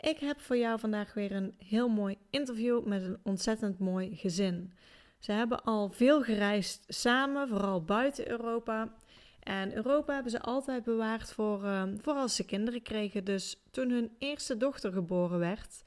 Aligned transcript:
Ik 0.00 0.18
heb 0.18 0.40
voor 0.40 0.56
jou 0.56 0.78
vandaag 0.78 1.14
weer 1.14 1.32
een 1.32 1.54
heel 1.58 1.88
mooi 1.88 2.16
interview 2.30 2.84
met 2.84 3.02
een 3.02 3.18
ontzettend 3.22 3.78
mooi 3.78 4.16
gezin. 4.16 4.72
Ze 5.18 5.32
hebben 5.32 5.62
al 5.62 5.90
veel 5.90 6.22
gereisd 6.22 6.84
samen, 6.88 7.48
vooral 7.48 7.82
buiten 7.82 8.28
Europa. 8.28 8.92
En 9.40 9.74
Europa 9.74 10.14
hebben 10.14 10.30
ze 10.30 10.40
altijd 10.40 10.84
bewaard 10.84 11.32
voor, 11.32 11.64
uh, 11.64 11.82
voor 12.00 12.14
als 12.14 12.36
ze 12.36 12.44
kinderen 12.44 12.82
kregen. 12.82 13.24
Dus 13.24 13.60
toen 13.70 13.90
hun 13.90 14.10
eerste 14.18 14.56
dochter 14.56 14.92
geboren 14.92 15.38
werd, 15.38 15.82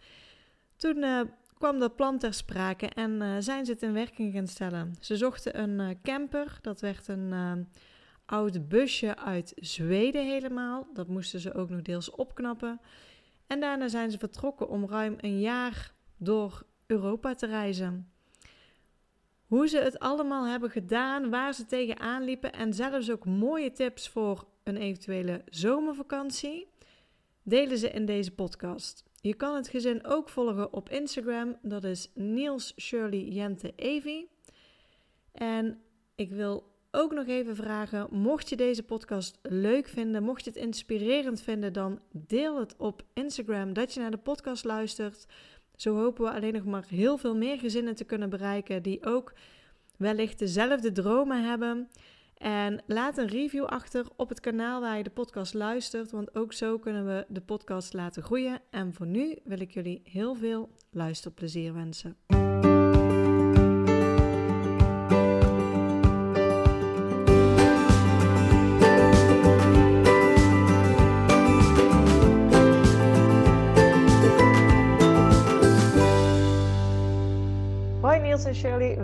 toen 0.76 0.98
uh, 0.98 1.22
kwam 1.58 1.80
dat 1.80 1.96
plan 1.96 2.18
ter 2.18 2.34
sprake 2.34 2.90
en 2.90 3.12
uh, 3.12 3.36
zijn 3.40 3.66
ze 3.66 3.72
het 3.72 3.82
in 3.82 3.94
werking 3.94 4.34
gaan 4.34 4.48
stellen. 4.48 4.96
Ze 5.00 5.18
zochten 5.18 5.60
een 5.60 6.00
camper, 6.02 6.58
dat 6.62 6.82
werd 6.82 7.08
een 7.08 7.34
oud 8.26 8.68
busje 8.68 9.18
uit 9.18 9.54
Zweden 9.56 10.26
helemaal. 10.26 10.88
Dat 10.94 11.08
moesten 11.08 11.40
ze 11.40 11.54
ook 11.54 11.70
nog 11.70 11.82
deels 11.82 12.12
opknappen. 12.12 12.80
En 13.50 13.60
daarna 13.60 13.88
zijn 13.88 14.12
ze 14.12 14.18
vertrokken 14.18 14.70
om 14.70 14.88
ruim 14.88 15.16
een 15.18 15.40
jaar 15.40 15.94
door 16.18 16.66
Europa 16.86 17.36
te 17.36 17.46
reizen. 17.46 18.12
Hoe 19.46 19.68
ze 19.68 19.78
het 19.78 20.00
allemaal 20.00 20.46
hebben 20.48 20.70
gedaan, 20.70 21.30
waar 21.30 21.54
ze 21.54 21.66
tegenaan 21.66 22.24
liepen 22.24 22.54
en 22.54 22.74
zelfs 22.74 23.12
ook 23.12 23.26
mooie 23.26 23.72
tips 23.72 24.10
voor 24.10 24.48
een 24.64 24.78
eventuele 24.78 25.42
zomervakantie, 25.50 26.68
delen 27.44 27.78
ze 27.78 27.90
in 27.90 28.06
deze 28.06 28.32
podcast. 28.32 29.04
Je 29.22 29.34
kan 29.34 29.56
het 29.56 29.68
gezin 29.68 30.06
ook 30.06 30.30
volgen 30.30 30.74
op 30.74 30.90
Instagram, 30.90 31.58
dat 31.62 31.84
is 31.84 32.12
Niels 32.16 32.74
Shirley 32.78 33.24
Jente 33.24 33.74
Evi. 33.76 34.28
En 35.32 35.82
ik 36.16 36.32
wil 36.32 36.64
ook 36.92 37.14
nog 37.14 37.28
even 37.28 37.56
vragen: 37.56 38.08
mocht 38.12 38.50
je 38.50 38.56
deze 38.56 38.84
podcast 38.84 39.40
leuk 39.42 39.88
vinden, 39.88 40.24
mocht 40.24 40.44
je 40.44 40.50
het 40.50 40.60
inspirerend 40.60 41.42
vinden, 41.42 41.74
dan 41.74 42.00
deel 42.12 42.60
het 42.60 42.76
op 42.78 43.04
Instagram 43.14 43.74
dat 43.74 43.94
je 43.94 44.00
naar 44.00 44.12
de 44.12 44.18
podcast 44.18 44.64
luistert. 44.64 45.26
Zo 45.76 45.96
hopen 45.96 46.24
we 46.24 46.32
alleen 46.32 46.54
nog 46.54 46.66
maar 46.66 46.86
heel 46.88 47.18
veel 47.18 47.36
meer 47.36 47.60
gezinnen 47.60 47.96
te 47.96 48.04
kunnen 48.04 48.30
bereiken 48.30 48.84
die 48.84 49.06
ook 49.06 49.34
wellicht 49.98 50.40
dezelfde 50.40 50.92
dromen 50.92 51.44
hebben. 51.44 51.90
En 52.38 52.84
laat 52.88 53.18
een 53.18 53.28
review 53.28 53.66
achter 53.66 54.06
op 54.16 54.30
het 54.30 54.40
kanaal 54.40 54.82
waar 54.82 54.98
je 54.98 55.04
de 55.04 55.10
podcast 55.10 55.54
luistert, 55.54 56.12
want 56.12 56.36
ook 56.36 56.54
zo 56.54 56.80
kunnen 56.80 57.06
we 57.06 57.26
de 57.28 57.42
podcast 57.42 57.94
laten 57.94 58.24
groeien. 58.24 58.62
En 58.70 58.94
voor 58.94 59.08
nu 59.08 59.38
wil 59.44 59.60
ik 59.60 59.72
jullie 59.72 60.02
heel 60.04 60.36
veel 60.36 60.70
luisterplezier 60.92 61.74
wensen. 61.74 62.18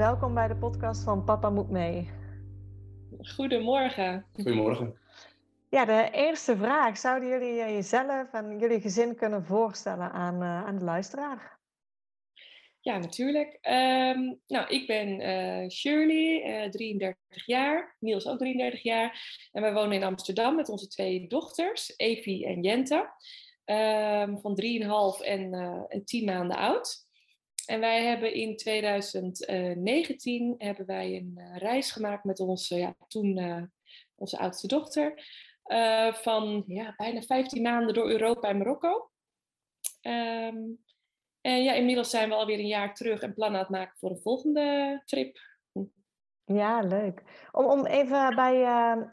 Welkom 0.05 0.33
bij 0.33 0.47
de 0.47 0.55
podcast 0.55 1.03
van 1.03 1.23
Papa 1.23 1.49
Moet 1.49 1.69
Mee. 1.69 2.09
Goedemorgen. 3.35 4.25
Goedemorgen. 4.33 4.97
Ja, 5.69 5.85
de 5.85 6.09
eerste 6.11 6.57
vraag. 6.57 6.97
Zouden 6.97 7.29
jullie 7.29 7.61
eh, 7.61 7.69
jezelf 7.69 8.33
en 8.33 8.59
jullie 8.59 8.81
gezin 8.81 9.15
kunnen 9.15 9.45
voorstellen 9.45 10.11
aan, 10.11 10.35
uh, 10.41 10.65
aan 10.65 10.77
de 10.77 10.83
luisteraar? 10.83 11.59
Ja, 12.79 12.97
natuurlijk. 12.97 13.57
Um, 13.61 14.39
nou, 14.47 14.67
ik 14.67 14.87
ben 14.87 15.21
uh, 15.21 15.69
Shirley, 15.69 16.63
uh, 16.65 16.69
33 16.69 17.45
jaar. 17.45 17.95
Niels 17.99 18.27
ook 18.27 18.37
33 18.37 18.83
jaar. 18.83 19.39
En 19.51 19.61
wij 19.61 19.73
wonen 19.73 19.91
in 19.91 20.03
Amsterdam 20.03 20.55
met 20.55 20.69
onze 20.69 20.87
twee 20.87 21.27
dochters, 21.27 21.93
Evie 21.97 22.45
en 22.45 22.61
Jente. 22.61 23.09
Um, 23.65 24.39
van 24.39 24.61
3,5 25.21 25.25
en, 25.25 25.53
en 25.87 26.05
10 26.05 26.25
maanden 26.25 26.57
oud. 26.57 27.04
En 27.65 27.79
wij 27.79 28.05
hebben 28.05 28.33
in 28.33 28.57
2019 28.57 30.55
hebben 30.57 30.85
wij 30.85 31.15
een 31.15 31.33
uh, 31.37 31.57
reis 31.57 31.91
gemaakt 31.91 32.23
met 32.23 32.39
onze, 32.39 32.75
ja, 32.75 32.95
toen 33.07 33.37
uh, 33.37 33.63
onze 34.15 34.37
oudste 34.37 34.67
dochter. 34.67 35.23
Uh, 35.65 36.13
van 36.13 36.63
ja, 36.67 36.93
bijna 36.97 37.21
15 37.21 37.61
maanden 37.61 37.93
door 37.93 38.09
Europa 38.09 38.49
en 38.49 38.57
Marokko. 38.57 39.09
Um, 40.01 40.83
en 41.41 41.63
ja, 41.63 41.73
inmiddels 41.73 42.09
zijn 42.09 42.29
we 42.29 42.35
alweer 42.35 42.59
een 42.59 42.67
jaar 42.67 42.93
terug 42.93 43.21
en 43.21 43.33
plannen 43.33 43.59
aan 43.59 43.65
het 43.65 43.75
maken 43.75 43.97
voor 43.97 44.09
een 44.09 44.21
volgende 44.21 45.01
trip. 45.05 45.37
Ja, 46.45 46.79
leuk. 46.81 47.21
Om, 47.51 47.65
om 47.65 47.85
even 47.85 48.35
bij, 48.35 48.57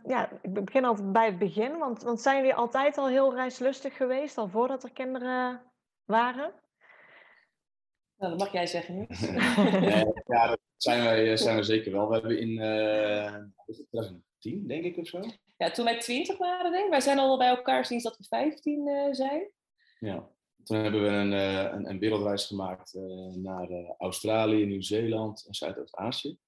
ja, 0.04 0.30
ik 0.42 0.64
begin 0.64 0.84
altijd 0.84 1.12
bij 1.12 1.26
het 1.26 1.38
begin, 1.38 1.78
want, 1.78 2.02
want 2.02 2.20
zijn 2.20 2.36
jullie 2.36 2.54
altijd 2.54 2.98
al 2.98 3.08
heel 3.08 3.34
reislustig 3.34 3.96
geweest, 3.96 4.38
al 4.38 4.48
voordat 4.48 4.82
er 4.82 4.92
kinderen 4.92 5.62
waren? 6.04 6.61
Nou, 8.22 8.34
dat 8.34 8.42
mag 8.42 8.52
jij 8.52 8.66
zeggen 8.66 8.94
nu. 8.94 9.06
ja, 10.34 10.46
dat 10.46 10.58
zijn 10.76 11.04
wij, 11.04 11.36
zijn 11.36 11.56
we 11.56 11.62
zeker 11.62 11.92
wel. 11.92 12.08
We 12.08 12.12
hebben 12.12 12.40
in 12.40 12.50
uh, 12.50 13.36
2010, 13.64 14.66
denk 14.66 14.84
ik, 14.84 14.96
of 14.96 15.06
zo. 15.06 15.20
Ja, 15.56 15.70
toen 15.70 15.84
wij 15.84 15.98
20 15.98 16.38
waren, 16.38 16.72
denk 16.72 16.84
ik. 16.84 16.90
Wij 16.90 17.00
zijn 17.00 17.18
al 17.18 17.38
bij 17.38 17.48
elkaar 17.48 17.84
sinds 17.84 18.04
dat 18.04 18.16
we 18.16 18.24
15 18.24 18.86
uh, 18.86 19.06
eh, 19.06 19.12
zijn. 19.14 19.50
Ja, 19.98 20.28
toen 20.64 20.78
hebben 20.78 21.02
we 21.02 21.08
een, 21.08 21.32
uh, 21.32 21.72
een, 21.72 21.88
een, 21.88 21.98
wereldreis 21.98 22.46
gemaakt 22.46 22.94
naar 23.34 23.94
Australië, 23.98 24.66
Nieuw-Zeeland 24.66 25.46
en 25.46 25.54
Zuidoost-Azië. 25.54 26.38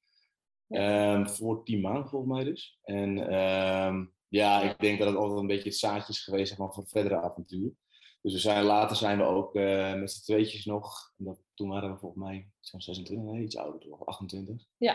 Ja. 0.66 1.14
Um, 1.14 1.28
voor 1.28 1.64
10 1.64 1.80
maanden 1.80 2.08
volgens 2.08 2.32
mij 2.32 2.44
dus. 2.44 2.78
En 2.82 3.34
um, 3.34 4.14
ja, 4.28 4.62
ik 4.62 4.78
denk 4.78 4.98
dat 4.98 5.08
het 5.08 5.16
altijd 5.16 5.40
een 5.40 5.46
beetje 5.46 5.68
het 5.68 5.78
zaadje 5.78 6.12
is 6.12 6.24
geweest 6.24 6.48
zeg 6.48 6.58
maar, 6.58 6.72
voor 6.72 6.86
verdere 6.86 7.20
avonturen. 7.20 7.78
Dus 8.24 8.32
we 8.32 8.38
zijn, 8.38 8.64
later 8.64 8.96
zijn 8.96 9.18
we 9.18 9.24
ook 9.24 9.54
uh, 9.54 9.94
met 9.94 10.12
z'n 10.12 10.22
tweetjes 10.22 10.64
nog, 10.64 11.12
dat, 11.16 11.38
toen 11.54 11.68
waren 11.68 11.92
we 11.92 11.98
volgens 11.98 12.24
mij 12.24 12.48
zo'n 12.60 12.80
26, 12.80 13.32
nee, 13.32 13.42
iets 13.42 13.56
ouder 13.56 13.80
toch, 13.80 14.06
28. 14.06 14.66
Ja. 14.76 14.94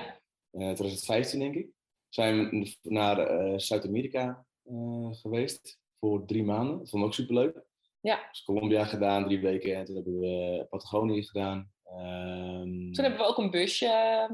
Uh, 0.51 0.71
2015 0.71 1.39
denk 1.39 1.55
ik. 1.55 1.69
Zijn 2.07 2.49
we 2.49 2.75
naar 2.81 3.31
uh, 3.31 3.57
Zuid-Amerika 3.57 4.45
geweest 5.11 5.79
voor 5.99 6.25
drie 6.25 6.43
maanden. 6.43 6.77
Dat 6.77 6.89
vond 6.89 7.01
ik 7.01 7.07
ook 7.07 7.13
superleuk. 7.13 7.63
Ja. 7.99 8.27
Dus 8.31 8.43
Colombia 8.43 8.85
gedaan, 8.85 9.23
drie 9.23 9.39
weken. 9.39 9.75
En 9.75 9.85
toen 9.85 9.95
hebben 9.95 10.19
we 10.19 10.65
Patagonië 10.69 11.23
gedaan. 11.23 11.71
Um... 11.85 12.93
Toen 12.93 13.03
hebben 13.03 13.19
we 13.19 13.27
ook 13.27 13.37
een 13.37 13.51
busje 13.51 14.27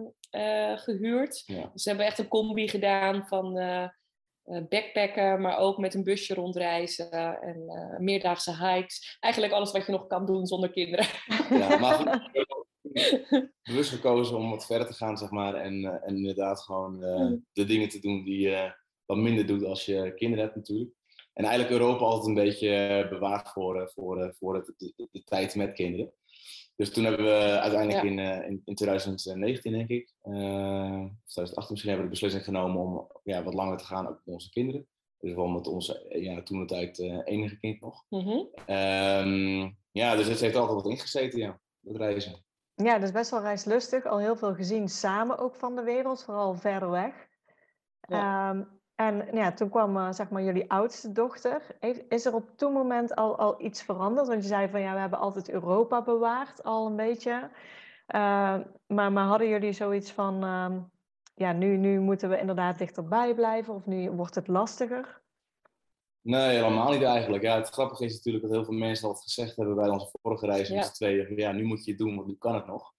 gehuurd. 0.76 1.44
Ja. 1.46 1.70
Dus 1.74 1.84
we 1.84 1.90
hebben 1.90 2.08
echt 2.08 2.20
een 2.20 2.28
combi 2.28 2.68
gedaan 2.68 3.28
van 3.28 3.58
backpacken, 4.70 5.42
maar 5.42 5.58
ook 5.58 5.78
met 5.78 5.94
een 5.94 6.04
busje 6.04 6.34
rondreizen 6.34 7.12
en 7.42 7.58
uh, 7.66 8.00
meerdaagse 8.00 8.58
hikes. 8.58 9.18
Eigenlijk 9.20 9.54
alles 9.54 9.72
wat 9.72 9.86
je 9.86 9.92
nog 9.92 10.08
kan 10.08 10.26
doen 10.26 10.46
zonder 10.46 10.72
kinderen. 10.72 11.06
Ja, 11.50 11.78
maar 11.78 12.32
bewust 13.64 13.90
gekozen 13.90 14.38
om 14.38 14.50
wat 14.50 14.66
verder 14.66 14.88
te 14.88 14.94
gaan, 14.94 15.18
zeg 15.18 15.30
maar. 15.30 15.54
En, 15.54 15.84
uh, 15.84 15.90
en 15.90 16.16
inderdaad 16.16 16.62
gewoon 16.62 16.96
mm. 16.96 17.46
de 17.54 17.66
dingen 17.66 17.90
te 17.90 18.00
doen 18.00 18.24
die 18.24 18.40
je 18.40 18.76
wat 19.06 19.18
minder 19.18 19.46
doet 19.46 19.64
als 19.64 19.86
je 19.86 20.14
kinderen 20.16 20.44
hebt 20.44 20.56
natuurlijk. 20.56 20.92
En 21.34 21.46
eigenlijk 21.46 21.74
Europa 21.82 22.06
altijd 22.06 22.28
een 22.28 22.44
beetje 22.44 23.08
bewaard 23.10 23.50
voor, 23.50 23.92
voor, 23.94 24.34
voor 24.40 24.56
het, 24.56 24.74
de, 24.78 25.08
de, 25.12 25.24
tijd 25.24 25.56
met 25.56 25.74
kinderen. 25.74 26.14
Dus 26.76 26.92
toen 26.94 27.04
hebben 27.04 27.26
we 27.26 27.60
uiteindelijk 27.60 28.04
in, 28.04 28.18
uh, 28.18 28.48
in, 28.48 28.62
in, 28.66 28.76
2019, 28.76 29.72
denk 29.72 29.90
ik, 29.90 30.14
uh, 30.24 30.34
of 30.34 31.32
2018 31.32 31.68
misschien, 31.70 31.92
hebben 31.92 32.10
we 32.10 32.14
de 32.14 32.20
beslissing 32.20 32.44
genomen 32.44 32.82
om 32.82 33.08
ja, 33.24 33.44
wat 33.44 33.54
langer 33.54 33.78
te 33.78 33.86
gaan 33.86 34.08
ook 34.08 34.22
met 34.24 34.34
onze 34.34 34.50
kinderen. 34.50 34.88
Dus 35.20 35.34
wel 35.34 35.48
met 35.48 35.68
onze, 35.68 36.06
ja, 36.10 36.44
toen 36.44 36.60
het 36.60 36.68
tijd 36.68 37.00
uh, 37.00 37.20
enige 37.24 37.60
kind 37.60 37.82
nog. 37.82 38.06
Mm 38.10 38.20
-hmm. 38.20 38.50
um, 38.76 39.78
ja, 39.92 40.16
dus 40.16 40.28
het 40.28 40.40
heeft 40.40 40.56
altijd 40.56 40.82
wat 40.82 40.92
ingezeten, 40.92 41.40
ja, 41.40 41.60
het 41.82 41.96
reizen. 41.96 42.46
Ja, 42.74 43.00
dus 43.00 43.12
best 43.12 43.32
wel 43.32 43.42
reislustig. 43.42 44.06
Al 44.06 44.20
heel 44.20 44.36
veel 44.36 44.54
gezien 44.54 44.90
samen 44.90 45.38
ook 45.38 45.56
van 45.56 45.76
de 45.76 45.84
wereld, 45.84 46.24
vooral 46.24 46.56
verder 46.56 46.90
weg. 46.90 47.28
Ja. 48.00 48.50
Um, 48.50 48.82
en 48.96 49.18
nou 49.18 49.38
ja, 49.38 49.54
toen 49.54 49.70
kwam 49.70 49.98
uh, 49.98 50.12
zeg 50.12 50.30
maar 50.30 50.44
jullie 50.44 50.72
oudste 50.72 51.12
dochter. 51.12 51.78
is 52.10 52.26
er 52.26 52.34
op 52.34 52.50
toen 52.56 52.74
moment 52.74 53.16
al, 53.16 53.38
al 53.38 53.62
iets 53.62 53.84
veranderd? 53.84 54.28
Want 54.28 54.42
je 54.42 54.48
zei 54.48 54.70
van 54.70 54.82
ja, 54.82 54.94
we 54.94 55.00
hebben 55.00 55.20
altijd 55.20 55.50
Europa 55.50 56.04
bewaard, 56.04 56.64
al 56.64 56.86
een 56.86 56.96
beetje. 56.96 57.50
Uh, 58.16 58.58
maar, 58.88 59.12
maar 59.12 59.26
hadden 59.26 59.48
jullie 59.48 59.74
zoiets 59.74 60.12
van, 60.12 60.44
uh, 60.44 60.76
ja, 61.36 61.52
nu, 61.52 61.78
nu 61.78 62.00
moeten 62.00 62.30
we 62.30 62.40
inderdaad 62.40 62.78
dichterbij 62.78 63.36
blijven 63.36 63.74
of 63.74 63.86
nu 63.86 64.12
wordt 64.12 64.36
het 64.36 64.48
lastiger? 64.48 65.24
Nee, 66.22 66.56
helemaal 66.56 66.92
niet 66.92 67.04
eigenlijk. 67.04 67.44
Ja, 67.44 67.56
het 67.56 67.70
grappige 67.70 68.06
is 68.06 68.14
natuurlijk 68.14 68.44
dat 68.44 68.54
heel 68.54 68.66
veel 68.66 68.74
mensen 68.74 69.08
al 69.08 69.16
gezegd 69.16 69.56
hebben 69.56 69.76
bij 69.76 69.90
onze 69.90 70.10
vorige 70.22 70.46
reis 70.46 70.70
met 70.70 70.78
ja. 70.78 70.84
z'n 70.84 70.94
tweeën. 70.94 71.36
Ja, 71.36 71.52
nu 71.52 71.64
moet 71.64 71.86
je 71.86 71.92
het 71.92 72.00
doen, 72.00 72.16
want 72.16 72.28
nu 72.28 72.36
kan 72.36 72.56
het 72.56 72.68
nog. 72.68 72.94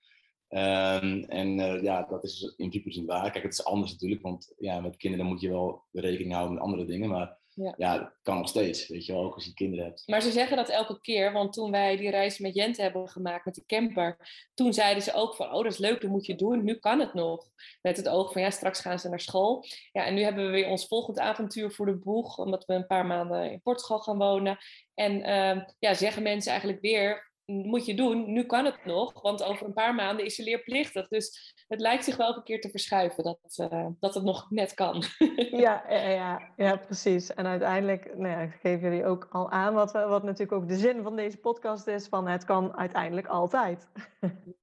Ehm, 0.49 1.25
en 1.29 1.59
uh, 1.59 1.83
ja, 1.83 2.03
dat 2.03 2.25
is 2.25 2.43
in 2.43 2.55
principe 2.71 2.89
niet 2.89 3.07
waar. 3.09 3.31
Kijk, 3.31 3.45
het 3.45 3.53
is 3.53 3.65
anders 3.65 3.93
natuurlijk, 3.93 4.23
want 4.23 4.55
ja, 4.59 4.81
met 4.81 4.97
kinderen 4.97 5.27
moet 5.27 5.41
je 5.41 5.49
wel 5.49 5.85
rekening 5.93 6.33
houden 6.33 6.55
met 6.55 6.63
andere 6.63 6.85
dingen. 6.85 7.09
Maar 7.09 7.39
ja. 7.57 7.75
ja, 7.77 7.99
dat 7.99 8.13
kan 8.23 8.37
nog 8.37 8.49
steeds, 8.49 8.89
weet 8.89 9.07
je 9.07 9.13
wel, 9.13 9.23
ook 9.23 9.35
als 9.35 9.45
je 9.45 9.55
kinderen 9.55 9.85
hebt. 9.85 10.03
Maar 10.07 10.23
ze 10.23 10.31
zeggen 10.31 10.57
dat 10.57 10.69
elke 10.69 11.01
keer, 11.01 11.33
want 11.33 11.53
toen 11.53 11.71
wij 11.71 11.97
die 11.97 12.11
reis 12.11 12.39
met 12.39 12.55
Jente 12.55 12.83
hebben 12.83 13.09
gemaakt 13.09 13.45
met 13.45 13.55
de 13.55 13.65
camper, 13.67 14.17
toen 14.55 14.73
zeiden 14.73 15.03
ze 15.03 15.13
ook 15.13 15.35
van, 15.35 15.47
oh 15.47 15.63
dat 15.63 15.73
is 15.73 15.79
leuk, 15.79 16.01
dat 16.01 16.11
moet 16.11 16.27
je 16.27 16.35
doen, 16.35 16.65
nu 16.65 16.75
kan 16.75 17.01
het 17.01 17.15
nog. 17.15 17.49
Met 17.83 17.97
het 17.97 18.09
oog 18.09 18.33
van, 18.33 18.43
ja, 18.43 18.51
straks 18.51 18.81
gaan 18.81 18.99
ze 18.99 19.09
naar 19.09 19.21
school. 19.21 19.65
Ja, 19.93 20.05
en 20.05 20.15
nu 20.15 20.23
hebben 20.23 20.45
we 20.45 20.51
weer 20.51 20.69
ons 20.69 20.87
volgend 20.87 21.19
avontuur 21.19 21.71
voor 21.73 21.87
de 21.87 21.97
boeg, 21.97 22.39
omdat 22.39 22.65
we 22.65 22.75
een 22.75 22.87
paar 22.87 23.07
maanden 23.07 23.51
in 23.51 23.61
Portugal 23.63 23.99
gaan 23.99 24.19
wonen. 24.19 24.59
En 24.95 25.13
uh, 25.19 25.65
ja, 25.79 25.95
zeggen 25.95 26.23
mensen 26.23 26.51
eigenlijk 26.51 26.81
weer, 26.81 27.33
moet 27.47 27.87
je 27.87 27.95
doen. 27.95 28.33
Nu 28.33 28.45
kan 28.45 28.65
het 28.65 28.85
nog, 28.85 29.23
want 29.23 29.43
over 29.43 29.67
een 29.67 29.73
paar 29.73 29.95
maanden 29.95 30.25
is 30.25 30.35
ze 30.35 30.43
leerplichtig. 30.43 31.09
Dus 31.09 31.55
het 31.69 31.81
lijkt 31.81 32.05
zich 32.05 32.17
wel 32.17 32.37
een 32.37 32.43
keer 32.43 32.61
te 32.61 32.71
verschuiven 32.71 33.25
dat, 33.25 33.69
uh, 33.73 33.87
dat 34.01 34.15
het 34.15 34.25
nog 34.25 34.51
net 34.51 34.75
kan. 34.75 35.03
ja, 35.51 35.85
ja, 35.89 36.53
ja, 36.57 36.77
precies. 36.77 37.35
En 37.35 37.47
uiteindelijk 37.47 38.17
nou 38.17 38.41
ja, 38.41 38.47
geven 38.47 38.81
jullie 38.81 39.07
ook 39.07 39.29
al 39.31 39.51
aan 39.51 39.75
wat, 39.75 39.93
wat 39.93 40.23
natuurlijk 40.23 40.53
ook 40.53 40.69
de 40.69 40.77
zin 40.77 41.03
van 41.03 41.17
deze 41.17 41.37
podcast 41.37 41.87
is: 41.87 42.07
van 42.07 42.29
het 42.29 42.45
kan 42.45 42.77
uiteindelijk 42.77 43.27
altijd. 43.27 43.89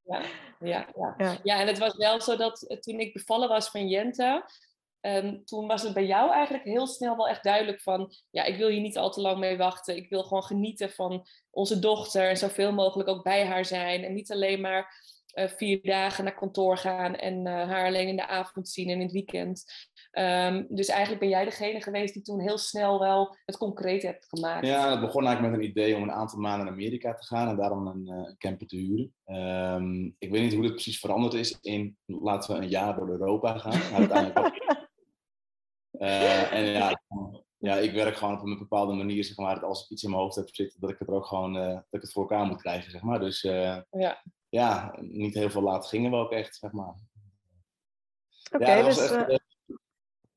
ja, 0.05 0.21
ja, 0.59 0.87
ja. 0.95 1.13
ja. 1.17 1.37
ja 1.43 1.59
en 1.59 1.67
het 1.67 1.77
was 1.77 1.95
wel 1.95 2.21
zo 2.21 2.35
dat 2.35 2.61
eh, 2.61 2.77
toen 2.77 2.99
ik 2.99 3.13
bevallen 3.13 3.49
was 3.49 3.69
van 3.69 3.87
Jente, 3.87 4.45
Um, 5.05 5.45
toen 5.45 5.67
was 5.67 5.81
het 5.81 5.93
bij 5.93 6.05
jou 6.05 6.31
eigenlijk 6.31 6.63
heel 6.63 6.87
snel 6.87 7.15
wel 7.15 7.27
echt 7.27 7.43
duidelijk 7.43 7.81
van, 7.81 8.11
ja, 8.29 8.43
ik 8.43 8.57
wil 8.57 8.67
hier 8.67 8.81
niet 8.81 8.97
al 8.97 9.11
te 9.11 9.21
lang 9.21 9.39
mee 9.39 9.57
wachten. 9.57 9.95
Ik 9.95 10.09
wil 10.09 10.23
gewoon 10.23 10.43
genieten 10.43 10.89
van 10.89 11.25
onze 11.49 11.79
dochter 11.79 12.29
en 12.29 12.37
zoveel 12.37 12.73
mogelijk 12.73 13.09
ook 13.09 13.23
bij 13.23 13.45
haar 13.45 13.65
zijn. 13.65 14.03
En 14.03 14.13
niet 14.13 14.31
alleen 14.31 14.61
maar 14.61 15.01
uh, 15.33 15.47
vier 15.47 15.79
dagen 15.81 16.23
naar 16.23 16.35
kantoor 16.35 16.77
gaan 16.77 17.15
en 17.15 17.47
uh, 17.47 17.53
haar 17.53 17.85
alleen 17.85 18.07
in 18.07 18.15
de 18.15 18.27
avond 18.27 18.69
zien 18.69 18.89
en 18.89 18.95
in 18.95 19.01
het 19.01 19.11
weekend. 19.11 19.63
Um, 20.11 20.65
dus 20.69 20.87
eigenlijk 20.87 21.19
ben 21.19 21.29
jij 21.29 21.45
degene 21.45 21.81
geweest 21.81 22.13
die 22.13 22.23
toen 22.23 22.39
heel 22.39 22.57
snel 22.57 22.99
wel 22.99 23.37
het 23.45 23.57
concreet 23.57 24.01
hebt 24.01 24.25
gemaakt. 24.29 24.65
Ja, 24.65 24.91
het 24.91 24.99
begon 24.99 25.25
eigenlijk 25.25 25.55
met 25.55 25.63
een 25.63 25.69
idee 25.69 25.95
om 25.95 26.03
een 26.03 26.11
aantal 26.11 26.39
maanden 26.39 26.65
naar 26.65 26.73
Amerika 26.73 27.13
te 27.13 27.25
gaan 27.25 27.49
en 27.49 27.55
daarom 27.55 27.87
een 27.87 28.07
uh, 28.07 28.33
camper 28.37 28.67
te 28.67 28.75
huren. 28.75 29.13
Um, 29.75 30.15
ik 30.19 30.31
weet 30.31 30.41
niet 30.41 30.53
hoe 30.53 30.63
het 30.63 30.73
precies 30.73 30.99
veranderd 30.99 31.33
is 31.33 31.57
in 31.61 31.97
laten 32.05 32.55
we 32.55 32.61
een 32.61 32.69
jaar 32.69 32.95
door 32.95 33.09
Europa 33.09 33.57
gaan. 33.57 33.79
Maar 33.91 33.99
uiteindelijk 33.99 34.81
Uh, 36.03 36.53
en 36.53 36.65
ja, 36.65 36.99
ja, 37.57 37.75
ik 37.75 37.91
werk 37.91 38.15
gewoon 38.15 38.39
op 38.39 38.45
een 38.45 38.57
bepaalde 38.57 38.93
manier, 38.93 39.23
zeg 39.23 39.37
maar, 39.37 39.55
dat 39.55 39.63
als 39.63 39.83
ik 39.83 39.89
iets 39.89 40.03
in 40.03 40.09
mijn 40.09 40.21
hoofd 40.21 40.35
heb 40.35 40.55
zitten, 40.55 40.79
dat 40.79 40.89
ik 40.89 40.99
het 40.99 41.07
er 41.07 41.13
ook 41.13 41.25
gewoon, 41.25 41.55
uh, 41.55 41.67
dat 41.67 41.85
ik 41.89 42.01
het 42.01 42.11
voor 42.11 42.21
elkaar 42.21 42.45
moet 42.45 42.61
krijgen, 42.61 42.91
zeg 42.91 43.01
maar. 43.01 43.19
Dus 43.19 43.43
uh, 43.43 43.81
ja. 43.89 44.23
ja, 44.49 44.95
niet 44.99 45.33
heel 45.33 45.49
veel 45.49 45.61
laat 45.61 45.87
gingen 45.87 46.11
we 46.11 46.17
ook 46.17 46.31
echt, 46.31 46.55
zeg 46.55 46.71
maar. 46.71 46.95
Oké, 48.51 48.55
okay, 48.55 48.77
ja, 48.77 48.83
dat 48.83 48.85
dus, 48.85 49.09
was 49.09 49.27
echt 49.27 49.43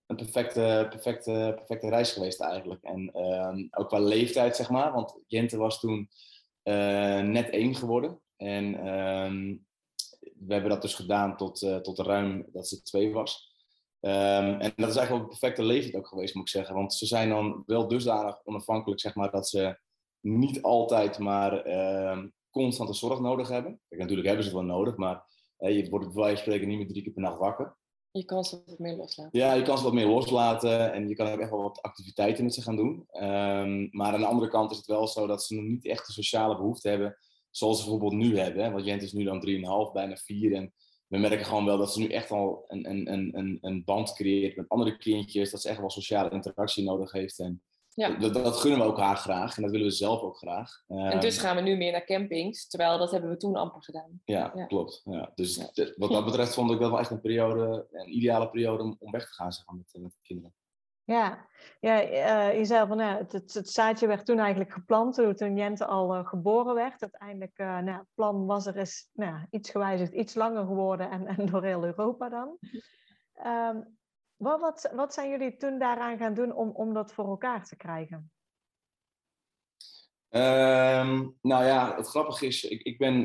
een 0.07 0.17
perfecte, 0.17 0.87
perfecte, 0.91 1.53
perfecte 1.57 1.89
reis 1.89 2.13
geweest 2.13 2.41
eigenlijk. 2.41 2.83
En 2.83 3.11
ehm, 3.13 3.67
ook 3.71 3.89
qua 3.89 3.99
leeftijd, 3.99 4.57
zeg 4.57 4.71
maar, 4.71 4.93
want 4.93 5.19
Jente 5.27 5.57
was 5.57 5.81
toen 5.81 6.09
net 7.33 7.51
één 7.51 7.75
geworden. 7.75 8.21
En 8.37 8.75
ehm, 8.75 9.57
we 10.47 10.53
hebben 10.53 10.71
dat 10.71 10.83
dus 10.83 10.95
gedaan 10.95 11.37
tot, 11.37 11.59
tot 11.83 11.99
ruim 11.99 12.47
dat 12.53 12.69
ze 12.69 12.83
twee 12.83 13.13
was. 13.13 13.56
Um, 14.01 14.61
en 14.61 14.73
dat 14.77 14.89
is 14.89 14.97
eigenlijk 14.97 15.13
ook 15.13 15.21
een 15.21 15.39
perfecte 15.39 15.63
leeftijd 15.63 15.97
ook 15.97 16.07
geweest, 16.07 16.35
moet 16.35 16.45
ik 16.45 16.51
zeggen. 16.51 16.75
Want 16.75 16.95
ze 16.95 17.07
zijn 17.07 17.29
dan 17.29 17.63
wel 17.67 17.89
dusdanig 17.89 18.41
onafhankelijk, 18.45 19.01
zeg 19.01 19.15
maar, 19.15 19.31
dat 19.31 19.49
ze 19.49 19.79
niet 20.21 20.63
altijd 20.63 21.19
maar 21.19 21.67
uh, 21.67 22.25
constante 22.51 22.93
zorg 22.93 23.21
nodig 23.21 23.49
hebben. 23.49 23.81
Kijk, 23.89 24.01
natuurlijk 24.01 24.27
hebben 24.27 24.45
ze 24.45 24.51
het 24.51 24.59
wel 24.59 24.77
nodig, 24.77 24.97
maar 24.97 25.25
je 25.57 25.89
wordt 25.91 26.07
bij 26.07 26.15
wijze 26.15 26.35
van 26.35 26.45
spreken 26.45 26.69
niet 26.69 26.79
meer 26.79 26.89
drie 26.89 27.03
keer 27.03 27.13
per 27.13 27.23
nacht 27.23 27.39
wakker. 27.39 27.77
Je 28.11 28.25
kan 28.25 28.45
ze 28.45 28.63
wat 28.67 28.79
meer 28.79 28.97
loslaten. 28.97 29.39
Ja, 29.41 29.53
je 29.53 29.63
kan 29.63 29.79
ze 29.79 29.85
wat 29.85 29.93
meer 29.93 30.07
loslaten 30.07 30.93
en 30.93 31.09
je 31.09 31.15
kan 31.15 31.27
ook 31.27 31.39
echt 31.39 31.51
wel 31.51 31.63
wat 31.63 31.83
activiteiten 31.83 32.45
met 32.45 32.55
ze 32.55 32.63
gaan 32.63 32.77
doen. 32.77 33.07
Um, 33.13 33.89
maar 33.91 34.13
aan 34.13 34.21
de 34.21 34.27
andere 34.27 34.51
kant 34.51 34.71
is 34.71 34.77
het 34.77 34.87
wel 34.87 35.07
zo 35.07 35.27
dat 35.27 35.45
ze 35.45 35.55
nog 35.55 35.65
niet 35.65 35.87
echt 35.87 36.07
de 36.07 36.13
sociale 36.13 36.57
behoefte 36.57 36.89
hebben 36.89 37.17
zoals 37.51 37.79
ze 37.79 37.91
bijvoorbeeld 37.91 38.23
nu 38.23 38.39
hebben. 38.39 38.73
Want 38.73 38.85
Jent 38.85 39.03
is 39.03 39.13
nu 39.13 39.25
dan 39.25 39.47
3,5, 39.89 39.93
bijna 39.93 40.17
4 40.17 40.53
en 40.53 40.73
we 41.07 41.19
merken 41.19 41.45
gewoon 41.45 41.65
wel 41.65 41.79
dat 41.79 41.93
ze 41.93 41.99
nu 41.99 42.09
echt 42.09 42.31
al 42.31 42.65
een, 42.69 42.91
een, 42.91 43.37
een, 43.39 43.59
een 43.61 43.85
band 43.85 44.13
creëert 44.13 44.57
met 44.57 44.69
andere 44.69 44.97
kindjes. 44.97 45.51
Dat 45.51 45.61
ze 45.61 45.69
echt 45.69 45.81
wel 45.81 45.91
sociale 45.91 46.31
interactie 46.31 46.85
nodig 46.85 47.13
heeft. 47.13 47.39
En 47.39 47.63
ja. 47.95 48.19
dat, 48.19 48.35
dat, 48.35 48.57
gunnen 48.57 48.81
we 48.81 48.87
ook 48.87 48.99
haar 48.99 49.17
graag 49.17 49.57
en 49.57 49.63
dat 49.63 49.71
willen 49.71 49.87
we 49.87 49.93
zelf 49.93 50.21
ook 50.21 50.37
graag. 50.37 50.83
En 50.87 51.21
dus 51.21 51.37
ehm, 51.37 51.47
gaan 51.47 51.57
we 51.57 51.63
nu 51.63 51.77
meer 51.77 51.93
naar 51.93 52.05
campings, 52.05 52.69
terwijl 52.69 52.99
dat 52.99 53.11
hebben 53.11 53.31
we 53.31 53.37
toen 53.37 53.57
amper 53.57 53.83
gedaan. 53.83 54.21
Ja, 54.25 54.49
klopt. 54.49 55.03
Ja. 55.05 55.33
Dus 55.35 55.57
wat 55.97 56.11
dat 56.11 56.25
betreft 56.25 56.55
vond 56.55 56.71
ik 56.71 56.79
dat 56.81 56.91
wel 56.91 56.99
echt 56.99 57.11
een 57.11 57.21
periode, 57.21 57.87
een 57.91 58.17
ideale 58.17 58.51
periode 58.51 58.83
om, 58.83 58.97
om 58.99 59.11
weg 59.11 59.27
te 59.27 59.35
gaan 59.35 59.53
zeg 59.53 59.67
met, 59.67 60.03
met 60.03 60.13
de 60.13 60.19
kinderen. 60.23 60.55
Ja, 61.07 61.47
ja 61.81 62.03
uh, 62.51 62.59
je 62.59 62.65
zei 62.65 62.87
van 62.87 62.99
ja, 62.99 63.17
het, 63.17 63.33
het, 63.33 63.71
zaadje 63.71 64.07
werd 64.07 64.27
toen 64.27 64.39
eigenlijk 64.39 64.73
geplant 64.73 65.15
toen 65.15 65.57
Jente 65.57 65.87
al 65.87 66.17
uh, 66.17 66.27
geboren 66.27 66.75
werd. 66.75 67.03
Uiteindelijk, 67.03 67.59
uh, 67.59 67.79
nou, 67.79 67.99
het 67.99 68.09
plan 68.15 68.47
was 68.47 68.67
er 68.67 68.77
is 68.77 69.11
nou, 69.13 69.47
iets 69.51 69.71
gewijzigd, 69.71 70.13
iets 70.13 70.35
langer 70.35 70.67
geworden 70.67 71.11
en, 71.11 71.27
en 71.27 71.47
door 71.47 71.65
heel 71.65 71.85
Europa 71.85 72.29
dan. 72.29 72.59
Um, 73.47 73.99
wat, 74.37 74.61
wat, 74.61 74.91
wat 74.95 75.15
zijn 75.15 75.31
jullie 75.31 75.57
toen 75.57 75.79
daaraan 75.79 76.19
gaan 76.19 76.35
doen 76.35 76.53
om, 76.53 76.71
om 76.71 76.95
dat 76.95 77.13
voor 77.13 77.29
elkaar 77.29 77.65
te 77.65 77.77
krijgen? 77.77 78.31
Um, 80.31 81.37
nou 81.41 81.65
ja, 81.65 81.97
het 81.97 82.07
grappige 82.07 82.47
is, 82.47 82.65
ik, 82.65 82.83
ik, 82.83 82.99
ben, 82.99 83.21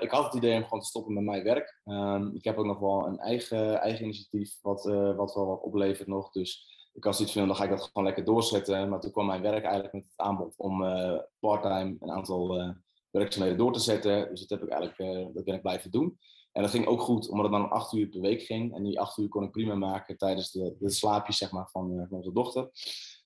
ik 0.00 0.10
had 0.10 0.24
het 0.24 0.34
idee 0.34 0.56
om 0.56 0.62
gewoon 0.62 0.80
te 0.80 0.86
stoppen 0.86 1.14
met 1.14 1.24
mijn 1.24 1.42
werk. 1.42 1.80
Um, 1.84 2.34
ik 2.34 2.44
heb 2.44 2.58
ook 2.58 2.64
nog 2.64 2.78
wel 2.78 3.06
een 3.06 3.18
eigen, 3.18 3.80
eigen 3.80 4.04
initiatief 4.04 4.58
wat, 4.62 4.84
wat 5.16 5.34
wel 5.34 5.46
wat 5.46 5.62
oplevert 5.62 6.08
nog. 6.08 6.30
Dus 6.30 6.69
ik 6.92 7.04
had 7.04 7.16
zoiets 7.16 7.34
van, 7.34 7.46
dan 7.46 7.56
ga 7.56 7.64
ik 7.64 7.70
dat 7.70 7.82
gewoon 7.82 8.04
lekker 8.04 8.24
doorzetten. 8.24 8.88
Maar 8.88 9.00
toen 9.00 9.10
kwam 9.10 9.26
mijn 9.26 9.42
werk 9.42 9.62
eigenlijk 9.62 9.94
met 9.94 10.04
het 10.04 10.16
aanbod 10.16 10.54
om 10.56 10.82
uh, 10.82 11.18
parttime 11.38 11.96
een 12.00 12.10
aantal 12.10 12.60
uh, 12.60 12.68
werkzaamheden 13.10 13.58
door 13.58 13.72
te 13.72 13.80
zetten. 13.80 14.28
Dus 14.28 14.46
dat, 14.46 14.58
heb 14.58 14.68
ik 14.68 14.74
eigenlijk, 14.74 15.16
uh, 15.16 15.34
dat 15.34 15.44
ben 15.44 15.54
ik 15.54 15.62
blijven 15.62 15.90
doen. 15.90 16.18
En 16.52 16.62
dat 16.62 16.70
ging 16.70 16.86
ook 16.86 17.00
goed, 17.00 17.28
omdat 17.28 17.44
het 17.44 17.60
dan 17.60 17.70
acht 17.70 17.92
uur 17.92 18.08
per 18.08 18.20
week 18.20 18.42
ging. 18.42 18.74
En 18.74 18.82
die 18.82 19.00
acht 19.00 19.18
uur 19.18 19.28
kon 19.28 19.42
ik 19.42 19.50
prima 19.50 19.74
maken 19.74 20.16
tijdens 20.16 20.50
de, 20.50 20.76
slaapjes 20.78 21.36
zeg 21.36 21.50
maar, 21.50 21.68
van, 21.70 22.06
onze 22.10 22.32
dochter. 22.32 22.62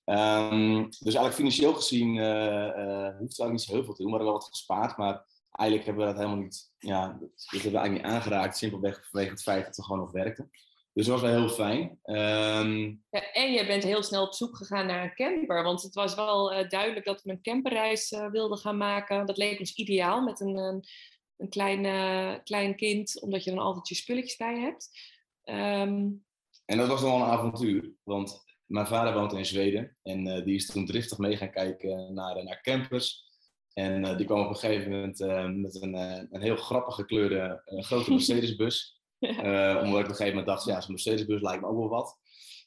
Um, 0.05 0.83
dus 0.83 1.13
eigenlijk 1.13 1.35
financieel 1.35 1.73
gezien 1.73 2.09
hoeft 2.09 3.39
eigenlijk 3.39 3.51
niet 3.51 3.61
zo 3.61 3.73
heel 3.73 3.83
veel 3.83 3.93
te 3.93 4.01
doen. 4.01 4.11
We 4.11 4.17
hadden 4.17 4.33
wel 4.33 4.39
wat 4.39 4.49
gespaard, 4.49 4.97
maar 4.97 5.25
eigenlijk 5.51 5.87
hebben 5.87 6.05
we 6.05 6.11
dat 6.11 6.21
helemaal 6.21 6.43
niet, 6.43 6.71
ja, 6.77 7.07
dat 7.07 7.51
hebben 7.51 7.71
we 7.71 7.77
eigenlijk 7.77 7.91
niet 7.91 8.13
aangeraakt. 8.13 8.57
Simpelweg 8.57 9.07
vanwege 9.09 9.31
het 9.31 9.41
feit 9.41 9.65
dat 9.65 9.75
we 9.75 9.83
gewoon 9.83 9.99
nog 9.99 10.11
werkten. 10.11 10.49
Dus 10.95 11.05
dat 11.05 11.19
was 11.19 11.29
wel 11.31 11.39
heel 11.39 11.49
fijn. 11.49 11.99
Um... 12.03 13.03
Ja, 13.09 13.31
en 13.31 13.51
je 13.51 13.65
bent 13.65 13.83
heel 13.83 14.03
snel 14.03 14.25
op 14.25 14.33
zoek 14.33 14.55
gegaan 14.55 14.85
naar 14.85 15.03
een 15.03 15.15
camper. 15.15 15.63
Want 15.63 15.81
het 15.81 15.93
was 15.93 16.15
wel 16.15 16.53
uh, 16.53 16.69
duidelijk 16.69 17.05
dat 17.05 17.21
we 17.21 17.31
een 17.31 17.41
camperreis 17.41 18.11
uh, 18.11 18.29
wilden 18.29 18.57
gaan 18.57 18.77
maken. 18.77 19.25
Dat 19.25 19.37
leek 19.37 19.59
ons 19.59 19.75
ideaal 19.75 20.21
met 20.21 20.39
een, 20.39 20.57
een, 20.57 20.83
een 21.37 21.49
klein, 21.49 21.83
uh, 21.83 22.33
klein 22.43 22.75
kind, 22.75 23.21
omdat 23.21 23.43
je 23.43 23.49
dan 23.49 23.59
altijd 23.59 23.87
je 23.87 23.95
spulletjes 23.95 24.35
bij 24.35 24.59
hebt. 24.59 24.89
Um... 25.43 26.25
En 26.65 26.77
dat 26.77 26.87
was 26.87 27.01
wel 27.01 27.15
een 27.15 27.21
avontuur. 27.21 27.91
Want 28.03 28.43
mijn 28.65 28.87
vader 28.87 29.13
woont 29.13 29.33
in 29.33 29.45
Zweden. 29.45 29.97
En 30.03 30.43
die 30.43 30.55
is 30.55 30.65
toen 30.65 30.85
driftig 30.85 31.17
mee 31.17 31.37
gaan 31.37 31.51
kijken 31.51 32.13
naar, 32.13 32.43
naar 32.43 32.61
campers. 32.61 33.23
En 33.73 34.17
die 34.17 34.25
kwam 34.25 34.39
op 34.39 34.49
een 34.49 34.55
gegeven 34.55 34.91
moment 34.91 35.19
met 35.61 35.81
een, 35.81 35.95
een 36.31 36.41
heel 36.41 36.55
grappig 36.55 36.95
gekleurde 36.95 37.61
grote 37.65 38.11
Mercedesbus. 38.13 38.94
Uh, 39.29 39.81
omdat 39.83 39.99
ik 39.99 40.03
op 40.03 40.09
een 40.09 40.15
gegeven 40.15 40.27
moment 40.27 40.45
dacht, 40.45 40.65
ja, 40.65 40.81
zo'n 40.81 40.91
Mercedes-bus 40.91 41.41
lijkt 41.41 41.61
me 41.61 41.67
ook 41.67 41.77
wel 41.77 41.89
wat. 41.89 42.17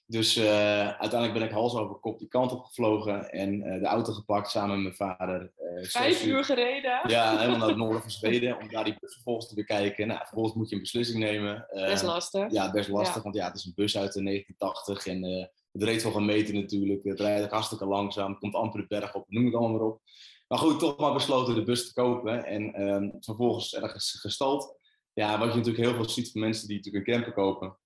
Dus 0.07 0.37
uh, 0.37 0.89
uiteindelijk 0.89 1.33
ben 1.33 1.43
ik 1.43 1.51
hals 1.51 1.75
over 1.75 1.97
kop 1.97 2.19
die 2.19 2.29
kant 2.29 2.53
op 2.53 2.65
gevlogen 2.65 3.31
en 3.31 3.55
uh, 3.55 3.81
de 3.81 3.87
auto 3.87 4.13
gepakt 4.13 4.51
samen 4.51 4.83
met 4.83 4.99
mijn 4.99 5.17
vader. 5.17 5.53
Vijf 5.83 6.25
uur 6.25 6.45
gereden? 6.45 7.01
Ja, 7.07 7.39
helemaal 7.39 7.59
naar 7.59 7.69
het 7.69 7.77
noorden 7.85 8.01
van 8.01 8.11
Zweden 8.11 8.61
om 8.61 8.69
daar 8.69 8.85
die 8.85 8.97
bus 9.01 9.13
vervolgens 9.13 9.49
te 9.49 9.55
bekijken. 9.55 10.07
Nou, 10.07 10.19
vervolgens 10.19 10.55
moet 10.55 10.69
je 10.69 10.75
een 10.75 10.81
beslissing 10.81 11.19
nemen. 11.19 11.67
best 11.71 12.03
lastig. 12.03 12.53
Ja, 12.53 12.71
best 12.71 12.89
lastig, 12.89 13.23
want 13.23 13.35
ja, 13.35 13.47
het 13.47 13.57
is 13.57 13.65
een 13.65 13.73
bus 13.75 13.99
uit 13.99 14.13
de 14.13 14.23
1980 14.23 15.07
en 15.07 15.51
het 15.73 15.83
reed 15.83 16.03
wel 16.03 16.13
gemeten 16.13 16.55
natuurlijk. 16.55 17.05
Het 17.05 17.21
rijdt 17.21 17.45
ook 17.45 17.51
hartstikke 17.51 17.87
langzaam, 17.87 18.39
komt 18.39 18.55
amper 18.55 18.81
de 18.81 18.87
berg 18.87 19.15
op, 19.15 19.25
noem 19.29 19.47
ik 19.47 19.55
allemaal 19.55 19.79
maar 19.79 19.87
op. 19.87 20.01
Maar 20.49 20.59
goed, 20.59 20.79
toch 20.79 20.99
maar 20.99 21.13
besloten 21.13 21.55
de 21.55 21.63
bus 21.63 21.87
te 21.87 21.93
kopen 21.93 22.45
en 22.45 22.75
ehm, 22.75 23.11
vervolgens 23.21 23.75
ergens 23.75 24.19
gestald 24.21 24.78
ja, 25.19 25.39
wat 25.39 25.49
je 25.49 25.57
natuurlijk 25.57 25.85
heel 25.85 25.95
veel 25.95 26.09
ziet 26.09 26.31
van 26.31 26.41
mensen 26.41 26.69
die 26.69 26.77
natuurlijk 26.77 27.07
een 27.07 27.15
camper 27.15 27.33
kopen, 27.33 27.79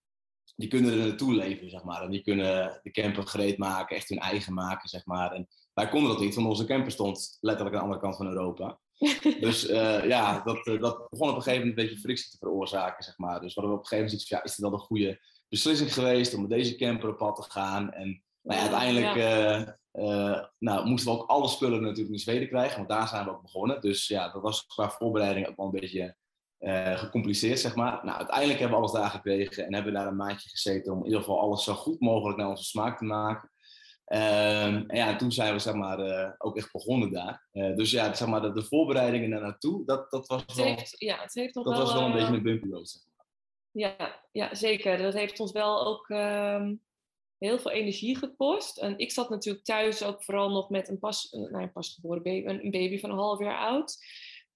die 0.57 0.69
kunnen 0.69 0.93
er 0.93 1.07
naartoe 1.07 1.35
leven, 1.35 1.71
zeg 1.71 1.83
maar. 1.83 2.03
En 2.03 2.11
die 2.11 2.23
kunnen 2.23 2.81
de 2.83 2.91
camper 2.91 3.27
gereed 3.27 3.59
maken, 3.59 3.97
echt 3.97 4.09
hun 4.09 4.19
eigen 4.19 4.55
maken, 4.55 4.89
zeg 4.89 5.07
maar. 5.07 5.33
En 5.33 5.49
wij 5.75 5.89
konden 5.89 6.11
dat 6.11 6.21
niet, 6.21 6.35
want 6.35 6.47
onze 6.47 6.65
camper 6.65 6.93
stond 6.93 7.39
letterlijk 7.41 7.77
aan 7.77 7.83
de 7.83 7.87
andere 7.89 8.05
kant 8.05 8.17
van 8.17 8.27
Europa. 8.27 8.81
dus 9.41 9.71
uh, 9.71 10.09
ja, 10.09 10.43
dat, 10.43 10.67
uh, 10.67 10.81
dat 10.81 11.11
begon 11.11 11.29
op 11.29 11.37
een 11.37 11.43
gegeven 11.43 11.67
moment 11.67 11.79
een 11.79 11.85
beetje 11.85 12.01
frictie 12.01 12.31
te 12.31 12.37
veroorzaken, 12.39 13.05
zeg 13.05 13.19
maar. 13.19 13.41
Dus 13.41 13.55
we 13.55 13.61
hadden 13.61 13.79
op 13.79 13.83
een 13.83 13.89
gegeven 13.89 14.05
moment 14.05 14.13
iets 14.13 14.29
van, 14.29 14.39
ja, 14.39 14.45
is 14.45 14.55
dit 14.57 14.65
wel 14.65 14.73
een 14.73 14.87
goede 14.87 15.21
beslissing 15.49 15.95
geweest 15.95 16.35
om 16.35 16.41
met 16.41 16.51
deze 16.51 16.77
camper 16.77 17.09
op 17.09 17.19
pad 17.19 17.37
te 17.37 17.51
gaan? 17.51 17.93
En 17.93 18.23
nou 18.43 18.61
ja, 18.61 18.69
uiteindelijk 18.69 19.17
uh, 19.93 20.45
nou, 20.59 20.87
moesten 20.87 21.13
we 21.13 21.19
ook 21.19 21.29
alle 21.29 21.49
spullen 21.49 21.83
natuurlijk 21.83 22.13
in 22.13 22.19
Zweden 22.19 22.49
krijgen, 22.49 22.77
want 22.77 22.89
daar 22.89 23.09
zijn 23.09 23.25
we 23.25 23.31
ook 23.31 23.43
begonnen. 23.43 23.81
Dus 23.81 24.07
ja, 24.07 24.33
dat 24.33 24.43
was 24.43 24.67
qua 24.67 24.91
voorbereiding 24.91 25.49
ook 25.49 25.57
wel 25.57 25.67
een 25.67 25.81
beetje 25.81 26.17
gecompliceerd, 26.95 27.59
zeg 27.59 27.75
maar. 27.75 28.01
Nou, 28.05 28.19
uiteindelijk 28.19 28.59
hebben 28.59 28.79
we 28.79 28.85
alles 28.85 29.01
daar 29.01 29.11
gekregen 29.11 29.67
en 29.67 29.75
hebben 29.75 29.93
daar 29.93 30.07
een 30.07 30.17
maandje 30.17 30.49
gezeten 30.49 30.93
om 30.93 30.99
in 30.99 31.05
ieder 31.05 31.21
geval 31.21 31.41
alles 31.41 31.65
zo 31.65 31.75
goed 31.75 32.01
mogelijk 32.01 32.39
naar 32.39 32.49
onze 32.49 32.65
smaak 32.65 32.99
te 32.99 33.05
maken. 33.05 33.53
Ehm, 34.13 34.85
en 34.87 34.97
ja, 34.97 35.17
toen 35.17 35.33
zijn 35.33 35.53
we 35.53 35.59
zeg 35.59 35.75
maar, 35.75 35.99
uh, 35.99 36.31
ook 36.39 36.57
echt 36.57 36.73
begonnen 36.73 37.13
daar. 37.13 37.47
Uh, 37.53 37.77
dus 37.77 37.91
ja, 37.91 38.15
zeg 38.15 38.29
maar, 38.29 38.41
de, 38.43 38.53
de 38.53 38.65
voorbereidingen 38.65 39.31
daar 39.31 39.41
naartoe, 39.41 39.85
dat, 39.85 40.11
dat 40.11 40.27
was 40.27 40.41
het 40.41 40.55
wel, 40.55 40.65
heeft, 40.67 40.95
ja, 40.99 41.21
het 41.21 41.35
heeft 41.35 41.55
dat 41.55 41.65
wel, 41.65 41.79
was 41.79 41.93
wel 41.93 42.03
een 42.03 42.13
beetje 42.13 42.35
een 42.35 42.43
bumpy 42.43 42.69
road. 42.71 42.89
Zeg 42.89 43.03
maar. 43.17 43.27
ja, 43.71 44.21
ja, 44.33 44.55
zeker. 44.55 44.99
Dat 44.99 45.15
heeft 45.15 45.41
ons 45.41 45.53
wel 45.53 45.87
ook 45.87 46.09
um, 46.09 46.83
heel 47.39 47.59
veel 47.59 47.71
energie 47.71 48.17
gekost. 48.19 48.79
En 48.79 48.99
ik 48.99 49.11
zat 49.11 49.31
natuurlijk 49.31 49.65
thuis 49.65 50.03
ook 50.03 50.25
vooral 50.25 50.51
nog 50.51 50.69
met 50.69 50.89
een, 50.89 50.99
pas, 50.99 51.31
nou, 51.31 51.63
een 51.63 51.73
pasgeboren 51.73 52.23
baby, 52.23 52.47
een 52.47 52.71
baby 52.71 52.99
van 52.99 53.11
een 53.11 53.19
half 53.19 53.39
jaar 53.39 53.59
oud. 53.59 53.97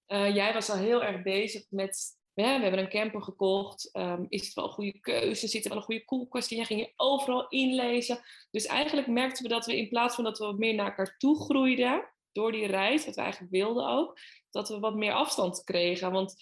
Jij 0.07 0.53
was 0.53 0.71
al 0.71 0.77
heel 0.77 1.05
erg 1.05 1.23
bezig 1.23 1.67
met 1.71 2.17
we 2.37 2.43
hebben 2.43 2.79
een 2.79 2.89
camper 2.89 3.23
gekocht. 3.23 3.91
Um, 3.93 4.27
is 4.29 4.45
het 4.45 4.55
wel 4.55 4.65
een 4.65 4.71
goede 4.71 5.01
keuze? 5.01 5.49
Zit 5.49 5.63
er 5.63 5.69
wel 5.69 5.79
een 5.79 5.85
goede 5.85 6.05
koelkast? 6.05 6.51
Jij 6.51 6.65
ging 6.65 6.81
je 6.81 6.93
overal 6.97 7.49
inlezen. 7.49 8.21
Dus 8.51 8.67
eigenlijk 8.67 9.07
merkten 9.07 9.43
we 9.43 9.49
dat 9.49 9.67
we 9.67 9.77
in 9.77 9.89
plaats 9.89 10.15
van 10.15 10.25
dat 10.25 10.39
we 10.39 10.45
wat 10.45 10.59
meer 10.59 10.75
naar 10.75 10.87
elkaar 10.87 11.17
toe 11.19 11.41
groeiden, 11.41 12.13
door 12.33 12.53
die 12.53 12.67
reis, 12.67 13.05
wat 13.05 13.15
we 13.15 13.21
eigenlijk 13.21 13.53
wilden 13.53 13.89
ook, 13.89 14.19
dat 14.51 14.69
we 14.69 14.79
wat 14.79 14.95
meer 14.95 15.13
afstand 15.13 15.65
kregen. 15.65 16.13
Want 16.13 16.35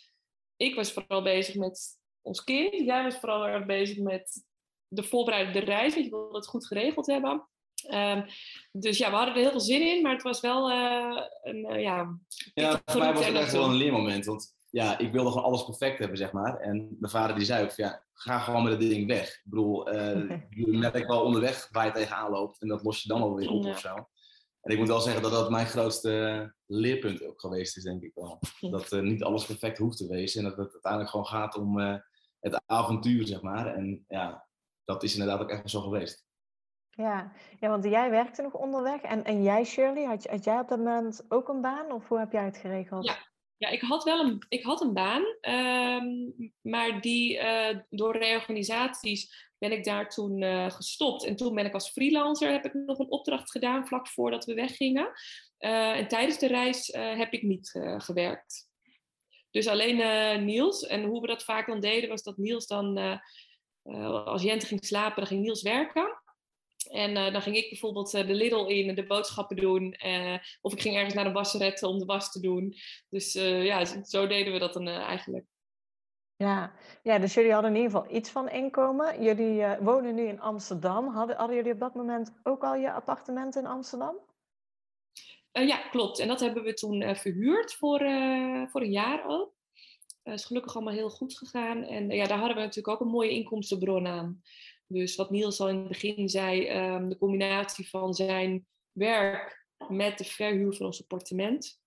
ik 0.56 0.74
was 0.74 0.92
vooral 0.92 1.22
bezig 1.22 1.54
met 1.54 1.98
ons 2.22 2.44
kind. 2.44 2.74
Jij 2.74 3.02
was 3.02 3.16
vooral 3.16 3.46
erg 3.46 3.66
bezig 3.66 3.98
met 3.98 4.44
de 4.88 5.02
voorbereidende 5.02 5.60
reis. 5.60 5.94
Want 5.94 6.04
je 6.04 6.10
wilde 6.10 6.36
het 6.36 6.46
goed 6.46 6.66
geregeld 6.66 7.06
hebben. 7.06 7.48
Um, 7.90 8.24
dus 8.72 8.98
ja, 8.98 9.10
we 9.10 9.16
hadden 9.16 9.34
er 9.34 9.40
heel 9.40 9.50
veel 9.50 9.60
zin 9.60 9.82
in, 9.82 10.02
maar 10.02 10.12
het 10.12 10.22
was 10.22 10.40
wel 10.40 10.70
uh, 10.70 11.20
een, 11.42 11.72
uh, 11.72 11.82
ja... 11.82 12.18
Ja, 12.54 12.82
voor 12.84 13.00
mij 13.00 13.12
was 13.14 13.26
het 13.26 13.36
echt 13.36 13.52
wel 13.52 13.64
een 13.64 13.74
leermoment. 13.74 14.24
Want 14.24 14.54
ja, 14.70 14.98
ik 14.98 15.12
wilde 15.12 15.30
gewoon 15.30 15.44
alles 15.44 15.64
perfect 15.64 15.98
hebben, 15.98 16.18
zeg 16.18 16.32
maar. 16.32 16.56
En 16.56 16.96
mijn 16.98 17.12
vader 17.12 17.36
die 17.36 17.44
zei 17.44 17.64
ook, 17.64 17.70
ja, 17.70 18.04
ga 18.12 18.38
gewoon 18.38 18.62
met 18.62 18.72
het 18.72 18.80
ding 18.80 19.06
weg. 19.06 19.28
Ik 19.28 19.42
bedoel, 19.44 19.94
uh, 19.94 20.30
je 20.50 20.66
merkt 20.66 21.06
wel 21.06 21.22
onderweg 21.22 21.68
waar 21.70 21.86
je 21.86 21.92
tegenaan 21.92 22.30
loopt 22.30 22.60
en 22.60 22.68
dat 22.68 22.82
los 22.82 23.02
je 23.02 23.08
dan 23.08 23.22
alweer 23.22 23.50
op 23.50 23.64
ja. 23.64 23.70
of 23.70 23.78
zo. 23.78 23.94
En 24.60 24.72
ik 24.72 24.78
moet 24.78 24.88
wel 24.88 25.00
zeggen 25.00 25.22
dat 25.22 25.30
dat 25.30 25.50
mijn 25.50 25.66
grootste 25.66 26.54
leerpunt 26.66 27.24
ook 27.24 27.40
geweest 27.40 27.76
is, 27.76 27.82
denk 27.82 28.02
ik 28.02 28.12
wel. 28.14 28.38
Dat 28.60 28.92
uh, 28.92 29.00
niet 29.00 29.22
alles 29.22 29.46
perfect 29.46 29.78
hoeft 29.78 29.96
te 29.96 30.08
wezen 30.08 30.42
en 30.42 30.48
dat 30.48 30.56
het 30.56 30.72
uiteindelijk 30.72 31.10
gewoon 31.10 31.26
gaat 31.26 31.56
om 31.56 31.78
uh, 31.78 31.96
het 32.40 32.62
avontuur, 32.66 33.26
zeg 33.26 33.42
maar. 33.42 33.74
En 33.74 34.04
ja, 34.08 34.46
dat 34.84 35.02
is 35.02 35.12
inderdaad 35.12 35.40
ook 35.40 35.50
echt 35.50 35.70
zo 35.70 35.80
geweest. 35.80 36.26
Ja. 36.96 37.32
ja, 37.60 37.68
want 37.68 37.84
jij 37.84 38.10
werkte 38.10 38.42
nog 38.42 38.52
onderweg. 38.52 39.00
En, 39.00 39.24
en 39.24 39.42
jij, 39.42 39.64
Shirley, 39.64 40.04
had, 40.04 40.26
had 40.26 40.44
jij 40.44 40.58
op 40.58 40.68
dat 40.68 40.78
moment 40.78 41.24
ook 41.28 41.48
een 41.48 41.60
baan? 41.60 41.92
Of 41.92 42.08
hoe 42.08 42.18
heb 42.18 42.32
jij 42.32 42.44
het 42.44 42.56
geregeld? 42.56 43.04
Ja, 43.04 43.16
ja, 43.56 43.68
ik 43.68 43.80
had 43.80 44.04
wel 44.04 44.20
een, 44.20 44.44
ik 44.48 44.64
had 44.64 44.80
een 44.80 44.92
baan, 44.92 45.22
um, 45.40 46.52
maar 46.60 47.00
die, 47.00 47.38
uh, 47.38 47.78
door 47.90 48.16
reorganisaties 48.16 49.52
ben 49.58 49.72
ik 49.72 49.84
daar 49.84 50.08
toen 50.08 50.42
uh, 50.42 50.70
gestopt. 50.70 51.24
En 51.24 51.36
toen 51.36 51.54
ben 51.54 51.66
ik 51.66 51.74
als 51.74 51.90
freelancer, 51.90 52.52
heb 52.52 52.64
ik 52.64 52.74
nog 52.74 52.98
een 52.98 53.10
opdracht 53.10 53.50
gedaan 53.50 53.86
vlak 53.86 54.08
voordat 54.08 54.44
we 54.44 54.54
weggingen. 54.54 55.12
Uh, 55.58 55.96
en 55.96 56.08
tijdens 56.08 56.38
de 56.38 56.46
reis 56.46 56.86
heb 56.92 57.32
ik 57.32 57.42
niet 57.42 57.70
gewerkt. 57.98 58.68
Dus 59.50 59.66
alleen 59.66 60.44
Niels. 60.44 60.86
En 60.86 61.04
hoe 61.04 61.20
we 61.20 61.26
dat 61.26 61.44
vaak 61.44 61.66
dan 61.66 61.80
deden, 61.80 62.08
was 62.08 62.22
dat 62.22 62.36
Niels 62.36 62.66
dan, 62.66 63.20
als 64.24 64.42
Jente 64.42 64.66
ging 64.66 64.84
slapen, 64.84 65.16
dan 65.16 65.26
ging 65.26 65.42
Niels 65.42 65.62
werken. 65.62 66.13
En 66.86 67.10
uh, 67.10 67.32
dan 67.32 67.42
ging 67.42 67.56
ik 67.56 67.68
bijvoorbeeld 67.68 68.14
uh, 68.14 68.26
de 68.26 68.34
Lidl 68.34 68.64
in, 68.66 68.94
de 68.94 69.06
boodschappen 69.06 69.56
doen. 69.56 69.96
Uh, 70.06 70.38
of 70.60 70.72
ik 70.72 70.80
ging 70.80 70.94
ergens 70.94 71.14
naar 71.14 71.24
de 71.24 71.32
wasseretten 71.32 71.88
om 71.88 71.98
de 71.98 72.04
was 72.04 72.32
te 72.32 72.40
doen. 72.40 72.74
Dus 73.08 73.32
ja, 73.32 74.04
zo 74.04 74.26
deden 74.26 74.52
we 74.52 74.58
dat 74.58 74.72
dan 74.72 74.88
eigenlijk. 74.88 75.46
Ja. 76.36 76.72
ja, 77.02 77.18
dus 77.18 77.34
jullie 77.34 77.52
hadden 77.52 77.70
in 77.70 77.76
ieder 77.76 77.90
geval 77.90 78.16
iets 78.16 78.30
van 78.30 78.48
inkomen. 78.48 79.22
Jullie 79.22 79.64
wonen 79.80 80.14
nu 80.14 80.26
in 80.26 80.40
Amsterdam. 80.40 81.08
Hadden, 81.08 81.36
hadden 81.36 81.56
jullie 81.56 81.72
op 81.72 81.80
dat 81.80 81.94
moment 81.94 82.32
ook 82.42 82.62
al 82.62 82.74
je 82.74 82.92
appartement 82.92 83.56
in 83.56 83.66
Amsterdam? 83.66 84.16
ja, 85.52 85.76
klopt. 85.76 86.18
En 86.18 86.28
dat 86.28 86.40
hebben 86.40 86.62
we 86.62 86.74
toen 86.74 87.16
verhuurd 87.16 87.74
voor, 87.74 87.98
voor 88.70 88.80
een 88.80 88.92
jaar 88.92 89.24
ook. 89.26 89.54
Dat 90.24 90.34
is 90.34 90.44
gelukkig 90.44 90.74
allemaal 90.74 90.94
heel 90.94 91.10
goed 91.10 91.38
gegaan. 91.38 91.82
En 91.82 92.10
ja, 92.10 92.26
daar 92.26 92.38
hadden 92.38 92.56
we 92.56 92.62
natuurlijk 92.62 92.94
ook 92.94 93.06
een 93.06 93.12
mooie 93.12 93.30
inkomstenbron 93.30 94.06
aan. 94.06 94.42
Dus 94.86 95.16
wat 95.16 95.30
Niels 95.30 95.60
al 95.60 95.68
in 95.68 95.78
het 95.78 95.88
begin 95.88 96.28
zei, 96.28 96.70
um, 96.94 97.08
de 97.08 97.18
combinatie 97.18 97.88
van 97.88 98.14
zijn 98.14 98.66
werk 98.92 99.66
met 99.88 100.18
de 100.18 100.24
verhuur 100.24 100.74
van 100.74 100.86
ons 100.86 101.02
appartement, 101.02 101.80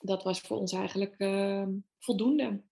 dat 0.00 0.22
was 0.22 0.40
voor 0.40 0.58
ons 0.58 0.72
eigenlijk 0.72 1.14
uh, 1.18 1.66
voldoende. 1.98 2.62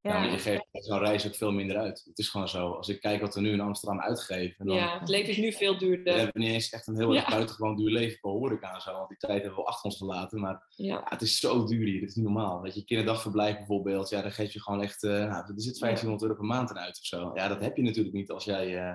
Ja, 0.00 0.24
ja 0.24 0.32
je 0.32 0.38
geeft 0.38 0.66
zo'n 0.72 0.98
reis 0.98 1.26
ook 1.26 1.34
veel 1.34 1.52
minder 1.52 1.76
uit. 1.76 2.02
Het 2.04 2.18
is 2.18 2.28
gewoon 2.28 2.48
zo. 2.48 2.70
Als 2.70 2.88
ik 2.88 3.00
kijk 3.00 3.20
wat 3.20 3.34
we 3.34 3.40
nu 3.40 3.52
in 3.52 3.60
Amsterdam 3.60 4.00
uitgeven. 4.00 4.66
Dan, 4.66 4.76
ja, 4.76 4.98
het 4.98 5.08
leven 5.08 5.28
is 5.28 5.36
nu 5.36 5.52
veel 5.52 5.78
duurder. 5.78 6.14
We 6.14 6.20
hebben 6.20 6.42
niet 6.42 6.52
eens 6.52 6.70
echt 6.70 6.86
een 6.86 6.96
heel 6.96 7.14
ja. 7.14 7.28
buitengewoon 7.28 7.76
duur 7.76 7.90
leven 7.90 8.18
qua 8.18 8.30
horeca 8.30 8.74
en 8.74 8.80
zo. 8.80 8.92
Want 8.92 9.08
die 9.08 9.18
tijd 9.18 9.42
hebben 9.42 9.58
we 9.58 9.66
achter 9.66 9.84
ons 9.84 9.96
gelaten. 9.96 10.40
Maar 10.40 10.66
ja. 10.68 10.94
ja. 10.94 11.02
het 11.04 11.22
is 11.22 11.38
zo 11.38 11.64
duur 11.64 11.86
hier. 11.86 12.00
Het 12.00 12.10
is 12.10 12.14
niet 12.14 12.24
normaal. 12.24 12.62
Dat 12.62 12.74
je 12.74 12.84
kinderdagverblijf 12.84 13.56
bijvoorbeeld. 13.56 14.08
Ja, 14.08 14.22
dan 14.22 14.32
geef 14.32 14.52
je 14.52 14.62
gewoon 14.62 14.82
echt... 14.82 15.02
Uh, 15.02 15.10
nou, 15.10 15.32
er 15.32 15.52
zit 15.56 15.78
1500 15.78 16.22
euro 16.22 16.34
per 16.34 16.44
maand 16.44 16.70
in 16.70 16.78
uit 16.78 16.98
of 16.98 17.04
zo. 17.04 17.30
Ja, 17.34 17.48
dat 17.48 17.60
heb 17.60 17.76
je 17.76 17.82
natuurlijk 17.82 18.14
niet 18.14 18.30
als 18.30 18.44
jij... 18.44 18.88
Uh, 18.88 18.94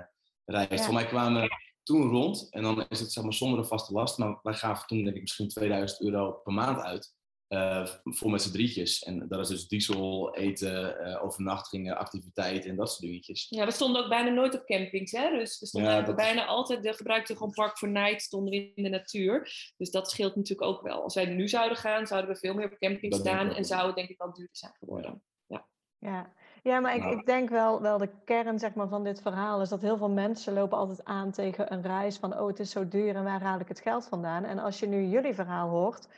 Ja. 0.52 0.76
Voor 0.76 0.94
mij 0.94 1.06
kwamen 1.06 1.48
toen 1.82 2.08
rond, 2.10 2.46
en 2.50 2.62
dan 2.62 2.86
is 2.88 3.00
het 3.00 3.12
zeg 3.12 3.24
maar 3.24 3.32
zonder 3.32 3.58
een 3.58 3.64
vaste 3.64 3.92
last, 3.92 4.18
maar 4.18 4.38
wij 4.42 4.54
gaven 4.54 4.86
toen 4.86 5.04
denk 5.04 5.16
ik 5.16 5.20
misschien 5.20 5.48
2000 5.48 6.00
euro 6.00 6.32
per 6.32 6.52
maand 6.52 6.80
uit. 6.80 7.14
Uh, 7.48 7.86
voor 8.02 8.30
met 8.30 8.42
z'n 8.42 8.52
drietjes. 8.52 9.02
En 9.02 9.28
dat 9.28 9.40
is 9.40 9.48
dus 9.48 9.68
diesel, 9.68 10.34
eten, 10.34 11.06
uh, 11.06 11.24
overnachtingen, 11.24 11.96
activiteiten 11.96 12.70
en 12.70 12.76
dat 12.76 12.90
soort 12.90 13.00
dingetjes. 13.00 13.46
Ja, 13.48 13.64
we 13.64 13.70
stonden 13.70 14.02
ook 14.02 14.08
bijna 14.08 14.30
nooit 14.30 14.54
op 14.54 14.66
campings. 14.66 15.12
Hè? 15.12 15.30
Dus 15.30 15.60
we 15.60 15.66
stonden 15.66 15.90
ja, 15.90 16.02
dat... 16.02 16.16
bijna 16.16 16.46
altijd, 16.46 16.82
de 16.82 16.92
gebruikte 16.92 17.32
gewoon 17.32 17.52
Park 17.52 17.78
for 17.78 17.88
Night, 17.88 18.22
stonden 18.22 18.50
we 18.50 18.72
in 18.74 18.82
de 18.82 18.88
natuur. 18.88 19.52
Dus 19.76 19.90
dat 19.90 20.10
scheelt 20.10 20.36
natuurlijk 20.36 20.68
ook 20.68 20.82
wel. 20.82 21.02
Als 21.02 21.14
wij 21.14 21.26
nu 21.26 21.48
zouden 21.48 21.78
gaan, 21.78 22.06
zouden 22.06 22.30
we 22.30 22.38
veel 22.38 22.54
meer 22.54 22.72
op 22.72 22.78
campings 22.78 23.16
staan 23.16 23.54
en 23.54 23.64
zou 23.64 23.86
het 23.86 23.96
denk 23.96 24.08
ik 24.08 24.20
al 24.20 24.32
duurder 24.32 24.56
zijn 24.56 24.74
geworden. 24.78 25.22
Ja. 25.46 25.68
ja. 25.98 26.10
Ja, 26.10 26.32
maar 26.62 26.94
ik, 26.94 27.02
nou. 27.02 27.18
ik 27.18 27.26
denk 27.26 27.48
wel, 27.48 27.80
wel 27.80 27.98
de 27.98 28.10
kern 28.24 28.58
zeg 28.58 28.74
maar, 28.74 28.88
van 28.88 29.04
dit 29.04 29.22
verhaal 29.22 29.60
is 29.60 29.68
dat 29.68 29.80
heel 29.80 29.96
veel 29.96 30.10
mensen 30.10 30.52
lopen 30.52 30.78
altijd 30.78 31.04
aan 31.04 31.30
tegen 31.30 31.72
een 31.72 31.82
reis 31.82 32.18
van 32.18 32.38
oh, 32.38 32.46
het 32.46 32.58
is 32.58 32.70
zo 32.70 32.88
duur 32.88 33.16
en 33.16 33.24
waar 33.24 33.42
haal 33.42 33.60
ik 33.60 33.68
het 33.68 33.80
geld 33.80 34.06
vandaan? 34.06 34.44
En 34.44 34.58
als 34.58 34.80
je 34.80 34.86
nu 34.86 35.02
jullie 35.02 35.34
verhaal 35.34 35.68
hoort, 35.68 36.08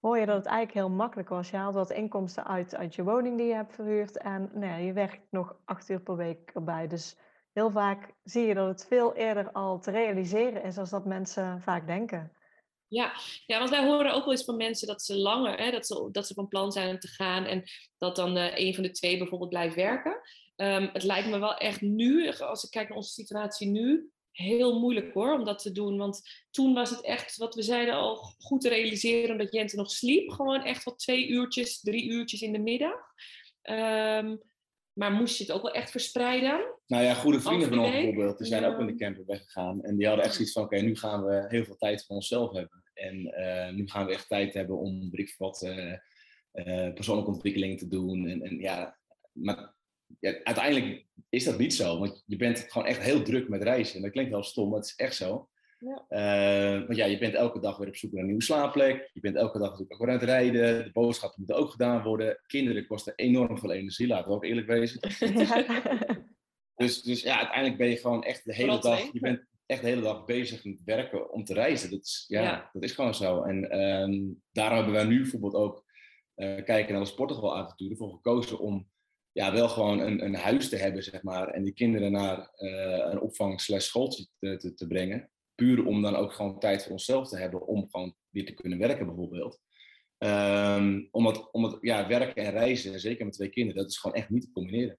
hoor 0.00 0.18
je 0.18 0.26
dat 0.26 0.36
het 0.36 0.46
eigenlijk 0.46 0.86
heel 0.86 0.96
makkelijk 0.96 1.28
was. 1.28 1.50
Je 1.50 1.56
haalt 1.56 1.74
wat 1.74 1.90
inkomsten 1.90 2.46
uit, 2.46 2.76
uit 2.76 2.94
je 2.94 3.04
woning 3.04 3.36
die 3.36 3.46
je 3.46 3.54
hebt 3.54 3.74
verhuurd 3.74 4.18
en 4.18 4.50
nee, 4.52 4.84
je 4.86 4.92
werkt 4.92 5.20
nog 5.30 5.56
acht 5.64 5.88
uur 5.88 6.00
per 6.00 6.16
week 6.16 6.50
erbij. 6.54 6.86
Dus 6.86 7.18
heel 7.52 7.70
vaak 7.70 8.14
zie 8.24 8.46
je 8.46 8.54
dat 8.54 8.68
het 8.68 8.86
veel 8.86 9.14
eerder 9.14 9.52
al 9.52 9.78
te 9.78 9.90
realiseren 9.90 10.62
is 10.62 10.78
als 10.78 10.90
dat 10.90 11.04
mensen 11.04 11.60
vaak 11.60 11.86
denken. 11.86 12.32
Ja, 12.88 13.12
ja, 13.46 13.58
want 13.58 13.70
wij 13.70 13.84
horen 13.84 14.14
ook 14.14 14.24
wel 14.24 14.32
eens 14.32 14.44
van 14.44 14.56
mensen 14.56 14.86
dat 14.86 15.02
ze 15.02 15.16
langer, 15.16 15.58
hè, 15.58 15.70
dat, 15.70 15.86
ze, 15.86 16.08
dat 16.12 16.26
ze 16.26 16.34
van 16.34 16.48
plan 16.48 16.72
zijn 16.72 16.90
om 16.90 16.98
te 16.98 17.08
gaan 17.08 17.44
en 17.44 17.64
dat 17.98 18.16
dan 18.16 18.36
uh, 18.36 18.58
een 18.58 18.74
van 18.74 18.82
de 18.82 18.90
twee 18.90 19.18
bijvoorbeeld 19.18 19.50
blijft 19.50 19.74
werken. 19.74 20.20
Um, 20.56 20.90
het 20.92 21.02
lijkt 21.02 21.28
me 21.28 21.38
wel 21.38 21.56
echt 21.56 21.80
nu, 21.80 22.32
als 22.32 22.64
ik 22.64 22.70
kijk 22.70 22.88
naar 22.88 22.96
onze 22.96 23.12
situatie 23.12 23.66
nu, 23.66 24.10
heel 24.32 24.78
moeilijk 24.78 25.14
hoor 25.14 25.32
om 25.32 25.44
dat 25.44 25.58
te 25.58 25.72
doen. 25.72 25.96
Want 25.96 26.22
toen 26.50 26.74
was 26.74 26.90
het 26.90 27.04
echt, 27.04 27.36
wat 27.36 27.54
we 27.54 27.62
zeiden, 27.62 27.94
al 27.94 28.16
goed 28.38 28.60
te 28.60 28.68
realiseren 28.68 29.30
omdat 29.30 29.52
Jente 29.52 29.76
nog 29.76 29.90
sliep. 29.90 30.30
Gewoon 30.30 30.64
echt 30.64 30.84
wat 30.84 30.98
twee 30.98 31.28
uurtjes, 31.28 31.80
drie 31.80 32.04
uurtjes 32.04 32.40
in 32.40 32.52
de 32.52 32.58
middag. 32.58 33.00
Um, 33.62 34.42
maar 34.98 35.12
moest 35.12 35.38
je 35.38 35.44
het 35.44 35.52
ook 35.52 35.62
wel 35.62 35.72
echt 35.72 35.90
verspreiden? 35.90 36.74
Nou 36.86 37.04
ja, 37.04 37.14
goede 37.14 37.40
vrienden 37.40 37.68
van 37.68 37.78
ons 37.78 37.90
bijvoorbeeld, 37.90 38.38
die 38.38 38.46
zijn 38.46 38.62
ja. 38.62 38.68
ook 38.68 38.78
in 38.78 38.86
de 38.86 38.94
camper 38.94 39.24
weggegaan. 39.26 39.82
En 39.82 39.96
die 39.96 40.06
hadden 40.06 40.24
echt 40.24 40.34
zoiets 40.34 40.52
van, 40.52 40.62
oké, 40.62 40.76
nu 40.76 40.96
gaan 40.96 41.24
we 41.24 41.44
heel 41.48 41.64
veel 41.64 41.76
tijd 41.76 42.04
voor 42.06 42.16
onszelf 42.16 42.52
hebben. 42.52 42.82
En 42.94 43.16
uh, 43.16 43.70
nu 43.70 43.88
gaan 43.88 44.06
we 44.06 44.12
echt 44.12 44.28
tijd 44.28 44.54
hebben 44.54 44.78
om 44.78 45.10
wat 45.38 45.62
uh, 45.62 45.92
uh, 46.52 46.92
persoonlijke 46.92 47.30
ontwikkeling 47.30 47.78
te 47.78 47.88
doen. 47.88 48.26
En, 48.26 48.42
en 48.42 48.58
ja, 48.58 48.98
maar 49.32 49.74
ja, 50.20 50.40
uiteindelijk 50.42 51.06
is 51.28 51.44
dat 51.44 51.58
niet 51.58 51.74
zo. 51.74 51.98
Want 51.98 52.22
je 52.26 52.36
bent 52.36 52.66
gewoon 52.68 52.86
echt 52.86 53.02
heel 53.02 53.22
druk 53.22 53.48
met 53.48 53.62
reizen. 53.62 53.96
En 53.96 54.02
dat 54.02 54.10
klinkt 54.10 54.30
wel 54.30 54.42
stom, 54.42 54.68
maar 54.68 54.78
het 54.78 54.88
is 54.88 54.96
echt 54.96 55.16
zo. 55.16 55.48
Ja. 55.78 56.04
Uh, 56.08 56.86
want 56.86 56.96
ja, 56.96 57.04
je 57.04 57.18
bent 57.18 57.34
elke 57.34 57.60
dag 57.60 57.76
weer 57.76 57.88
op 57.88 57.96
zoek 57.96 58.12
naar 58.12 58.20
een 58.20 58.26
nieuwe 58.26 58.42
slaapplek. 58.42 59.10
Je 59.12 59.20
bent 59.20 59.36
elke 59.36 59.58
dag 59.58 59.68
natuurlijk 59.68 59.92
ook 59.92 60.06
weer 60.06 60.14
aan 60.14 60.20
het 60.20 60.28
rijden. 60.28 60.84
De 60.84 60.92
boodschappen 60.92 61.38
moeten 61.38 61.56
ook 61.56 61.70
gedaan 61.70 62.02
worden. 62.02 62.40
Kinderen 62.46 62.86
kosten 62.86 63.12
enorm 63.16 63.58
veel 63.58 63.72
energie, 63.72 64.06
laten 64.06 64.28
we 64.28 64.34
ook 64.34 64.44
eerlijk 64.44 64.66
wezen. 64.66 65.00
dus, 66.76 67.02
dus 67.02 67.22
ja, 67.22 67.36
uiteindelijk 67.36 67.78
ben 67.78 67.88
je 67.88 67.96
gewoon 67.96 68.24
echt 68.24 68.44
de 68.44 68.54
hele 68.54 68.80
dag... 68.80 69.12
Je 69.12 69.20
bent 69.20 69.46
echt 69.66 69.80
de 69.80 69.88
hele 69.88 70.02
dag 70.02 70.24
bezig 70.24 70.64
met 70.64 70.82
werken 70.84 71.32
om 71.32 71.44
te 71.44 71.54
reizen. 71.54 71.90
Dat 71.90 72.04
is, 72.04 72.24
ja, 72.28 72.42
ja. 72.42 72.70
Dat 72.72 72.82
is 72.82 72.92
gewoon 72.92 73.14
zo. 73.14 73.42
En 73.42 73.80
um, 73.80 74.42
daarom 74.52 74.76
hebben 74.76 74.94
wij 74.94 75.04
nu 75.04 75.20
bijvoorbeeld 75.20 75.54
ook... 75.54 75.86
Uh, 76.36 76.64
kijken 76.64 76.92
naar 76.92 77.02
de 77.02 77.08
sportgewalavonturen 77.08 77.96
voor 77.96 78.10
gekozen 78.10 78.58
om 78.58 78.88
ja, 79.32 79.52
wel 79.52 79.68
gewoon 79.68 79.98
een, 79.98 80.24
een 80.24 80.34
huis 80.34 80.68
te 80.68 80.76
hebben, 80.76 81.02
zeg 81.02 81.22
maar. 81.22 81.48
En 81.48 81.64
die 81.64 81.72
kinderen 81.72 82.12
naar 82.12 82.38
uh, 82.56 83.10
een 83.10 83.20
opvang 83.20 83.60
slash 83.60 83.84
schooltje 83.84 84.26
te, 84.38 84.56
te, 84.56 84.74
te 84.74 84.86
brengen 84.86 85.30
puur 85.58 85.86
om 85.86 86.02
dan 86.02 86.16
ook 86.16 86.32
gewoon 86.32 86.58
tijd 86.58 86.82
voor 86.82 86.92
onszelf 86.92 87.28
te 87.28 87.38
hebben 87.38 87.66
om 87.66 87.88
gewoon 87.90 88.14
weer 88.28 88.46
te 88.46 88.54
kunnen 88.54 88.78
werken 88.78 89.06
bijvoorbeeld. 89.06 89.60
Um, 90.18 91.08
omdat, 91.10 91.50
omdat 91.52 91.78
ja, 91.80 92.08
werken 92.08 92.44
en 92.44 92.50
reizen, 92.50 93.00
zeker 93.00 93.24
met 93.24 93.34
twee 93.34 93.48
kinderen, 93.48 93.82
dat 93.82 93.90
is 93.90 93.98
gewoon 93.98 94.16
echt 94.16 94.30
niet 94.30 94.42
te 94.42 94.52
combineren. 94.52 94.98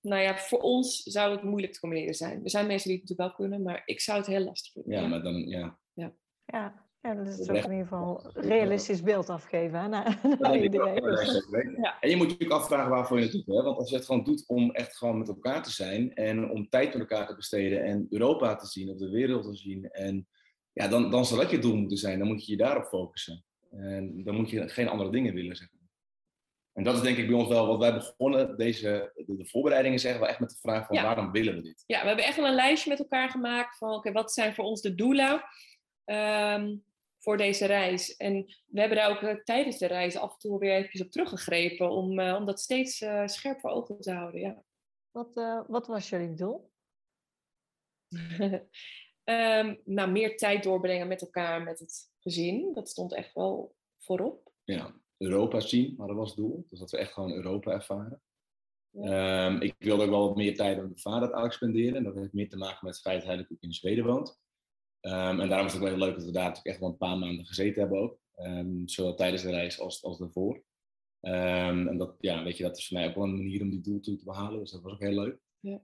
Nou 0.00 0.22
ja, 0.22 0.38
voor 0.38 0.60
ons 0.60 1.02
zou 1.02 1.32
het 1.32 1.42
moeilijk 1.42 1.72
te 1.72 1.80
combineren 1.80 2.14
zijn. 2.14 2.44
Er 2.44 2.50
zijn 2.50 2.66
mensen 2.66 2.88
die 2.88 2.98
het 2.98 3.08
natuurlijk 3.08 3.36
wel 3.36 3.46
kunnen, 3.46 3.66
maar 3.66 3.82
ik 3.84 4.00
zou 4.00 4.18
het 4.18 4.26
heel 4.26 4.44
lastig 4.44 4.72
vinden. 4.72 5.02
Ja, 5.02 5.08
maar 5.08 5.22
dan, 5.22 5.48
ja. 5.48 5.78
Ja, 5.92 6.14
ja, 6.44 6.90
ja 7.02 7.14
dat 7.14 7.26
is 7.26 7.48
ook 7.48 7.56
in 7.56 7.62
ieder 7.62 7.86
geval 7.86 8.30
een 8.34 8.42
realistisch 8.42 9.02
beeld 9.02 9.28
afgeven. 9.28 9.80
Hè? 9.80 9.88
Nou, 9.88 10.14
nou, 10.38 10.70
ja. 11.80 12.00
En 12.00 12.10
je 12.10 12.16
moet 12.16 12.28
natuurlijk 12.28 12.60
afvragen 12.60 12.90
waarvoor 12.90 13.16
je 13.16 13.22
het 13.22 13.32
doet. 13.32 13.46
Hè? 13.46 13.62
Want 13.62 13.78
als 13.78 13.90
je 13.90 13.96
het 13.96 14.04
gewoon 14.04 14.24
doet 14.24 14.44
om 14.46 14.70
echt 14.70 14.96
gewoon 14.96 15.18
met 15.18 15.28
elkaar 15.28 15.62
te 15.62 15.70
zijn 15.70 16.14
en 16.14 16.50
om 16.50 16.68
tijd 16.68 16.92
met 16.92 17.00
elkaar 17.00 17.26
te 17.26 17.34
besteden 17.34 17.84
en 17.84 18.06
Europa 18.10 18.54
te 18.54 18.66
zien 18.66 18.90
of 18.90 18.98
de 18.98 19.10
wereld 19.10 19.44
te 19.44 19.56
zien. 19.56 19.90
En 19.90 20.28
ja, 20.72 20.88
dan, 20.88 21.10
dan 21.10 21.26
zal 21.26 21.38
dat 21.38 21.50
je 21.50 21.58
doel 21.58 21.76
moeten 21.76 21.98
zijn. 21.98 22.18
Dan 22.18 22.28
moet 22.28 22.46
je 22.46 22.52
je 22.52 22.58
daarop 22.58 22.84
focussen. 22.84 23.44
En 23.70 24.24
dan 24.24 24.34
moet 24.34 24.50
je 24.50 24.68
geen 24.68 24.88
andere 24.88 25.10
dingen 25.10 25.34
willen, 25.34 25.56
zeggen. 25.56 25.80
En 26.72 26.84
dat 26.84 26.94
is 26.94 27.00
denk 27.00 27.16
ik 27.16 27.26
bij 27.26 27.36
ons 27.36 27.48
wel 27.48 27.66
wat 27.66 27.78
wij 27.78 27.94
begonnen, 27.94 28.56
deze, 28.56 29.12
de, 29.14 29.46
voorbereidingen 29.46 29.98
zeggen 29.98 30.20
we 30.20 30.26
echt 30.26 30.40
met 30.40 30.50
de 30.50 30.58
vraag 30.60 30.86
van 30.86 31.02
waarom 31.02 31.30
willen 31.32 31.54
we 31.54 31.62
dit? 31.62 31.84
Ja, 31.86 32.00
we 32.00 32.06
hebben 32.06 32.24
echt 32.24 32.36
wel 32.36 32.46
een 32.46 32.54
lijstje 32.54 32.90
met 32.90 32.98
elkaar 32.98 33.30
gemaakt 33.30 33.78
van 33.78 33.90
oké, 33.90 34.12
wat 34.12 34.32
zijn 34.32 34.54
voor 34.54 34.64
ons 34.64 34.80
de 34.80 34.94
doelen 34.94 35.44
um, 36.04 36.84
voor 37.22 37.36
deze 37.36 37.66
reis? 37.66 38.16
En 38.16 38.44
we 38.66 38.80
hebben 38.80 38.98
daar 38.98 39.10
ook 39.10 39.22
uh, 39.22 39.34
tijdens 39.44 39.78
de 39.78 39.86
reis 39.86 40.16
af 40.16 40.32
en 40.32 40.38
toe 40.38 40.58
weer 40.58 40.74
even 40.74 41.06
op 41.06 41.10
teruggegrepen 41.10 41.90
om, 41.90 42.18
uh, 42.18 42.34
om 42.34 42.46
dat 42.46 42.60
steeds 42.60 43.00
uh, 43.00 43.26
scherp 43.26 43.60
voor 43.60 43.70
ogen 43.70 44.00
te 44.00 44.12
houden. 44.12 44.40
Ja. 44.40 44.62
Wat, 45.10 45.34
wat 45.66 45.86
was 45.86 46.08
jullie 46.08 46.34
doel? 46.34 46.70
um, 49.24 49.80
nou, 49.96 50.10
meer 50.10 50.36
tijd 50.36 50.62
doorbrengen 50.62 51.08
met 51.08 51.20
elkaar, 51.20 51.62
met 51.62 51.78
het 51.78 52.10
gezin. 52.18 52.72
Dat 52.74 52.88
stond 52.88 53.14
echt 53.14 53.34
wel 53.34 53.74
voorop. 53.98 54.52
Ja, 54.64 54.94
Europa 55.16 55.60
zien, 55.60 55.94
maar 55.96 56.06
dat 56.06 56.16
was 56.16 56.28
het 56.28 56.38
doel. 56.38 56.66
Dus 56.68 56.78
dat 56.78 56.90
we 56.90 56.98
echt 56.98 57.12
gewoon 57.12 57.32
Europa 57.32 57.72
ervaren. 57.72 58.22
Um, 58.94 59.60
ik 59.60 59.74
wilde 59.78 60.02
ook 60.02 60.10
wel 60.10 60.26
wat 60.26 60.36
meer 60.36 60.56
tijd 60.56 60.76
met 60.76 60.84
mijn 60.84 60.98
vader 60.98 61.22
eigenlijk 61.22 61.52
spenderen. 61.52 62.04
Dat 62.04 62.14
heeft 62.14 62.32
meer 62.32 62.48
te 62.48 62.56
maken 62.56 62.78
met 62.86 62.94
het 62.94 63.02
feit 63.02 63.18
dat 63.18 63.26
hij 63.26 63.36
natuurlijk 63.36 63.62
in 63.62 63.72
Zweden 63.72 64.04
woont. 64.04 64.40
Um, 65.06 65.40
en 65.40 65.48
daarom 65.48 65.66
is 65.66 65.72
het 65.72 65.82
ook 65.82 65.88
wel 65.88 65.96
heel 65.96 66.06
leuk 66.06 66.16
dat 66.16 66.24
we 66.24 66.32
daar 66.32 66.42
natuurlijk 66.42 66.68
echt 66.68 66.80
wel 66.80 66.88
een 66.88 66.96
paar 66.96 67.18
maanden 67.18 67.46
gezeten 67.46 67.80
hebben 67.80 67.98
ook. 67.98 68.18
Um, 68.36 68.88
zowel 68.88 69.14
tijdens 69.14 69.42
de 69.42 69.50
reis 69.50 69.80
als, 69.80 70.04
als 70.04 70.18
daarvoor. 70.18 70.62
en 71.20 71.98
dat, 71.98 72.14
ja, 72.20 72.42
weet 72.42 72.56
je, 72.56 72.62
dat 72.62 72.78
is 72.78 72.88
voor 72.88 72.98
mij 72.98 73.08
ook 73.08 73.14
wel 73.14 73.24
een 73.24 73.36
manier 73.36 73.62
om 73.62 73.70
die 73.70 73.80
doel 73.80 74.00
toe 74.00 74.16
te 74.16 74.24
behalen. 74.24 74.58
Dus 74.58 74.70
dat 74.70 74.82
was 74.82 74.92
ook 74.92 75.00
heel 75.00 75.22
leuk. 75.22 75.38
Ja. 75.60 75.80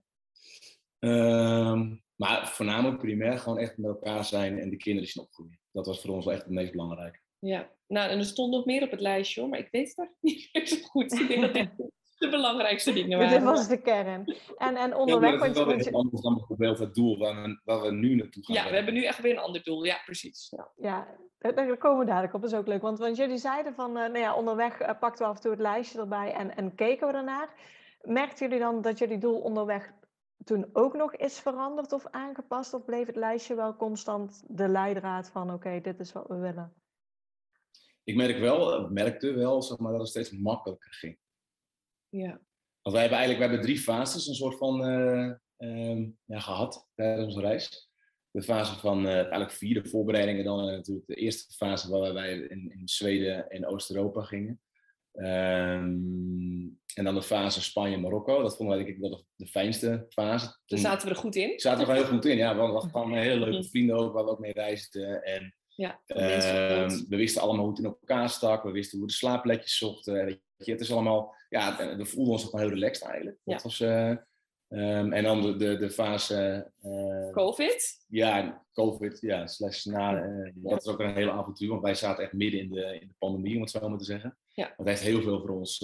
maar 2.17 2.49
voornamelijk 2.49 2.99
primair 2.99 3.39
gewoon 3.39 3.59
echt 3.59 3.77
met 3.77 3.91
elkaar 3.91 4.25
zijn 4.25 4.59
en 4.59 4.71
de 4.71 4.77
kinderen 4.77 5.09
zien 5.09 5.23
opgroeien. 5.23 5.61
Dat 5.73 5.87
was 5.87 6.01
voor 6.01 6.15
ons 6.15 6.25
wel 6.25 6.35
echt 6.35 6.45
het 6.45 6.53
meest 6.53 6.71
belangrijke. 6.71 7.19
Ja, 7.39 7.71
nou, 7.87 8.11
en 8.11 8.19
er 8.19 8.25
stond 8.25 8.53
nog 8.53 8.65
meer 8.65 8.83
op 8.83 8.91
het 8.91 9.01
lijstje, 9.01 9.41
hoor, 9.41 9.49
maar 9.49 9.59
ik 9.59 9.69
weet 9.71 9.93
het 9.97 10.11
niet 10.21 10.49
meer 10.53 10.67
zo 10.67 10.77
goed. 10.77 11.13
Ik 11.13 11.29
denk 11.29 11.41
dat 11.41 11.55
dit 11.55 11.71
de 12.19 12.29
belangrijkste 12.29 12.93
dingen 12.93 13.19
waren. 13.19 13.33
Dit 13.33 13.43
was 13.43 13.69
de 13.69 13.81
kern. 13.81 14.37
En, 14.57 14.77
en 14.77 14.95
onderweg... 14.95 15.33
Ja, 15.33 15.39
dat 15.39 15.49
is 15.49 15.65
wel 15.65 15.79
je... 15.79 15.93
anders 15.93 16.23
dan 16.23 16.35
bijvoorbeeld 16.35 16.79
het 16.79 16.95
doel 16.95 17.19
waar 17.19 17.43
we, 17.43 17.61
waar 17.65 17.81
we 17.81 17.91
nu 17.91 18.15
naartoe 18.15 18.45
gaan. 18.45 18.55
Ja, 18.55 18.69
we 18.69 18.75
hebben 18.75 18.95
nu 18.95 19.05
echt 19.05 19.21
weer 19.21 19.33
een 19.33 19.39
ander 19.39 19.63
doel. 19.63 19.85
Ja, 19.85 20.01
precies. 20.05 20.49
Ja, 20.51 20.69
ja 20.77 21.07
daar 21.39 21.77
komen 21.77 21.99
we 21.99 22.05
dadelijk 22.05 22.35
op. 22.35 22.41
Dat 22.41 22.53
is 22.53 22.59
ook 22.59 22.67
leuk. 22.67 22.83
Want, 22.83 22.99
want 22.99 23.17
jullie 23.17 23.39
zeiden 23.39 23.75
van, 23.75 23.91
uh, 23.91 23.95
nou 23.97 24.19
ja, 24.19 24.35
onderweg 24.35 24.81
uh, 24.81 24.91
pakten 25.01 25.25
we 25.25 25.31
af 25.31 25.37
en 25.37 25.43
toe 25.43 25.51
het 25.51 25.61
lijstje 25.61 25.99
erbij 25.99 26.33
en, 26.33 26.57
en 26.57 26.75
keken 26.75 27.07
we 27.07 27.13
ernaar. 27.13 27.49
Merkten 28.03 28.47
jullie 28.47 28.63
dan 28.63 28.83
dat 28.83 28.99
jullie 28.99 29.19
doel 29.19 29.41
onderweg 29.41 29.93
toen 30.45 30.71
ook 30.73 30.95
nog 30.95 31.15
is 31.15 31.39
veranderd 31.39 31.93
of 31.93 32.07
aangepast? 32.11 32.75
Of 32.75 32.85
bleef 32.85 33.07
het 33.07 33.17
lijstje 33.17 33.55
wel 33.55 33.77
constant 33.77 34.43
de 34.47 34.69
leidraad 34.69 35.31
van, 35.31 35.53
oké, 35.53 35.81
dit 35.81 36.01
is 36.01 36.13
wat 36.13 36.27
we 36.29 36.37
willen? 36.37 36.73
ik 38.09 38.17
merk 38.17 38.39
wel, 38.39 38.89
merkte 38.89 39.33
wel 39.33 39.63
zeg 39.63 39.79
maar, 39.79 39.91
dat 39.91 40.01
het 40.01 40.11
steeds 40.11 40.31
makkelijker 40.31 40.93
ging. 40.93 41.19
Ja. 42.09 42.41
Want 42.83 42.97
wij 42.97 43.01
hebben 43.01 43.19
eigenlijk 43.19 43.39
we 43.39 43.45
hebben 43.45 43.61
drie 43.61 43.79
fases 43.79 44.27
een 44.27 44.35
soort 44.35 44.57
van 44.57 44.89
uh, 45.59 46.07
ja, 46.25 46.41
gehad 46.41 46.89
tijdens 46.95 47.27
onze 47.27 47.41
reis. 47.41 47.91
De 48.31 48.43
fase 48.43 48.79
van 48.79 49.07
uh, 49.07 49.15
eigenlijk 49.15 49.51
vier 49.51 49.83
de 49.83 49.89
voorbereidingen 49.89 50.45
dan 50.45 50.65
natuurlijk 50.65 51.07
de 51.07 51.15
eerste 51.15 51.55
fase 51.55 51.91
waar 51.91 52.15
wij 52.15 52.33
in, 52.33 52.73
in 52.73 52.89
Zweden 52.89 53.49
en 53.49 53.67
Oost-Europa 53.67 54.23
gingen. 54.23 54.61
Um, 55.13 56.79
en 56.95 57.05
dan 57.05 57.15
de 57.15 57.23
fase 57.23 57.63
Spanje-Marokko. 57.63 58.43
Dat 58.43 58.57
vonden 58.57 58.77
wij 58.77 58.85
denk 58.85 58.97
ik 58.97 59.03
wel 59.03 59.11
de, 59.11 59.25
de 59.37 59.47
fijnste 59.47 60.07
fase. 60.09 60.59
Toen 60.67 60.79
zaten 60.79 61.09
we 61.09 61.15
er 61.15 61.21
goed 61.21 61.37
in. 61.37 61.59
Zaten 61.61 61.87
we 61.87 61.93
er 61.93 61.99
heel 61.99 62.07
goed 62.07 62.25
in, 62.25 62.37
ja. 62.37 62.57
Want 62.57 62.85
we 62.85 62.99
hadden 62.99 63.19
hele 63.19 63.51
leuke 63.51 63.69
vrienden 63.69 63.97
ook, 63.97 64.13
waar 64.13 64.25
we 64.25 64.31
ook 64.31 64.39
mee 64.39 64.53
reisden. 64.53 65.23
En 65.23 65.55
ja, 65.69 66.01
uh, 66.07 66.17
we 66.89 67.17
wisten 67.17 67.43
allemaal 67.43 67.65
hoe 67.65 67.71
het 67.71 67.79
in 67.79 67.85
elkaar 67.85 68.29
stak. 68.29 68.63
We 68.63 68.71
wisten 68.71 68.99
hoe 68.99 69.07
de 69.07 69.13
slaapplekjes 69.13 69.77
zochten. 69.77 70.41
Je, 70.59 70.73
het 70.73 70.81
is 70.81 70.93
allemaal, 70.93 71.35
ja, 71.49 71.97
we 71.97 72.07
voelden 72.07 72.33
ons 72.33 72.47
ook 72.47 72.53
wel 72.53 72.61
heel 72.61 72.71
relaxed 72.71 73.07
eigenlijk. 73.07 73.39
Dat 73.45 73.63
was, 73.63 73.81
uh, 73.81 74.17
um, 74.69 75.13
en 75.13 75.23
dan 75.23 75.43
de, 75.43 75.57
de, 75.57 75.77
de 75.77 75.91
fase... 75.91 76.71
Uh, 76.83 77.31
Covid? 77.31 78.05
Ja, 78.09 78.65
Covid, 78.73 79.21
ja, 79.21 79.47
slash 79.47 79.85
na. 79.85 80.23
Eh, 80.23 80.51
dat 80.55 80.87
is 80.87 80.93
ook 80.93 81.01
een 81.01 81.15
hele 81.15 81.31
avontuur, 81.31 81.69
want 81.69 81.83
wij 81.83 81.95
zaten 81.95 82.25
echt 82.25 82.33
midden 82.33 82.61
in 82.61 82.71
de, 82.71 82.99
in 83.01 83.09
de 83.09 83.15
pandemie, 83.19 83.55
om 83.55 83.61
het 83.61 83.71
zo 83.71 83.89
maar 83.89 83.99
te 83.99 84.05
zeggen. 84.05 84.39
Ja. 84.53 84.75
Dat 84.77 84.87
heeft 84.87 85.03
heel 85.03 85.23
veel 85.23 85.41
voor 85.41 85.51
ons 85.51 85.79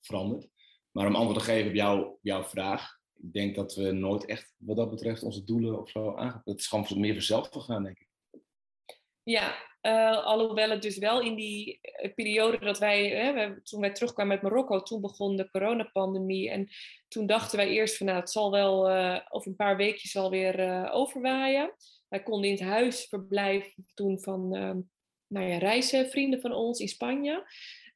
veranderd. 0.00 0.48
Maar 0.90 1.06
om 1.06 1.14
antwoord 1.14 1.38
te 1.38 1.44
geven 1.44 1.68
op 1.68 1.74
jouw, 1.74 2.18
jouw 2.22 2.44
vraag, 2.44 2.98
ik 3.14 3.32
denk 3.32 3.54
dat 3.54 3.74
we 3.74 3.92
nooit 3.92 4.24
echt, 4.24 4.54
wat 4.56 4.76
dat 4.76 4.90
betreft, 4.90 5.22
onze 5.22 5.44
doelen 5.44 5.80
of 5.80 5.90
zo 5.90 6.16
aangepakt. 6.16 6.46
Het 6.46 6.58
is 6.58 6.66
gewoon 6.66 7.00
meer 7.00 7.12
vanzelf 7.12 7.48
gegaan, 7.48 7.82
denk 7.82 7.98
ik. 7.98 8.08
Ja, 9.22 9.54
uh, 9.82 10.24
alhoewel 10.24 10.70
het 10.70 10.82
dus 10.82 10.98
wel 10.98 11.20
in 11.20 11.34
die 11.34 11.78
eh, 11.80 12.14
periode 12.14 12.58
dat 12.58 12.78
wij, 12.78 13.08
hè, 13.08 13.62
toen 13.62 13.80
wij 13.80 13.92
terugkwamen 13.92 14.34
met 14.34 14.42
Marokko, 14.42 14.82
toen 14.82 15.00
begon 15.00 15.36
de 15.36 15.50
coronapandemie. 15.50 16.50
En 16.50 16.68
toen 17.08 17.26
dachten 17.26 17.56
wij 17.56 17.68
eerst 17.68 17.96
van 17.96 18.06
nou, 18.06 18.18
het 18.18 18.30
zal 18.30 18.50
wel 18.50 18.90
uh, 18.90 19.20
over 19.28 19.48
een 19.48 19.56
paar 19.56 19.76
weekjes 19.76 20.16
alweer 20.16 20.60
uh, 20.60 20.90
overwaaien. 20.92 21.74
Wij 22.08 22.22
konden 22.22 22.50
in 22.50 22.56
het 22.56 22.64
huis 22.64 23.06
verblijven 23.08 23.86
toen 23.94 24.20
van 24.20 24.48
nou 25.26 25.46
ja, 25.46 25.58
reizenvrienden 25.58 26.40
van 26.40 26.52
ons 26.52 26.80
in 26.80 26.88
Spanje. 26.88 27.44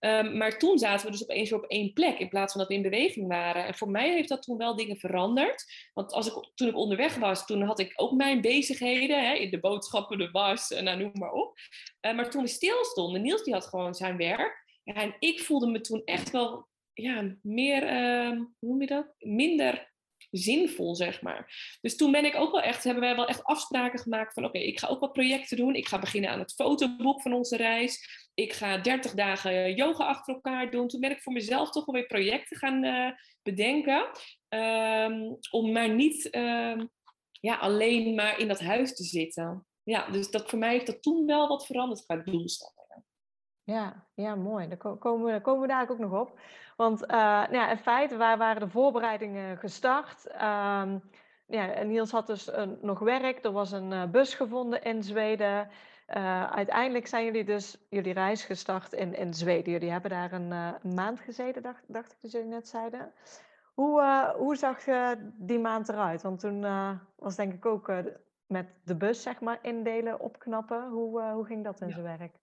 Um, 0.04 0.36
maar 0.36 0.58
toen 0.58 0.78
zaten 0.78 1.06
we 1.06 1.12
dus 1.12 1.22
opeens 1.22 1.52
op 1.52 1.64
één 1.64 1.92
plek 1.92 2.18
in 2.18 2.28
plaats 2.28 2.52
van 2.52 2.60
dat 2.60 2.70
we 2.70 2.76
in 2.76 2.82
beweging 2.82 3.28
waren. 3.28 3.64
En 3.64 3.74
voor 3.74 3.90
mij 3.90 4.12
heeft 4.12 4.28
dat 4.28 4.42
toen 4.42 4.56
wel 4.56 4.76
dingen 4.76 4.96
veranderd. 4.96 5.64
Want 5.94 6.12
als 6.12 6.26
ik, 6.26 6.50
toen 6.54 6.68
ik 6.68 6.76
onderweg 6.76 7.14
was, 7.14 7.46
toen 7.46 7.62
had 7.62 7.78
ik 7.78 7.92
ook 7.96 8.12
mijn 8.12 8.40
bezigheden. 8.40 9.26
Hè, 9.26 9.34
in 9.34 9.50
de 9.50 9.60
boodschappen, 9.60 10.18
de 10.18 10.30
was, 10.30 10.70
en 10.70 10.84
nou, 10.84 10.98
noem 10.98 11.10
maar 11.12 11.32
op. 11.32 11.58
Uh, 12.00 12.14
maar 12.14 12.30
toen 12.30 12.42
we 12.42 12.48
stil 12.48 12.84
stonden, 12.84 13.22
Niels 13.22 13.42
die 13.42 13.52
had 13.52 13.66
gewoon 13.66 13.94
zijn 13.94 14.16
werk. 14.16 14.64
En 14.84 15.16
ik 15.18 15.40
voelde 15.40 15.66
me 15.66 15.80
toen 15.80 16.02
echt 16.04 16.30
wel 16.30 16.68
ja, 16.92 17.36
meer, 17.42 17.82
uh, 17.82 18.28
hoe 18.28 18.48
noem 18.58 18.80
je 18.80 18.86
dat? 18.86 19.14
Minder 19.18 19.92
zinvol, 20.30 20.94
zeg 20.94 21.22
maar. 21.22 21.76
Dus 21.80 21.96
toen 21.96 22.12
ben 22.12 22.24
ik 22.24 22.34
ook 22.34 22.52
wel 22.52 22.62
echt, 22.62 22.84
hebben 22.84 23.02
wij 23.02 23.16
wel 23.16 23.28
echt 23.28 23.44
afspraken 23.44 23.98
gemaakt 23.98 24.32
van 24.32 24.44
oké, 24.44 24.58
ik 24.58 24.78
ga 24.78 24.88
ook 24.88 25.00
wat 25.00 25.12
projecten 25.12 25.56
doen. 25.56 25.74
Ik 25.74 25.88
ga 25.88 25.98
beginnen 25.98 26.30
aan 26.30 26.38
het 26.38 26.54
fotoboek 26.54 27.22
van 27.22 27.32
onze 27.32 27.56
reis. 27.56 28.23
Ik 28.34 28.52
ga 28.52 28.78
30 28.78 29.12
dagen 29.12 29.74
yoga 29.74 30.04
achter 30.04 30.34
elkaar 30.34 30.70
doen. 30.70 30.88
Toen 30.88 31.00
ben 31.00 31.10
ik 31.10 31.22
voor 31.22 31.32
mezelf 31.32 31.70
toch 31.70 31.84
wel 31.84 31.94
weer 31.94 32.06
projecten 32.06 32.56
gaan 32.56 32.84
uh, 32.84 33.10
bedenken. 33.42 34.08
Um, 34.48 35.38
om 35.50 35.72
maar 35.72 35.88
niet 35.88 36.34
um, 36.34 36.90
ja, 37.40 37.56
alleen 37.56 38.14
maar 38.14 38.38
in 38.38 38.48
dat 38.48 38.60
huis 38.60 38.94
te 38.94 39.04
zitten. 39.04 39.66
Ja, 39.82 40.10
dus 40.10 40.30
dat 40.30 40.50
voor 40.50 40.58
mij 40.58 40.70
heeft 40.70 40.86
dat 40.86 41.02
toen 41.02 41.26
wel 41.26 41.48
wat 41.48 41.66
veranderd 41.66 42.04
qua 42.04 42.16
doelstellingen. 42.16 43.04
Ja, 43.62 44.06
ja, 44.14 44.34
mooi. 44.34 44.68
Daar 44.68 44.96
komen 44.98 45.32
we, 45.32 45.40
komen 45.40 45.60
we 45.60 45.68
daar 45.68 45.90
ook 45.90 45.98
nog 45.98 46.20
op. 46.20 46.40
Want 46.76 47.02
uh, 47.02 47.08
nou 47.08 47.54
ja, 47.54 47.70
in 47.70 47.78
feite, 47.78 48.16
waar 48.16 48.38
waren 48.38 48.62
de 48.62 48.68
voorbereidingen 48.68 49.58
gestart? 49.58 50.26
Um, 50.26 51.10
ja, 51.46 51.82
Niels 51.82 52.10
had 52.10 52.26
dus 52.26 52.50
nog 52.80 52.98
werk. 52.98 53.44
Er 53.44 53.52
was 53.52 53.72
een 53.72 53.90
uh, 53.90 54.04
bus 54.10 54.34
gevonden 54.34 54.82
in 54.82 55.02
Zweden. 55.02 55.68
Uh, 56.06 56.50
uiteindelijk 56.50 57.06
zijn 57.06 57.24
jullie 57.24 57.44
dus 57.44 57.76
jullie 57.90 58.12
reis 58.12 58.44
gestart 58.44 58.92
in, 58.92 59.14
in 59.14 59.34
Zweden. 59.34 59.72
Jullie 59.72 59.90
hebben 59.90 60.10
daar 60.10 60.32
een, 60.32 60.50
een 60.50 60.94
maand 60.94 61.20
gezeten, 61.20 61.62
dacht, 61.62 61.82
dacht 61.86 62.12
ik 62.12 62.18
dat 62.20 62.30
jullie 62.30 62.48
net 62.48 62.68
zeiden. 62.68 63.12
Hoe, 63.74 64.32
hoe 64.36 64.56
zag 64.56 64.84
die 65.34 65.58
maand 65.58 65.88
eruit? 65.88 66.22
Want 66.22 66.40
toen 66.40 66.60
was 67.16 67.36
denk 67.36 67.52
ik 67.52 67.66
ook 67.66 67.92
met 68.46 68.66
de 68.84 68.96
bus, 68.96 69.22
zeg 69.22 69.40
maar, 69.40 69.58
indelen, 69.62 70.20
opknappen. 70.20 70.88
Hoe, 70.88 71.22
hoe 71.22 71.46
ging 71.46 71.64
dat 71.64 71.80
in 71.80 71.88
ja. 71.88 71.92
zijn 71.92 72.18
werk? 72.18 72.36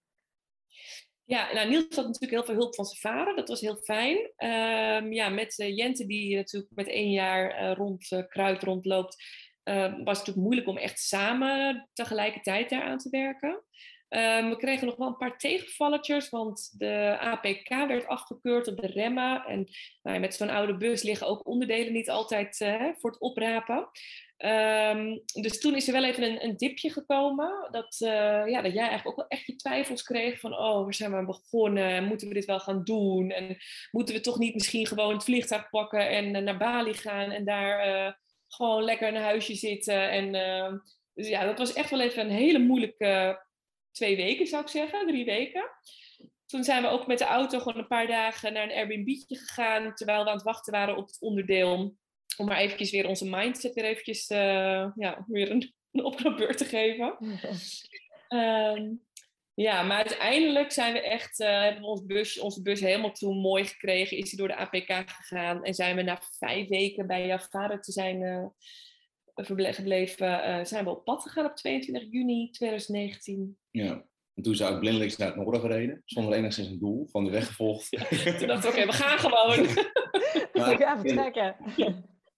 Ja, 1.24 1.54
nou, 1.54 1.70
Niels 1.70 1.96
had 1.96 2.06
natuurlijk 2.06 2.32
heel 2.32 2.44
veel 2.44 2.56
hulp 2.56 2.76
van 2.76 2.86
zijn 2.86 3.16
vader. 3.16 3.36
Dat 3.36 3.48
was 3.48 3.62
heel 3.62 3.76
fijn. 3.76 4.18
Um, 4.18 5.14
ja, 5.14 5.30
met 5.30 5.60
uh, 5.60 5.76
Jente, 5.78 6.06
die 6.06 6.36
natuurlijk 6.36 6.76
met 6.76 6.88
één 6.88 7.12
jaar 7.12 7.62
uh, 7.62 7.76
rond 7.76 8.12
uh, 8.12 8.28
kruid 8.28 8.64
rondloopt, 8.64 9.24
was 9.64 9.88
het 9.94 10.06
natuurlijk 10.06 10.38
moeilijk 10.38 10.68
om 10.68 10.78
echt 10.78 11.00
samen 11.00 11.90
tegelijkertijd 11.94 12.70
daar 12.70 12.84
aan 12.84 12.98
te 12.98 13.10
werken. 13.10 13.64
Ehm, 14.12 14.50
we 14.50 14.58
kregen 14.58 14.88
nog 14.88 14.96
wel 14.96 15.08
een 15.08 15.18
paar 15.18 15.38
tegenvalletjes, 15.38 16.30
want 16.30 16.74
de 16.78 17.18
APK 17.20 17.70
werd 17.70 18.08
afgekeurd 18.08 18.68
op 18.68 18.82
de 18.82 18.88
remmen. 18.88 19.44
En 19.46 19.68
nou, 20.04 20.20
met 20.20 20.36
zo'n 20.36 20.50
oude 20.50 20.78
bus 20.78 21.04
liggen 21.04 21.28
ook 21.28 21.48
onderdelen 21.48 21.94
niet 21.94 22.10
altijd 22.10 22.60
uh, 22.60 22.90
voor 22.98 23.10
het 23.12 23.20
oprapen. 23.20 23.90
Um, 24.38 25.22
dus 25.42 25.60
toen 25.60 25.76
is 25.76 25.88
er 25.88 25.94
wel 25.94 26.04
even 26.04 26.24
een, 26.24 26.44
een 26.44 26.58
dipje 26.58 26.92
gekomen. 26.92 27.68
Dat, 27.72 27.98
uh, 28.00 28.48
ja, 28.48 28.62
dat 28.62 28.74
jij 28.74 28.88
eigenlijk 28.88 29.08
ook 29.08 29.16
wel 29.16 29.28
echt 29.28 29.46
je 29.46 29.56
twijfels 29.56 30.04
kreeg 30.04 30.40
van... 30.40 30.58
oh, 30.58 30.84
waar 30.84 30.94
zijn 30.94 31.18
we 31.18 31.26
begonnen? 31.26 32.04
Moeten 32.04 32.28
we 32.28 32.34
dit 32.34 32.46
wel 32.46 32.60
gaan 32.60 32.84
doen? 32.84 33.30
En 33.30 33.58
moeten 33.92 34.16
we 34.16 34.22
toch 34.22 34.40
niet 34.40 34.54
misschien 34.54 34.88
gewoon 34.88 35.14
het 35.14 35.24
vliegtuig 35.24 35.70
pakken... 35.70 36.10
en 36.10 36.36
uh, 36.36 36.42
naar 36.42 36.58
Bali 36.58 36.94
gaan 36.94 37.32
en 37.32 37.46
daar 37.46 38.20
gewoon 38.54 38.84
lekker 38.84 39.08
in 39.08 39.16
een 39.16 39.22
huisje 39.22 39.56
zitten? 39.56 40.10
En, 40.10 40.36
ehm, 40.36 40.78
dus 41.14 41.28
ja, 41.28 41.46
dat 41.46 41.58
was 41.58 41.74
echt 41.74 41.90
wel 41.90 42.02
even 42.02 42.26
een 42.26 42.32
hele 42.32 42.60
moeilijke 42.60 43.46
twee 43.92 44.16
weken, 44.16 44.48
zou 44.48 44.62
ik 44.62 44.70
zeggen. 44.70 45.08
Drie 45.08 45.26
weken. 45.26 45.70
Toen 46.46 46.64
zijn 46.64 46.82
we 46.82 46.88
ook 46.88 47.08
met 47.08 47.18
de 47.18 47.26
auto 47.26 47.60
gewoon 47.60 47.78
een 47.78 47.88
paar 47.88 48.08
dagen 48.08 48.54
naar 48.54 48.64
een 48.64 48.76
Airbnb'tje 48.76 49.36
gegaan... 49.36 49.96
terwijl 49.96 50.24
we 50.24 50.30
aan 50.30 50.36
het 50.36 50.46
wachten 50.46 50.74
waren 50.74 50.98
op 50.98 51.08
het 51.08 51.18
onderdeel 51.20 51.96
om 52.38 52.46
maar 52.46 52.58
eventjes 52.58 52.92
weer 52.92 53.08
onze 53.08 53.30
mindset 53.30 53.74
weer 53.74 53.84
eventjes 53.84 54.30
uh, 54.30 54.92
ja, 54.96 55.26
weer 55.28 55.52
een, 55.52 55.74
een 55.92 56.04
opknapbeurt 56.04 56.58
te 56.58 56.66
geven. 56.66 57.18
um, 58.30 59.02
ja, 59.54 59.84
maar 59.84 59.98
uiteindelijk 59.98 60.72
zijn 60.72 60.94
we 60.94 61.02
echt, 61.02 61.40
uh, 61.40 61.62
hebben 61.62 61.82
we 61.82 61.88
ons 61.88 62.06
bus, 62.06 62.40
onze 62.40 62.62
bus 62.62 62.80
helemaal 62.80 63.12
toen 63.12 63.38
mooi 63.38 63.66
gekregen. 63.66 64.18
Is 64.18 64.30
hij 64.30 64.40
door 64.40 64.48
de 64.48 64.56
APK 64.56 65.10
gegaan. 65.10 65.64
En 65.64 65.74
zijn 65.74 65.96
we 65.96 66.02
na 66.02 66.22
vijf 66.40 66.68
weken 66.68 67.08
bij 67.08 67.28
jouw 67.28 67.38
vader 67.38 67.82
te 67.82 67.92
zijn 67.92 68.22
uh, 68.22 68.46
gebleven, 69.74 70.68
zijn 70.68 70.84
we 70.84 70.90
op 70.90 71.04
pad 71.04 71.22
gegaan 71.22 71.46
op 71.46 71.56
22 71.56 72.12
juni 72.12 72.50
2019. 72.50 73.58
Ja. 73.72 74.06
En 74.34 74.44
toen 74.44 74.56
zou 74.56 74.74
ik 74.74 74.80
blindelings 74.80 75.18
naar 75.18 75.28
het 75.28 75.38
noorden 75.38 75.62
gereden, 75.62 76.02
zonder 76.06 76.34
enigszins 76.34 76.68
een 76.68 76.80
doel, 76.80 77.08
van 77.12 77.24
de 77.24 77.32
weg 77.32 77.48
gevolgd. 77.48 77.88
Ja, 77.90 78.04
toen 78.38 78.48
dacht 78.48 78.64
ik, 78.64 78.70
oké, 78.70 78.82
okay, 78.82 78.86
we 78.86 78.94
gaan 78.94 79.20
gewoon. 79.20 79.66
we 80.70 80.76
gaan 80.78 81.00
vertrekken 81.00 81.56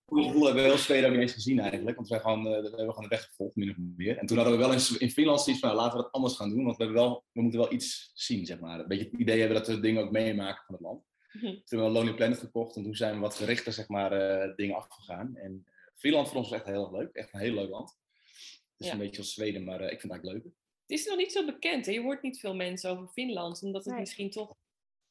goede 0.06 0.24
gevoel 0.28 0.46
hebben 0.46 0.64
we 0.64 0.70
heel 0.70 0.78
Zweden 0.78 1.12
niet 1.12 1.20
eens 1.20 1.34
gezien 1.34 1.60
eigenlijk. 1.60 1.96
Want 1.96 2.08
wij 2.08 2.20
gewoon, 2.20 2.40
uh, 2.40 2.52
we 2.52 2.52
hebben 2.52 2.94
gewoon 2.94 3.02
de 3.02 3.16
weg 3.16 3.26
gevolgd, 3.26 3.56
min 3.56 3.70
of 3.70 3.76
meer. 3.78 4.18
En 4.18 4.26
toen 4.26 4.38
hadden 4.38 4.56
we 4.56 4.64
wel 4.64 4.74
in, 4.74 5.00
in 5.00 5.12
Finland 5.12 5.42
zoiets 5.42 5.62
van, 5.62 5.70
nou, 5.70 5.82
laten 5.82 5.98
we 5.98 6.04
dat 6.04 6.12
anders 6.12 6.36
gaan 6.36 6.50
doen. 6.50 6.64
Want 6.64 6.78
we, 6.78 6.84
hebben 6.84 7.02
wel, 7.02 7.24
we 7.32 7.42
moeten 7.42 7.60
wel 7.60 7.74
iets 7.74 8.12
zien, 8.14 8.46
zeg 8.46 8.60
maar. 8.60 8.80
Een 8.80 8.88
beetje 8.88 9.10
het 9.12 9.20
idee 9.20 9.40
hebben 9.40 9.58
dat 9.58 9.68
we 9.68 9.80
dingen 9.80 10.04
ook 10.04 10.12
meemaken 10.12 10.64
van 10.66 10.76
het 10.76 10.84
land. 10.84 11.04
Mm 11.32 11.42
-hmm. 11.42 11.52
Toen 11.52 11.64
hebben 11.66 11.80
we 11.80 11.86
een 11.86 11.92
Lonely 11.92 12.16
Planet 12.16 12.40
gekocht. 12.40 12.76
En 12.76 12.84
toen 12.84 12.96
zijn 12.96 13.14
we 13.14 13.20
wat 13.20 13.36
gerichter, 13.36 13.74
zeg 13.74 13.88
maar, 13.88 14.42
uh, 14.48 14.56
dingen 14.56 14.76
afgegaan. 14.76 15.36
En 15.36 15.66
Finland 15.96 16.28
voor 16.28 16.38
ons 16.38 16.50
was 16.50 16.60
echt 16.60 16.68
heel 16.68 16.84
erg 16.84 16.92
leuk. 16.92 17.16
Echt 17.16 17.34
een 17.34 17.40
heel 17.40 17.54
leuk 17.54 17.70
land. 17.70 17.90
Het 17.90 18.78
is 18.78 18.88
ja. 18.88 18.94
een 18.94 19.00
beetje 19.00 19.22
als 19.22 19.34
Zweden, 19.34 19.64
maar 19.64 19.82
uh, 19.82 19.92
ik 19.92 20.00
vind 20.00 20.02
het 20.02 20.12
eigenlijk 20.12 20.44
leuk. 20.44 20.54
Het 20.88 21.00
is 21.00 21.06
nog 21.06 21.18
niet 21.18 21.32
zo 21.32 21.46
bekend. 21.46 21.86
Hè? 21.86 21.92
Je 21.92 22.02
hoort 22.02 22.22
niet 22.22 22.40
veel 22.40 22.56
mensen 22.56 22.90
over 22.90 23.08
Finland. 23.08 23.64
Omdat 23.64 23.84
het 23.84 23.92
nee. 23.92 24.02
misschien 24.02 24.30
toch, 24.30 24.56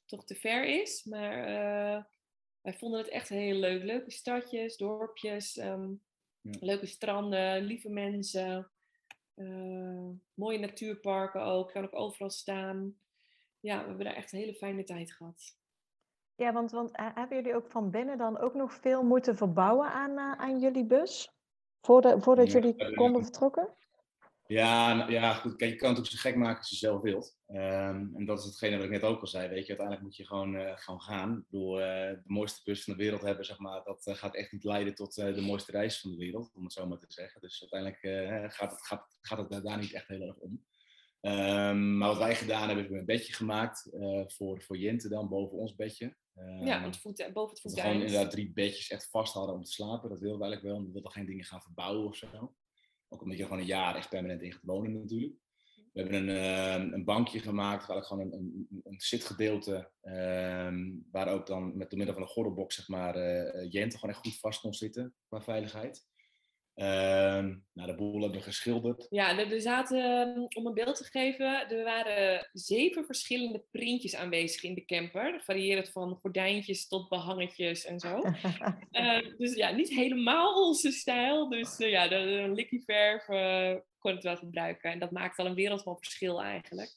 toch 0.07 0.24
te 0.24 0.35
ver 0.35 0.81
is. 0.83 1.05
Maar 1.05 2.11
wij 2.62 2.75
vonden 2.75 3.01
het 3.01 3.09
echt 3.09 3.29
heel 3.29 3.55
leuk. 3.55 3.83
Leuke 3.83 4.11
stadjes, 4.11 4.77
dorpjes, 4.77 5.57
um, 5.57 6.03
ja. 6.40 6.57
leuke 6.61 6.87
stranden, 6.87 7.62
lieve 7.62 7.88
mensen. 7.88 8.70
Uh, 9.37 10.09
mooie 10.35 10.59
natuurparken 10.59 11.42
ook. 11.42 11.72
Kan 11.72 11.85
ook 11.85 11.94
overal 11.94 12.31
staan. 12.31 12.96
Ja, 13.61 13.81
we 13.81 13.87
hebben 13.87 14.05
daar 14.05 14.14
echt 14.14 14.33
een 14.33 14.38
hele 14.38 14.55
fijne 14.55 14.85
tijd 14.85 15.12
gehad. 15.12 15.57
Ja, 16.35 16.53
want, 16.53 16.70
want 16.70 16.90
hebben 16.94 17.37
jullie 17.37 17.55
ook 17.55 17.70
van 17.70 17.90
binnen 17.90 18.18
dan 18.18 18.38
ook 18.38 18.55
nog 18.55 18.72
veel 18.72 19.03
moeten 19.03 19.37
verbouwen 19.37 19.90
aan, 19.90 20.11
uh, 20.11 20.33
aan 20.33 20.61
jullie 20.61 20.85
bus? 20.85 21.31
Voordat, 21.81 22.22
voordat 22.22 22.46
ja, 22.46 22.53
jullie 22.53 22.94
konden 22.94 23.22
vertrokken? 23.22 23.75
Ja, 24.53 25.09
ja, 25.09 25.35
goed. 25.35 25.57
Kijk, 25.57 25.71
je 25.71 25.77
kan 25.77 25.88
het 25.88 25.99
ook 25.99 26.07
zo 26.07 26.17
gek 26.19 26.37
maken 26.37 26.59
als 26.59 26.71
je 26.71 26.77
zelf 26.77 27.03
wilt. 27.03 27.38
Um, 27.49 28.12
en 28.17 28.25
dat 28.25 28.38
is 28.38 28.45
hetgene 28.45 28.77
wat 28.77 28.85
ik 28.85 28.91
net 28.91 29.03
ook 29.03 29.21
al 29.21 29.27
zei. 29.27 29.49
Weet 29.49 29.67
je, 29.67 29.69
uiteindelijk 29.69 30.03
moet 30.03 30.17
je 30.17 30.27
gewoon, 30.27 30.55
uh, 30.55 30.77
gewoon 30.77 31.01
gaan. 31.01 31.38
Ik 31.38 31.45
bedoel, 31.51 31.81
uh, 31.81 31.87
de 31.87 32.23
mooiste 32.25 32.61
bus 32.65 32.85
van 32.85 32.93
de 32.93 33.03
wereld 33.03 33.23
hebben, 33.23 33.45
zeg 33.45 33.59
maar, 33.59 33.85
dat 33.85 34.07
uh, 34.07 34.15
gaat 34.15 34.35
echt 34.35 34.53
niet 34.53 34.65
leiden 34.65 34.95
tot 34.95 35.15
de 35.15 35.41
mooiste 35.41 35.73
reis 35.73 36.01
van 36.01 36.11
de 36.11 36.17
wereld, 36.17 36.51
om 36.55 36.62
het 36.62 36.73
zo 36.73 36.87
maar 36.87 36.99
te 36.99 37.07
zeggen. 37.09 37.41
Dus 37.41 37.67
uiteindelijk 37.71 38.53
gaat, 38.55 38.71
het, 38.71 38.87
gaat, 38.87 39.17
gaat 39.21 39.51
het 39.51 39.65
daar 39.65 39.79
niet 39.79 39.93
echt 39.93 40.09
heel 40.09 40.21
erg 40.21 40.37
om. 40.37 40.65
Um, 41.21 41.99
maar 41.99 42.09
wat 42.09 42.19
wij 42.19 42.35
gedaan 42.35 42.67
hebben, 42.67 42.77
hebben 42.77 42.93
we 42.93 42.99
een 42.99 43.19
bedje 43.19 43.33
gemaakt 43.33 43.91
voor, 44.27 44.62
voor 44.62 44.77
Jente 44.77 45.09
dan, 45.09 45.29
boven 45.29 45.59
ons 45.59 45.75
bedje. 45.75 46.17
Um, 46.37 46.67
ja, 46.67 46.81
het 46.81 46.97
voet, 46.97 47.31
boven 47.33 47.51
het 47.51 47.61
voet. 47.61 47.75
Dat 47.75 47.85
we 47.85 47.91
gewoon 47.91 48.07
inderdaad 48.07 48.31
drie 48.31 48.53
bedjes 48.53 48.88
echt 48.88 49.09
vast 49.11 49.35
hadden 49.35 49.55
om 49.55 49.62
te 49.62 49.71
slapen. 49.71 50.09
Dat 50.09 50.21
wilden 50.21 50.38
we 50.38 50.45
eigenlijk 50.45 50.75
wel. 50.75 50.87
We 50.87 50.93
wilden 50.93 51.12
geen 51.12 51.27
dingen 51.27 51.45
gaan 51.45 51.62
verbouwen 51.62 52.07
of 52.07 52.17
zo. 52.17 52.55
Ook 53.12 53.22
omdat 53.22 53.38
je 53.38 53.42
gewoon 53.44 53.59
een 53.59 53.64
jaar 53.64 53.96
echt 53.96 54.09
permanent 54.09 54.42
in 54.42 54.53
gaat 54.53 54.62
wonen 54.64 54.92
natuurlijk. 54.92 55.35
We 55.92 56.01
hebben 56.01 56.29
een, 56.29 56.29
uh, 56.29 56.92
een 56.92 57.05
bankje 57.05 57.38
gemaakt, 57.38 57.87
waar 57.87 58.03
gewoon 58.03 58.33
een, 58.33 58.33
een, 58.33 58.81
een 58.85 59.01
zitgedeelte, 59.01 59.90
um, 60.03 61.07
waar 61.11 61.29
ook 61.29 61.46
dan 61.46 61.77
met 61.77 61.90
door 61.90 61.98
middel 61.98 62.14
van 62.14 62.22
een 62.22 62.33
gordelbox, 62.33 62.75
zeg 62.75 62.88
maar, 62.88 63.16
uh, 63.16 63.70
Jente 63.70 63.98
gewoon 63.98 64.14
echt 64.14 64.25
goed 64.25 64.38
vast 64.38 64.61
kon 64.61 64.75
zitten 64.75 65.14
qua 65.29 65.42
veiligheid. 65.42 66.07
Uh, 66.74 66.87
nou, 67.72 67.90
de 67.90 67.94
boel 67.94 68.20
hebben 68.20 68.38
we 68.38 68.44
geschilderd. 68.44 69.06
Ja, 69.11 69.38
er, 69.38 69.61
zaten, 69.61 70.46
om 70.56 70.66
een 70.66 70.74
beeld 70.74 70.96
te 70.96 71.04
geven, 71.04 71.70
er 71.70 71.85
waren 71.85 72.48
zeven 72.52 73.04
verschillende 73.04 73.64
printjes 73.70 74.14
aanwezig 74.14 74.62
in 74.62 74.74
de 74.74 74.85
camper. 74.85 75.40
Variërend 75.44 75.90
van 75.90 76.18
gordijntjes 76.20 76.88
tot 76.88 77.08
behangetjes 77.08 77.85
en 77.85 78.00
zo. 78.00 78.22
uh, 78.90 79.20
dus 79.38 79.54
ja, 79.54 79.70
niet 79.70 79.90
helemaal 79.90 80.66
onze 80.66 80.90
stijl. 80.90 81.48
Dus 81.48 81.80
uh, 81.80 81.90
ja, 81.90 82.08
de, 82.08 82.16
de 82.16 82.52
likkie 82.54 82.82
verf 82.85 83.28
uh, 83.28 83.74
kon 83.98 84.14
het 84.14 84.22
wel 84.22 84.37
gebruiken. 84.37 84.90
En 84.90 84.98
dat 84.98 85.11
maakt 85.11 85.38
al 85.38 85.46
een 85.46 85.54
wereld 85.54 85.82
van 85.82 85.96
verschil 85.96 86.42
eigenlijk. 86.42 86.90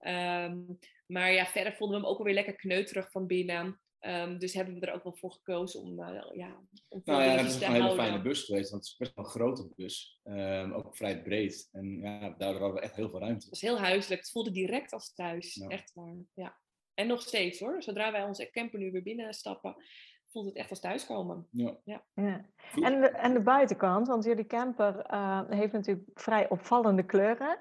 Um, 0.00 0.78
maar 1.06 1.32
ja, 1.32 1.46
verder 1.46 1.72
vonden 1.72 1.96
we 1.96 2.02
hem 2.02 2.12
ook 2.12 2.18
wel 2.18 2.26
weer 2.26 2.34
lekker 2.34 2.56
kneuterig 2.56 3.10
van 3.10 3.26
binnen. 3.26 3.80
Um, 4.00 4.38
dus 4.38 4.54
hebben 4.54 4.74
we 4.74 4.86
er 4.86 4.94
ook 4.94 5.02
wel 5.02 5.16
voor 5.16 5.32
gekozen 5.32 5.80
om, 5.80 6.00
uh, 6.00 6.20
ja, 6.32 6.60
om 6.88 7.00
nou 7.04 7.22
ja, 7.22 7.30
het 7.30 7.46
is 7.46 7.60
een 7.60 7.72
hele 7.72 7.94
fijne 7.94 8.22
bus 8.22 8.44
geweest, 8.44 8.70
want 8.70 8.82
het 8.82 8.92
is 8.92 8.98
best 8.98 9.14
wel 9.14 9.24
een 9.24 9.30
grote 9.30 9.68
bus. 9.76 10.20
Um, 10.24 10.72
ook 10.72 10.96
vrij 10.96 11.22
breed. 11.22 11.68
En 11.72 12.00
ja, 12.00 12.18
daardoor 12.20 12.60
hadden 12.60 12.74
we 12.74 12.80
echt 12.80 12.96
heel 12.96 13.10
veel 13.10 13.20
ruimte. 13.20 13.40
Het 13.40 13.48
was 13.48 13.60
heel 13.60 13.78
huiselijk. 13.78 14.20
Het 14.20 14.30
voelde 14.30 14.50
direct 14.50 14.92
als 14.92 15.14
thuis. 15.14 15.54
Ja. 15.54 15.68
Echt 15.68 15.94
waar. 15.94 16.16
Ja. 16.34 16.56
En 16.94 17.06
nog 17.06 17.20
steeds 17.20 17.60
hoor. 17.60 17.82
Zodra 17.82 18.12
wij 18.12 18.24
onze 18.24 18.50
camper 18.50 18.78
nu 18.78 18.90
weer 18.90 19.02
binnenstappen, 19.02 19.76
voelt 20.28 20.46
het 20.46 20.56
echt 20.56 20.70
als 20.70 20.80
thuiskomen. 20.80 21.48
Ja. 21.50 21.76
ja. 21.84 22.04
ja. 22.14 22.44
En, 22.74 23.00
de, 23.00 23.08
en 23.08 23.32
de 23.32 23.40
buitenkant, 23.40 24.06
want 24.06 24.24
jullie 24.24 24.46
camper 24.46 25.06
uh, 25.10 25.40
heeft 25.48 25.72
natuurlijk 25.72 26.08
vrij 26.14 26.48
opvallende 26.48 27.04
kleuren. 27.04 27.58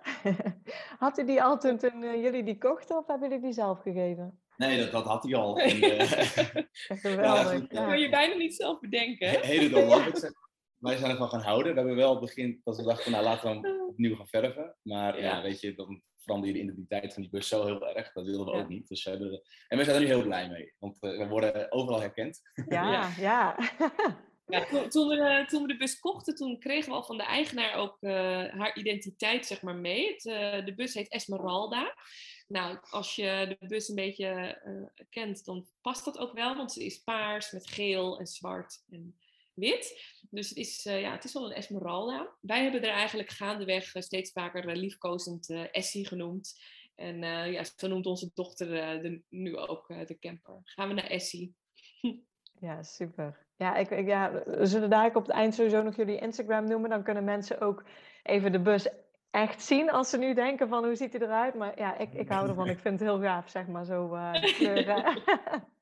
Had 1.00 1.18
u 1.18 1.26
die 1.26 1.44
altijd 1.44 1.80
toen 1.80 2.04
uh, 2.04 2.22
jullie 2.22 2.44
die 2.44 2.58
kochten 2.58 2.98
of 2.98 3.08
hebben 3.08 3.30
jullie 3.30 3.44
die 3.44 3.54
zelf 3.54 3.82
gegeven? 3.82 4.40
Nee, 4.58 4.80
dat, 4.80 4.92
dat 4.92 5.06
had 5.06 5.24
hij 5.24 5.36
al. 5.36 5.58
En, 5.60 5.78
uh, 5.84 6.12
Geweldig. 7.02 7.52
Ja, 7.52 7.60
dat 7.60 7.68
kan 7.68 8.00
je 8.00 8.10
bijna 8.10 8.36
niet 8.36 8.56
zelf 8.56 8.80
bedenken. 8.80 9.30
Hè? 9.30 9.40
Hele 9.40 9.70
domme. 9.70 9.96
Ja. 9.96 10.32
Wij 10.78 10.98
zijn 10.98 11.12
ervan 11.12 11.30
gaan 11.30 11.42
houden. 11.42 11.72
We 11.72 11.78
hebben 11.78 11.96
wel 11.96 12.12
het 12.12 12.20
begin 12.20 12.62
dat 12.64 12.78
we 12.78 12.84
dachten, 12.84 13.12
nou 13.12 13.24
laten 13.24 13.62
we 13.62 13.68
hem 13.68 13.88
opnieuw 13.88 14.16
gaan 14.16 14.28
verven. 14.28 14.76
Maar 14.82 15.22
ja, 15.22 15.36
ja 15.36 15.42
weet 15.42 15.62
je, 15.62 15.76
dan 15.76 16.02
verander 16.28 16.48
je 16.48 16.54
de 16.54 16.62
identiteit 16.62 17.14
van 17.14 17.22
die 17.22 17.32
bus 17.32 17.48
zo 17.48 17.66
heel 17.66 17.88
erg. 17.88 18.14
Dat 18.14 18.26
wilden 18.26 18.46
we 18.46 18.52
ja. 18.52 18.64
ook 18.64 18.70
niet. 18.70 18.88
Dus 18.88 19.04
we 19.04 19.10
hebben, 19.10 19.42
en 19.68 19.78
we 19.78 19.84
zijn 19.84 19.96
er 19.96 20.02
nu 20.02 20.08
heel 20.08 20.24
blij 20.24 20.50
mee. 20.50 20.74
Want 20.80 20.98
uh, 21.02 21.18
we 21.18 21.28
worden 21.28 21.72
overal 21.72 22.00
herkend. 22.00 22.42
Ja, 22.70 23.12
ja. 23.20 23.56
ja. 24.48 24.66
toen, 24.66 24.90
toen, 24.90 25.08
we, 25.08 25.46
toen 25.48 25.62
we 25.62 25.68
de 25.68 25.78
bus 25.78 26.00
kochten, 26.00 26.36
toen 26.36 26.60
kregen 26.60 26.90
we 26.90 26.96
al 26.96 27.04
van 27.04 27.18
de 27.18 27.24
eigenaar 27.24 27.76
ook 27.76 27.98
uh, 28.02 28.12
haar 28.46 28.78
identiteit 28.78 29.46
zeg 29.46 29.62
maar 29.62 29.76
mee. 29.76 30.08
Het, 30.12 30.22
de 30.66 30.74
bus 30.76 30.94
heet 30.94 31.12
Esmeralda. 31.12 31.96
Nou, 32.48 32.78
als 32.90 33.16
je 33.16 33.56
de 33.60 33.68
bus 33.68 33.88
een 33.88 33.96
beetje 33.96 34.62
uh, 34.66 35.06
kent, 35.10 35.46
dan 35.46 35.68
past 35.82 36.06
dat 36.06 36.18
ook 36.18 36.34
wel, 36.34 36.56
want 36.56 36.72
ze 36.72 36.86
is 36.86 37.04
paars 37.04 37.52
met 37.52 37.68
geel 37.68 38.20
en 38.20 38.28
zwart 38.28 38.84
en 38.90 39.18
wit. 39.54 40.16
Dus 40.30 40.50
het 40.50 40.58
is, 40.58 40.86
uh, 40.86 41.02
ja, 41.02 41.12
het 41.12 41.24
is 41.24 41.34
wel 41.34 41.46
een 41.46 41.58
Esmeralda. 41.58 42.30
Wij 42.42 42.64
hebben 42.64 42.82
er 42.82 42.90
eigenlijk 42.90 43.30
gaandeweg 43.30 43.96
uh, 43.96 44.02
steeds 44.02 44.32
vaker 44.32 44.76
liefkozend 44.76 45.50
Essie 45.72 46.08
genoemd. 46.08 46.60
En 46.96 47.18
ja, 47.52 47.64
zo 47.78 47.88
noemt 47.88 48.06
onze 48.06 48.32
dochter 48.34 48.68
de, 49.02 49.22
nu 49.30 49.58
ook 49.58 49.88
de 49.88 50.18
camper. 50.20 50.62
Gaan 50.64 50.88
we 50.88 50.94
naar 50.94 51.10
Essie. 51.10 51.56
Ja, 52.60 52.84
super. 52.84 53.46
Ja, 53.58 53.76
ik, 53.76 53.90
ik, 53.90 54.08
ja, 54.08 54.44
we 54.46 54.66
zullen 54.66 54.90
daar 54.90 55.16
op 55.16 55.26
het 55.26 55.36
eind 55.36 55.56
sowieso 55.56 55.82
nog 55.82 55.96
jullie 55.96 56.20
Instagram 56.20 56.68
noemen. 56.68 56.90
Dan 56.90 57.04
kunnen 57.04 57.24
mensen 57.24 57.62
ook 57.62 57.84
even 58.24 58.52
de 58.52 58.60
bus 58.60 58.88
echt 59.32 59.62
zien 59.62 59.92
als 59.92 60.10
ze 60.10 60.18
nu 60.18 60.34
denken 60.34 60.68
van 60.68 60.86
hoe 60.86 60.96
ziet 60.96 61.14
hij 61.14 61.22
eruit. 61.22 61.56
Maar 61.56 61.80
ja, 61.80 61.98
ik, 61.98 62.14
ik 62.14 62.30
hou 62.30 62.48
ervan. 62.48 62.68
Ik 62.68 62.80
vind 62.80 63.00
het 63.00 63.10
heel 63.10 63.22
gaaf, 63.22 63.50
zeg 63.50 63.68
maar, 63.68 63.86
zo 63.86 64.08
kleuren. 64.58 65.22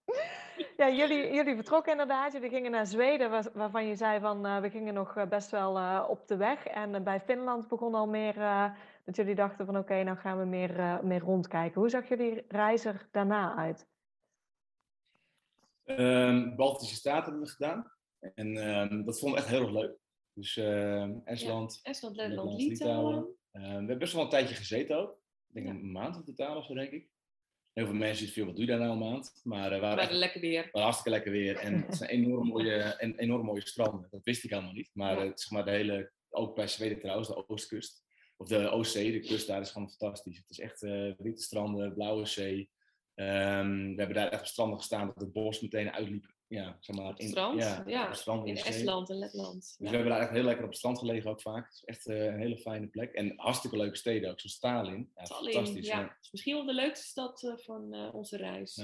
ja, 0.78 0.90
jullie, 0.90 1.34
jullie 1.34 1.56
vertrokken 1.56 1.92
inderdaad. 1.92 2.34
Jullie 2.34 2.50
gingen 2.50 2.72
naar 2.72 2.86
Zweden, 2.86 3.30
waar, 3.30 3.46
waarvan 3.54 3.88
je 3.88 3.96
zei 3.96 4.20
van 4.20 4.46
uh, 4.46 4.60
we 4.60 4.70
gingen 4.70 4.94
nog 4.94 5.28
best 5.30 5.52
wel 5.52 6.06
op 6.06 6.28
de 6.28 6.38
weg. 6.38 6.66
En 6.66 7.04
bij 7.04 7.20
Finland 7.20 7.68
begon 7.68 7.96
al 7.96 8.08
meer 8.08 8.36
dat 9.06 9.16
jullie 9.16 9.36
dachten 9.36 9.66
van 9.66 9.78
oké, 9.78 10.04
nou 10.04 10.18
gaan 10.18 10.40
we 10.40 10.46
meer, 10.46 11.00
meer 11.04 11.22
rondkijken. 11.22 11.82
Hoe 11.82 11.90
zag 11.90 12.08
jullie 12.08 12.46
reis 12.48 12.86
er 12.86 13.08
daarna 13.12 13.56
uit? 13.56 13.88
Um, 15.86 16.56
Baltische 16.56 16.96
Staten 16.96 17.24
hebben 17.24 17.42
we 17.42 17.50
gedaan. 17.50 17.92
En 18.20 18.70
um, 18.70 19.06
dat 19.06 19.20
vond 19.20 19.32
ik 19.32 19.38
echt 19.38 19.48
heel 19.48 19.62
erg 19.62 19.72
leuk. 19.72 19.98
Dus 20.36 20.58
Estland, 21.26 21.80
ja, 21.84 21.90
Estland, 21.90 22.16
Letland, 22.16 22.62
Litouwen. 22.62 23.36
Uh, 23.52 23.62
we 23.62 23.68
hebben 23.68 23.98
best 23.98 24.14
wel 24.14 24.24
een 24.24 24.30
tijdje 24.30 24.56
gezeten 24.56 24.98
ook. 24.98 25.20
denk 25.48 25.68
een 25.68 25.92
maand 25.92 26.16
in 26.16 26.24
totaal 26.24 26.58
of 26.58 26.66
zo, 26.66 26.74
denk 26.74 26.92
ik. 26.92 27.10
Heel 27.74 27.86
veel 27.86 27.96
mensen 27.96 28.18
zitten 28.18 28.36
veel, 28.36 28.46
wat 28.46 28.56
doe 28.56 28.66
je 28.66 28.72
daar 28.72 28.80
nou 28.80 28.92
een 28.92 29.12
maand? 29.12 29.40
Maar 29.44 29.74
uh, 29.74 29.80
waren, 29.80 29.98
waren 29.98 30.16
lekker 30.16 30.42
weer. 30.42 30.62
waren 30.62 30.82
hartstikke 30.82 31.10
lekker 31.10 31.32
weer. 31.32 31.58
En 31.58 31.86
het 31.86 31.96
zijn 31.96 32.10
enorm 32.10 32.48
mooie, 32.54 32.82
en, 32.82 33.18
enorm 33.18 33.46
mooie 33.46 33.68
stranden. 33.68 34.08
Dat 34.12 34.24
wist 34.24 34.44
ik 34.44 34.50
helemaal 34.50 34.74
niet. 34.74 34.90
Maar, 34.94 35.26
ja. 35.26 35.32
zeg 35.36 35.50
maar 35.50 35.66
de 35.66 35.72
hele, 35.72 36.12
ook 36.30 36.56
bij 36.56 36.68
Zweden 36.68 37.00
trouwens, 37.00 37.28
de 37.28 37.48
oostkust. 37.48 38.04
Of 38.38 38.48
de 38.48 38.70
Oostzee, 38.70 39.12
de 39.12 39.20
kust 39.20 39.48
daar 39.48 39.62
is 39.62 39.72
gewoon 39.72 39.90
fantastisch. 39.90 40.38
Het 40.38 40.50
is 40.50 40.60
echt 40.60 40.84
uh, 40.84 41.14
witte 41.18 41.42
stranden, 41.42 41.94
blauwe 41.94 42.26
zee. 42.26 42.70
Um, 43.16 43.96
we 43.96 43.96
hebben 43.96 44.14
daar 44.16 44.30
echt 44.30 44.42
op 44.42 44.48
stranden 44.48 44.78
gestaan 44.78 45.08
dat 45.08 45.20
het 45.20 45.32
bos 45.32 45.62
meteen 45.62 45.92
uitliep 45.92 46.35
ja, 46.48 46.78
zeg 46.80 46.96
maar, 46.96 47.14
in, 47.20 47.28
strand, 47.28 47.62
ja, 47.62 47.84
ja. 47.86 48.14
Strand 48.14 48.48
in, 48.48 48.56
in 48.56 48.64
Estland 48.64 49.10
en 49.10 49.18
Letland. 49.18 49.76
Dus 49.78 49.90
we 49.90 49.96
hebben 49.96 50.14
daar 50.14 50.22
echt 50.22 50.30
heel 50.30 50.44
lekker 50.44 50.64
op 50.64 50.70
het 50.70 50.78
strand 50.78 51.00
gelegen 51.00 51.30
ook 51.30 51.42
vaak. 51.42 51.66
Het 51.66 51.74
is 51.74 51.84
echt 51.84 52.08
uh, 52.08 52.26
een 52.26 52.40
hele 52.40 52.58
fijne 52.58 52.88
plek. 52.88 53.14
En 53.14 53.34
hartstikke 53.36 53.78
leuke 53.78 53.98
steden 53.98 54.30
ook, 54.30 54.40
zoals 54.40 54.56
Stalin. 54.56 55.12
Ja, 55.16 55.26
fantastisch. 55.26 55.88
Ja. 55.88 56.00
ja. 56.00 56.18
is 56.22 56.32
misschien 56.32 56.54
wel 56.56 56.66
de 56.66 56.74
leukste 56.74 57.06
stad 57.06 57.44
uh, 57.44 57.58
van 57.58 57.96
uh, 57.96 58.14
onze 58.14 58.38
reis. 58.38 58.78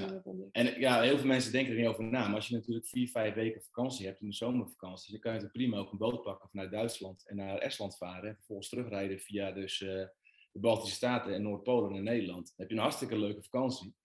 en 0.51 0.79
ja, 0.79 1.01
heel 1.01 1.17
veel 1.17 1.27
mensen 1.27 1.51
denken 1.51 1.73
er 1.73 1.79
niet 1.79 1.87
over 1.87 2.03
na. 2.03 2.25
Maar 2.25 2.35
als 2.35 2.47
je 2.47 2.55
natuurlijk 2.55 2.87
vier, 2.87 3.07
vijf 3.07 3.33
weken 3.33 3.61
vakantie 3.61 4.05
hebt 4.05 4.21
in 4.21 4.27
de 4.27 4.35
zomervakantie, 4.35 5.11
dan 5.11 5.19
kan 5.21 5.33
je 5.33 5.37
natuurlijk 5.37 5.69
prima 5.69 5.83
ook 5.83 5.91
een 5.91 5.97
boot 5.97 6.21
pakken 6.21 6.49
vanuit 6.49 6.71
Duitsland 6.71 7.27
en 7.27 7.35
naar 7.35 7.57
Estland 7.57 7.97
varen. 7.97 8.29
En 8.29 8.35
vervolgens 8.35 8.69
terugrijden 8.69 9.19
via 9.19 9.51
dus 9.51 9.77
de 9.77 10.59
Baltische 10.59 10.95
Staten 10.95 11.33
en 11.33 11.41
Noord-Polen 11.41 11.91
naar 11.91 12.01
Nederland. 12.01 12.45
Dan 12.45 12.55
heb 12.55 12.69
je 12.69 12.75
een 12.75 12.81
hartstikke 12.81 13.17
leuke 13.17 13.43
vakantie. 13.43 13.95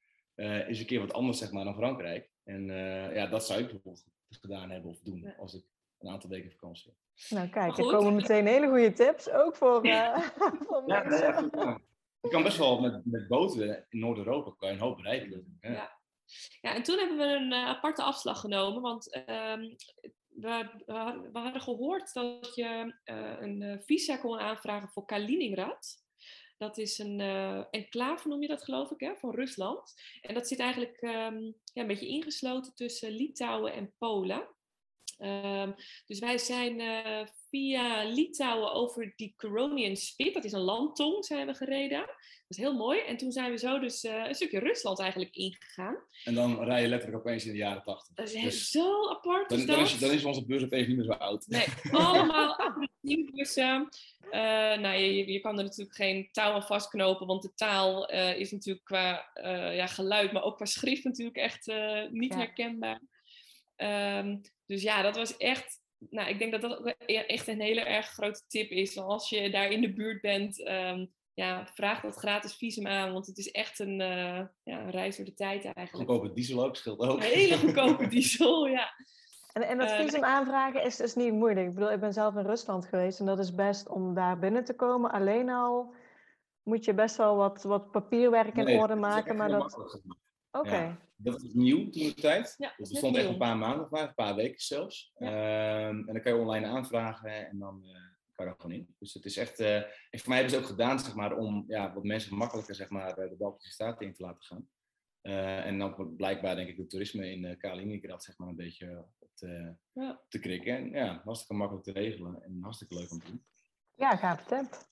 is 0.69 0.81
een 0.81 0.87
keer 0.87 1.01
wat 1.01 1.13
anders 1.13 1.39
zeg 1.39 1.51
maar 1.51 1.65
dan 1.65 1.75
Frankrijk. 1.75 2.35
En 2.47 2.69
uh, 2.69 3.15
ja, 3.15 3.27
dat 3.27 3.47
zou 3.47 3.61
ik 3.61 3.67
bijvoorbeeld 3.67 4.05
gedaan 4.29 4.71
hebben 4.71 4.91
of 4.91 5.01
doen 5.01 5.37
als 5.37 5.55
ik 5.55 5.65
een 5.99 6.09
aantal 6.09 6.31
weken 6.31 6.51
vakantie 6.51 6.87
heb. 6.87 7.29
Nou 7.39 7.49
kijk, 7.49 7.79
er 7.79 7.85
komen 7.85 8.15
meteen 8.15 8.47
hele 8.47 8.69
goede 8.69 8.93
tips, 8.93 9.31
ook 9.31 9.57
voor, 9.57 9.87
uh, 9.87 10.19
voor 10.67 10.83
ja, 10.87 11.03
mensen. 11.03 11.51
Ja, 11.53 11.81
je 12.21 12.29
kan 12.29 12.43
best 12.43 12.59
wel 12.59 12.81
met, 12.81 13.01
met 13.05 13.29
boten 13.29 13.87
in 13.89 13.99
Noord-Europa 13.99 14.55
kan 14.59 14.69
je 14.69 14.75
een 14.75 14.81
hoop 14.81 14.97
bereiken. 14.97 15.59
Ja. 15.61 15.99
ja, 16.61 16.75
en 16.75 16.83
toen 16.83 16.99
hebben 16.99 17.17
we 17.17 17.25
een 17.25 17.53
uh, 17.53 17.67
aparte 17.67 18.03
afslag 18.03 18.41
genomen, 18.41 18.83
want 18.83 19.17
um, 19.17 19.77
we, 20.29 20.69
we, 20.87 21.39
hadden 21.39 21.61
gehoord 21.61 22.13
dat 22.13 22.55
je 22.55 22.95
een 23.41 23.83
visa 23.85 24.17
kon 24.17 24.39
aanvragen 24.39 24.89
voor 24.89 25.05
Kaliningrad. 25.05 26.06
Dat 26.57 26.79
is 26.79 26.99
een 26.99 27.21
uh, 27.21 27.65
enclave, 27.71 28.29
noem 28.29 28.43
je 28.43 28.49
dat 28.49 28.65
geloof 28.65 28.91
ik, 28.91 29.01
hè, 29.01 29.17
van 29.17 29.35
Rusland. 29.35 29.95
En 30.21 30.35
dat 30.35 30.49
zit 30.49 30.59
eigenlijk 30.59 31.03
um, 31.03 31.55
ja, 31.73 31.83
een 31.83 31.87
beetje 31.87 32.09
ingesloten 32.09 32.75
tussen 32.75 33.11
Litouwen 33.11 33.73
en 33.73 33.95
Polen. 33.99 34.49
Um, 35.19 35.75
dus 36.07 36.19
wij 36.19 36.39
zijn 36.39 36.81
uh, 36.81 37.27
via 37.51 38.05
Litouwen 38.05 38.73
over 38.73 39.13
die 39.17 39.35
Curonian 39.37 39.97
Spit, 39.97 40.35
dat 40.35 40.45
is 40.45 40.53
een 40.53 40.61
landtong, 40.61 41.25
zijn 41.25 41.47
we 41.47 41.55
gereden. 41.55 41.99
Dat 41.99 42.59
is 42.59 42.65
heel 42.65 42.75
mooi. 42.75 43.01
En 43.01 43.17
toen 43.17 43.33
zijn 43.33 43.51
we 43.51 43.59
zo 43.59 43.79
dus 43.79 44.05
uh, 44.05 44.27
een 44.27 44.35
stukje 44.35 44.59
Rusland 44.59 44.99
eigenlijk 44.99 45.35
ingegaan. 45.35 45.97
En 46.25 46.35
dan 46.35 46.65
rij 46.65 46.83
je 46.83 46.89
letterlijk 46.89 47.21
opeens 47.21 47.45
in 47.45 47.53
de 47.53 47.59
jaren 47.59 47.83
tachtig. 47.83 48.15
Dat 48.15 48.33
is 48.33 48.43
dus 48.43 48.71
zo 48.71 49.09
apart. 49.11 49.49
Dan, 49.49 49.67
dan, 49.67 49.81
is, 49.81 49.99
dan, 49.99 50.11
is, 50.11 50.25
onze 50.25 50.45
bus 50.45 50.63
opeens 50.63 50.87
niet 50.87 50.97
meer 50.97 51.05
zo 51.05 51.13
oud. 51.13 51.47
Nee, 51.47 51.67
allemaal 51.91 52.57
bussen. 53.35 53.89
Uh, 54.27 54.33
nou, 54.79 54.97
je, 54.97 55.33
je 55.33 55.41
kan 55.41 55.59
er 55.59 55.65
natuurlijk 55.65 55.97
geen 55.97 56.29
touw 56.33 56.53
aan 56.53 56.63
vastknopen, 56.63 57.27
want 57.27 57.43
de 57.43 57.55
taal 57.55 58.13
uh, 58.13 58.39
is 58.39 58.53
natuurlijk 58.53 58.85
qua 58.85 59.31
uh, 59.35 59.77
ja, 59.77 59.87
geluid, 59.87 60.33
maar 60.33 60.43
ook 60.43 60.57
qua 60.57 60.65
schrift 60.65 61.05
natuurlijk 61.05 61.37
echt 61.37 61.67
niet 62.11 62.33
ja. 62.33 62.39
herkenbaar. 62.39 63.01
Um, 63.77 64.41
dus 64.67 64.83
ja, 64.83 65.03
dat 65.03 65.17
was 65.17 65.37
echt 65.37 65.81
nou, 66.11 66.29
ik 66.29 66.39
denk 66.39 66.53
dat 66.53 66.61
dat 66.61 66.79
ook 66.79 66.87
echt 67.07 67.49
een 67.49 67.61
hele 67.61 67.81
erg 67.81 68.07
grote 68.07 68.43
tip 68.49 68.71
is. 68.71 68.99
Als 68.99 69.29
je 69.29 69.51
daar 69.51 69.71
in 69.71 69.81
de 69.81 69.93
buurt 69.93 70.21
bent, 70.21 70.69
um, 70.69 71.13
ja, 71.35 71.67
vraag 71.67 72.01
dat 72.01 72.17
gratis 72.17 72.55
visum 72.55 72.87
aan. 72.87 73.13
Want 73.13 73.27
het 73.27 73.39
is 73.39 73.51
echt 73.51 73.79
een, 73.79 74.01
uh, 74.01 74.41
ja, 74.63 74.81
een 74.81 74.91
reis 74.91 75.17
door 75.17 75.25
de 75.25 75.35
tijd 75.35 75.65
eigenlijk. 75.65 76.11
Goedkope 76.11 76.33
diesel 76.33 76.65
ook, 76.65 76.77
scheelt 76.77 77.01
ook. 77.01 77.17
Een 77.17 77.23
hele 77.23 77.59
goedkope 77.59 78.09
diesel, 78.17 78.67
ja. 78.67 78.93
En, 79.53 79.63
en 79.63 79.79
dat 79.79 79.93
visum 79.93 80.25
aanvragen 80.25 80.85
is 80.85 80.97
dus 80.97 81.15
niet 81.15 81.33
moeilijk. 81.33 81.67
Ik 81.67 81.75
bedoel, 81.75 81.93
ik 81.93 82.01
ben 82.01 82.13
zelf 82.13 82.35
in 82.35 82.47
Rusland 82.47 82.87
geweest 82.87 83.21
en 83.21 83.27
dat 83.27 83.39
is 83.39 83.55
best 83.55 83.89
om 83.89 84.15
daar 84.15 84.39
binnen 84.39 84.65
te 84.65 84.75
komen. 84.75 85.11
Alleen 85.11 85.51
al 85.51 85.95
moet 86.63 86.85
je 86.85 86.95
best 86.95 87.17
wel 87.17 87.37
wat, 87.37 87.63
wat 87.63 87.91
papierwerk 87.91 88.57
in 88.57 88.65
nee, 88.65 88.79
orde 88.79 88.95
maken. 88.95 89.37
Maar 89.37 89.49
dat... 89.49 90.01
Oké. 90.59 90.69
Okay. 90.69 90.87
Ja, 90.87 90.99
dat 91.17 91.43
is 91.43 91.53
nieuw 91.53 91.91
toen 91.91 92.03
de 92.03 92.15
tijd. 92.15 92.55
Ja, 92.59 92.75
dat 92.77 92.89
bestond 92.89 93.17
echt 93.17 93.27
een 93.27 93.39
paar 93.39 93.57
maanden, 93.57 93.89
een 93.91 94.15
paar 94.15 94.35
weken 94.35 94.61
zelfs. 94.61 95.13
Ja. 95.19 95.89
Um, 95.89 95.99
en 95.99 96.13
dan 96.15 96.23
kan 96.23 96.35
je 96.35 96.41
online 96.41 96.67
aanvragen 96.67 97.49
en 97.49 97.59
dan 97.59 97.83
uh, 97.85 97.93
kan 98.33 98.47
je 98.47 98.53
er 98.53 98.61
gewoon 98.61 98.77
in. 98.77 98.95
Dus 98.99 99.15
het 99.15 99.25
is 99.25 99.37
echt. 99.37 99.61
Uh, 99.61 99.77
en 99.77 100.19
voor 100.19 100.29
mij 100.29 100.39
hebben 100.39 100.55
ze 100.55 100.63
ook 100.63 100.71
gedaan, 100.71 101.01
zeg 101.01 101.15
maar, 101.15 101.37
om 101.37 101.65
ja, 101.69 101.95
wat 101.95 102.05
mensen 102.05 102.29
gemakkelijker 102.29 102.75
zeg 102.75 102.89
maar, 102.89 103.15
de 103.15 103.35
Baltische 103.39 103.73
Staten 103.73 104.07
in 104.07 104.15
te 104.15 104.23
laten 104.23 104.45
gaan. 104.45 104.69
Uh, 105.23 105.67
en 105.67 105.79
dan 105.79 106.17
blijkbaar, 106.17 106.57
denk 106.57 106.69
ik, 106.69 106.77
het 106.77 106.91
toerisme 106.91 107.31
in 107.31 107.45
uh, 107.45 107.57
Kaliningrad 107.59 108.25
zeg 108.25 108.39
maar, 108.39 108.49
een 108.49 108.57
beetje 108.57 109.05
op 109.19 109.31
te, 109.35 109.75
ja. 109.93 110.21
te 110.29 110.39
krikken. 110.39 110.77
En 110.77 110.91
ja, 110.91 111.21
hartstikke 111.25 111.55
makkelijk 111.55 111.85
te 111.85 111.93
regelen 111.93 112.43
en 112.43 112.59
hartstikke 112.61 112.95
leuk 112.95 113.11
om 113.11 113.19
te 113.19 113.27
doen. 113.27 113.45
Ja, 113.95 114.17
gaaf 114.17 114.45
tip. 114.45 114.87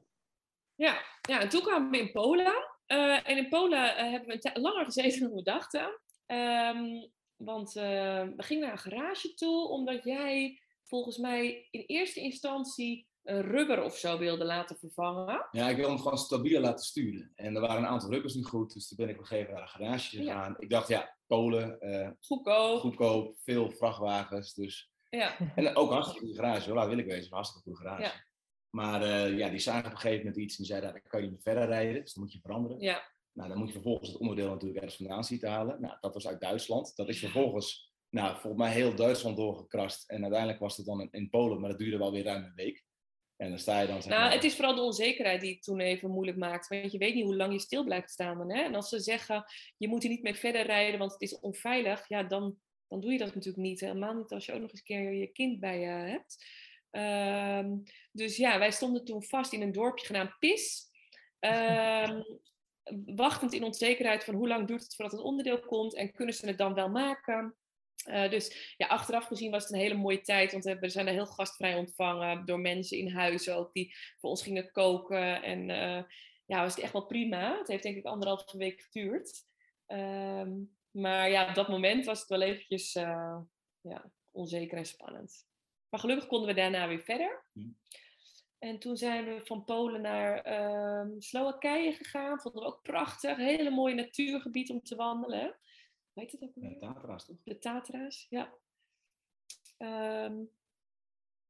Ja, 0.75 1.03
ja, 1.23 1.41
en 1.41 1.49
toen 1.49 1.63
kwamen 1.63 1.91
we 1.91 1.99
in 1.99 2.13
Polen. 2.13 2.74
Uh, 2.95 3.29
en 3.29 3.37
in 3.37 3.49
Polen 3.49 3.91
uh, 3.91 4.11
hebben 4.11 4.29
we 4.29 4.61
langer 4.61 4.85
gezeten 4.85 5.21
dan 5.21 5.35
we 5.35 5.43
dachten. 5.43 6.01
Um, 6.27 7.13
want 7.37 7.77
uh, 7.77 7.83
we 8.37 8.43
gingen 8.43 8.63
naar 8.63 8.73
een 8.73 8.79
garage 8.93 9.35
toe, 9.35 9.69
omdat 9.69 10.05
jij 10.05 10.61
volgens 10.83 11.17
mij 11.17 11.69
in 11.71 11.85
eerste 11.87 12.21
instantie 12.21 13.09
een 13.23 13.43
rubber 13.43 13.83
of 13.83 13.97
zo 13.97 14.19
wilde 14.19 14.45
laten 14.45 14.77
vervangen. 14.77 15.47
Ja, 15.51 15.69
ik 15.69 15.77
wilde 15.77 15.93
hem 15.93 16.01
gewoon 16.01 16.19
stabieler 16.19 16.61
laten 16.61 16.85
sturen. 16.85 17.33
En 17.35 17.55
er 17.55 17.61
waren 17.61 17.77
een 17.77 17.89
aantal 17.89 18.11
rubbers 18.11 18.35
niet 18.35 18.47
goed, 18.47 18.73
dus 18.73 18.89
toen 18.89 18.97
ben 18.97 19.09
ik 19.09 19.15
op 19.15 19.21
een 19.21 19.27
gegeven 19.27 19.53
moment 19.53 19.73
naar 19.73 19.81
een 19.81 19.87
garage 19.87 20.17
gegaan. 20.17 20.51
Ja. 20.51 20.57
Ik 20.59 20.71
dacht, 20.71 20.89
ja, 20.89 21.17
Polen. 21.27 21.79
goedkoop. 22.21 22.81
Goedkoop, 22.81 23.37
veel 23.39 23.71
vrachtwagens. 23.71 24.55
Dus. 24.55 24.91
Ja. 25.11 25.37
En 25.55 25.77
ook 25.77 25.91
hartstikke 25.91 26.27
goede 26.27 26.41
garage, 26.41 26.67
hoor. 26.67 26.79
Laat 26.79 26.89
wil 26.89 26.99
ik 26.99 27.07
wezen, 27.07 27.25
een 27.25 27.35
hartstikke 27.35 27.69
goede 27.69 27.81
garage. 27.81 28.03
Ja. 28.03 28.13
Maar 28.75 29.03
uh, 29.03 29.39
ja, 29.39 29.49
die 29.49 29.59
zagen 29.59 29.87
op 29.87 29.93
een 29.93 29.99
gegeven 29.99 30.27
moment 30.27 30.43
iets 30.43 30.59
en 30.59 30.65
zeiden, 30.65 30.93
dat 30.93 31.03
kan 31.03 31.23
je 31.23 31.31
niet 31.31 31.43
verder 31.43 31.67
rijden, 31.67 32.03
dus 32.03 32.13
dan 32.13 32.23
moet 32.23 32.33
je 32.33 32.41
veranderen. 32.41 32.81
Ja. 32.81 33.03
Nou, 33.33 33.49
dan 33.49 33.59
moet 33.59 33.67
je 33.67 33.73
vervolgens 33.73 34.09
het 34.09 34.19
onderdeel 34.19 34.49
natuurlijk 34.49 34.81
ergens 34.81 34.97
vandaan 34.97 35.25
zien 35.25 35.39
te 35.39 35.49
halen. 35.49 35.81
Nou, 35.81 35.97
dat 36.01 36.15
was 36.15 36.27
uit 36.27 36.41
Duitsland. 36.41 36.97
Dat 36.97 37.09
is 37.09 37.19
vervolgens, 37.19 37.93
nou, 38.09 38.33
volgens 38.33 38.63
mij 38.63 38.73
heel 38.73 38.95
Duitsland 38.95 39.37
doorgekrast. 39.37 40.11
En 40.11 40.23
uiteindelijk 40.23 40.61
was 40.61 40.77
het 40.77 40.87
dan 40.87 41.01
in, 41.01 41.09
in 41.11 41.31
Polen, 41.31 41.61
maar 41.61 41.71
dat 41.71 41.79
duurde 41.79 41.99
wel 41.99 42.13
weer 42.13 42.25
ruim 42.25 42.45
een 42.45 42.55
week. 42.55 42.85
En 43.37 43.49
dan 43.49 43.59
sta 43.59 43.81
je 43.81 43.87
dan... 43.87 44.03
Zeg 44.03 44.13
nou, 44.13 44.33
het 44.33 44.45
is 44.45 44.55
vooral 44.55 44.75
de 44.75 44.81
onzekerheid 44.81 45.41
die 45.41 45.53
het 45.53 45.63
toen 45.63 45.81
even 45.81 46.11
moeilijk 46.11 46.39
maakt. 46.39 46.69
Want 46.69 46.93
je 46.93 46.99
weet 46.99 47.15
niet 47.15 47.25
hoe 47.25 47.37
lang 47.37 47.53
je 47.53 47.59
stil 47.59 47.85
blijft 47.85 48.11
staan 48.11 48.39
dan. 48.39 48.53
Hè? 48.53 48.63
En 48.63 48.75
als 48.75 48.89
ze 48.89 49.01
zeggen, 49.01 49.45
je 49.77 49.89
moet 49.89 50.03
er 50.03 50.11
niet 50.11 50.23
mee 50.23 50.35
verder 50.35 50.67
rijden, 50.67 50.99
want 50.99 51.13
het 51.13 51.21
is 51.21 51.41
onveilig. 51.41 52.09
Ja, 52.09 52.23
dan, 52.23 52.57
dan 52.89 53.01
doe 53.01 53.13
je 53.13 53.19
dat 53.19 53.35
natuurlijk 53.35 53.65
niet. 53.65 53.81
Helemaal 53.81 54.15
niet 54.15 54.33
als 54.33 54.47
je 54.47 54.53
ook 54.53 54.61
nog 54.61 54.71
eens 54.71 54.79
een 54.79 54.97
keer 54.97 55.13
je 55.13 55.27
kind 55.27 55.61
bij 55.61 55.81
je 55.81 55.87
hebt. 55.87 56.37
Um, 56.97 57.83
dus 58.13 58.37
ja, 58.37 58.59
wij 58.59 58.71
stonden 58.71 59.05
toen 59.05 59.23
vast 59.23 59.53
in 59.53 59.63
een 59.63 59.73
dorpje 59.73 60.07
genaamd 60.07 60.39
Pis. 60.39 60.91
Um, 61.41 62.25
wachtend 63.17 63.53
in 63.53 63.65
onzekerheid 63.65 64.25
van 64.25 64.35
hoe 64.35 64.49
lang 64.49 64.67
duurt 64.67 64.83
het 64.83 64.95
voordat 64.95 65.15
het 65.15 65.27
onderdeel 65.27 65.61
komt 65.61 65.95
en 65.95 66.13
kunnen 66.13 66.35
ze 66.35 66.47
het 66.47 66.59
dan 66.59 66.75
wel 66.75 66.89
maken. 66.89 67.57
Uh, 68.09 68.31
dus 68.31 68.75
ja, 68.77 68.87
achteraf 68.87 69.27
gezien 69.27 69.51
was 69.51 69.63
het 69.63 69.73
een 69.73 69.79
hele 69.79 69.95
mooie 69.95 70.21
tijd, 70.21 70.53
want 70.53 70.65
we 70.65 70.89
zijn 70.89 71.07
er 71.07 71.13
heel 71.13 71.27
gastvrij 71.27 71.75
ontvangen 71.75 72.45
door 72.45 72.61
mensen 72.61 72.99
in 72.99 73.11
huis 73.11 73.49
ook 73.49 73.73
die 73.73 73.95
voor 74.19 74.31
ons 74.31 74.43
gingen 74.43 74.71
koken. 74.71 75.43
En 75.43 75.69
uh, 75.69 76.03
ja, 76.47 76.63
was 76.63 76.75
het 76.75 76.85
echt 76.85 76.93
wel 76.93 77.07
prima. 77.07 77.59
Het 77.59 77.69
heeft 77.69 77.83
denk 77.83 77.97
ik 77.97 78.05
anderhalve 78.05 78.57
week 78.57 78.81
geduurd. 78.81 79.45
Um, 79.87 80.77
maar 80.91 81.31
ja, 81.31 81.49
op 81.49 81.55
dat 81.55 81.69
moment 81.69 82.05
was 82.05 82.21
het 82.21 82.29
wel 82.29 82.43
eventjes 82.43 82.95
uh, 82.95 83.39
ja, 83.81 84.11
onzeker 84.31 84.79
en 84.79 84.87
spannend. 84.87 85.47
Maar 85.95 86.03
gelukkig 86.03 86.29
konden 86.29 86.49
we 86.49 86.55
daarna 86.55 86.89
weer 86.89 87.03
verder. 87.03 87.43
Hm. 87.53 87.69
En 88.59 88.79
toen 88.79 88.97
zijn 88.97 89.25
we 89.25 89.41
van 89.45 89.65
Polen 89.65 90.01
naar 90.01 90.61
um, 91.01 91.21
Slowakije 91.21 91.93
gegaan. 91.93 92.41
Vonden 92.41 92.63
we 92.63 92.69
ook 92.69 92.83
prachtig. 92.83 93.37
Hele 93.37 93.71
mooie 93.71 93.95
natuurgebied 93.95 94.71
om 94.71 94.83
te 94.83 94.97
wandelen. 94.97 95.57
Weet 96.13 96.33
het 96.33 96.43
ook? 96.43 96.55
De 96.55 96.77
Tatra's, 96.77 97.27
toch? 97.27 97.37
De 97.45 97.59
Tatra's, 97.59 98.27
ja. 98.29 98.53
Um, 99.79 100.51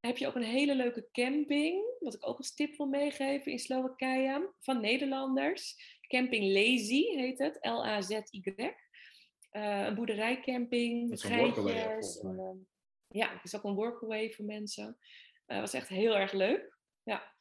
heb 0.00 0.16
je 0.16 0.26
ook 0.26 0.34
een 0.34 0.42
hele 0.42 0.74
leuke 0.74 1.08
camping, 1.12 1.84
wat 2.00 2.14
ik 2.14 2.26
ook 2.26 2.38
als 2.38 2.54
tip 2.54 2.76
wil 2.76 2.86
meegeven 2.86 3.52
in 3.52 3.58
Slowakije, 3.58 4.52
van 4.60 4.80
Nederlanders. 4.80 5.76
Camping 6.08 6.52
Lazy 6.52 7.02
heet 7.02 7.38
het, 7.38 7.58
L-A-Z-Y. 7.60 8.54
Uh, 9.52 9.84
een 9.84 9.94
boerderijcamping, 9.94 11.08
met 11.08 11.22
geitjes. 11.22 12.22
Ja, 13.14 13.32
het 13.32 13.44
is 13.44 13.56
ook 13.56 13.64
een 13.64 13.74
workaway 13.74 14.30
voor 14.30 14.44
mensen. 14.44 14.84
Dat 15.46 15.56
uh, 15.56 15.60
was 15.60 15.72
echt 15.72 15.88
heel 15.88 16.16
erg 16.16 16.32
leuk. 16.32 16.78
Ja. 17.02 17.34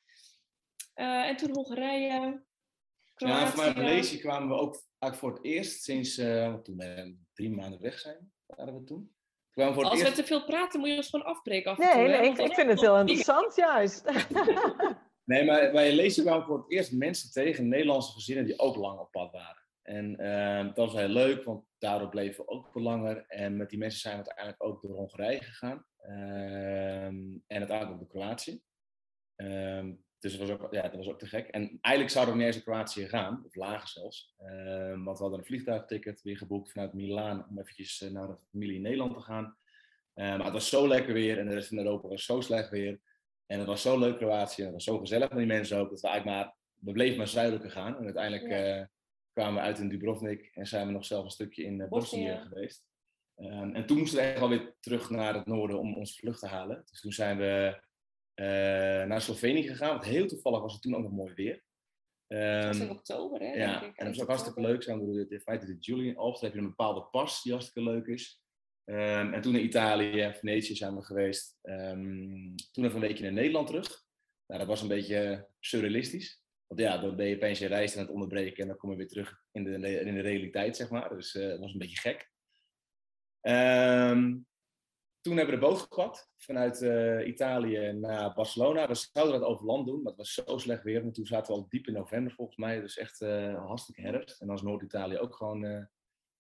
Uh, 0.96 1.28
en 1.28 1.38
toen 1.38 1.54
Hongarije. 1.54 2.44
Kroatië. 3.14 3.40
Ja, 3.40 3.48
voor 3.48 3.64
mij 3.64 3.74
Maleisië 3.74 4.20
kwamen 4.20 4.48
we 4.48 4.56
ook 4.56 4.74
eigenlijk 5.00 5.16
voor 5.16 5.34
het 5.34 5.44
eerst 5.44 5.84
sinds 5.84 6.18
uh, 6.18 6.54
toen 6.54 6.78
we 6.78 7.18
drie 7.34 7.50
maanden 7.50 7.82
weg 7.82 8.00
zijn. 8.00 8.32
Waren 8.46 8.74
we 8.74 8.84
toen. 8.84 9.16
Voor 9.54 9.84
Als 9.84 10.02
we 10.02 10.12
te 10.12 10.24
veel 10.24 10.46
praten, 10.46 10.80
moet 10.80 10.90
je 10.90 10.96
ons 10.96 11.10
gewoon 11.10 11.26
afbreken. 11.26 11.72
Af 11.72 11.78
nee, 11.78 11.92
toe, 11.92 12.02
nee 12.02 12.30
ik, 12.30 12.38
ik 12.38 12.54
vind 12.54 12.70
het 12.70 12.80
heel 12.80 13.00
interessant 13.00 13.56
juist. 13.56 14.04
Nee, 15.26 15.46
maar 15.46 15.72
bij 15.72 15.96
lezen 15.96 16.38
ik 16.38 16.44
voor 16.44 16.58
het 16.58 16.72
eerst 16.72 16.92
mensen 16.92 17.32
tegen, 17.32 17.68
Nederlandse 17.68 18.12
gezinnen, 18.12 18.46
die 18.46 18.60
ook 18.60 18.76
lang 18.76 19.00
op 19.00 19.12
pad 19.12 19.32
waren. 19.32 19.64
En 19.82 20.22
uh, 20.22 20.76
dat 20.76 20.76
was 20.76 20.94
heel 20.94 21.08
leuk, 21.08 21.44
want 21.44 21.66
daardoor 21.84 22.10
bleven 22.10 22.46
we 22.46 22.52
ook 22.52 22.76
langer. 22.76 23.26
En 23.28 23.58
met 23.58 23.70
die 23.70 23.80
mensen 23.80 24.00
zijn 24.00 24.18
we 24.18 24.26
uiteindelijk 24.26 24.64
ook 24.64 24.82
door 24.82 24.96
Hongarije 24.96 25.44
gegaan. 25.44 25.86
Ehm, 25.98 27.38
en 27.48 27.58
uiteindelijk 27.58 27.92
ook 27.92 28.00
door 28.00 28.08
Kroatië. 28.08 28.62
Um, 29.36 30.04
dus 30.20 30.38
dat 30.38 30.48
was, 30.48 30.60
ook, 30.60 30.74
ja, 30.74 30.82
dat 30.82 30.96
was 30.96 31.08
ook 31.08 31.20
te 31.20 31.28
gek. 31.28 31.48
En 31.48 31.78
eigenlijk 31.82 32.14
zouden 32.14 32.34
we 32.34 32.40
niet 32.40 32.48
eens 32.48 32.66
naar 32.66 32.76
Kroatië 32.76 33.08
gaan, 33.08 33.44
of 33.46 33.56
lager 33.56 33.88
zelfs. 33.88 34.36
want 35.04 35.18
we 35.18 35.24
hadden 35.24 35.40
een 35.40 35.46
vliegtuigticket 35.46 36.22
weer 36.22 36.38
geboekt 36.38 36.72
vanuit 36.72 36.94
Milaan 36.94 37.48
om 37.50 37.60
eventjes 37.60 38.02
eh, 38.02 38.12
naar 38.12 38.28
de 38.28 38.38
familie 38.52 38.76
in 38.76 38.82
Nederland 38.82 39.14
te 39.14 39.22
gaan. 39.22 39.58
maar 40.14 40.44
het 40.44 40.54
was 40.54 40.70
zo 40.70 40.88
lekker 40.88 41.14
weer 41.14 41.40
en 41.40 41.48
de 41.48 41.54
rest 41.54 41.68
van 41.68 41.78
Europa 41.78 42.08
was 42.08 42.26
zo 42.26 42.42
slecht 42.42 42.70
weer. 42.70 43.00
En 43.46 43.60
het 43.60 43.68
was 43.68 43.82
zo 43.82 44.00
leuk 44.00 44.18
Kroatië, 44.18 44.62
en 44.62 44.66
het 44.66 44.74
was 44.74 44.84
zo 44.84 44.98
gezellig 44.98 45.30
met 45.30 45.38
die 45.38 45.48
mensen 45.48 45.78
ook, 45.78 45.90
dat 45.90 46.02
we 46.02 46.08
eigenlijk 46.08 46.38
maar, 46.38 46.56
we 46.80 46.92
bleven 46.92 47.18
maar 47.18 47.28
zuidelijker 47.28 47.72
gaan. 47.72 47.98
En 47.98 48.04
uiteindelijk 48.04 48.52
eh, 48.52 48.86
kwamen 49.34 49.54
we 49.54 49.60
uit 49.60 49.80
in 49.80 49.90
Dubrovnik 49.90 50.52
en 50.54 50.68
zijn 50.68 50.88
we 50.88 50.94
nog 50.94 51.06
zelf 51.06 51.24
een 51.24 51.30
stukje 51.30 51.64
in 51.64 51.80
uh, 51.80 51.88
Bosnië 51.88 52.40
geweest. 52.48 52.86
Um, 53.38 53.76
en 53.76 53.86
toen 53.86 53.98
moesten 53.98 54.20
we 54.20 54.26
echt 54.26 54.40
wel 54.40 54.50
weer 54.50 54.76
terug 54.80 55.10
naar 55.10 55.34
het 55.34 55.46
noorden 55.46 55.80
om 55.80 55.96
onze 55.96 56.14
vlucht 56.14 56.40
te 56.40 56.48
halen. 56.48 56.84
Dus 56.90 57.02
toen 57.02 57.12
zijn 57.12 57.38
we 57.38 57.82
uh, 58.36 58.46
naar 59.08 59.22
Slovenië 59.22 59.68
gegaan, 59.68 59.90
want 59.90 60.04
heel 60.04 60.28
toevallig 60.28 60.62
was 60.62 60.74
het 60.74 60.82
toen 60.82 60.96
ook 60.96 61.04
nog 61.04 61.12
mooi 61.12 61.34
weer. 61.34 61.64
Um, 62.28 62.40
dat 62.40 62.66
was 62.66 62.80
in 62.80 62.90
oktober, 62.90 63.40
hè? 63.40 63.54
Ja, 63.54 63.84
en 63.84 63.94
dat 63.96 64.08
was 64.08 64.22
ook 64.22 64.28
hartstikke 64.28 64.62
leuk. 64.62 64.84
Zijn 64.84 65.06
we 65.06 65.26
in 65.30 65.40
feite 65.40 65.66
de 65.66 65.78
Julian 65.80 66.16
Alps, 66.16 66.42
heb 66.42 66.54
je 66.54 66.60
een 66.60 66.68
bepaalde 66.68 67.04
pas 67.04 67.44
die 67.44 67.52
hartstikke 67.52 67.90
leuk 67.90 68.08
is. 68.08 68.42
Um, 68.86 69.34
en 69.34 69.42
toen 69.42 69.56
in 69.56 69.64
Italië, 69.64 70.34
Venetië 70.34 70.76
zijn 70.76 70.96
we 70.96 71.02
geweest. 71.02 71.58
Toen 71.62 72.56
even 72.76 72.96
een 72.96 73.00
weekje 73.00 73.24
naar 73.24 73.34
Nederland 73.34 73.68
terug. 73.68 74.04
Nou, 74.48 74.60
dat 74.60 74.68
was 74.68 74.82
een 74.82 74.88
beetje 74.88 75.48
surrealistisch. 75.60 76.43
Ja, 76.76 76.98
dan 76.98 77.16
ben 77.16 77.26
je 77.26 77.36
opeens 77.36 77.60
je 77.60 77.68
reis 77.68 77.96
aan 77.96 78.02
het 78.02 78.12
onderbreken 78.12 78.62
en 78.62 78.68
dan 78.68 78.78
kom 78.78 78.90
je 78.92 78.98
weer 78.98 79.08
terug 79.08 79.44
in 79.52 79.64
de, 79.64 79.72
in 80.00 80.16
de 80.16 80.22
realiteit, 80.22 80.76
zeg 80.76 80.90
maar. 80.90 81.10
Dus 81.10 81.36
uh, 81.36 81.48
dat 81.48 81.60
was 81.60 81.74
een 81.74 81.80
beetje 81.80 82.00
gek. 82.00 82.32
Um, 83.42 84.48
toen 85.22 85.38
hebben 85.38 85.56
we 85.56 85.62
de 85.62 85.68
boot 85.68 85.80
gepakt 85.80 86.32
vanuit 86.38 86.82
uh, 86.82 87.28
Italië 87.28 87.92
naar 87.92 88.34
Barcelona. 88.34 88.88
We 88.88 89.08
zouden 89.12 89.40
dat 89.40 89.50
over 89.50 89.66
land 89.66 89.88
doen, 89.88 90.02
maar 90.02 90.12
het 90.12 90.18
was 90.18 90.34
zo 90.34 90.58
slecht 90.58 90.84
weer. 90.84 91.02
En 91.02 91.12
toen 91.12 91.26
zaten 91.26 91.54
we 91.54 91.60
al 91.60 91.70
diep 91.70 91.88
in 91.88 91.94
november 91.94 92.34
volgens 92.34 92.58
mij, 92.58 92.82
dus 92.82 92.98
echt 92.98 93.22
uh, 93.22 93.66
hartstikke 93.66 94.02
herfst. 94.02 94.42
En 94.42 94.48
dan 94.48 94.56
is 94.56 94.62
Noord-Italië 94.62 95.18
ook 95.18 95.36
gewoon 95.36 95.90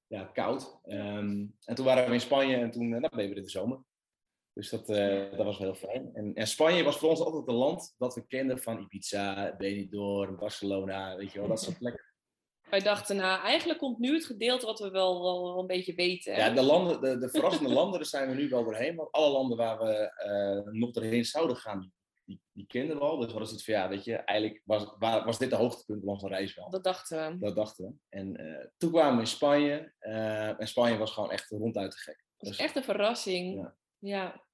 ja, 0.07 0.23
koud. 0.23 0.79
Um, 0.85 1.55
en 1.65 1.75
toen 1.75 1.85
waren 1.85 2.07
we 2.07 2.13
in 2.13 2.21
Spanje 2.21 2.55
en 2.55 2.71
toen 2.71 2.89
nou, 2.89 3.09
bleven 3.09 3.31
we 3.33 3.37
in 3.37 3.43
de 3.43 3.49
zomer. 3.49 3.83
Dus 4.53 4.69
dat, 4.69 4.89
uh, 4.89 5.31
dat 5.31 5.45
was 5.45 5.57
wel 5.57 5.73
heel 5.73 5.89
fijn. 5.89 6.09
En, 6.13 6.33
en, 6.33 6.47
Spanje 6.47 6.83
was 6.83 6.97
voor 6.97 7.09
ons 7.09 7.19
altijd 7.19 7.47
een 7.47 7.53
land 7.53 7.95
dat 7.97 8.15
we 8.15 8.27
kenden 8.27 8.59
van 8.59 8.79
Ibiza, 8.79 9.55
Benidorm, 9.57 10.35
Barcelona, 10.35 11.15
weet 11.15 11.31
je 11.31 11.39
wel, 11.39 11.47
dat 11.47 11.61
soort 11.61 11.77
plekken. 11.77 12.05
Wij 12.69 12.79
dachten, 12.79 13.15
nou, 13.15 13.41
eigenlijk 13.41 13.79
komt 13.79 13.99
nu 13.99 14.13
het 14.13 14.25
gedeelte 14.25 14.65
wat 14.65 14.79
we 14.79 14.89
wel, 14.89 15.21
wel, 15.21 15.43
wel 15.43 15.59
een 15.59 15.67
beetje 15.67 15.93
weten. 15.93 16.35
Ja, 16.35 16.49
de, 16.49 16.61
landen, 16.61 17.01
de, 17.01 17.17
de 17.17 17.29
verrassende 17.29 17.73
landen, 17.79 17.99
daar 17.99 18.07
zijn 18.07 18.29
we 18.29 18.35
nu 18.35 18.49
wel 18.49 18.63
doorheen. 18.63 18.95
Want 18.95 19.11
alle 19.11 19.31
landen 19.31 19.57
waar 19.57 19.79
we 19.79 20.11
uh, 20.65 20.73
nog 20.73 20.91
doorheen 20.91 21.25
zouden 21.25 21.55
gaan, 21.55 21.91
die, 22.23 22.41
die 22.51 22.67
kenden 22.67 22.97
we 22.97 23.03
al. 23.03 23.17
Dus 23.17 23.29
hadden 23.29 23.47
zoiets 23.47 23.65
van, 23.65 23.73
ja, 23.73 23.89
weet 23.89 24.03
je, 24.03 24.15
eigenlijk 24.15 24.61
was, 24.65 24.85
was 24.99 25.37
dit 25.37 25.49
de 25.49 25.55
hoogtepunt 25.55 26.03
van 26.03 26.13
onze 26.13 26.27
reis 26.27 26.55
wel. 26.55 26.69
Dat 26.69 26.83
dachten 26.83 27.31
we. 27.31 27.39
Dat 27.39 27.55
dachten 27.55 27.85
we. 27.85 28.17
En 28.17 28.41
uh, 28.41 28.65
toen 28.77 28.91
kwamen 28.91 29.15
we 29.15 29.21
in 29.21 29.27
Spanje. 29.27 29.93
En 30.57 30.67
Spanje 30.67 30.97
was 30.97 31.11
gewoon 31.11 31.31
echt 31.31 31.49
ronduit 31.49 31.91
te 31.91 31.97
gek. 31.97 32.17
Dat 32.37 32.47
was 32.47 32.49
dus, 32.49 32.65
echt 32.65 32.75
een 32.75 32.83
verrassing. 32.83 33.55
Ja. 33.55 33.75
Ja. 34.03 34.45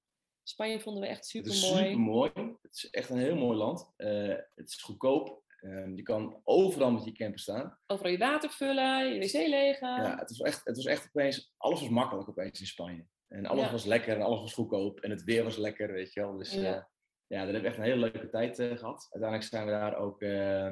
Spanje 0.44 0.80
vonden 0.80 1.02
we 1.02 1.08
echt 1.08 1.26
super 1.26 1.52
mooi. 1.52 1.62
Super 1.62 2.00
mooi. 2.00 2.32
Het 2.62 2.74
is 2.74 2.90
echt 2.90 3.10
een 3.10 3.18
heel 3.18 3.36
mooi 3.36 3.58
land. 3.58 3.94
Uh, 3.98 4.36
het 4.56 4.68
is 4.68 4.82
goedkoop. 4.82 5.44
Um, 5.62 5.96
je 5.96 6.02
kan 6.02 6.42
overal 6.44 6.92
met 6.92 7.06
je 7.06 7.12
camper 7.12 7.40
staan. 7.40 7.80
Overal 7.88 8.12
je 8.12 8.18
water 8.18 8.50
vullen, 8.50 9.14
je 9.14 9.20
wc 9.20 9.34
legen. 9.34 9.88
Ja, 9.88 10.18
het 10.18 10.38
was 10.38 10.40
echt, 10.40 10.66
het 10.66 10.76
was 10.76 10.86
echt 10.86 11.08
opeens, 11.08 11.54
alles 11.58 11.80
was 11.80 11.90
makkelijk 11.90 12.30
opeens 12.30 12.60
in 12.60 12.66
Spanje. 12.66 13.06
En 13.28 13.46
alles 13.46 13.66
ja. 13.66 13.72
was 13.72 13.86
lekker 13.86 14.16
en 14.16 14.22
alles 14.22 14.40
was 14.40 14.54
goedkoop. 14.54 15.00
En 15.00 15.10
het 15.10 15.24
weer 15.24 15.44
was 15.44 15.58
lekker, 15.58 15.92
weet 15.92 16.14
je 16.14 16.20
wel. 16.20 16.38
Dus 16.38 16.54
ja 16.54 16.90
ja, 17.30 17.44
daar 17.44 17.54
hebben 17.54 17.62
we 17.62 17.68
echt 17.68 17.78
een 17.78 17.84
hele 17.84 18.00
leuke 18.00 18.30
tijd 18.30 18.60
uh, 18.60 18.78
gehad. 18.78 19.08
Uiteindelijk 19.10 19.50
zijn 19.50 19.66
we 19.66 19.72
daar 19.72 19.98
ook 19.98 20.22
uh, 20.22 20.72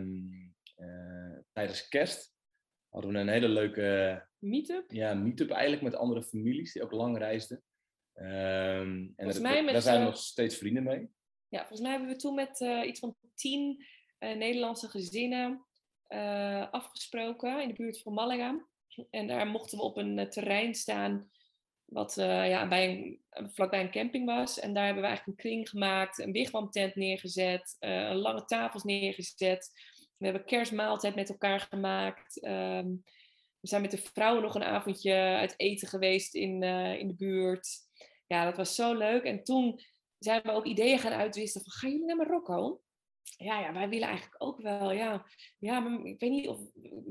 tijdens 1.53 1.87
kerst. 1.87 2.35
Hadden 2.89 3.11
we 3.11 3.17
een 3.17 3.27
hele 3.27 3.49
leuke... 3.49 4.27
Meetup? 4.37 4.91
Ja, 4.91 5.13
meetup 5.13 5.49
eigenlijk 5.49 5.81
met 5.81 5.95
andere 5.95 6.23
families 6.23 6.73
die 6.73 6.83
ook 6.83 6.91
lang 6.91 7.17
reisden. 7.17 7.63
Um, 8.19 9.13
en 9.15 9.27
dat, 9.27 9.39
mij 9.39 9.63
met, 9.63 9.73
daar 9.73 9.81
zijn 9.81 9.99
we 9.99 10.05
nog 10.05 10.17
steeds 10.17 10.57
vrienden 10.57 10.83
mee. 10.83 11.09
Ja, 11.47 11.59
volgens 11.59 11.81
mij 11.81 11.91
hebben 11.91 12.09
we 12.09 12.15
toen 12.15 12.35
met 12.35 12.59
iets 12.85 12.99
van 12.99 13.15
tien 13.35 13.85
Nederlandse 14.19 14.87
gezinnen 14.87 15.65
afgesproken 16.71 17.61
in 17.61 17.67
de 17.67 17.73
buurt 17.73 18.01
van 18.01 18.13
Malaga. 18.13 18.65
En 19.09 19.27
daar 19.27 19.47
mochten 19.47 19.77
we 19.77 19.83
op 19.83 19.97
een 19.97 20.29
terrein 20.29 20.75
staan 20.75 21.29
wat 21.87 22.17
uh, 22.17 22.49
ja, 22.49 22.67
bij 22.67 23.17
een, 23.29 23.51
vlakbij 23.51 23.81
een 23.81 23.91
camping 23.91 24.25
was. 24.25 24.59
En 24.59 24.73
daar 24.73 24.85
hebben 24.85 25.03
we 25.03 25.07
eigenlijk 25.07 25.37
een 25.37 25.49
kring 25.49 25.69
gemaakt, 25.69 26.19
een 26.19 26.31
wigwamtent 26.31 26.95
neergezet, 26.95 27.75
uh, 27.79 28.11
lange 28.13 28.45
tafels 28.45 28.83
neergezet. 28.83 29.71
We 30.17 30.25
hebben 30.25 30.45
kerstmaaltijd 30.45 31.15
met 31.15 31.29
elkaar 31.29 31.59
gemaakt. 31.59 32.45
Um, 32.45 33.03
we 33.59 33.67
zijn 33.67 33.81
met 33.81 33.91
de 33.91 33.97
vrouwen 33.97 34.43
nog 34.43 34.55
een 34.55 34.63
avondje 34.63 35.13
uit 35.13 35.53
eten 35.57 35.87
geweest 35.87 36.35
in, 36.35 36.63
uh, 36.63 36.99
in 36.99 37.07
de 37.07 37.15
buurt. 37.15 37.67
Ja, 38.27 38.45
dat 38.45 38.57
was 38.57 38.75
zo 38.75 38.93
leuk. 38.93 39.23
En 39.23 39.43
toen 39.43 39.79
zijn 40.17 40.41
we 40.41 40.51
ook 40.51 40.65
ideeën 40.65 40.99
gaan 40.99 41.11
uitwisselen 41.11 41.65
van, 41.65 41.73
gaan 41.73 41.91
jullie 41.91 42.05
naar 42.05 42.15
Marokko? 42.15 42.81
Ja, 43.37 43.59
ja, 43.59 43.73
wij 43.73 43.89
willen 43.89 44.07
eigenlijk 44.07 44.43
ook 44.43 44.61
wel, 44.61 44.91
ja. 44.91 45.25
Ja, 45.59 45.79
maar 45.79 46.05
ik 46.05 46.19
weet 46.19 46.31
niet 46.31 46.47
of, 46.47 46.59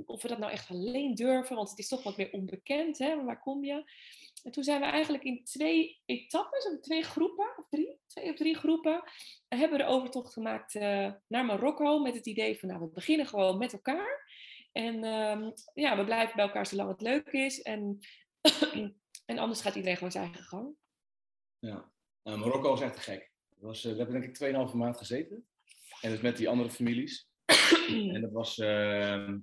of 0.06 0.22
we 0.22 0.28
dat 0.28 0.38
nou 0.38 0.52
echt 0.52 0.70
alleen 0.70 1.14
durven, 1.14 1.56
want 1.56 1.70
het 1.70 1.78
is 1.78 1.88
toch 1.88 2.02
wat 2.02 2.16
meer 2.16 2.32
onbekend, 2.32 2.98
hè. 2.98 3.24
Waar 3.24 3.40
kom 3.40 3.64
je? 3.64 3.84
En 4.42 4.52
toen 4.52 4.64
zijn 4.64 4.80
we 4.80 4.86
eigenlijk 4.86 5.24
in 5.24 5.44
twee 5.44 6.00
etappes, 6.04 6.66
of 6.66 6.80
twee 6.80 7.02
groepen, 7.02 7.52
of 7.56 7.68
drie, 7.68 7.98
twee 8.06 8.30
of 8.30 8.36
drie 8.36 8.54
groepen, 8.56 9.02
hebben 9.48 9.78
we 9.78 9.84
de 9.84 9.90
overtocht 9.90 10.32
gemaakt 10.32 10.74
uh, 10.74 11.12
naar 11.26 11.44
Marokko 11.44 11.98
met 11.98 12.14
het 12.14 12.26
idee 12.26 12.58
van, 12.58 12.68
nou, 12.68 12.80
we 12.80 12.88
beginnen 12.88 13.26
gewoon 13.26 13.58
met 13.58 13.72
elkaar. 13.72 14.24
En 14.72 15.04
um, 15.04 15.52
ja, 15.74 15.96
we 15.96 16.04
blijven 16.04 16.36
bij 16.36 16.44
elkaar 16.44 16.66
zolang 16.66 16.90
het 16.90 17.00
leuk 17.00 17.28
is. 17.28 17.62
En, 17.62 17.98
en 19.26 19.38
anders 19.38 19.60
gaat 19.60 19.74
iedereen 19.74 19.96
gewoon 19.96 20.12
zijn 20.12 20.24
eigen 20.24 20.44
gang. 20.44 20.74
Ja, 21.58 21.92
nou, 22.22 22.38
Marokko 22.38 22.68
was 22.68 22.80
echt 22.80 22.94
te 22.94 23.00
gek. 23.00 23.32
Was, 23.58 23.84
uh, 23.84 23.92
we 23.92 23.98
hebben 23.98 24.20
denk 24.20 24.36
ik 24.36 24.68
2,5 24.68 24.74
maand 24.74 24.96
gezeten. 24.96 25.46
En 26.00 26.10
dus 26.10 26.20
met 26.20 26.36
die 26.36 26.48
andere 26.48 26.70
families. 26.70 27.28
en 28.14 28.20
dat 28.20 28.32
was, 28.32 28.58
uh, 28.58 29.34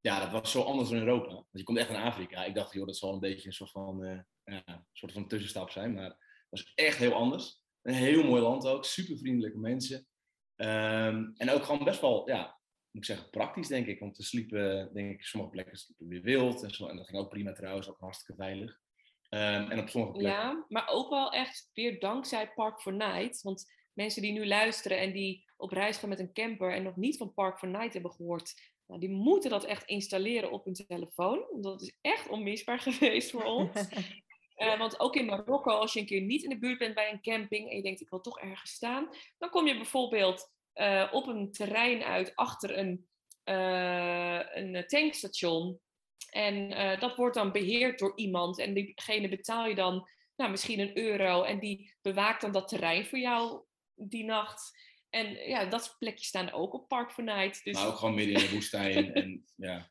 ja, 0.00 0.20
dat 0.20 0.30
was 0.30 0.50
zo 0.50 0.62
anders 0.62 0.88
dan 0.88 0.98
Europa. 0.98 1.28
Want 1.28 1.48
je 1.50 1.62
komt 1.62 1.78
echt 1.78 1.90
in 1.90 1.96
Afrika. 1.96 2.44
Ik 2.44 2.54
dacht, 2.54 2.72
joh, 2.72 2.86
dat 2.86 2.96
zal 2.96 3.12
een 3.12 3.20
beetje 3.20 3.46
een 3.46 3.54
soort 3.54 3.70
van, 3.70 4.04
uh, 4.04 4.20
ja, 4.44 4.62
een 4.66 4.84
soort 4.92 5.12
van 5.12 5.28
tussenstap 5.28 5.70
zijn. 5.70 5.94
Maar 5.94 6.04
het 6.04 6.16
was 6.48 6.72
echt 6.74 6.98
heel 6.98 7.12
anders. 7.12 7.62
Een 7.82 7.94
heel 7.94 8.24
mooi 8.24 8.42
land 8.42 8.66
ook. 8.66 8.84
Super 8.84 9.18
vriendelijke 9.18 9.58
mensen. 9.58 10.06
Um, 10.56 11.32
en 11.36 11.50
ook 11.50 11.62
gewoon 11.62 11.84
best 11.84 12.00
wel, 12.00 12.28
ja, 12.28 12.60
moet 12.90 13.02
ik 13.02 13.04
zeggen, 13.04 13.30
praktisch 13.30 13.68
denk 13.68 13.86
ik. 13.86 14.00
Want 14.00 14.16
we 14.16 14.22
sliepen, 14.22 14.90
denk 14.92 15.10
ik, 15.10 15.24
sommige 15.24 15.52
plekken 15.52 15.76
sliepen 15.76 16.08
weer 16.08 16.22
wild. 16.22 16.62
En, 16.62 16.70
zo, 16.70 16.86
en 16.86 16.96
dat 16.96 17.06
ging 17.06 17.18
ook 17.18 17.30
prima 17.30 17.52
trouwens, 17.52 17.88
ook 17.88 18.00
hartstikke 18.00 18.42
veilig. 18.42 18.80
Um, 19.30 19.70
en 19.70 19.78
op 19.78 19.88
sommige 19.88 20.12
plekken... 20.12 20.42
Ja, 20.42 20.64
maar 20.68 20.88
ook 20.88 21.10
wel 21.10 21.32
echt 21.32 21.70
weer 21.72 22.00
dankzij 22.00 22.52
Park 22.54 22.80
for 22.80 22.92
Night. 22.92 23.42
Want 23.42 23.64
mensen 23.92 24.22
die 24.22 24.32
nu 24.32 24.46
luisteren 24.46 24.98
en 24.98 25.12
die 25.12 25.44
op 25.56 25.72
reis 25.72 25.96
gaan 25.96 26.08
met 26.08 26.18
een 26.18 26.32
camper 26.32 26.72
en 26.72 26.82
nog 26.82 26.96
niet 26.96 27.16
van 27.16 27.34
Park 27.34 27.58
for 27.58 27.68
Night 27.68 27.92
hebben 27.92 28.12
gehoord, 28.12 28.54
nou, 28.86 29.00
die 29.00 29.10
moeten 29.10 29.50
dat 29.50 29.64
echt 29.64 29.84
installeren 29.84 30.50
op 30.50 30.64
hun 30.64 30.74
telefoon. 30.74 31.44
Dat 31.60 31.82
is 31.82 31.96
echt 32.00 32.28
onmisbaar 32.28 32.78
geweest 32.88 33.30
voor 33.30 33.44
ons. 33.44 33.88
uh, 34.56 34.78
want 34.82 35.00
ook 35.00 35.16
in 35.16 35.26
Marokko, 35.26 35.70
als 35.70 35.92
je 35.92 36.00
een 36.00 36.06
keer 36.06 36.20
niet 36.20 36.42
in 36.42 36.50
de 36.50 36.58
buurt 36.58 36.78
bent 36.78 36.94
bij 36.94 37.12
een 37.12 37.22
camping 37.22 37.70
en 37.70 37.76
je 37.76 37.82
denkt 37.82 38.00
ik 38.00 38.10
wil 38.10 38.20
toch 38.20 38.40
ergens 38.40 38.70
staan, 38.70 39.08
dan 39.38 39.50
kom 39.50 39.66
je 39.66 39.76
bijvoorbeeld 39.76 40.50
uh, 40.74 41.08
op 41.12 41.26
een 41.26 41.52
terrein 41.52 42.02
uit 42.02 42.32
achter 42.34 42.78
een, 42.78 43.08
uh, 43.44 44.40
een 44.54 44.84
tankstation. 44.86 45.80
En 46.30 46.70
dat 47.00 47.16
wordt 47.16 47.34
dan 47.34 47.52
beheerd 47.52 47.98
door 47.98 48.12
iemand 48.16 48.58
en 48.58 48.74
diegene 48.74 49.28
betaal 49.28 49.66
je 49.66 49.74
dan 49.74 50.08
nou, 50.36 50.50
misschien 50.50 50.80
een 50.80 50.98
euro 50.98 51.42
en 51.42 51.58
die 51.58 51.94
bewaakt 52.02 52.40
dan 52.40 52.52
dat 52.52 52.68
terrein 52.68 53.06
voor 53.06 53.18
jou 53.18 53.64
die 53.94 54.24
nacht. 54.24 54.78
En 55.08 55.48
ja, 55.48 55.64
dat 55.64 55.84
soort 55.84 55.98
plekjes 55.98 56.26
staan 56.26 56.52
ook 56.52 56.74
op 56.74 56.88
Park 56.88 57.12
for 57.12 57.24
Night. 57.24 57.64
Dus... 57.64 57.74
Maar 57.74 57.86
ook 57.86 57.96
gewoon 57.96 58.14
midden 58.14 58.34
in 58.34 58.40
de 58.40 58.52
woestijn. 58.52 59.12
en, 59.14 59.44
ja. 59.56 59.90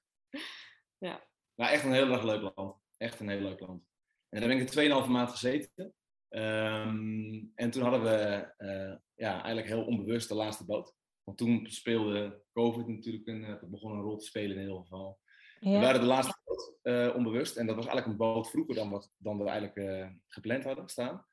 ja. 0.97 1.27
Maar 1.55 1.69
echt 1.69 1.83
een 1.83 1.93
heel 1.93 2.11
erg 2.11 2.23
leuk 2.23 2.51
land. 2.55 2.77
Echt 2.97 3.19
een 3.19 3.29
heel 3.29 3.41
leuk 3.41 3.59
land. 3.59 3.83
En 4.29 4.39
daar 4.39 4.49
ben 4.49 4.59
ik 4.59 5.03
2,5 5.05 5.09
maand 5.09 5.29
gezeten. 5.29 5.93
Um, 6.29 7.51
en 7.55 7.71
toen 7.71 7.83
hadden 7.83 8.03
we 8.03 8.53
uh, 8.57 8.95
ja, 9.15 9.33
eigenlijk 9.33 9.67
heel 9.67 9.85
onbewust 9.85 10.27
de 10.27 10.35
laatste 10.35 10.65
boot. 10.65 10.95
Want 11.23 11.37
toen 11.37 11.65
speelde 11.69 12.43
COVID 12.51 12.87
natuurlijk 12.87 13.27
een, 13.27 13.41
uh, 13.41 13.55
begon 13.61 13.91
een 13.91 14.01
rol 14.01 14.17
te 14.17 14.25
spelen 14.25 14.57
in 14.57 14.63
heel 14.63 14.81
geval. 14.81 15.19
Ja. 15.59 15.71
We 15.71 15.79
waren 15.79 16.01
de 16.01 16.07
laatste 16.07 16.39
boot 16.45 16.73
uh, 16.83 17.15
onbewust. 17.15 17.57
En 17.57 17.65
dat 17.65 17.75
was 17.75 17.85
eigenlijk 17.85 18.19
een 18.19 18.25
boot 18.25 18.49
vroeger 18.49 18.75
dan, 18.75 18.89
wat, 18.89 19.11
dan 19.17 19.37
we 19.37 19.49
eigenlijk 19.49 20.09
gepland 20.27 20.63
hadden 20.63 20.89
staan. 20.89 21.25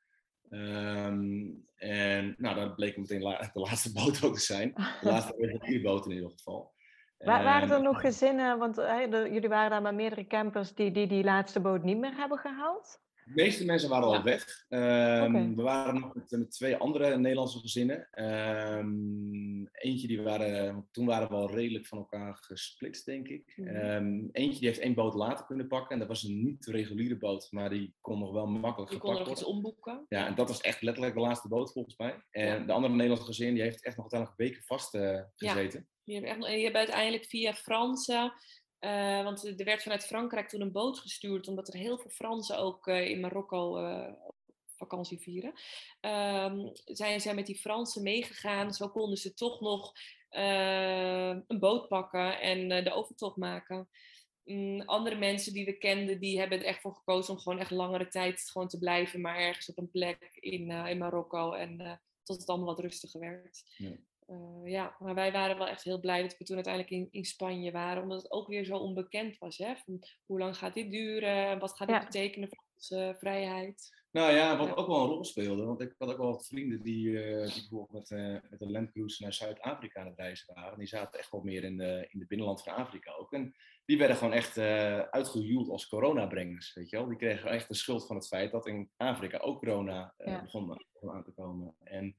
Ehm, 0.49 1.49
en 1.75 2.35
nou, 2.37 2.55
dat 2.55 2.75
bleek 2.75 2.97
meteen 2.97 3.19
de 3.53 3.59
laatste 3.59 3.91
boot 3.91 4.23
ook 4.23 4.33
te 4.33 4.41
zijn. 4.41 4.73
De 4.73 5.09
laatste 5.09 5.33
reguliere 5.37 6.03
in 6.03 6.11
ieder 6.11 6.29
geval. 6.29 6.75
Waar, 7.17 7.43
waren 7.43 7.71
er 7.71 7.81
nog 7.81 8.01
gezinnen, 8.01 8.57
want 8.57 8.75
jullie 9.31 9.49
waren 9.49 9.69
daar 9.69 9.81
maar 9.81 9.95
meerdere 9.95 10.27
campers 10.27 10.73
die, 10.73 10.91
die 10.91 11.07
die 11.07 11.23
laatste 11.23 11.59
boot 11.59 11.83
niet 11.83 11.97
meer 11.97 12.15
hebben 12.15 12.37
gehaald? 12.37 13.01
De 13.27 13.33
meeste 13.43 13.65
mensen 13.65 13.89
waren 13.89 14.07
al 14.07 14.23
weg. 14.23 14.65
Um, 14.69 15.55
We 15.55 15.61
waren 15.61 15.99
nog 15.99 16.13
met, 16.29 16.51
twee 16.51 16.75
andere 16.75 17.17
Nederlandse 17.17 17.59
gezinnen. 17.59 18.07
Um, 18.77 19.67
eentje 19.71 20.07
die 20.07 20.21
waren, 20.21 20.87
toen 20.91 21.05
waren 21.05 21.27
we 21.27 21.33
al 21.33 21.51
redelijk 21.51 21.85
van 21.85 21.97
elkaar 21.97 22.37
gesplitst, 22.41 23.05
denk 23.05 23.27
ik. 23.27 23.53
Um, 23.57 24.29
eentje 24.31 24.59
die 24.59 24.67
heeft 24.67 24.79
één 24.79 24.93
boot 24.93 25.13
later 25.13 25.45
kunnen 25.45 25.67
pakken. 25.67 25.91
En 25.91 25.99
dat 25.99 26.07
was 26.07 26.23
een 26.23 26.43
niet 26.43 26.65
reguliere 26.65 27.17
boot, 27.17 27.47
maar 27.51 27.69
die 27.69 27.93
kon 28.01 28.19
nog 28.19 28.31
wel 28.31 28.47
makkelijk 28.47 28.91
die 28.91 28.99
gepakt 28.99 29.17
kon 29.17 29.27
nog 29.27 29.37
iets 29.37 29.47
omboeken. 29.47 30.05
Ja, 30.09 30.27
en 30.27 30.35
dat 30.35 30.47
was 30.47 30.61
echt 30.61 30.81
letterlijk 30.81 31.15
de 31.15 31.21
laatste 31.21 31.47
boot 31.47 31.71
volgens 31.71 31.97
mij. 31.97 32.23
En 32.29 32.65
de 32.65 32.73
andere 32.73 32.93
Nederlandse 32.93 33.25
gezin 33.25 33.53
die 33.53 33.63
heeft 33.63 33.83
echt 33.83 33.97
nog 33.97 34.11
uiteindelijk 34.11 34.39
weken 34.39 34.63
vast 34.63 34.95
uh, 34.95 35.21
gezeten. 35.35 35.79
Ja. 35.79 35.95
Die 36.03 36.15
hebben, 36.15 36.35
echt, 36.35 36.53
die 36.53 36.63
hebben 36.63 36.81
uiteindelijk 36.81 37.25
via 37.25 37.53
Fransen 37.53 38.33
uh, 38.79 39.23
want 39.23 39.59
er 39.59 39.65
werd 39.65 39.83
vanuit 39.83 40.05
Frankrijk 40.05 40.49
toen 40.49 40.61
een 40.61 40.71
boot 40.71 40.99
gestuurd, 40.99 41.47
omdat 41.47 41.67
er 41.67 41.79
heel 41.79 41.97
veel 41.97 42.11
Fransen 42.11 42.57
ook 42.57 42.87
uh, 42.87 43.09
in 43.09 43.19
Marokko 43.19 43.79
uh, 43.79 44.13
vakantie 44.75 45.19
vieren. 45.19 45.53
Um, 46.01 46.71
zijn 46.85 47.21
zij 47.21 47.33
met 47.33 47.45
die 47.45 47.59
Fransen 47.59 48.03
meegegaan, 48.03 48.73
zo 48.73 48.89
konden 48.89 49.17
ze 49.17 49.33
toch 49.33 49.59
nog 49.59 49.93
een 51.47 51.59
boot 51.59 51.87
pakken 51.87 52.41
en 52.41 52.83
de 52.83 52.93
overtocht 52.93 53.37
maken. 53.37 53.89
Um, 54.45 54.81
andere 54.81 55.15
mensen 55.15 55.53
die 55.53 55.65
we 55.65 55.77
kenden, 55.77 56.19
die 56.19 56.39
hebben 56.39 56.59
er 56.59 56.65
echt 56.65 56.81
voor 56.81 56.93
gekozen 56.93 57.33
om 57.33 57.39
gewoon 57.39 57.59
echt 57.59 57.71
langere 57.71 58.07
tijd 58.07 58.49
gewoon 58.51 58.67
te 58.67 58.77
blijven, 58.77 59.21
maar 59.21 59.37
ergens 59.37 59.69
op 59.69 59.77
een 59.77 59.91
plek 59.91 60.29
in, 60.33 60.71
in 60.71 60.97
Marokko 60.97 61.51
en 61.51 62.01
tot 62.23 62.39
het 62.39 62.47
allemaal 62.47 62.67
wat 62.67 62.79
rustiger 62.79 63.19
werd. 63.19 63.63
Ja. 63.77 63.91
Uh, 64.27 64.71
ja, 64.71 64.95
maar 64.99 65.15
wij 65.15 65.31
waren 65.31 65.57
wel 65.57 65.67
echt 65.67 65.83
heel 65.83 65.99
blij 65.99 66.21
dat 66.21 66.37
we 66.37 66.43
toen 66.43 66.55
uiteindelijk 66.55 66.93
in, 66.93 67.07
in 67.11 67.25
Spanje 67.25 67.71
waren, 67.71 68.03
omdat 68.03 68.21
het 68.21 68.31
ook 68.31 68.47
weer 68.47 68.65
zo 68.65 68.77
onbekend 68.77 69.37
was. 69.37 69.57
Hè? 69.57 69.75
Van 69.75 70.03
hoe 70.25 70.39
lang 70.39 70.57
gaat 70.57 70.73
dit 70.73 70.91
duren? 70.91 71.59
Wat 71.59 71.75
gaat 71.75 71.87
dit 71.87 72.05
betekenen 72.05 72.49
voor 72.49 72.63
onze 72.75 73.15
vrijheid? 73.19 73.95
Nou 74.11 74.33
ja, 74.33 74.57
wat 74.57 74.75
ook 74.75 74.87
wel 74.87 75.01
een 75.01 75.09
rol 75.09 75.23
speelde, 75.23 75.65
want 75.65 75.81
ik 75.81 75.95
had 75.97 76.09
ook 76.09 76.17
wel 76.17 76.31
wat 76.31 76.47
vrienden 76.47 76.81
die, 76.81 77.07
uh, 77.07 77.53
die 77.53 77.67
bijvoorbeeld 77.69 77.91
met, 77.91 78.19
uh, 78.19 78.37
met 78.49 78.61
een 78.61 78.71
landcruise 78.71 79.23
naar 79.23 79.33
Zuid-Afrika 79.33 79.99
aan 79.99 80.07
het 80.07 80.17
reizen 80.17 80.53
waren. 80.53 80.77
Die 80.77 80.87
zaten 80.87 81.19
echt 81.19 81.31
wel 81.31 81.41
meer 81.41 81.63
in 81.63 81.77
de, 81.77 82.07
in 82.09 82.19
de 82.19 82.25
binnenland 82.25 82.63
van 82.63 82.73
Afrika 82.73 83.13
ook. 83.13 83.33
En 83.33 83.55
die 83.85 83.97
werden 83.97 84.17
gewoon 84.17 84.33
echt 84.33 84.57
uh, 84.57 84.99
uitgehuwd 84.99 85.69
als 85.69 85.87
coronabrengers, 85.87 86.73
weet 86.73 86.89
je 86.89 86.97
wel. 86.97 87.07
Die 87.07 87.17
kregen 87.17 87.49
echt 87.49 87.67
de 87.67 87.73
schuld 87.73 88.07
van 88.07 88.15
het 88.15 88.27
feit 88.27 88.51
dat 88.51 88.67
in 88.67 88.89
Afrika 88.97 89.37
ook 89.37 89.59
corona 89.59 90.13
ja. 90.17 90.41
begon, 90.41 90.85
begon 90.93 91.15
aan 91.15 91.23
te 91.23 91.31
komen. 91.31 91.75
En 91.83 92.15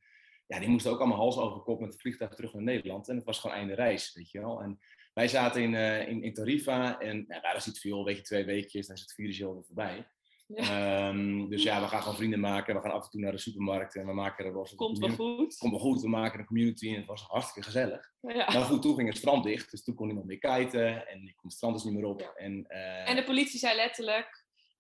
ja, 0.49 0.59
die 0.59 0.69
moesten 0.69 0.91
ook 0.91 0.99
allemaal 0.99 1.19
hals 1.19 1.39
over 1.39 1.61
kop 1.61 1.81
met 1.81 1.93
het 1.93 2.01
vliegtuig 2.01 2.35
terug 2.35 2.53
naar 2.53 2.63
Nederland. 2.63 3.09
En 3.09 3.17
het 3.17 3.25
was 3.25 3.39
gewoon 3.39 3.57
einde 3.57 3.75
reis, 3.75 4.13
weet 4.15 4.31
je 4.31 4.41
wel. 4.41 4.63
En 4.63 4.79
wij 5.15 5.29
zaten 5.29 5.63
in, 5.63 5.73
uh, 5.73 6.09
in, 6.09 6.23
in 6.23 6.35
Tarifa 6.35 7.01
en 7.01 7.25
ja, 7.29 7.41
daar 7.41 7.57
is 7.57 7.67
iets 7.67 7.81
veel, 7.81 8.05
weet 8.05 8.17
je, 8.17 8.23
twee 8.23 8.45
weekjes, 8.45 8.87
dan 8.87 8.97
is 8.97 9.03
het 9.03 9.15
virus 9.15 9.39
heel 9.39 9.63
voorbij. 9.67 10.07
Ja. 10.47 11.09
Um, 11.09 11.49
dus 11.49 11.63
ja, 11.63 11.81
we 11.83 11.89
gaan 11.89 12.01
gewoon 12.01 12.17
vrienden 12.17 12.41
maken. 12.41 12.75
We 12.75 12.81
gaan 12.81 12.93
af 12.93 13.05
en 13.05 13.11
toe 13.11 13.21
naar 13.21 13.33
de 13.33 13.39
supermarkt 13.39 13.97
en 13.97 14.07
we 14.07 14.13
maken 14.13 14.45
er 14.45 14.53
was 14.53 14.75
Komt 14.75 14.99
wel 14.99 15.09
goed. 15.09 15.57
Komt 15.57 15.73
wel 15.73 15.81
goed. 15.81 16.01
We 16.01 16.09
maken 16.09 16.39
een 16.39 16.47
community 16.47 16.89
en 16.89 16.97
het 16.97 17.07
was 17.07 17.23
hartstikke 17.23 17.63
gezellig. 17.63 18.13
Ja. 18.21 18.53
Maar 18.53 18.63
goed, 18.63 18.83
toen 18.83 18.95
ging 18.95 19.09
het 19.09 19.17
strand 19.17 19.45
dicht, 19.45 19.71
dus 19.71 19.85
toen 19.85 19.95
kon 19.95 20.07
niemand 20.07 20.27
meer 20.27 20.39
kiten 20.39 21.07
en 21.07 21.27
ik 21.27 21.37
kon 21.37 21.49
het 21.49 21.53
strand 21.53 21.75
dus 21.75 21.85
niet 21.85 21.95
meer 21.95 22.05
op. 22.05 22.33
En, 22.37 22.65
uh... 22.69 23.09
en 23.09 23.17
de 23.17 23.25
politie 23.25 23.59
zei 23.59 23.77
letterlijk, 23.77 24.38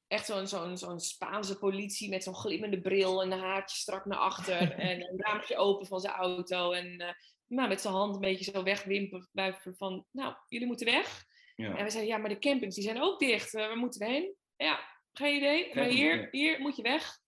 echt 0.09 0.26
zo'n 0.26 0.46
zo'n 0.46 0.78
zo'n 0.78 1.00
Spaanse 1.00 1.59
politie 1.59 2.09
met 2.09 2.22
zo'n 2.22 2.34
glimmende 2.34 2.80
bril 2.80 3.22
en 3.22 3.32
een 3.32 3.40
haartje 3.40 3.76
strak 3.76 4.04
naar 4.04 4.18
achter 4.18 4.72
en 4.90 5.00
een 5.00 5.20
raampje 5.20 5.56
open 5.56 5.86
van 5.86 6.00
zijn 6.00 6.14
auto 6.14 6.72
en 6.72 7.00
uh, 7.00 7.09
nou, 7.46 7.68
met 7.68 7.80
zijn 7.80 7.94
hand 7.94 8.14
een 8.14 8.20
beetje 8.20 8.52
zo 8.52 8.62
wegwimpen 8.62 9.28
van, 9.76 10.04
nou, 10.11 10.34
jullie 10.48 10.66
moeten 10.66 10.86
weg. 10.86 11.24
Ja. 11.56 11.76
En 11.76 11.84
we 11.84 11.90
zeiden, 11.90 12.12
ja, 12.12 12.18
maar 12.18 12.28
de 12.28 12.38
campings 12.38 12.74
die 12.74 12.84
zijn 12.84 13.02
ook 13.02 13.18
dicht, 13.18 13.54
uh, 13.54 13.66
waar 13.66 13.76
moeten 13.76 14.00
we 14.00 14.12
heen? 14.12 14.34
Ja, 14.56 14.80
geen 15.12 15.36
idee, 15.36 15.74
maar 15.74 15.84
hier, 15.84 16.28
hier 16.30 16.61
moet 16.61 16.76
je 16.76 16.82
weg. 16.82 17.18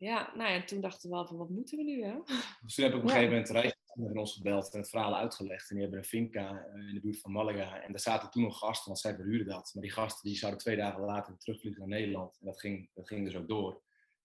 Ja, 0.00 0.32
nou 0.34 0.50
ja, 0.50 0.56
en 0.56 0.66
toen 0.66 0.80
dachten 0.80 1.10
we 1.10 1.14
wel 1.14 1.26
van, 1.26 1.36
wat 1.36 1.48
moeten 1.48 1.78
we 1.78 1.84
nu, 1.84 2.04
hè? 2.04 2.14
Dus 2.62 2.74
toen 2.74 2.84
heb 2.84 2.94
ik 2.94 2.98
op 2.98 3.04
een 3.04 3.10
gegeven 3.10 3.30
moment 3.30 3.50
reis 3.50 3.74
hebben 3.84 4.18
ons 4.18 4.34
gebeld 4.34 4.72
en 4.72 4.80
het 4.80 4.88
verhaal 4.88 5.16
uitgelegd. 5.16 5.68
En 5.68 5.74
die 5.74 5.84
hebben 5.84 6.02
een 6.02 6.08
finca 6.08 6.66
uh, 6.66 6.88
in 6.88 6.94
de 6.94 7.00
buurt 7.00 7.20
van 7.20 7.32
Malaga. 7.32 7.82
En 7.82 7.90
daar 7.90 8.00
zaten 8.00 8.30
toen 8.30 8.42
nog 8.42 8.58
gasten, 8.58 8.86
want 8.86 8.98
zij 8.98 9.14
verhuurden 9.14 9.46
dat. 9.46 9.70
Maar 9.74 9.82
die 9.82 9.92
gasten 9.92 10.28
die 10.28 10.38
zouden 10.38 10.60
twee 10.60 10.76
dagen 10.76 11.04
later 11.04 11.38
terugvliegen 11.38 11.80
naar 11.80 11.98
Nederland. 11.98 12.36
En 12.40 12.46
dat 12.46 12.60
ging, 12.60 12.90
dat 12.94 13.08
ging 13.08 13.24
dus 13.24 13.36
ook 13.36 13.48
door. 13.48 13.82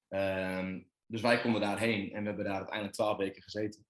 Um, 0.10 0.90
dus 1.06 1.22
wij 1.22 1.42
konden 1.42 1.62
daarheen 1.62 2.14
en 2.14 2.22
we 2.22 2.28
hebben 2.28 2.46
daar 2.46 2.56
uiteindelijk 2.56 2.96
twaalf 2.96 3.18
weken 3.18 3.42
gezeten. 3.42 3.86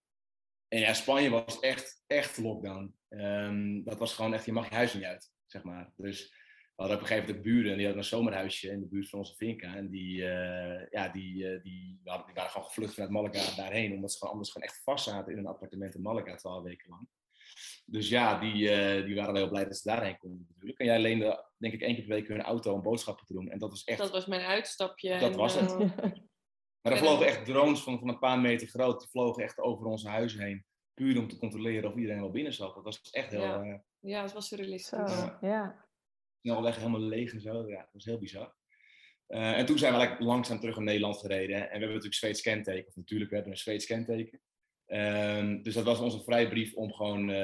En 0.67 0.79
ja, 0.79 0.93
Spanje 0.93 1.29
was 1.29 1.59
echt, 1.59 2.03
echt 2.07 2.37
lockdown. 2.37 2.95
Um, 3.09 3.83
dat 3.83 3.97
was 3.97 4.13
gewoon 4.13 4.33
echt, 4.33 4.45
je 4.45 4.51
mag 4.51 4.69
je 4.69 4.75
huis 4.75 4.93
niet 4.93 5.03
uit, 5.03 5.31
zeg 5.45 5.63
maar. 5.63 5.93
Dus 5.95 6.33
we 6.75 6.81
hadden 6.81 6.95
op 6.95 7.03
een 7.03 7.09
gegeven 7.09 7.35
moment 7.35 7.53
buren 7.53 7.71
en 7.71 7.77
die 7.77 7.85
hadden 7.85 8.03
een 8.03 8.09
zomerhuisje 8.09 8.71
in 8.71 8.79
de 8.79 8.87
buurt 8.87 9.09
van 9.09 9.19
onze 9.19 9.35
finca. 9.35 9.75
En 9.75 9.89
die, 9.89 10.17
uh, 10.17 10.89
ja, 10.89 11.09
die, 11.09 11.35
uh, 11.35 11.63
die, 11.63 11.99
die, 12.03 12.33
waren 12.33 12.49
gewoon 12.49 12.67
gevlucht 12.67 12.93
vanuit 12.93 13.11
Malaga 13.11 13.55
daarheen, 13.55 13.93
omdat 13.93 14.11
ze 14.11 14.17
gewoon 14.17 14.33
anders 14.33 14.51
gewoon 14.51 14.67
echt 14.67 14.81
vast 14.83 15.03
zaten 15.03 15.31
in 15.31 15.37
een 15.37 15.47
appartement 15.47 15.95
in 15.95 16.01
Malaga 16.01 16.35
twaalf 16.35 16.63
weken 16.63 16.89
lang. 16.89 17.07
Dus 17.85 18.09
ja, 18.09 18.39
die, 18.39 18.53
uh, 18.53 19.05
die 19.05 19.15
waren 19.15 19.35
heel 19.35 19.49
blij 19.49 19.63
dat 19.63 19.77
ze 19.77 19.87
daarheen 19.89 20.17
konden 20.17 20.45
natuurlijk. 20.49 20.79
En 20.79 20.85
jij 20.85 20.99
leende 20.99 21.45
denk 21.57 21.73
ik 21.73 21.81
één 21.81 21.95
keer 21.95 22.05
per 22.05 22.15
week 22.15 22.27
hun 22.27 22.41
auto 22.41 22.73
om 22.73 22.81
boodschappen 22.81 23.25
te 23.25 23.33
doen. 23.33 23.49
En 23.49 23.59
dat 23.59 23.69
was 23.69 23.83
echt... 23.83 23.97
Dat 23.97 24.11
was 24.11 24.25
mijn 24.25 24.41
uitstapje. 24.41 25.19
Dat 25.19 25.35
was 25.35 25.59
het. 25.59 25.77
maar 26.81 26.91
er 26.91 26.97
vlogen 26.97 27.25
echt 27.25 27.45
drones 27.45 27.83
van, 27.83 27.99
van 27.99 28.07
een 28.07 28.19
paar 28.19 28.39
meter 28.39 28.67
groot. 28.67 28.99
Die 28.99 29.09
vlogen 29.09 29.43
echt 29.43 29.59
over 29.59 29.85
onze 29.85 30.09
huizen 30.09 30.41
heen. 30.41 30.65
Puur 30.93 31.19
om 31.19 31.27
te 31.27 31.37
controleren 31.37 31.89
of 31.89 31.95
iedereen 31.95 32.21
wel 32.21 32.31
binnen 32.31 32.53
zat. 32.53 32.75
Dat 32.75 32.83
was 32.83 33.01
echt 33.11 33.31
heel... 33.31 33.41
Ja, 33.41 33.83
ja 33.99 34.21
dat 34.21 34.33
was 34.33 34.47
surrealistisch. 34.47 35.25
Ja. 35.41 35.84
Ja 36.45 36.53
snelweg 36.53 36.75
helemaal 36.75 36.99
leeg 36.99 37.33
en 37.33 37.41
zo. 37.41 37.67
Ja, 37.67 37.77
dat 37.77 37.89
was 37.91 38.05
heel 38.05 38.19
bizar. 38.19 38.55
Uh, 39.27 39.57
en 39.57 39.65
toen 39.65 39.77
zijn 39.77 39.91
we 39.91 39.97
eigenlijk 39.97 40.27
langzaam 40.27 40.59
terug 40.59 40.75
naar 40.75 40.85
Nederland 40.85 41.17
gereden. 41.17 41.55
En 41.55 41.61
we 41.61 41.69
hebben 41.69 41.87
natuurlijk 41.87 42.13
Zweeds 42.13 42.41
kenteken. 42.41 42.87
Of 42.87 42.95
natuurlijk, 42.95 43.29
we 43.29 43.35
hebben 43.35 43.53
een 43.53 43.59
Zweeds 43.59 43.85
kenteken. 43.85 44.39
Uh, 44.87 45.63
dus 45.63 45.73
dat 45.73 45.83
was 45.83 45.99
onze 45.99 46.23
vrijbrief 46.23 46.73
om 46.73 46.93
gewoon 46.93 47.29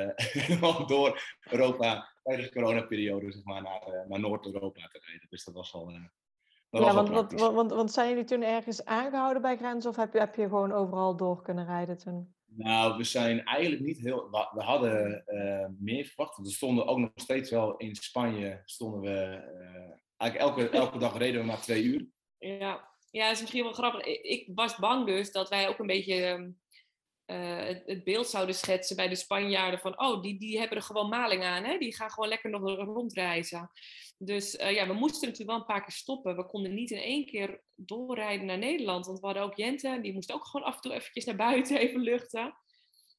uh, 0.62 0.88
door 0.88 1.22
Europa 1.50 2.10
tijdens 2.24 2.48
de 2.48 2.54
coronaperiode 2.54 3.32
zeg 3.32 3.44
maar, 3.44 3.62
naar, 3.62 3.88
uh, 3.88 4.10
naar 4.10 4.20
Noord-Europa 4.20 4.88
te 4.88 5.00
rijden. 5.06 5.28
Dus 5.30 5.44
dat 5.44 5.54
was 5.54 5.74
al. 5.74 5.86
Dat 5.86 6.82
ja, 6.82 6.94
was 6.94 6.94
want, 6.94 7.10
want, 7.10 7.54
want, 7.54 7.72
want, 7.72 7.92
zijn 7.92 8.10
jullie 8.10 8.24
toen 8.24 8.42
ergens 8.42 8.86
aangehouden 8.86 9.42
bij 9.42 9.58
grens 9.58 9.86
of 9.86 9.96
heb 9.96 10.14
je, 10.14 10.20
heb 10.20 10.36
je 10.36 10.44
gewoon 10.44 10.72
overal 10.72 11.16
door 11.16 11.42
kunnen 11.42 11.66
rijden 11.66 11.98
toen? 11.98 12.36
Nou, 12.56 12.98
we 12.98 13.04
zijn 13.04 13.44
eigenlijk 13.44 13.82
niet 13.82 14.00
heel. 14.00 14.30
We 14.30 14.62
hadden 14.64 15.24
uh, 15.28 15.66
meer 15.80 16.06
verwacht. 16.06 16.38
We 16.38 16.50
stonden 16.50 16.88
ook 16.88 16.98
nog 16.98 17.12
steeds 17.16 17.50
wel 17.50 17.78
in 17.78 17.96
Spanje. 17.96 18.62
Stonden 18.66 19.02
we. 19.02 19.10
Uh, 19.10 19.98
eigenlijk 20.18 20.58
elke, 20.58 20.70
elke 20.84 20.98
dag 20.98 21.18
reden 21.18 21.42
we 21.42 21.48
maar 21.48 21.62
twee 21.62 21.84
uur. 21.84 22.08
Ja, 22.38 22.90
ja, 23.12 23.24
dat 23.26 23.34
is 23.34 23.42
misschien 23.42 23.64
wel 23.64 23.74
grappig. 23.74 24.06
Ik 24.06 24.50
was 24.56 24.76
bang 24.76 25.06
dus 25.06 25.32
dat 25.32 25.50
wij 25.50 25.68
ook 25.68 25.80
een 25.80 25.88
beetje 25.88 26.54
uh, 27.26 27.58
het, 27.58 27.84
het, 27.86 28.04
beeld 28.04 28.28
zouden 28.28 28.56
schetsen 28.56 28.96
bij 28.96 29.08
de 29.08 29.16
Spanjaarden 29.16 29.80
van, 29.80 30.00
oh, 30.00 30.22
die, 30.22 30.40
die 30.40 30.60
hebben 30.60 30.78
er 30.78 30.84
gewoon 30.84 31.10
maling 31.10 31.44
aan, 31.44 31.64
hè? 31.64 31.78
die 31.78 31.96
gaan 31.96 32.12
gewoon 32.12 32.30
lekker 32.30 32.50
nog 32.50 32.62
rondreizen. 32.76 33.72
Dus 34.24 34.56
uh, 34.56 34.72
ja, 34.72 34.88
we 34.88 34.94
moesten 34.94 35.28
natuurlijk 35.28 35.50
wel 35.50 35.60
een 35.60 35.74
paar 35.74 35.82
keer 35.82 35.96
stoppen. 35.96 36.36
We 36.36 36.46
konden 36.46 36.74
niet 36.74 36.92
in 36.92 37.02
één 37.02 37.26
keer 37.26 37.62
doorrijden 37.76 38.46
naar 38.46 38.58
Nederland, 38.58 39.06
want 39.06 39.20
we 39.20 39.26
hadden 39.26 39.44
ook 39.44 39.56
Jente, 39.56 40.00
die 40.02 40.14
moest 40.14 40.32
ook 40.32 40.46
gewoon 40.46 40.68
af 40.68 40.76
en 40.76 40.82
toe 40.82 40.94
eventjes 40.94 41.26
naar 41.26 41.36
buiten 41.36 41.78
even 41.84 42.00
luchten. 42.00 42.54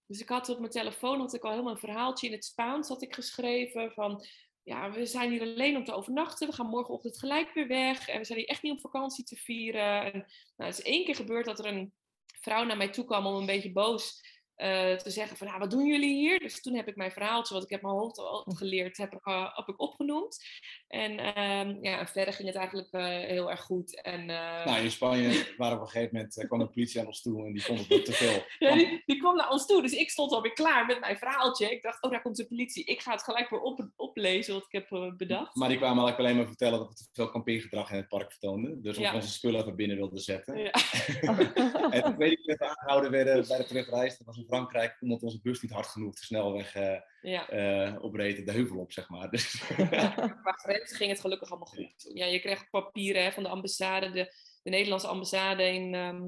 Dus 0.07 0.21
ik 0.21 0.29
had 0.29 0.49
op 0.49 0.59
mijn 0.59 0.71
telefoon 0.71 1.21
had 1.21 1.35
ik 1.35 1.43
al 1.43 1.51
helemaal 1.51 1.73
een 1.73 1.79
verhaaltje 1.79 2.27
in 2.27 2.33
het 2.33 2.45
Spaans 2.45 2.89
had 2.89 3.03
ik 3.03 3.15
geschreven 3.15 3.93
van, 3.93 4.25
ja, 4.63 4.93
we 4.93 5.07
zijn 5.07 5.31
hier 5.31 5.41
alleen 5.41 5.77
om 5.77 5.85
te 5.85 5.93
overnachten. 5.93 6.49
We 6.49 6.55
gaan 6.55 6.67
morgenochtend 6.67 7.19
gelijk 7.19 7.55
weer 7.55 7.67
weg. 7.67 8.09
En 8.09 8.19
we 8.19 8.25
zijn 8.25 8.39
hier 8.39 8.49
echt 8.49 8.63
niet 8.63 8.73
om 8.73 8.81
vakantie 8.81 9.25
te 9.25 9.37
vieren. 9.37 10.13
En 10.13 10.19
nou, 10.57 10.71
het 10.71 10.79
is 10.79 10.85
één 10.85 11.05
keer 11.05 11.15
gebeurd 11.15 11.45
dat 11.45 11.59
er 11.59 11.67
een 11.67 11.93
vrouw 12.41 12.65
naar 12.65 12.77
mij 12.77 12.89
toe 12.89 13.05
kwam 13.05 13.27
om 13.27 13.35
een 13.35 13.47
beetje 13.47 13.73
boos 13.73 14.21
uh, 14.63 14.97
te 14.97 15.11
zeggen 15.11 15.37
van, 15.37 15.47
nou, 15.47 15.59
wat 15.59 15.71
doen 15.71 15.87
jullie 15.87 16.15
hier? 16.15 16.39
Dus 16.39 16.61
toen 16.61 16.75
heb 16.75 16.89
ik 16.89 16.97
mijn 16.97 17.13
verhaaltje, 17.13 17.55
wat 17.55 17.63
ik 17.63 17.71
heb 17.71 17.83
mijn 17.83 17.95
hoofd 17.95 18.19
al 18.19 18.45
geleerd, 18.55 18.97
heb 18.97 19.13
ik, 19.13 19.27
uh, 19.27 19.57
heb 19.57 19.69
ik 19.69 19.81
opgenoemd. 19.81 20.45
En 20.89 21.39
um, 21.39 21.79
ja, 21.81 22.07
verder 22.07 22.35
ging 22.35 22.49
het 22.49 22.57
eigenlijk 22.57 22.93
uh, 22.93 23.05
heel 23.07 23.51
erg 23.51 23.61
goed. 23.61 24.03
En, 24.03 24.27
nou, 24.27 24.83
in 24.83 24.91
Spanje 24.91 25.47
waren 25.57 25.77
op 25.77 25.83
een 25.83 25.89
gegeven 25.89 26.15
moment, 26.17 26.45
kwam 26.47 26.59
de 26.59 26.69
politie 26.69 27.01
aan 27.01 27.07
ons 27.07 27.23
toe 27.23 27.47
en 27.47 27.53
die 27.53 27.65
vond 27.65 27.89
het 27.89 28.05
te 28.05 28.13
veel. 28.13 28.43
ja, 28.69 28.75
die, 28.75 29.03
die, 29.07 29.19
kwam 29.19 29.37
naar 29.37 29.51
ons 29.51 29.67
toe, 29.67 29.83
dus 29.83 29.93
ik 29.93 30.11
stond 30.11 30.33
alweer 30.33 30.53
klaar 30.53 30.87
met 30.87 31.01
mijn 31.01 31.17
verhaaltje. 31.17 31.71
Ik 31.71 31.83
dacht, 31.83 32.03
oh, 32.03 32.11
daar 32.11 32.23
komt 32.23 32.37
de 32.37 32.47
politie. 32.47 32.85
Ik 32.85 33.01
ga 33.01 33.13
het 33.13 33.23
gelijk 33.23 33.51
weer 33.51 33.61
op, 33.61 33.89
oplezen 33.97 34.55
wat 34.55 34.67
ik 34.69 34.73
heb 34.73 35.15
bedacht. 35.17 35.55
Maar 35.55 35.69
die 35.69 35.79
kwamen 35.79 36.05
eigenlijk 36.05 36.19
alleen 36.19 36.37
maar 36.37 36.47
vertellen 36.47 36.79
dat 36.79 36.89
we 36.89 36.95
te 36.95 37.09
veel 37.13 37.31
kampeergedrag 37.31 37.91
in 37.91 37.97
het 37.97 38.09
park 38.09 38.31
vertoonden. 38.31 38.83
Dus 38.83 38.97
we 38.97 39.03
ja. 39.03 39.15
onze 39.15 39.29
spullen 39.29 39.61
even 39.61 39.77
binnen 39.77 39.97
wilden 39.97 40.21
zetten. 40.21 40.59
Ja. 40.59 40.71
en 41.91 42.03
toen 42.03 42.17
weet 42.17 42.33
ik 42.33 42.47
dat 42.47 42.59
we 42.59 42.69
aangehouden 42.69 43.11
werden 43.11 43.49
bij 43.49 43.57
de 43.57 43.65
terugreis. 43.65 44.19
Dat 44.19 44.27
was 44.27 44.37
in 44.37 44.47
Frankrijk, 44.53 44.97
omdat 45.01 45.23
onze 45.23 45.41
bus 45.41 45.63
niet 45.63 45.73
hard 45.73 45.87
genoeg 45.87 46.15
de 46.15 46.25
snelweg 46.25 46.77
uh, 46.77 47.01
ja. 47.23 47.53
uh, 47.93 48.03
opreed, 48.03 48.47
de 48.47 48.53
heuvel 48.53 48.79
op, 48.79 48.93
zeg 48.93 49.09
maar. 49.09 49.31
Dus, 49.31 49.61
Qua 50.43 50.53
grens 50.53 50.97
ging 50.97 51.11
het 51.11 51.21
gelukkig 51.21 51.51
allemaal 51.51 51.69
goed. 51.69 52.11
Ja, 52.15 52.27
je 52.27 52.41
kreeg 52.41 52.71
papieren 52.71 53.23
hè, 53.23 53.33
van 53.33 53.43
de 53.43 53.49
ambassade. 53.49 54.11
De, 54.11 54.35
de 54.63 54.71
Nederlandse 54.71 55.07
ambassade 55.07 55.63
in, 55.63 55.95
ehm, 55.95 56.23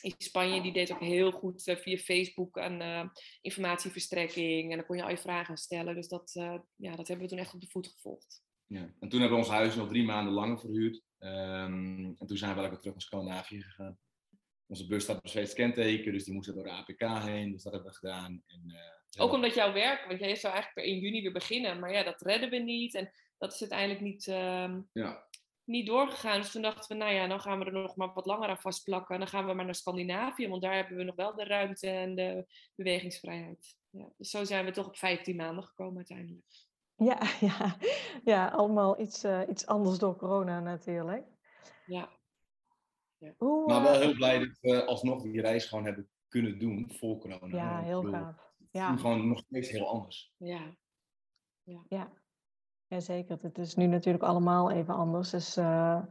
in 0.00 0.14
Spanje, 0.18 0.62
die 0.62 0.72
deed 0.72 0.92
ook 0.92 1.00
heel 1.00 1.30
goed 1.30 1.62
via 1.62 1.96
Facebook 1.96 2.58
aan 2.58 3.10
informatieverstrekking. 3.40 4.70
En 4.70 4.76
dan 4.76 4.86
kon 4.86 4.96
je 4.96 5.02
al 5.02 5.10
je 5.10 5.18
vragen 5.18 5.56
stellen. 5.56 5.94
Dus 5.94 6.08
dat, 6.08 6.30
ja, 6.76 6.96
dat 6.96 7.08
hebben 7.08 7.26
we 7.26 7.30
toen 7.32 7.38
echt 7.38 7.54
op 7.54 7.60
de 7.60 7.70
voet 7.70 7.86
gevolgd. 7.86 8.44
Ja. 8.66 8.94
En 9.00 9.08
toen 9.08 9.20
hebben 9.20 9.38
we 9.38 9.44
ons 9.44 9.54
huis 9.54 9.74
nog 9.74 9.88
drie 9.88 10.04
maanden 10.04 10.32
langer 10.32 10.58
verhuurd. 10.58 11.02
Ehm, 11.18 12.04
en 12.18 12.26
toen 12.26 12.36
zijn 12.36 12.54
we 12.54 12.60
lekker 12.60 12.78
terug 12.78 12.94
naar 12.94 13.02
Scandinavië 13.02 13.62
gegaan. 13.62 13.98
Onze 14.66 14.86
bus 14.86 15.02
staat 15.02 15.22
nog 15.22 15.32
steeds 15.32 15.54
kenteken, 15.54 16.12
dus 16.12 16.24
die 16.24 16.34
moest 16.34 16.54
door 16.54 16.64
de 16.64 16.70
APK 16.70 17.00
heen. 17.00 17.52
Dus 17.52 17.62
dat 17.62 17.72
hebben 17.72 17.90
we 17.90 17.96
gedaan. 17.96 18.42
En, 18.46 18.62
uh, 18.66 19.22
ook 19.22 19.32
omdat 19.32 19.54
jouw 19.54 19.72
werk, 19.72 20.04
want 20.06 20.20
jij 20.20 20.34
zou 20.36 20.54
eigenlijk 20.54 20.74
per 20.74 20.94
1 20.94 21.00
juni 21.00 21.22
weer 21.22 21.32
beginnen. 21.32 21.78
Maar 21.78 21.92
ja, 21.92 22.02
dat 22.02 22.20
redden 22.20 22.50
we 22.50 22.56
niet. 22.56 22.94
En 22.94 23.12
dat 23.38 23.52
is 23.52 23.60
uiteindelijk 23.60 24.00
niet, 24.00 24.26
uh, 24.26 24.74
ja. 24.92 25.26
niet 25.64 25.86
doorgegaan. 25.86 26.40
Dus 26.40 26.50
toen 26.50 26.62
dachten 26.62 26.96
we, 26.96 27.04
nou 27.04 27.14
ja, 27.14 27.26
dan 27.26 27.40
gaan 27.40 27.58
we 27.58 27.64
er 27.64 27.72
nog 27.72 27.96
maar 27.96 28.12
wat 28.12 28.26
langer 28.26 28.48
aan 28.48 28.60
vastplakken. 28.60 29.14
En 29.14 29.20
dan 29.20 29.28
gaan 29.28 29.46
we 29.46 29.52
maar 29.52 29.64
naar 29.64 29.74
Scandinavië, 29.74 30.48
want 30.48 30.62
daar 30.62 30.74
hebben 30.74 30.96
we 30.96 31.02
nog 31.02 31.16
wel 31.16 31.34
de 31.34 31.44
ruimte 31.44 31.88
en 31.88 32.14
de 32.14 32.46
bewegingsvrijheid. 32.74 33.76
Ja, 33.90 34.08
dus 34.16 34.30
zo 34.30 34.44
zijn 34.44 34.64
we 34.64 34.70
toch 34.70 34.86
op 34.86 34.96
15 34.96 35.36
maanden 35.36 35.64
gekomen 35.64 35.96
uiteindelijk. 35.96 36.44
Ja, 36.96 37.18
ja, 37.48 37.76
ja 38.24 38.48
allemaal 38.48 39.00
iets, 39.00 39.24
uh, 39.24 39.40
iets 39.48 39.66
anders 39.66 39.98
door 39.98 40.16
corona 40.16 40.60
natuurlijk. 40.60 41.24
Ja. 41.86 42.15
Ja. 43.18 43.34
Hoe, 43.36 43.66
maar 43.66 43.82
wel 43.82 44.00
heel 44.00 44.14
blij 44.14 44.38
dat 44.38 44.58
we 44.60 44.84
alsnog 44.84 45.22
die 45.22 45.40
reis 45.40 45.64
gewoon 45.64 45.84
hebben 45.84 46.08
kunnen 46.28 46.58
doen 46.58 46.90
voor 46.92 47.18
corona. 47.18 47.56
Ja, 47.56 47.82
heel 47.82 48.02
gaaf. 48.02 48.54
Ja. 48.70 48.96
Gewoon 48.96 49.28
nog 49.28 49.38
steeds 49.38 49.70
heel 49.70 49.88
anders. 49.88 50.32
Ja. 50.36 50.76
Ja. 51.62 51.84
ja. 51.88 52.12
ja, 52.86 53.00
zeker. 53.00 53.38
Het 53.42 53.58
is 53.58 53.74
nu 53.74 53.86
natuurlijk 53.86 54.24
allemaal 54.24 54.70
even 54.70 54.94
anders. 54.94 55.30
Dus 55.30 55.56
uh, 55.56 56.02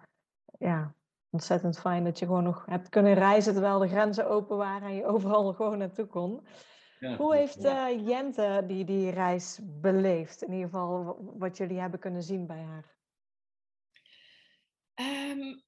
ja, 0.60 0.96
ontzettend 1.30 1.80
fijn 1.80 2.04
dat 2.04 2.20
je 2.20 2.26
gewoon 2.26 2.44
nog 2.44 2.66
hebt 2.66 2.90
kunnen 2.90 3.14
reizen 3.14 3.54
terwijl 3.54 3.80
de 3.80 3.88
grenzen 3.88 4.30
open 4.30 4.58
waren 4.58 4.88
en 4.88 4.96
je 4.96 5.06
overal 5.14 5.54
gewoon 5.54 5.78
naartoe 5.78 6.06
kon. 6.06 6.48
Hoe 7.18 7.36
heeft 7.36 7.66
uh, 7.66 8.08
Jente 8.08 8.64
die, 8.68 8.86
die 8.86 9.10
reis 9.10 9.60
beleefd? 9.64 10.42
In 10.42 10.54
ieder 10.54 10.70
geval 10.70 11.18
wat 11.38 11.58
jullie 11.58 11.80
hebben 11.80 12.00
kunnen 12.00 12.24
zien 12.24 12.48
bij 12.48 12.64
haar. 12.64 12.96
Um, 15.30 15.64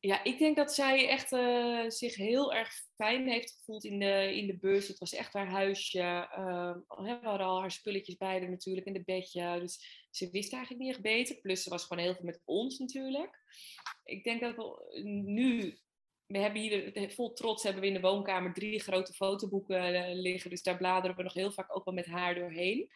ja, 0.00 0.24
ik 0.24 0.38
denk 0.38 0.56
dat 0.56 0.74
zij 0.74 1.08
echt 1.08 1.32
uh, 1.32 1.84
zich 1.88 2.14
heel 2.14 2.54
erg 2.54 2.72
fijn 2.96 3.28
heeft 3.28 3.56
gevoeld 3.58 3.84
in 3.84 3.98
de, 3.98 4.36
in 4.36 4.46
de 4.46 4.58
bus. 4.58 4.88
Het 4.88 4.98
was 4.98 5.14
echt 5.14 5.32
haar 5.32 5.50
huisje. 5.50 6.28
Uh, 6.38 6.76
we 6.86 7.18
hadden 7.22 7.46
al 7.46 7.60
haar 7.60 7.70
spulletjes 7.70 8.16
bij 8.16 8.38
haar 8.40 8.50
natuurlijk 8.50 8.86
in 8.86 8.92
de 8.92 9.04
bedje. 9.04 9.58
Dus 9.60 10.06
ze 10.10 10.30
wist 10.30 10.52
eigenlijk 10.52 10.82
niet 10.82 10.92
echt 10.92 11.02
beter. 11.02 11.36
Plus 11.36 11.62
ze 11.62 11.70
was 11.70 11.84
gewoon 11.84 12.04
heel 12.04 12.14
veel 12.14 12.24
met 12.24 12.42
ons 12.44 12.78
natuurlijk. 12.78 13.42
Ik 14.04 14.24
denk 14.24 14.40
dat 14.40 14.56
we 14.56 15.00
nu 15.04 15.78
we 16.28 16.38
hebben 16.38 16.60
hier 16.60 17.10
vol 17.10 17.32
trots 17.32 17.62
hebben 17.62 17.82
we 17.82 17.88
in 17.88 17.94
de 17.94 18.00
woonkamer 18.00 18.52
drie 18.52 18.80
grote 18.80 19.12
fotoboeken 19.12 19.94
eh, 19.94 20.14
liggen. 20.14 20.50
Dus 20.50 20.62
daar 20.62 20.76
bladeren 20.76 21.16
we 21.16 21.22
nog 21.22 21.34
heel 21.34 21.52
vaak 21.52 21.76
ook 21.76 21.84
wel 21.84 21.94
met 21.94 22.06
haar 22.06 22.34
doorheen. 22.34 22.90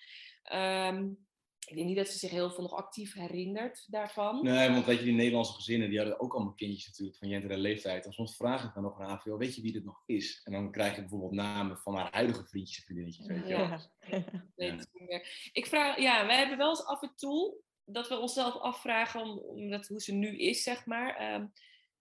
Um, 0.52 1.26
ik 1.68 1.76
denk 1.76 1.86
niet 1.86 1.96
dat 1.96 2.08
ze 2.08 2.18
zich 2.18 2.30
heel 2.30 2.50
veel 2.50 2.62
nog 2.62 2.74
actief 2.74 3.14
herinnert 3.14 3.86
daarvan. 3.90 4.44
Nee, 4.44 4.70
want 4.70 4.84
weet 4.84 4.98
je, 4.98 5.04
die 5.04 5.14
Nederlandse 5.14 5.52
gezinnen, 5.52 5.88
die 5.88 5.98
hadden 5.98 6.20
ook 6.20 6.34
allemaal 6.34 6.54
kindjes 6.54 6.86
natuurlijk 6.86 7.18
van 7.18 7.28
Jente 7.28 7.56
leeftijd. 7.56 8.06
En 8.06 8.12
soms 8.12 8.36
vraag 8.36 8.64
ik 8.64 8.74
dan 8.74 8.82
nog 8.82 9.00
aan 9.00 9.20
veel, 9.20 9.38
weet 9.38 9.54
je 9.54 9.62
wie 9.62 9.72
dit 9.72 9.84
nog 9.84 10.02
is? 10.06 10.40
En 10.44 10.52
dan 10.52 10.70
krijg 10.70 10.94
je 10.94 11.00
bijvoorbeeld 11.00 11.32
namen 11.32 11.78
van 11.78 11.94
haar 11.94 12.12
huidige 12.12 12.44
vriendjes 12.44 12.78
en 12.78 12.84
vriendinnetjes, 12.84 13.26
weet 13.26 13.48
je 13.48 13.48
ja. 13.48 13.80
ja. 15.08 15.22
Ik 15.52 15.66
vraag, 15.66 15.98
ja, 15.98 16.26
wij 16.26 16.36
hebben 16.36 16.58
wel 16.58 16.68
eens 16.68 16.84
af 16.84 17.02
en 17.02 17.12
toe 17.16 17.54
dat 17.84 18.08
we 18.08 18.18
onszelf 18.18 18.54
afvragen, 18.54 19.44
omdat 19.44 19.86
hoe 19.86 20.00
ze 20.00 20.12
nu 20.12 20.38
is, 20.38 20.62
zeg 20.62 20.86
maar. 20.86 21.34
Um, 21.34 21.52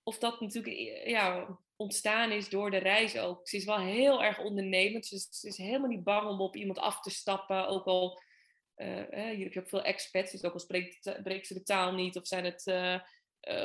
of 0.03 0.17
dat 0.17 0.41
natuurlijk 0.41 0.77
ja, 1.07 1.57
ontstaan 1.75 2.31
is 2.31 2.49
door 2.49 2.71
de 2.71 2.77
reis 2.77 3.17
ook. 3.17 3.47
Ze 3.47 3.57
is 3.57 3.65
wel 3.65 3.79
heel 3.79 4.23
erg 4.23 4.39
ondernemend. 4.39 5.05
Ze 5.05 5.15
is, 5.15 5.27
ze 5.31 5.47
is 5.47 5.57
helemaal 5.57 5.89
niet 5.89 6.03
bang 6.03 6.29
om 6.29 6.41
op 6.41 6.55
iemand 6.55 6.79
af 6.79 7.01
te 7.01 7.09
stappen. 7.09 7.67
Ook 7.67 7.85
al, 7.85 8.21
uh, 8.81 9.29
hier 9.29 9.43
heb 9.43 9.53
je 9.53 9.59
ook 9.59 9.69
veel 9.69 9.83
expats, 9.83 10.31
dus 10.31 10.43
ook 10.43 10.53
al 10.53 10.59
spreekt, 10.59 11.15
spreekt 11.19 11.47
ze 11.47 11.53
de 11.53 11.63
taal 11.63 11.93
niet. 11.93 12.17
Of 12.17 12.27
zijn 12.27 12.45
het 12.45 12.67
uh, 12.67 12.99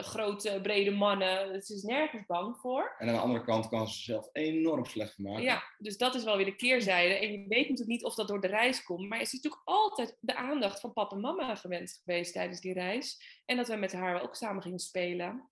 grote, 0.02 0.58
brede 0.62 0.90
mannen. 0.90 1.62
Ze 1.62 1.74
is 1.74 1.82
nergens 1.82 2.26
bang 2.26 2.56
voor. 2.56 2.94
En 2.98 3.08
aan 3.08 3.14
de 3.14 3.20
andere 3.20 3.44
kant 3.44 3.68
kan 3.68 3.88
ze 3.88 3.94
zichzelf 3.94 4.28
enorm 4.32 4.84
slecht 4.84 5.18
maken. 5.18 5.42
Ja, 5.42 5.62
dus 5.78 5.96
dat 5.96 6.14
is 6.14 6.24
wel 6.24 6.36
weer 6.36 6.44
de 6.44 6.56
keerzijde. 6.56 7.14
En 7.14 7.32
je 7.32 7.38
weet 7.38 7.68
natuurlijk 7.68 7.88
niet 7.88 8.04
of 8.04 8.14
dat 8.14 8.28
door 8.28 8.40
de 8.40 8.46
reis 8.46 8.82
komt. 8.82 9.08
Maar 9.08 9.18
het 9.18 9.26
is 9.26 9.32
natuurlijk 9.32 9.62
altijd 9.64 10.16
de 10.20 10.34
aandacht 10.34 10.80
van 10.80 10.92
papa 10.92 11.14
en 11.14 11.20
mama 11.20 11.54
gewend 11.54 12.00
geweest 12.04 12.32
tijdens 12.32 12.60
die 12.60 12.72
reis. 12.72 13.40
En 13.44 13.56
dat 13.56 13.68
we 13.68 13.76
met 13.76 13.92
haar 13.92 14.22
ook 14.22 14.34
samen 14.34 14.62
gingen 14.62 14.78
spelen. 14.78 15.50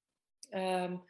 Um, 0.51 1.05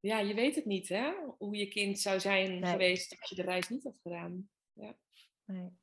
ja, 0.00 0.18
je 0.18 0.34
weet 0.34 0.54
het 0.54 0.64
niet, 0.64 0.88
hè? 0.88 1.12
Hoe 1.38 1.56
je 1.56 1.68
kind 1.68 2.00
zou 2.00 2.20
zijn 2.20 2.66
geweest 2.66 3.20
als 3.20 3.30
je 3.30 3.36
de 3.36 3.42
reis 3.42 3.68
niet 3.68 3.84
had 3.84 3.98
gedaan. 4.02 4.48
Ja. 4.72 4.96
Nee. 5.44 5.82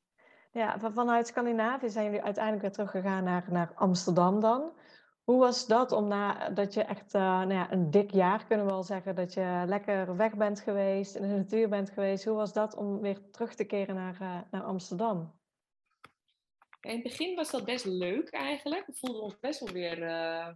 Ja, 0.52 0.78
vanuit 0.78 1.26
Scandinavië 1.26 1.88
zijn 1.88 2.04
jullie 2.04 2.22
uiteindelijk 2.22 2.62
weer 2.62 2.72
teruggegaan 2.72 3.24
naar, 3.24 3.44
naar 3.50 3.72
Amsterdam 3.74 4.40
dan. 4.40 4.72
Hoe 5.24 5.38
was 5.38 5.66
dat 5.66 5.92
om 5.92 6.08
na 6.08 6.50
dat 6.50 6.74
je 6.74 6.82
echt 6.82 7.14
uh, 7.14 7.22
nou 7.22 7.52
ja, 7.52 7.72
een 7.72 7.90
dik 7.90 8.10
jaar 8.10 8.46
kunnen 8.46 8.66
we 8.66 8.72
wel 8.72 8.82
zeggen 8.82 9.14
dat 9.14 9.34
je 9.34 9.62
lekker 9.66 10.16
weg 10.16 10.36
bent 10.36 10.60
geweest, 10.60 11.14
in 11.14 11.22
de 11.22 11.28
natuur 11.28 11.68
bent 11.68 11.90
geweest. 11.90 12.24
Hoe 12.24 12.36
was 12.36 12.52
dat 12.52 12.74
om 12.74 13.00
weer 13.00 13.30
terug 13.30 13.54
te 13.54 13.64
keren 13.64 13.94
naar, 13.94 14.18
uh, 14.22 14.38
naar 14.50 14.62
Amsterdam? 14.62 15.40
In 16.80 16.92
het 16.92 17.02
begin 17.02 17.34
was 17.34 17.50
dat 17.50 17.64
best 17.64 17.84
leuk 17.84 18.30
eigenlijk. 18.30 18.86
We 18.86 18.92
voelden 18.92 19.22
ons 19.22 19.38
best 19.38 19.60
wel 19.60 19.72
weer 19.72 19.98
uh, 19.98 20.48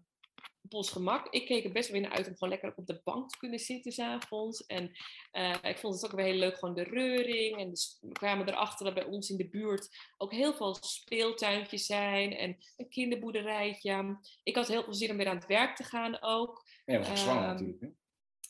op 0.67 0.75
ons 0.75 0.91
gemak. 0.91 1.27
Ik 1.31 1.47
keek 1.47 1.65
er 1.65 1.73
best 1.73 1.91
wel 1.91 2.01
naar 2.01 2.11
uit 2.11 2.27
om 2.27 2.33
gewoon 2.33 2.49
lekker 2.49 2.73
op 2.77 2.87
de 2.87 3.01
bank 3.05 3.31
te 3.31 3.39
kunnen 3.39 3.59
zitten 3.59 3.93
s'avonds. 3.93 4.67
En 4.67 4.91
uh, 5.33 5.55
ik 5.63 5.79
vond 5.79 5.95
het 5.95 6.05
ook 6.05 6.17
weer 6.17 6.27
heel 6.27 6.39
leuk, 6.39 6.59
gewoon 6.59 6.75
de 6.75 6.83
reuring. 6.83 7.59
En 7.59 7.71
dus 7.71 7.99
we 8.01 8.13
kwamen 8.13 8.49
erachter 8.49 8.85
dat 8.85 8.95
bij 8.95 9.05
ons 9.05 9.31
in 9.31 9.37
de 9.37 9.49
buurt 9.49 9.89
ook 10.17 10.33
heel 10.33 10.55
veel 10.55 10.77
speeltuintjes 10.81 11.87
zijn. 11.87 12.37
En 12.37 12.57
een 12.77 12.89
kinderboerderijtje. 12.89 14.19
Ik 14.43 14.57
had 14.57 14.69
heel 14.69 14.85
veel 14.85 14.95
zin 14.95 15.11
om 15.11 15.17
weer 15.17 15.29
aan 15.29 15.37
het 15.37 15.47
werk 15.47 15.77
te 15.77 15.85
gaan 15.85 16.23
ook. 16.23 16.69
Ja, 16.85 16.93
je 16.93 16.99
was 16.99 17.09
uh, 17.09 17.17
zwanger 17.17 17.47
natuurlijk. 17.47 17.81
Hè? 17.81 17.89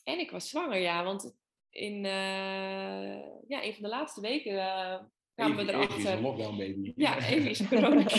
En 0.03 0.19
ik 0.19 0.31
was 0.31 0.49
zwanger, 0.49 0.79
ja. 0.79 1.03
Want 1.03 1.35
in 1.69 2.03
uh, 2.03 3.21
ja, 3.47 3.63
een 3.63 3.73
van 3.73 3.83
de 3.83 3.89
laatste 3.89 4.21
weken 4.21 4.53
kwamen 5.35 5.65
we 5.65 5.71
erachter. 5.71 5.97
Is 5.97 6.05
een 6.05 6.21
lockdown 6.21 6.57
baby. 6.57 6.93
Ja, 6.95 7.17
even 7.17 7.49
is 7.49 7.67
corona 7.67 8.05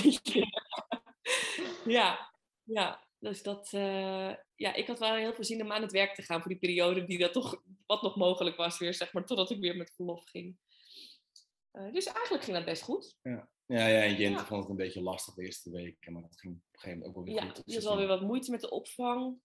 Ja, 1.85 2.33
ja. 2.65 3.08
Dus 3.19 3.43
dat, 3.43 3.73
uh, 3.73 4.35
ja, 4.55 4.75
ik 4.75 4.87
had 4.87 4.99
wel 4.99 5.15
heel 5.15 5.35
veel 5.35 5.45
zin 5.45 5.63
om 5.63 5.73
aan 5.73 5.83
het 5.83 5.93
werk 5.93 6.15
te 6.15 6.23
gaan 6.23 6.41
voor 6.41 6.51
die 6.51 6.61
periode 6.61 7.05
die 7.05 7.19
dat 7.19 7.33
toch 7.33 7.63
wat 7.87 8.03
nog 8.03 8.17
mogelijk 8.17 8.57
was 8.57 8.79
weer, 8.79 8.95
zeg 8.95 9.13
maar, 9.13 9.25
totdat 9.25 9.51
ik 9.51 9.61
weer 9.61 9.77
met 9.77 9.95
verlof 9.95 10.25
ging. 10.25 10.57
Uh, 11.73 11.93
dus 11.93 12.07
eigenlijk 12.07 12.45
ging 12.45 12.57
dat 12.57 12.67
best 12.67 12.83
goed. 12.83 13.19
Ja, 13.23 13.49
ja, 13.67 13.87
ja 13.87 14.03
en 14.03 14.15
Jente 14.15 14.39
ja. 14.39 14.45
vond 14.45 14.61
het 14.61 14.71
een 14.71 14.77
beetje 14.77 15.03
lastig 15.03 15.35
de 15.35 15.45
eerste 15.45 15.71
week, 15.71 16.11
maar 16.11 16.23
dat 16.23 16.41
ging 16.41 16.55
op 16.55 16.61
een 16.61 16.79
gegeven 16.79 16.99
moment 16.99 17.09
ook 17.09 17.15
wel 17.15 17.35
weer 17.35 17.45
ja, 17.45 17.49
goed. 17.49 17.57
Ja, 17.57 17.63
je 17.65 17.75
had 17.75 17.85
wel 17.85 17.97
weer 17.97 18.07
wat 18.07 18.23
moeite 18.23 18.51
met 18.51 18.61
de 18.61 18.71
opvang, 18.71 19.39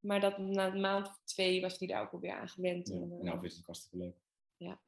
maar 0.00 0.20
dat 0.20 0.38
na 0.38 0.66
een 0.66 0.80
maand 0.80 1.08
of 1.08 1.20
twee 1.24 1.60
was 1.60 1.78
die 1.78 1.88
daar 1.88 2.02
ook 2.02 2.12
alweer 2.12 2.34
aan 2.34 2.48
gewend. 2.48 2.88
Ja, 2.88 2.94
en, 2.94 3.12
uh, 3.12 3.22
nou, 3.22 3.44
is 3.44 3.56
het 3.56 3.66
hartstikke 3.66 3.96
leuk. 3.96 4.16
Ja. 4.56 4.80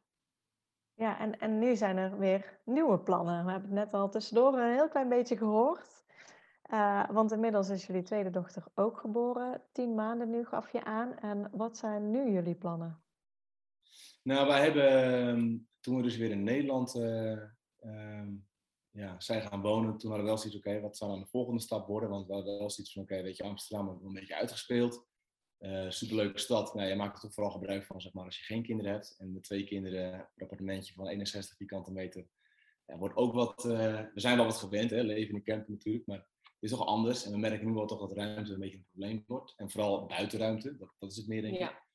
Ja, 0.94 1.18
en, 1.18 1.38
en 1.38 1.58
nu 1.58 1.76
zijn 1.76 1.96
er 1.96 2.18
weer 2.18 2.60
nieuwe 2.64 3.00
plannen. 3.00 3.44
We 3.44 3.50
hebben 3.50 3.70
het 3.70 3.78
net 3.78 3.94
al 3.94 4.10
tussendoor 4.10 4.58
een 4.58 4.72
heel 4.72 4.88
klein 4.88 5.08
beetje 5.08 5.36
gehoord. 5.36 5.97
Uh, 6.72 7.10
want 7.10 7.32
inmiddels 7.32 7.68
is 7.68 7.86
jullie 7.86 8.02
tweede 8.02 8.30
dochter 8.30 8.64
ook 8.74 8.98
geboren. 8.98 9.62
Tien 9.72 9.94
maanden 9.94 10.30
nu 10.30 10.44
gaf 10.44 10.72
je 10.72 10.84
aan. 10.84 11.18
En 11.18 11.50
wat 11.52 11.78
zijn 11.78 12.10
nu 12.10 12.32
jullie 12.32 12.54
plannen? 12.54 13.02
Nou, 14.22 14.46
wij 14.46 14.62
hebben 14.62 14.88
ehm, 15.02 15.56
toen 15.80 15.96
we 15.96 16.02
dus 16.02 16.16
weer 16.16 16.30
in 16.30 16.42
Nederland 16.42 16.94
uh, 16.94 17.42
uh, 17.80 18.28
ja, 18.90 19.20
zijn 19.20 19.42
gaan 19.42 19.60
wonen, 19.60 19.98
toen 19.98 20.10
hadden 20.10 20.26
we 20.26 20.32
wel 20.32 20.38
zoiets, 20.38 20.58
oké, 20.58 20.80
wat 20.80 20.96
zou 20.96 21.10
dan 21.10 21.20
de 21.20 21.26
volgende 21.26 21.60
stap 21.60 21.86
worden? 21.86 22.10
Want 22.10 22.26
we 22.26 22.32
hadden 22.32 22.58
wel 22.58 22.70
zoiets 22.70 22.92
van, 22.92 23.02
oké, 23.02 23.22
weet 23.22 23.36
je, 23.36 23.42
Amsterdam 23.42 23.96
is 23.96 24.04
een 24.04 24.12
beetje 24.12 24.36
uitgespeeld. 24.36 25.06
Uh, 25.58 25.90
superleuke 25.90 26.38
stad. 26.38 26.74
Nou, 26.74 26.88
je 26.88 26.94
maakt 26.94 27.14
er 27.14 27.20
toch 27.20 27.34
vooral 27.34 27.52
gebruik 27.52 27.84
van, 27.84 28.00
zeg 28.00 28.12
maar, 28.12 28.24
als 28.24 28.38
je 28.38 28.44
geen 28.44 28.62
kinderen 28.62 28.92
hebt. 28.92 29.14
En 29.18 29.32
de 29.32 29.40
twee 29.40 29.64
kinderen, 29.64 30.14
een 30.14 30.42
appartementje 30.42 30.94
van 30.94 31.06
61 31.06 31.56
vierkante 31.56 31.92
meter. 31.92 32.26
Ja, 32.86 32.98
wordt 32.98 33.16
ook 33.16 33.32
wat, 33.34 33.62
we 33.62 34.10
zijn 34.14 34.36
wel 34.36 34.46
wat 34.46 34.56
gewend, 34.56 34.90
hè, 34.90 35.02
leven 35.02 35.28
in 35.28 35.34
een 35.34 35.42
camper 35.42 35.70
natuurlijk, 35.70 36.06
maar 36.06 36.26
is 36.60 36.70
toch 36.70 36.86
anders. 36.86 37.24
En 37.24 37.32
we 37.32 37.38
merken 37.38 37.66
nu 37.66 37.72
wel 37.72 37.86
toch 37.86 38.00
dat 38.00 38.12
ruimte 38.12 38.52
een 38.52 38.60
beetje 38.60 38.76
een 38.76 38.86
probleem 38.90 39.24
wordt. 39.26 39.54
En 39.56 39.70
vooral 39.70 40.06
buitenruimte, 40.06 40.76
dat, 40.76 40.94
dat 40.98 41.10
is 41.10 41.16
het 41.16 41.26
meer, 41.26 41.42
denk 41.42 41.54
ik. 41.54 41.60
Ja. 41.60 41.86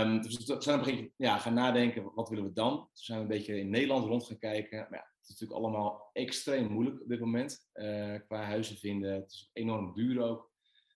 Um, 0.00 0.22
dus 0.22 0.36
we 0.36 0.62
zijn 0.62 0.78
op 0.78 0.86
een 0.86 0.92
gegeven 0.92 1.12
ja, 1.16 1.38
gaan 1.38 1.54
nadenken, 1.54 2.14
wat 2.14 2.28
willen 2.28 2.44
we 2.44 2.52
dan? 2.52 2.76
Toen 2.76 2.88
zijn 2.92 3.18
we 3.18 3.24
een 3.24 3.30
beetje 3.30 3.58
in 3.58 3.70
Nederland 3.70 4.04
rond 4.04 4.24
gaan 4.24 4.38
kijken. 4.38 4.78
Maar 4.78 4.98
ja, 4.98 5.12
het 5.18 5.22
is 5.22 5.28
natuurlijk 5.28 5.60
allemaal 5.60 6.10
extreem 6.12 6.72
moeilijk 6.72 7.02
op 7.02 7.08
dit 7.08 7.20
moment. 7.20 7.68
Uh, 7.74 8.14
qua 8.26 8.42
huizen 8.42 8.76
vinden. 8.76 9.12
Het 9.12 9.32
is 9.32 9.50
enorm 9.52 9.94
duur 9.94 10.22
ook. 10.22 10.50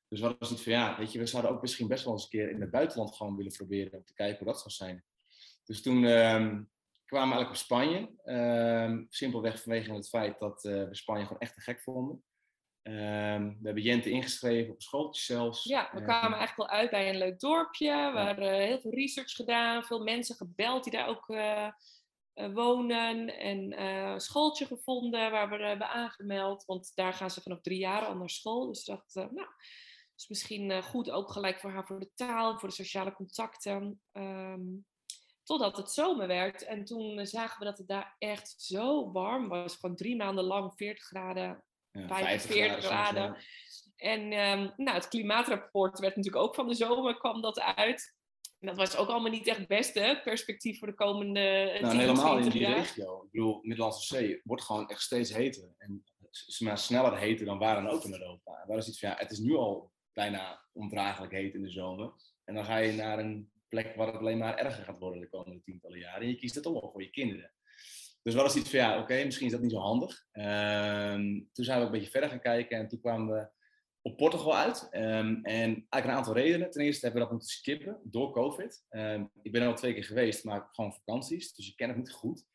Dus 0.08 0.20
we 0.20 0.26
hadden 0.26 0.46
zoiets 0.46 0.64
van, 0.64 0.72
ja, 0.72 0.98
weet 0.98 1.12
je, 1.12 1.18
we 1.18 1.26
zouden 1.26 1.50
ook 1.50 1.60
misschien 1.60 1.88
best 1.88 2.04
wel 2.04 2.12
eens 2.12 2.22
een 2.22 2.28
keer 2.28 2.50
in 2.50 2.60
het 2.60 2.70
buitenland 2.70 3.16
gewoon 3.16 3.36
willen 3.36 3.52
proberen. 3.52 3.98
Om 3.98 4.04
te 4.04 4.14
kijken 4.14 4.38
hoe 4.38 4.46
dat 4.46 4.60
zou 4.60 4.70
zijn. 4.70 5.04
Dus 5.64 5.82
toen 5.82 6.04
um, 6.04 6.70
kwamen 7.04 7.28
we 7.28 7.34
eigenlijk 7.34 7.50
op 7.50 7.56
Spanje. 7.56 8.10
Um, 8.24 9.06
simpelweg 9.08 9.62
vanwege 9.62 9.92
het 9.92 10.08
feit 10.08 10.38
dat 10.38 10.64
uh, 10.64 10.88
we 10.88 10.94
Spanje 10.94 11.26
gewoon 11.26 11.40
echt 11.40 11.54
te 11.54 11.60
gek 11.60 11.80
vonden. 11.80 12.22
Ehm, 12.82 13.46
we 13.46 13.60
hebben 13.62 13.82
Jente 13.82 14.10
ingeschreven 14.10 14.70
op 14.70 14.76
een 14.76 14.82
schooltje 14.82 15.22
zelfs. 15.22 15.64
Ja, 15.64 15.90
we 15.92 16.02
kwamen 16.02 16.38
eigenlijk 16.38 16.70
wel 16.70 16.78
uit 16.78 16.90
bij 16.90 17.08
een 17.08 17.18
leuk 17.18 17.40
dorpje. 17.40 18.10
We 18.12 18.18
hadden 18.18 18.60
heel 18.60 18.80
veel 18.80 18.90
research 18.90 19.30
gedaan, 19.30 19.84
veel 19.84 20.02
mensen 20.02 20.36
gebeld 20.36 20.84
die 20.84 20.92
daar 20.92 21.08
ook 21.08 21.26
wonen. 22.54 23.38
En 23.38 23.82
een 23.82 24.20
schooltje 24.20 24.66
gevonden 24.66 25.30
waar 25.30 25.48
we 25.48 25.56
hebben 25.56 25.88
aangemeld. 25.88 26.64
Want 26.64 26.92
daar 26.94 27.12
gaan 27.12 27.30
ze 27.30 27.42
vanaf 27.42 27.60
drie 27.60 27.78
jaar 27.78 28.04
al 28.04 28.16
naar 28.16 28.30
school. 28.30 28.66
Dus 28.66 28.84
dat 28.84 29.14
nou, 29.14 29.48
is 30.16 30.28
misschien 30.28 30.82
goed 30.82 31.10
ook 31.10 31.30
gelijk 31.30 31.60
voor 31.60 31.70
haar 31.70 31.86
voor 31.86 32.00
de 32.00 32.10
taal, 32.14 32.58
voor 32.58 32.68
de 32.68 32.74
sociale 32.74 33.12
contacten. 33.12 34.00
Um, 34.12 34.84
Totdat 35.44 35.76
het 35.76 35.90
zomer 35.90 36.26
werd. 36.26 36.64
En 36.64 36.84
toen 36.84 37.26
zagen 37.26 37.58
we 37.58 37.64
dat 37.64 37.78
het 37.78 37.88
daar 37.88 38.16
echt 38.18 38.54
zo 38.56 39.12
warm 39.12 39.48
was. 39.48 39.76
Gewoon 39.76 39.96
drie 39.96 40.16
maanden 40.16 40.44
lang 40.44 40.72
40 40.76 41.04
graden, 41.04 41.64
ja, 41.93 42.07
45 42.07 42.84
graden. 42.84 43.36
En 43.97 44.20
um, 44.20 44.72
nou, 44.76 44.97
het 44.97 45.09
klimaatrapport 45.09 45.99
werd 45.99 46.16
natuurlijk 46.16 46.45
ook 46.45 46.55
van 46.55 46.68
de 46.68 46.74
zomer, 46.74 47.18
kwam 47.18 47.40
dat 47.40 47.61
uit. 47.61 48.14
En 48.59 48.66
dat 48.68 48.76
was 48.76 48.97
ook 48.97 49.09
allemaal 49.09 49.30
niet 49.30 49.47
echt 49.47 49.59
het 49.59 49.68
beste 49.68 50.20
perspectief 50.24 50.78
voor 50.78 50.88
de 50.88 50.95
komende 50.95 51.78
nou, 51.80 51.97
helemaal 51.97 52.38
in 52.38 52.49
die 52.49 52.66
regio. 52.66 53.22
Ik 53.22 53.30
bedoel, 53.30 53.59
Middellandse 53.62 54.14
Zee 54.14 54.40
wordt 54.45 54.62
gewoon 54.62 54.88
echt 54.88 55.01
steeds 55.01 55.34
heter. 55.34 55.74
En 55.78 56.05
maar 56.59 56.78
sneller 56.78 57.18
heter 57.18 57.47
dan 57.47 57.59
waar 57.59 57.82
dan 57.82 57.93
ook 57.93 58.05
in 58.05 58.12
Europa. 58.12 58.61
En 58.62 58.68
daar 58.68 58.76
is 58.76 58.88
iets 58.88 58.99
van, 58.99 59.09
ja, 59.09 59.16
het 59.18 59.30
is 59.30 59.38
nu 59.38 59.55
al 59.55 59.93
bijna 60.12 60.64
ondraaglijk 60.72 61.32
heet 61.32 61.55
in 61.55 61.62
de 61.62 61.70
zomer. 61.70 62.12
En 62.45 62.55
dan 62.55 62.64
ga 62.64 62.76
je 62.76 62.93
naar 62.93 63.18
een 63.18 63.51
plek 63.68 63.97
waar 63.97 64.07
het 64.07 64.16
alleen 64.16 64.38
maar 64.38 64.57
erger 64.57 64.84
gaat 64.84 64.99
worden 64.99 65.20
de 65.20 65.28
komende 65.28 65.62
tientallen 65.62 65.99
jaren. 65.99 66.22
En 66.22 66.28
je 66.28 66.36
kiest 66.36 66.55
het 66.55 66.64
toch 66.64 66.80
wel 66.80 66.90
voor 66.90 67.03
je 67.03 67.11
kinderen. 67.11 67.51
Dus 68.22 68.34
wat 68.34 68.46
is 68.46 68.60
iets 68.60 68.70
van, 68.70 68.78
ja, 68.78 69.00
oké, 69.00 69.24
misschien 69.24 69.46
is 69.46 69.52
dat 69.52 69.60
niet 69.60 69.70
zo 69.70 69.78
handig. 69.78 70.26
Ehm, 70.32 71.40
toen 71.52 71.64
zijn 71.64 71.78
we 71.78 71.84
een 71.84 71.90
beetje 71.90 72.10
verder 72.10 72.30
gaan 72.30 72.40
kijken 72.40 72.78
en 72.78 72.88
toen 72.88 73.00
kwamen 73.00 73.34
we 73.34 73.48
op 74.02 74.16
Portugal 74.16 74.56
uit. 74.56 74.88
Um, 74.90 75.44
en 75.44 75.44
eigenlijk 75.44 76.04
een 76.04 76.10
aantal 76.10 76.34
redenen. 76.34 76.70
Ten 76.70 76.82
eerste 76.82 77.04
hebben 77.04 77.22
we 77.22 77.28
dat 77.28 77.36
moeten 77.36 77.56
skippen 77.56 78.00
door 78.04 78.32
COVID. 78.32 78.86
Um, 78.90 79.30
ik 79.42 79.52
ben 79.52 79.62
er 79.62 79.68
al 79.68 79.74
twee 79.74 79.94
keer 79.94 80.04
geweest, 80.04 80.44
maar 80.44 80.68
gewoon 80.72 80.94
vakanties, 80.94 81.54
dus 81.54 81.68
ik 81.68 81.76
ken 81.76 81.88
het 81.88 81.96
niet 81.96 82.12
goed. 82.12 82.46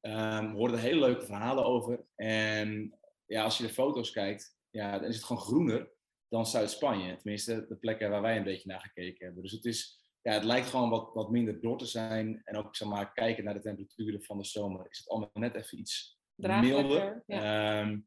we 0.00 0.52
hoorden 0.54 0.80
hele 0.80 1.00
leuke 1.00 1.26
verhalen 1.26 1.64
over. 1.64 2.04
En 2.14 2.98
ja, 3.26 3.42
als 3.42 3.58
je 3.58 3.66
de 3.66 3.72
foto's 3.72 4.10
kijkt, 4.10 4.56
ja, 4.70 4.98
dan 4.98 5.08
is 5.08 5.16
het 5.16 5.24
gewoon 5.24 5.42
groener 5.42 5.92
dan 6.28 6.46
Zuid-Spanje. 6.46 7.16
Tenminste, 7.16 7.66
de 7.68 7.76
plekken 7.76 8.10
waar 8.10 8.22
wij 8.22 8.36
een 8.36 8.44
beetje 8.44 8.68
naar 8.68 8.80
gekeken 8.80 9.24
hebben. 9.26 9.42
Dus 9.42 9.52
het 9.52 9.64
is 9.64 10.05
ja, 10.26 10.32
het 10.32 10.44
lijkt 10.44 10.68
gewoon 10.68 10.90
wat, 10.90 11.10
wat 11.14 11.30
minder 11.30 11.60
door 11.60 11.78
te 11.78 11.86
zijn. 11.86 12.40
En 12.44 12.56
ook 12.56 12.76
zeg 12.76 12.88
maar, 12.88 13.12
kijken 13.12 13.44
naar 13.44 13.54
de 13.54 13.60
temperaturen 13.60 14.22
van 14.22 14.38
de 14.38 14.44
zomer, 14.44 14.86
is 14.88 14.98
het 14.98 15.08
allemaal 15.08 15.30
net 15.32 15.54
even 15.54 15.78
iets 15.78 16.18
milder. 16.34 17.22
Ehm, 17.26 17.98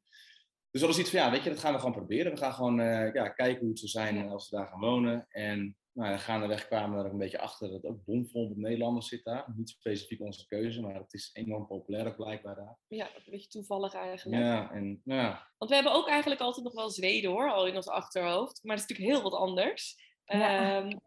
dus 0.72 0.82
dat 0.82 0.90
is 0.90 0.98
iets 0.98 1.10
van, 1.10 1.20
ja, 1.20 1.32
weet 1.32 1.44
je, 1.44 1.50
dat 1.50 1.60
gaan 1.60 1.74
we 1.74 1.80
gewoon 1.80 1.94
proberen. 1.94 2.32
We 2.32 2.38
gaan 2.38 2.54
gewoon 2.54 2.80
uh, 2.80 3.14
ja, 3.14 3.30
kijken 3.30 3.60
hoe 3.60 3.70
het 3.70 3.80
zou 3.80 3.92
zijn 3.92 4.30
als 4.30 4.50
we 4.50 4.58
daar 4.58 4.68
gaan 4.68 4.80
wonen. 4.80 5.26
En 5.30 5.78
nou, 5.92 6.18
gaandeweg 6.18 6.68
kwamen 6.68 6.98
we 6.98 7.06
er 7.06 7.12
een 7.12 7.18
beetje 7.18 7.40
achter 7.40 7.68
dat 7.68 7.82
het 7.82 7.92
ook 7.92 8.06
bomvol 8.06 8.48
met 8.48 8.58
Nederlanders 8.58 9.08
zit 9.08 9.24
daar. 9.24 9.54
Niet 9.56 9.70
specifiek 9.70 10.22
onze 10.22 10.48
keuze, 10.48 10.82
maar 10.82 10.96
het 10.96 11.14
is 11.14 11.30
enorm 11.34 11.68
populair 11.68 12.16
blijkbaar 12.16 12.56
daar. 12.56 12.78
Ja, 12.88 13.06
een 13.16 13.32
beetje 13.32 13.50
toevallig 13.50 13.94
eigenlijk. 13.94 14.42
Ja, 14.42 14.72
en, 14.72 15.02
nou 15.04 15.22
ja. 15.22 15.52
Want 15.58 15.70
we 15.70 15.76
hebben 15.76 15.94
ook 15.94 16.08
eigenlijk 16.08 16.42
altijd 16.42 16.66
nog 16.66 16.74
wel 16.74 16.90
Zweden 16.90 17.32
hoor, 17.32 17.52
al 17.52 17.68
in 17.68 17.76
ons 17.76 17.88
achterhoofd. 17.88 18.64
Maar 18.64 18.76
het 18.76 18.84
is 18.84 18.90
natuurlijk 18.90 19.18
heel 19.18 19.30
wat 19.32 19.40
anders. 19.40 20.08
Ja. 20.26 20.78
Um, 20.78 21.00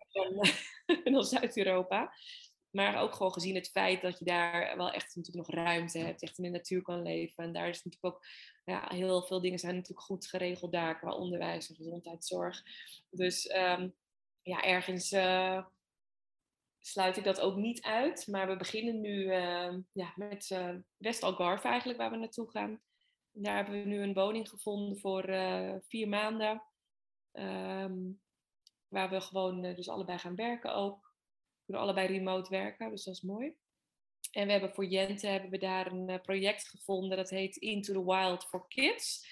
dan, 1.05 1.25
Zuid-Europa. 1.25 2.13
Maar 2.71 3.01
ook 3.01 3.15
gewoon 3.15 3.33
gezien 3.33 3.55
het 3.55 3.71
feit 3.71 4.03
dat 4.03 4.19
je 4.19 4.25
daar 4.25 4.77
wel 4.77 4.91
echt 4.91 5.17
natuurlijk 5.17 5.49
nog 5.49 5.65
ruimte 5.65 5.99
hebt, 5.99 6.23
echt 6.23 6.39
in 6.39 6.45
de 6.45 6.51
natuur 6.51 6.83
kan 6.83 7.03
leven. 7.03 7.45
En 7.45 7.53
daar 7.53 7.69
is 7.69 7.85
natuurlijk 7.85 8.15
ook 8.15 8.25
ja, 8.65 8.89
heel 8.89 9.23
veel 9.23 9.41
dingen 9.41 9.59
zijn 9.59 9.75
natuurlijk 9.75 10.07
goed 10.07 10.27
geregeld 10.27 10.73
daar 10.73 10.99
qua 10.99 11.13
onderwijs 11.15 11.69
en 11.69 11.75
gezondheidszorg. 11.75 12.63
Dus 13.11 13.47
ehm, 13.47 13.89
ja, 14.43 14.63
ergens 14.63 15.13
uh, 15.13 15.65
sluit 16.81 17.17
ik 17.17 17.25
dat 17.25 17.41
ook 17.41 17.57
niet 17.57 17.83
uit. 17.83 18.27
Maar 18.27 18.49
we 18.49 18.57
beginnen 18.57 19.01
nu 19.01 19.25
uh, 19.25 19.75
ja, 19.93 20.13
met 20.17 20.51
uh, 20.53 20.75
West 20.97 21.23
Algarve 21.23 21.69
eigenlijk, 21.69 21.99
waar 21.99 22.11
we 22.11 22.17
naartoe 22.17 22.51
gaan. 22.51 22.81
daar 23.33 23.57
hebben 23.57 23.83
we 23.83 23.89
nu 23.89 24.03
een 24.03 24.15
woning 24.15 24.49
gevonden 24.49 24.99
voor 24.99 25.23
eh, 25.25 25.75
vier 25.89 26.09
maanden. 26.09 26.63
Um, 27.33 28.21
Waar 28.93 29.11
we 29.11 29.21
gewoon 29.21 29.65
eh, 29.65 29.77
dus 29.77 29.89
allebei 29.89 30.19
gaan 30.19 30.35
werken 30.35 30.75
ook. 30.75 31.01
We 31.01 31.65
kunnen 31.65 31.83
allebei 31.83 32.07
remote 32.07 32.51
werken, 32.51 32.91
dus 32.91 33.05
dat 33.05 33.15
is 33.15 33.23
mooi. 33.23 33.55
En 34.31 34.47
we 34.47 34.53
hebben 34.53 34.75
voor 34.75 34.85
Jente 34.85 35.27
hebben 35.27 35.51
we 35.51 35.59
daar 35.59 35.93
een 35.93 36.09
eh, 36.09 36.21
project 36.21 36.69
gevonden 36.69 37.17
dat 37.17 37.31
heet 37.31 37.57
Into 37.57 37.93
the 37.93 38.05
Wild 38.05 38.45
for 38.45 38.69
Kids. 38.69 39.27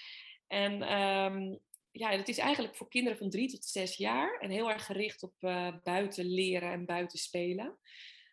En 0.47 1.01
um, 1.01 1.59
ja, 1.91 2.17
dat 2.17 2.27
is 2.27 2.37
eigenlijk 2.37 2.75
voor 2.75 2.89
kinderen 2.89 3.17
van 3.17 3.29
drie 3.29 3.49
tot 3.49 3.65
zes 3.65 3.95
jaar 3.95 4.39
en 4.39 4.49
heel 4.49 4.71
erg 4.71 4.85
gericht 4.85 5.23
op 5.23 5.33
uh, 5.39 5.75
buiten 5.83 6.25
leren 6.25 6.71
en 6.71 6.85
buiten 6.85 7.19
spelen. 7.19 7.77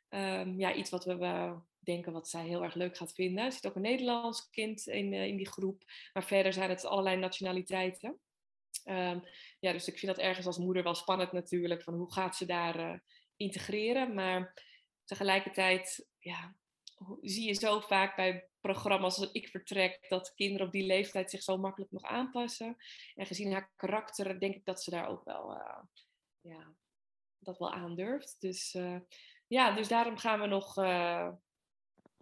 Um, 0.09 0.59
ja, 0.59 0.74
iets 0.74 0.91
wat 0.91 1.05
we 1.05 1.55
denken 1.79 2.12
wat 2.12 2.29
zij 2.29 2.47
heel 2.47 2.62
erg 2.62 2.74
leuk 2.74 2.97
gaat 2.97 3.12
vinden. 3.12 3.45
Er 3.45 3.53
zit 3.53 3.66
ook 3.66 3.74
een 3.74 3.83
Nederlands 3.83 4.51
kind 4.51 4.87
in, 4.87 5.12
in 5.12 5.37
die 5.37 5.49
groep, 5.49 5.83
maar 6.12 6.24
verder 6.24 6.53
zijn 6.53 6.70
het 6.70 6.85
allerlei 6.85 7.16
nationaliteiten. 7.16 8.18
Um, 8.91 9.22
ja, 9.61 9.72
dus 9.72 9.89
ik 9.89 9.99
vind 9.99 10.16
dat 10.16 10.24
ergens 10.24 10.47
als 10.47 10.59
moeder 10.59 10.82
wel 10.82 10.95
spannend 10.95 11.32
natuurlijk, 11.32 11.82
van 11.82 11.95
hoe 11.95 12.12
gaat 12.12 12.36
ze 12.36 12.47
daar 12.47 12.78
uh, 12.78 12.99
integreren. 13.36 14.14
Maar 14.14 14.62
tegelijkertijd 15.05 16.09
ja, 16.18 16.55
zie 17.20 17.47
je 17.47 17.53
zo 17.53 17.80
vaak 17.80 18.16
bij 18.16 18.49
programma's 18.61 19.18
als 19.18 19.32
ik 19.32 19.49
vertrek, 19.49 20.07
dat 20.09 20.34
kinderen 20.34 20.66
op 20.66 20.72
die 20.72 20.86
leeftijd 20.86 21.30
zich 21.30 21.43
zo 21.43 21.57
makkelijk 21.57 21.93
nog 21.93 22.03
aanpassen. 22.03 22.76
En 23.14 23.26
gezien 23.26 23.53
haar 23.53 23.72
karakter 23.76 24.41
denk 24.41 24.55
ik 24.55 24.64
dat 24.64 24.82
ze 24.82 24.91
daar 24.91 25.09
ook 25.09 25.24
wel, 25.24 25.55
uh, 25.55 25.82
ja, 26.41 26.74
dat 27.39 27.59
wel 27.59 27.72
aandurft. 27.72 28.36
Dus 28.41 28.74
uh, 28.74 29.01
ja, 29.47 29.74
dus 29.74 29.89
daarom 29.89 30.16
gaan 30.16 30.41
we 30.41 30.47
nog, 30.47 30.76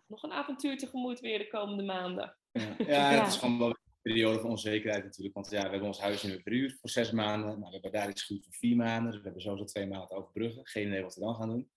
nog 0.07 0.23
een 0.23 0.33
avontuur 0.33 0.79
tegemoet 0.79 1.21
weer 1.21 1.39
de 1.39 1.49
komende 1.49 1.83
maanden. 1.83 2.37
Ja, 2.53 2.75
ja 2.79 3.11
het 3.11 3.27
is 3.27 3.37
gewoon 3.41 3.59
wel 3.59 3.75
periode 4.07 4.41
van 4.41 4.51
onzekerheid 4.51 5.05
natuurlijk. 5.05 5.35
Want 5.35 5.51
ja, 5.51 5.63
we 5.63 5.69
hebben 5.69 5.89
ons 5.89 6.01
huis 6.01 6.23
nu 6.23 6.41
verhuurd 6.43 6.79
voor 6.81 6.91
zes 6.91 7.11
maanden. 7.11 7.49
Nou, 7.49 7.61
we 7.61 7.73
hebben 7.73 7.93
daar 7.93 8.09
iets 8.09 8.23
goed 8.23 8.45
voor 8.45 8.55
vier 8.55 8.77
maanden. 8.77 9.11
Dus 9.11 9.17
we 9.17 9.25
hebben 9.25 9.43
sowieso 9.43 9.65
twee 9.65 9.87
maanden 9.87 10.17
overbruggen. 10.17 10.67
Geen 10.67 10.87
idee 10.87 11.03
wat 11.03 11.15
we 11.15 11.21
dan 11.21 11.35
gaan 11.35 11.49
doen. 11.49 11.71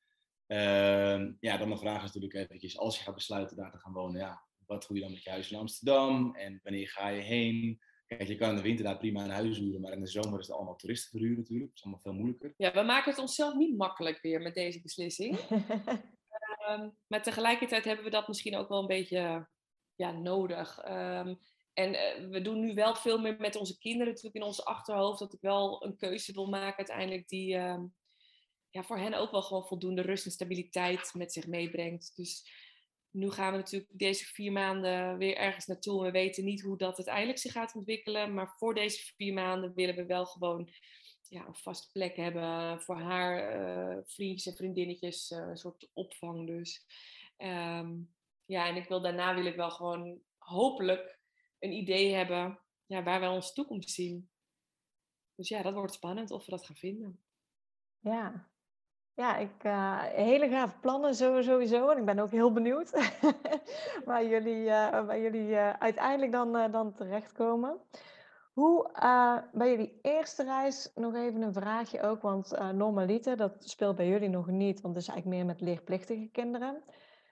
Uh, 0.47 1.31
ja, 1.39 1.57
dan 1.57 1.69
de 1.69 1.77
vraag 1.77 2.03
is 2.03 2.13
natuurlijk 2.13 2.33
eventjes, 2.33 2.77
als 2.77 2.97
je 2.97 3.03
gaat 3.03 3.15
besluiten 3.15 3.57
daar 3.57 3.71
te 3.71 3.77
gaan 3.77 3.93
wonen, 3.93 4.21
ja, 4.21 4.43
wat 4.65 4.85
doe 4.87 4.97
je 4.97 5.03
dan 5.03 5.11
met 5.11 5.23
je 5.23 5.29
huis 5.29 5.51
in 5.51 5.57
Amsterdam? 5.57 6.35
En 6.35 6.59
wanneer 6.63 6.89
ga 6.89 7.07
je 7.07 7.21
heen? 7.21 7.79
Kijk, 8.07 8.27
je 8.27 8.35
kan 8.35 8.49
in 8.49 8.55
de 8.55 8.61
winter 8.61 8.85
daar 8.85 8.97
prima 8.97 9.23
een 9.23 9.29
huis 9.29 9.57
huren, 9.57 9.81
maar 9.81 9.91
in 9.91 10.01
de 10.01 10.07
zomer 10.07 10.39
is 10.39 10.47
het 10.47 10.55
allemaal 10.55 10.75
toeristen 10.75 11.09
verhuren 11.09 11.37
natuurlijk. 11.37 11.69
Dat 11.69 11.77
is 11.77 11.83
allemaal 11.83 12.01
veel 12.01 12.13
moeilijker. 12.13 12.53
Ja, 12.57 12.73
we 12.73 12.81
maken 12.81 13.11
het 13.11 13.19
onszelf 13.19 13.53
niet 13.53 13.77
makkelijk 13.77 14.21
weer 14.21 14.41
met 14.41 14.53
deze 14.53 14.81
beslissing. 14.81 15.39
um, 16.69 16.95
maar 17.11 17.23
tegelijkertijd 17.23 17.85
hebben 17.85 18.05
we 18.05 18.11
dat 18.11 18.27
misschien 18.27 18.55
ook 18.55 18.69
wel 18.69 18.79
een 18.79 18.87
beetje 18.87 19.47
ja, 19.95 20.11
nodig. 20.11 20.89
Um, 20.89 21.39
en 21.79 21.93
uh, 21.93 22.29
we 22.29 22.41
doen 22.41 22.59
nu 22.59 22.73
wel 22.73 22.95
veel 22.95 23.19
meer 23.19 23.35
met 23.39 23.55
onze 23.55 23.77
kinderen 23.77 24.07
natuurlijk 24.07 24.35
in 24.35 24.43
ons 24.43 24.65
achterhoofd. 24.65 25.19
Dat 25.19 25.33
ik 25.33 25.41
wel 25.41 25.85
een 25.85 25.97
keuze 25.97 26.33
wil 26.33 26.47
maken 26.47 26.77
uiteindelijk 26.77 27.27
die 27.27 27.55
uh, 27.55 27.79
ja, 28.69 28.83
voor 28.83 28.97
hen 28.97 29.13
ook 29.13 29.31
wel 29.31 29.41
gewoon 29.41 29.67
voldoende 29.67 30.01
rust 30.01 30.25
en 30.25 30.31
stabiliteit 30.31 31.13
met 31.13 31.33
zich 31.33 31.47
meebrengt. 31.47 32.15
Dus 32.15 32.51
nu 33.11 33.31
gaan 33.31 33.51
we 33.51 33.57
natuurlijk 33.57 33.91
deze 33.91 34.25
vier 34.25 34.51
maanden 34.51 35.17
weer 35.17 35.35
ergens 35.35 35.65
naartoe. 35.65 36.03
We 36.03 36.11
weten 36.11 36.43
niet 36.43 36.61
hoe 36.61 36.77
dat 36.77 36.97
uiteindelijk 36.97 37.37
zich 37.37 37.51
gaat 37.51 37.75
ontwikkelen. 37.75 38.33
Maar 38.33 38.53
voor 38.57 38.75
deze 38.75 39.13
vier 39.15 39.33
maanden 39.33 39.73
willen 39.73 39.95
we 39.95 40.05
wel 40.05 40.25
gewoon 40.25 40.69
ja, 41.27 41.47
een 41.47 41.55
vaste 41.55 41.91
plek 41.91 42.15
hebben 42.15 42.81
voor 42.81 42.97
haar 42.97 43.61
uh, 43.61 43.97
vriendjes 44.03 44.45
en 44.45 44.57
vriendinnetjes. 44.57 45.29
een 45.29 45.57
soort 45.57 45.89
opvang 45.93 46.47
dus. 46.47 46.85
Um, 47.37 48.13
ja, 48.45 48.67
en 48.67 48.75
ik 48.75 48.87
wil 48.87 49.01
daarna 49.01 49.35
wil 49.35 49.45
ik 49.45 49.55
wel 49.55 49.71
gewoon 49.71 50.21
hopelijk 50.37 51.18
een 51.59 51.71
idee 51.71 52.13
hebben 52.13 52.59
ja, 52.85 53.03
waar 53.03 53.19
wij 53.19 53.29
onze 53.29 53.53
toekomst 53.53 53.89
zien. 53.89 54.29
Dus 55.35 55.47
ja, 55.47 55.61
dat 55.61 55.73
wordt 55.73 55.93
spannend 55.93 56.31
of 56.31 56.45
we 56.45 56.51
dat 56.51 56.65
gaan 56.65 56.75
vinden. 56.75 57.23
Ja, 57.99 58.49
ja 59.13 59.37
ik, 59.37 59.63
uh, 59.63 60.01
hele 60.01 60.49
gave 60.49 60.79
plannen 60.79 61.15
sowieso. 61.15 61.89
En 61.89 61.97
ik 61.97 62.05
ben 62.05 62.19
ook 62.19 62.31
heel 62.31 62.53
benieuwd 62.53 62.91
waar 64.05 64.25
jullie, 64.25 64.63
uh, 64.63 65.05
waar 65.05 65.19
jullie 65.19 65.47
uh, 65.47 65.73
uiteindelijk 65.73 66.31
dan, 66.31 66.71
dan 66.71 66.93
terechtkomen. 66.93 67.79
Hoe 68.53 68.91
bij 69.53 69.69
jullie 69.69 69.99
eerste 70.01 70.43
reis, 70.43 70.91
nog 70.95 71.15
even 71.15 71.41
een 71.41 71.53
vraagje 71.53 72.01
ook, 72.01 72.21
want 72.21 72.73
normaliter, 72.73 73.37
dat 73.37 73.69
speelt 73.69 73.95
bij 73.95 74.07
jullie 74.07 74.29
nog 74.29 74.47
niet, 74.47 74.81
want 74.81 74.95
het 74.95 75.03
is 75.03 75.09
eigenlijk 75.09 75.39
meer 75.39 75.53
met 75.55 75.61
leerplichtige 75.61 76.29
kinderen. 76.31 76.83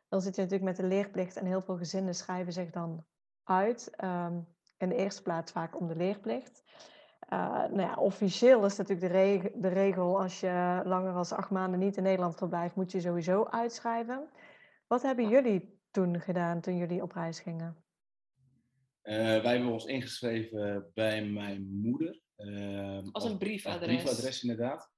Dan 0.09 0.21
zit 0.21 0.35
je 0.35 0.41
natuurlijk 0.41 0.69
met 0.69 0.77
de 0.77 0.95
leerplicht 0.95 1.35
en 1.35 1.45
heel 1.45 1.61
veel 1.61 1.77
gezinnen 1.77 2.15
schrijven 2.15 2.53
zich 2.53 2.69
dan 2.69 3.05
uit. 3.47 3.91
Um, 4.03 4.47
in 4.77 4.89
de 4.89 4.95
eerste 4.95 5.21
plaats 5.21 5.51
vaak 5.51 5.79
om 5.79 5.87
de 5.87 5.95
leerplicht. 5.95 6.63
Uh, 7.33 7.39
nou 7.49 7.81
ja, 7.81 7.95
officieel 7.95 8.65
is 8.65 8.77
natuurlijk 8.77 9.07
de, 9.07 9.13
reg 9.13 9.51
de, 9.55 9.67
regel, 9.67 10.19
als 10.19 10.39
je 10.39 10.81
langer 10.85 11.13
dan 11.13 11.29
acht 11.29 11.49
maanden 11.49 11.79
niet 11.79 11.97
in 11.97 12.03
Nederland 12.03 12.35
verblijft, 12.37 12.75
moet 12.75 12.91
je 12.91 13.01
sowieso 13.01 13.45
uitschrijven. 13.45 14.29
Wat 14.87 15.01
hebben 15.01 15.29
jullie 15.29 15.79
toen 15.91 16.19
gedaan, 16.19 16.61
toen 16.61 16.77
jullie 16.77 17.01
op 17.01 17.11
reis 17.11 17.39
gingen? 17.39 17.81
wij 19.01 19.41
hebben 19.41 19.71
ons 19.71 19.85
ingeschreven 19.85 20.91
bij 20.93 21.25
mijn 21.25 21.79
moeder. 21.81 22.21
Ehm, 22.35 23.09
als, 23.11 23.23
een 23.23 23.37
briefadres. 23.37 23.89
Als 23.89 24.03
briefadres, 24.03 24.43
inderdaad. 24.43 24.91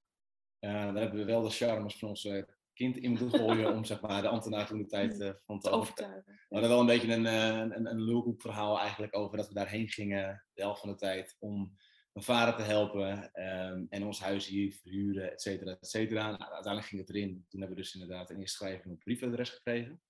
daar 0.58 0.94
hebben 0.94 1.18
we 1.18 1.24
wel 1.24 1.42
de 1.42 1.50
charmes 1.50 1.98
van 1.98 2.08
onze 2.08 2.48
kind 2.74 2.96
in 2.96 3.10
moeten 3.10 3.30
gooien 3.30 3.72
om 3.72 3.84
zeg 3.84 4.00
maar, 4.00 4.22
de 4.22 4.28
ambtenaar 4.28 4.66
toen 4.66 4.78
de 4.78 4.86
tijd 4.86 5.20
uh, 5.20 5.30
van 5.44 5.60
te 5.60 5.70
overtuigen. 5.70 6.32
We 6.32 6.46
hadden 6.48 6.70
wel 6.70 6.80
een 6.80 6.86
beetje 6.86 7.14
een, 7.14 7.24
een, 7.24 7.86
een 7.86 8.00
lulkoekverhaal 8.00 8.78
eigenlijk 8.78 9.16
over 9.16 9.36
dat 9.36 9.48
we 9.48 9.54
daarheen 9.54 9.88
gingen 9.88 10.44
de 10.54 10.62
helft 10.62 10.80
van 10.80 10.90
de 10.90 10.96
tijd 10.96 11.36
om 11.38 11.76
mijn 12.12 12.26
vader 12.26 12.54
te 12.54 12.62
helpen 12.62 13.30
um, 13.34 13.86
en 13.88 14.04
ons 14.04 14.20
huis 14.20 14.46
hier 14.46 14.72
verhuren, 14.72 15.32
et 15.32 15.40
cetera, 15.40 15.70
et 15.70 15.88
cetera. 15.88 16.22
Nou, 16.22 16.52
uiteindelijk 16.52 16.86
ging 16.86 17.00
het 17.00 17.10
erin. 17.10 17.44
Toen 17.48 17.60
hebben 17.60 17.76
we 17.76 17.82
dus 17.82 17.94
inderdaad 17.94 18.30
een 18.30 18.40
inschrijving 18.40 18.94
op 18.94 19.00
briefadres 19.00 19.50
gekregen. 19.50 20.00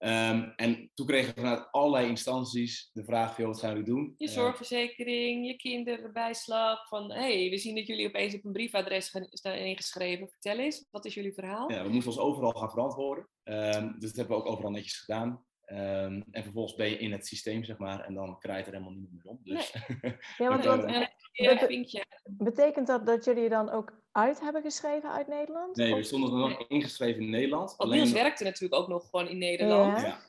Um, 0.00 0.52
en 0.56 0.90
toen 0.94 1.06
kregen 1.06 1.34
we 1.34 1.40
vanuit 1.40 1.68
allerlei 1.70 2.08
instanties 2.08 2.90
de 2.92 3.04
vraag: 3.04 3.36
joh, 3.36 3.46
wat 3.46 3.60
gaan 3.60 3.70
jullie 3.70 3.84
doen? 3.84 4.14
Je 4.16 4.28
zorgverzekering, 4.28 5.46
je 5.46 5.56
kinderbijslag. 5.56 6.88
Van 6.88 7.12
hé, 7.12 7.40
hey, 7.40 7.50
we 7.50 7.58
zien 7.58 7.74
dat 7.74 7.86
jullie 7.86 8.08
opeens 8.08 8.34
op 8.34 8.44
een 8.44 8.52
briefadres 8.52 9.12
staan 9.30 9.52
ingeschreven. 9.52 10.28
Vertel 10.28 10.58
eens, 10.58 10.86
wat 10.90 11.04
is 11.04 11.14
jullie 11.14 11.32
verhaal? 11.32 11.72
Ja, 11.72 11.82
we 11.82 11.88
moesten 11.88 12.12
ons 12.12 12.20
overal 12.20 12.52
gaan 12.52 12.70
verantwoorden. 12.70 13.28
Um, 13.44 13.96
dus 13.98 14.08
dat 14.08 14.16
hebben 14.16 14.36
we 14.36 14.42
ook 14.42 14.48
overal 14.48 14.70
netjes 14.70 14.96
gedaan. 14.96 15.44
Um, 15.72 16.24
en 16.30 16.42
vervolgens 16.42 16.74
ben 16.74 16.90
je 16.90 16.98
in 16.98 17.12
het 17.12 17.26
systeem, 17.26 17.64
zeg 17.64 17.78
maar, 17.78 18.00
en 18.00 18.14
dan 18.14 18.38
krijg 18.38 18.58
je 18.58 18.70
er 18.70 18.78
helemaal 18.78 18.98
niet 18.98 19.12
meer 19.12 19.24
om. 19.24 19.40
Dus. 19.42 19.74
Nee. 20.02 20.16
ja, 20.38 20.58
want 20.58 20.64
uh, 20.64 22.02
betekent 22.24 22.86
dat 22.86 23.06
dat 23.06 23.24
jullie 23.24 23.48
dan 23.48 23.70
ook 23.70 24.02
uit 24.18 24.40
hebben 24.40 24.62
geschreven 24.62 25.10
uit 25.10 25.26
Nederland? 25.26 25.76
Nee, 25.76 25.94
we 25.94 26.02
stonden 26.02 26.30
er 26.30 26.36
nog 26.38 26.68
ingeschreven 26.68 27.22
in 27.22 27.30
Nederland. 27.30 27.74
Want 27.76 27.90
Niels 27.90 28.12
werkte 28.12 28.44
natuurlijk 28.44 28.82
ook 28.82 28.88
nog 28.88 29.08
gewoon 29.10 29.28
in 29.28 29.38
Nederland. 29.38 30.00
Ja. 30.00 30.20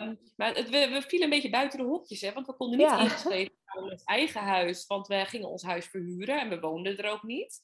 Um, 0.00 0.18
maar 0.36 0.54
het, 0.54 0.70
we, 0.70 0.88
we, 0.88 1.02
vielen 1.02 1.24
een 1.24 1.34
beetje 1.34 1.50
buiten 1.50 1.78
de 1.78 1.84
hokjes, 1.84 2.20
hè, 2.20 2.32
want 2.32 2.46
we 2.46 2.56
konden 2.56 2.78
niet 2.78 2.86
ja. 2.86 3.00
ingeschreven 3.00 3.52
in 3.82 3.90
het 3.90 4.04
eigen 4.04 4.40
huis, 4.40 4.86
want 4.86 5.06
wij 5.06 5.26
gingen 5.26 5.48
ons 5.48 5.62
huis 5.62 5.86
verhuren 5.86 6.40
en 6.40 6.48
we 6.48 6.60
woonden 6.60 6.98
er 6.98 7.10
ook 7.10 7.22
niet. 7.22 7.60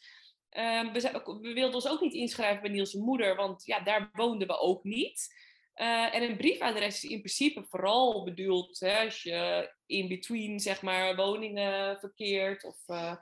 Um, 0.51 0.93
we, 0.93 1.23
we, 1.41 1.53
wilden 1.53 1.75
ons 1.75 1.89
ook 1.89 2.01
niet 2.01 2.15
inschrijven 2.15 2.63
bij 2.63 2.71
Niels' 2.71 2.95
moeder, 2.95 3.37
want 3.37 3.65
ja, 3.65 3.81
daar 3.81 4.11
woonden 4.13 4.49
we 4.49 4.59
ook 4.59 4.85
niet. 4.85 5.35
Uh, 5.77 6.15
en 6.15 6.23
een 6.23 6.37
briefadres 6.37 7.05
is 7.05 7.11
in 7.11 7.19
principe 7.19 7.65
vooral 7.65 8.25
bedoeld 8.25 8.81
hè, 8.81 9.05
als 9.05 9.23
je 9.23 9.71
in 9.87 10.09
between 10.09 10.61
zeg 10.61 10.83
maar, 10.83 11.17
woningen 11.17 11.99
verkeert. 11.99 12.65
Of, 12.65 12.77
uh... 12.87 13.15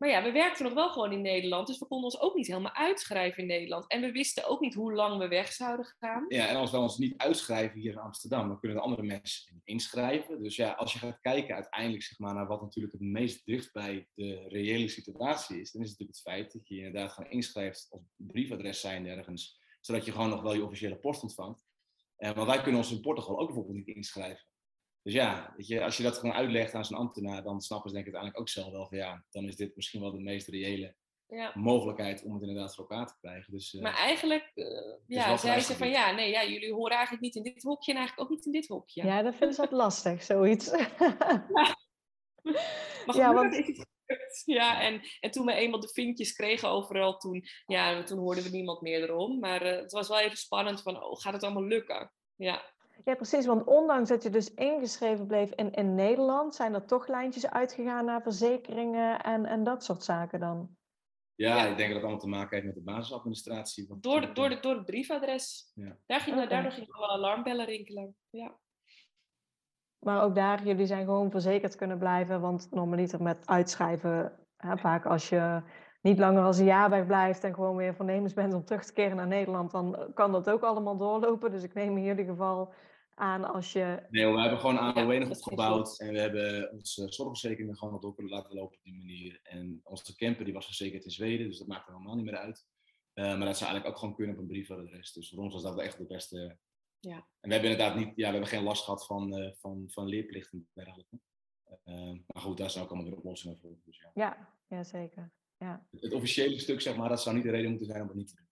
Maar 0.00 0.08
ja, 0.08 0.22
we 0.22 0.32
werkten 0.32 0.64
nog 0.64 0.74
wel 0.74 0.90
gewoon 0.90 1.12
in 1.12 1.20
Nederland, 1.20 1.66
dus 1.66 1.78
we 1.78 1.86
konden 1.86 2.04
ons 2.04 2.20
ook 2.20 2.34
niet 2.34 2.46
helemaal 2.46 2.74
uitschrijven 2.74 3.42
in 3.42 3.48
Nederland. 3.48 3.88
En 3.88 4.00
we 4.00 4.12
wisten 4.12 4.48
ook 4.48 4.60
niet 4.60 4.74
hoe 4.74 4.92
lang 4.92 5.18
we 5.18 5.28
weg 5.28 5.52
zouden 5.52 5.94
gaan. 5.98 6.24
Ja, 6.28 6.48
en 6.48 6.56
als 6.56 6.70
we 6.70 6.76
ons 6.76 6.98
niet 6.98 7.16
uitschrijven 7.16 7.80
hier 7.80 7.92
in 7.92 7.98
Amsterdam, 7.98 8.48
dan 8.48 8.58
kunnen 8.58 8.76
de 8.76 8.82
andere 8.82 9.02
mensen 9.02 9.62
inschrijven. 9.64 10.42
Dus 10.42 10.56
ja, 10.56 10.70
als 10.70 10.92
je 10.92 10.98
gaat 10.98 11.20
kijken 11.20 11.54
uiteindelijk 11.54 12.02
zeg 12.02 12.18
maar, 12.18 12.34
naar 12.34 12.46
wat 12.46 12.60
natuurlijk 12.60 12.92
het 12.92 13.02
meest 13.02 13.46
dicht 13.46 13.72
bij 13.72 14.08
de 14.14 14.48
reële 14.48 14.88
situatie 14.88 15.60
is, 15.60 15.72
dan 15.72 15.82
is 15.82 15.90
het 15.90 15.98
natuurlijk 15.98 16.18
het 16.24 16.34
feit 16.34 16.52
dat 16.52 16.68
je 16.68 16.76
inderdaad 16.76 17.12
gewoon 17.12 17.30
inschrijft 17.30 17.86
als 17.90 18.02
briefadres 18.16 18.80
zijn 18.80 19.06
ergens, 19.06 19.60
zodat 19.80 20.04
je 20.04 20.12
gewoon 20.12 20.30
nog 20.30 20.42
wel 20.42 20.54
je 20.54 20.64
officiële 20.64 20.96
post 20.96 21.22
ontvangt. 21.22 21.64
Uh, 22.18 22.30
want 22.30 22.46
wij 22.46 22.60
kunnen 22.62 22.80
ons 22.80 22.92
in 22.92 23.00
Portugal 23.00 23.38
ook 23.38 23.46
bijvoorbeeld 23.46 23.76
niet 23.76 23.96
inschrijven. 23.96 24.49
Dus 25.02 25.12
ja, 25.12 25.54
weet 25.56 25.66
je, 25.66 25.84
als 25.84 25.96
je 25.96 26.02
dat 26.02 26.18
gewoon 26.18 26.34
uitlegt 26.34 26.74
aan 26.74 26.84
zijn 26.84 27.00
ambtenaar, 27.00 27.42
dan 27.42 27.60
snappen 27.60 27.90
ze 27.90 27.96
denk 27.96 28.06
ik 28.06 28.14
uiteindelijk 28.14 28.40
ook 28.40 28.62
zelf 28.62 28.72
wel 28.72 28.88
van 28.88 28.98
ja, 28.98 29.24
dan 29.30 29.44
is 29.44 29.56
dit 29.56 29.76
misschien 29.76 30.00
wel 30.00 30.12
de 30.12 30.20
meest 30.20 30.48
reële 30.48 30.94
ja. 31.26 31.52
mogelijkheid 31.54 32.22
om 32.22 32.32
het 32.32 32.42
inderdaad 32.42 32.74
voor 32.74 32.88
elkaar 32.88 33.06
te 33.06 33.18
krijgen. 33.20 33.52
Dus, 33.52 33.72
uh, 33.72 33.82
maar 33.82 33.94
eigenlijk 33.94 34.50
uh, 34.54 34.66
ja, 35.06 35.36
zei 35.36 35.60
ze 35.60 35.76
van 35.76 35.88
ja, 35.88 36.10
nee, 36.10 36.30
ja, 36.30 36.44
jullie 36.44 36.72
horen 36.72 36.92
eigenlijk 36.92 37.22
niet 37.22 37.34
in 37.34 37.42
dit 37.42 37.62
hokje 37.62 37.90
en 37.92 37.98
eigenlijk 37.98 38.30
ook 38.30 38.36
niet 38.36 38.46
in 38.46 38.52
dit 38.52 38.68
hokje. 38.68 39.04
Ja, 39.04 39.22
dat 39.22 39.34
vinden 39.34 39.54
ze 39.54 39.60
wat 39.60 39.70
lastig, 39.70 40.22
zoiets. 40.22 40.70
ja. 40.70 41.78
Maar 43.06 43.16
ja, 43.16 43.34
want... 43.34 43.84
Ja, 44.44 44.82
en, 44.82 45.00
en 45.20 45.30
toen 45.30 45.46
we 45.46 45.52
eenmaal 45.52 45.80
de 45.80 45.88
vinkjes 45.88 46.32
kregen 46.32 46.68
overal, 46.68 47.16
toen, 47.16 47.44
ja, 47.66 48.02
toen 48.02 48.18
hoorden 48.18 48.44
we 48.44 48.50
niemand 48.50 48.80
meer 48.80 49.02
erom. 49.02 49.38
Maar 49.38 49.66
uh, 49.66 49.76
het 49.76 49.92
was 49.92 50.08
wel 50.08 50.18
even 50.18 50.36
spannend 50.36 50.82
van, 50.82 51.02
oh, 51.02 51.20
gaat 51.20 51.32
het 51.32 51.42
allemaal 51.42 51.64
lukken? 51.64 52.12
Ja. 52.36 52.72
Ja, 53.04 53.14
precies. 53.14 53.46
Want 53.46 53.64
ondanks 53.64 54.08
dat 54.08 54.22
je 54.22 54.30
dus 54.30 54.54
ingeschreven 54.54 55.26
bleef 55.26 55.50
in, 55.50 55.72
in 55.72 55.94
Nederland, 55.94 56.54
zijn 56.54 56.74
er 56.74 56.84
toch 56.84 57.08
lijntjes 57.08 57.50
uitgegaan 57.50 58.04
naar 58.04 58.22
verzekeringen 58.22 59.20
en, 59.20 59.46
en 59.46 59.64
dat 59.64 59.84
soort 59.84 60.04
zaken 60.04 60.40
dan? 60.40 60.78
Ja, 61.34 61.56
ja, 61.56 61.66
ik 61.66 61.76
denk 61.76 61.88
dat 61.88 61.96
het 61.96 62.02
allemaal 62.02 62.18
te 62.18 62.28
maken 62.28 62.50
heeft 62.50 62.66
met 62.66 62.74
de 62.74 62.92
basisadministratie. 62.92 63.86
Door, 64.00 64.20
de, 64.20 64.32
door, 64.32 64.48
de, 64.48 64.60
door 64.60 64.74
het 64.74 64.84
briefadres. 64.84 65.72
Ja. 65.74 65.96
Daar 66.06 66.20
ging, 66.20 66.36
okay. 66.36 66.48
Daardoor 66.48 66.72
gingen 66.72 66.92
alle 66.92 67.08
alarmbellen 67.08 67.66
rinkelen. 67.66 68.16
Ja. 68.30 68.58
Maar 69.98 70.22
ook 70.22 70.34
daar, 70.34 70.64
jullie 70.64 70.86
zijn 70.86 71.04
gewoon 71.04 71.30
verzekerd 71.30 71.76
kunnen 71.76 71.98
blijven. 71.98 72.40
Want 72.40 72.68
normaliter 72.70 73.22
met 73.22 73.46
uitschrijven, 73.46 74.38
hè, 74.56 74.78
vaak 74.78 75.06
als 75.06 75.28
je 75.28 75.62
niet 76.00 76.18
langer 76.18 76.42
als 76.42 76.58
een 76.58 76.64
jaar 76.64 76.90
wegblijft 76.90 77.44
en 77.44 77.54
gewoon 77.54 77.76
weer 77.76 77.94
voornemens 77.94 78.32
bent 78.32 78.54
om 78.54 78.64
terug 78.64 78.84
te 78.84 78.92
keren 78.92 79.16
naar 79.16 79.26
Nederland, 79.26 79.70
dan 79.70 80.10
kan 80.14 80.32
dat 80.32 80.50
ook 80.50 80.62
allemaal 80.62 80.96
doorlopen. 80.96 81.50
Dus 81.50 81.62
ik 81.62 81.74
neem 81.74 81.96
in 81.96 82.04
jullie 82.04 82.24
geval 82.24 82.72
aan 83.20 83.44
als 83.44 83.72
je... 83.72 84.06
Nee, 84.10 84.26
we 84.26 84.40
hebben 84.40 84.58
gewoon 84.58 84.78
AOW 84.78 85.18
nog 85.18 85.30
opgebouwd 85.30 85.98
en 85.98 86.12
we 86.12 86.18
hebben 86.18 86.72
onze 86.72 87.12
zorgverzekeringen 87.12 87.76
gewoon 87.76 87.92
nog 87.92 88.02
door 88.02 88.14
kunnen 88.14 88.32
laten 88.32 88.54
lopen 88.54 88.76
op 88.76 88.82
die 88.82 88.96
manier. 88.96 89.40
En 89.42 89.80
onze 89.82 90.16
camper 90.16 90.44
die 90.44 90.54
was 90.54 90.66
verzekerd 90.66 91.04
in 91.04 91.10
Zweden, 91.10 91.46
dus 91.46 91.58
dat 91.58 91.66
maakt 91.66 91.86
er 91.86 91.92
helemaal 91.92 92.16
niet 92.16 92.24
meer 92.24 92.36
uit. 92.36 92.66
Uh, 93.14 93.24
maar 93.24 93.46
dat 93.46 93.56
zou 93.56 93.70
eigenlijk 93.70 93.86
ook 93.86 93.98
gewoon 93.98 94.14
kunnen 94.14 94.34
op 94.34 94.40
een 94.40 94.48
briefadres. 94.48 95.12
Dus 95.12 95.28
voor 95.28 95.42
ons 95.42 95.52
was 95.52 95.62
dat 95.62 95.78
echt 95.78 95.98
de 95.98 96.06
beste 96.06 96.58
ja. 97.00 97.16
En 97.16 97.48
we 97.48 97.52
hebben 97.52 97.70
inderdaad 97.70 97.96
niet, 97.96 98.12
ja, 98.16 98.26
we 98.26 98.30
hebben 98.30 98.46
geen 98.46 98.62
last 98.62 98.84
gehad 98.84 99.06
van, 99.06 99.38
uh, 99.38 99.52
van, 99.52 99.84
van 99.90 100.06
leerplichten 100.06 100.58
en 100.58 100.84
dergelijke. 100.84 101.20
Uh, 101.84 102.18
maar 102.26 102.42
goed, 102.42 102.56
daar 102.56 102.70
zou 102.70 102.84
ook 102.84 102.90
allemaal 102.90 103.10
weer 103.10 103.18
oplossingen 103.18 103.58
voor. 103.58 103.76
Dus 103.84 103.98
ja. 103.98 104.10
Ja, 104.14 104.54
ja, 104.66 104.84
zeker. 104.84 105.32
Ja. 105.56 105.86
Het 105.90 106.12
officiële 106.12 106.58
stuk, 106.58 106.80
zeg 106.80 106.96
maar, 106.96 107.08
dat 107.08 107.22
zou 107.22 107.34
niet 107.34 107.44
de 107.44 107.50
reden 107.50 107.70
moeten 107.70 107.86
zijn 107.86 108.02
om 108.02 108.08
het 108.08 108.16
niet 108.16 108.28
te 108.28 108.34
doen. 108.36 108.48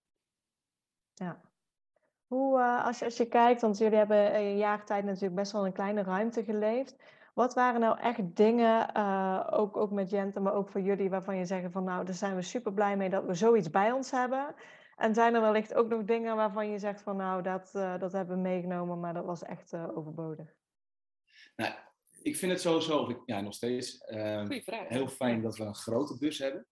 Ja. 1.15 1.48
Hoe, 2.29 2.59
uh, 2.59 2.85
als, 2.87 2.99
je, 2.99 3.05
als 3.05 3.17
je 3.17 3.29
kijkt, 3.29 3.61
want 3.61 3.79
jullie 3.79 3.99
hebben 3.99 4.35
een 4.35 4.57
jaar 4.57 4.85
tijd 4.85 5.05
natuurlijk 5.05 5.35
best 5.35 5.53
wel 5.53 5.67
een 5.67 5.73
kleine 5.73 6.03
ruimte 6.03 6.45
geleefd. 6.45 6.97
Wat 7.35 7.55
waren 7.55 7.81
nou 7.81 7.99
echt 7.99 8.37
dingen, 8.37 8.91
uh, 8.97 9.47
ook, 9.51 9.77
ook 9.77 9.91
met 9.91 10.11
Jente, 10.11 10.41
maar 10.41 10.55
ook 10.55 10.69
voor 10.69 10.81
jullie, 10.81 11.11
waarvan 11.11 11.37
je 11.37 11.45
zegt 11.45 11.73
van 11.73 11.85
nou, 11.85 12.05
daar 12.05 12.15
zijn 12.15 12.35
we 12.35 12.43
super 12.43 12.73
blij 12.73 12.97
mee 12.97 13.11
dat 13.11 13.25
we 13.25 13.35
zoiets 13.35 13.71
bij 13.71 13.93
ons 13.93 14.11
hebben. 14.11 14.55
En 14.97 15.15
zijn 15.15 15.35
er 15.35 15.41
wellicht 15.41 15.75
ook 15.75 15.89
nog 15.89 16.05
dingen 16.05 16.37
waarvan 16.37 16.71
je 16.71 16.79
zegt 16.79 17.03
van 17.03 17.17
nou, 17.17 17.43
dat, 17.43 17.73
uh, 17.75 17.99
dat 17.99 18.13
hebben 18.13 18.37
we 18.37 18.43
meegenomen, 18.43 19.01
maar 19.01 19.15
dat 19.15 19.25
was 19.25 19.43
echt 19.43 19.73
uh, 19.73 19.97
overbodig? 19.97 20.55
Nou, 21.57 21.73
ik 22.23 22.37
vind 22.37 22.53
het 22.53 22.61
sowieso, 22.61 23.23
ja, 23.25 23.41
nog 23.41 23.55
steeds 23.55 24.05
uh, 24.09 24.49
heel 24.69 25.09
fijn 25.09 25.43
dat 25.43 25.57
we 25.57 25.65
een 25.65 25.75
grote 25.75 26.19
bus 26.19 26.39
hebben. 26.39 26.67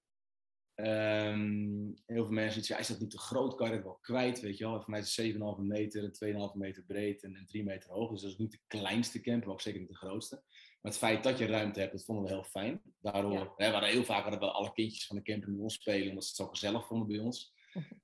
Um, 0.80 1.94
heel 2.06 2.24
veel 2.24 2.34
mensen 2.34 2.64
zeggen, 2.64 2.74
ja, 2.74 2.80
is 2.80 2.88
dat 2.88 3.00
niet 3.00 3.10
te 3.10 3.18
groot? 3.18 3.54
Kan 3.54 3.68
je 3.68 3.74
het 3.74 3.82
wel 3.82 3.98
kwijt? 4.00 4.40
Weet 4.40 4.58
je 4.58 4.64
wel, 4.64 4.80
voor 4.80 4.90
mij 4.90 5.00
is 5.00 5.16
het 5.16 5.34
7,5 5.34 5.38
meter, 5.58 6.10
2,5 6.52 6.56
meter 6.56 6.82
breed 6.82 7.22
en, 7.22 7.36
en 7.36 7.46
3 7.46 7.64
meter 7.64 7.90
hoog. 7.90 8.10
Dus 8.10 8.20
dat 8.20 8.30
is 8.30 8.36
niet 8.36 8.50
de 8.50 8.60
kleinste 8.66 9.20
camper, 9.20 9.46
maar 9.46 9.54
ook 9.54 9.60
zeker 9.60 9.80
niet 9.80 9.88
de 9.88 9.96
grootste. 9.96 10.42
Maar 10.80 10.92
het 10.92 11.00
feit 11.00 11.22
dat 11.22 11.38
je 11.38 11.46
ruimte 11.46 11.80
hebt, 11.80 11.92
dat 11.92 12.04
vonden 12.04 12.24
we 12.24 12.30
heel 12.30 12.44
fijn. 12.44 12.82
Daardoor, 13.00 13.32
ja. 13.32 13.52
hè, 13.56 13.66
we 13.66 13.72
hadden 13.72 13.90
heel 13.90 14.04
vaak 14.04 14.22
hadden 14.22 14.40
we 14.40 14.50
alle 14.50 14.72
kindjes 14.72 15.06
van 15.06 15.16
de 15.16 15.22
camper 15.22 15.50
met 15.50 15.60
ons 15.60 15.74
spelen, 15.74 16.08
omdat 16.08 16.24
ze 16.24 16.28
het 16.28 16.38
zo 16.38 16.46
gezellig 16.46 16.86
vonden 16.86 17.08
bij 17.08 17.18
ons. 17.18 17.54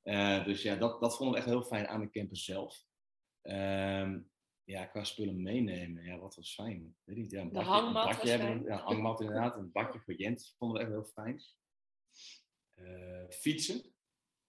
Uh, 0.05 0.45
dus 0.49 0.63
ja, 0.63 0.77
dat, 0.77 1.01
dat 1.01 1.17
vonden 1.17 1.35
we 1.35 1.41
echt 1.41 1.51
heel 1.51 1.63
fijn 1.63 1.89
aan 1.89 2.01
de 2.01 2.11
camper 2.11 2.37
zelf. 2.37 2.85
Uh, 3.43 4.15
ja, 4.65 4.87
qua 4.87 5.05
spullen 5.05 5.43
meenemen, 5.43 6.05
ja, 6.05 6.19
wat 6.19 6.35
was 6.35 6.55
fijn. 6.55 6.97
Weet 7.05 7.17
niet, 7.17 7.31
ja, 7.31 7.41
een 7.41 7.49
de 7.49 7.53
bakje, 7.53 7.71
hangmat 7.71 8.07
een 8.07 8.13
bakje 8.13 8.31
hebben, 8.31 8.65
ja, 8.65 8.77
hangmat 8.77 9.21
inderdaad, 9.21 9.57
een 9.57 9.73
bakje 9.73 10.01
voor 10.01 10.15
Jent 10.15 10.55
vonden 10.59 10.77
we 10.77 10.83
echt 10.83 10.93
heel 10.93 11.05
fijn. 11.05 11.43
Uh, 12.77 13.29
fietsen, 13.29 13.83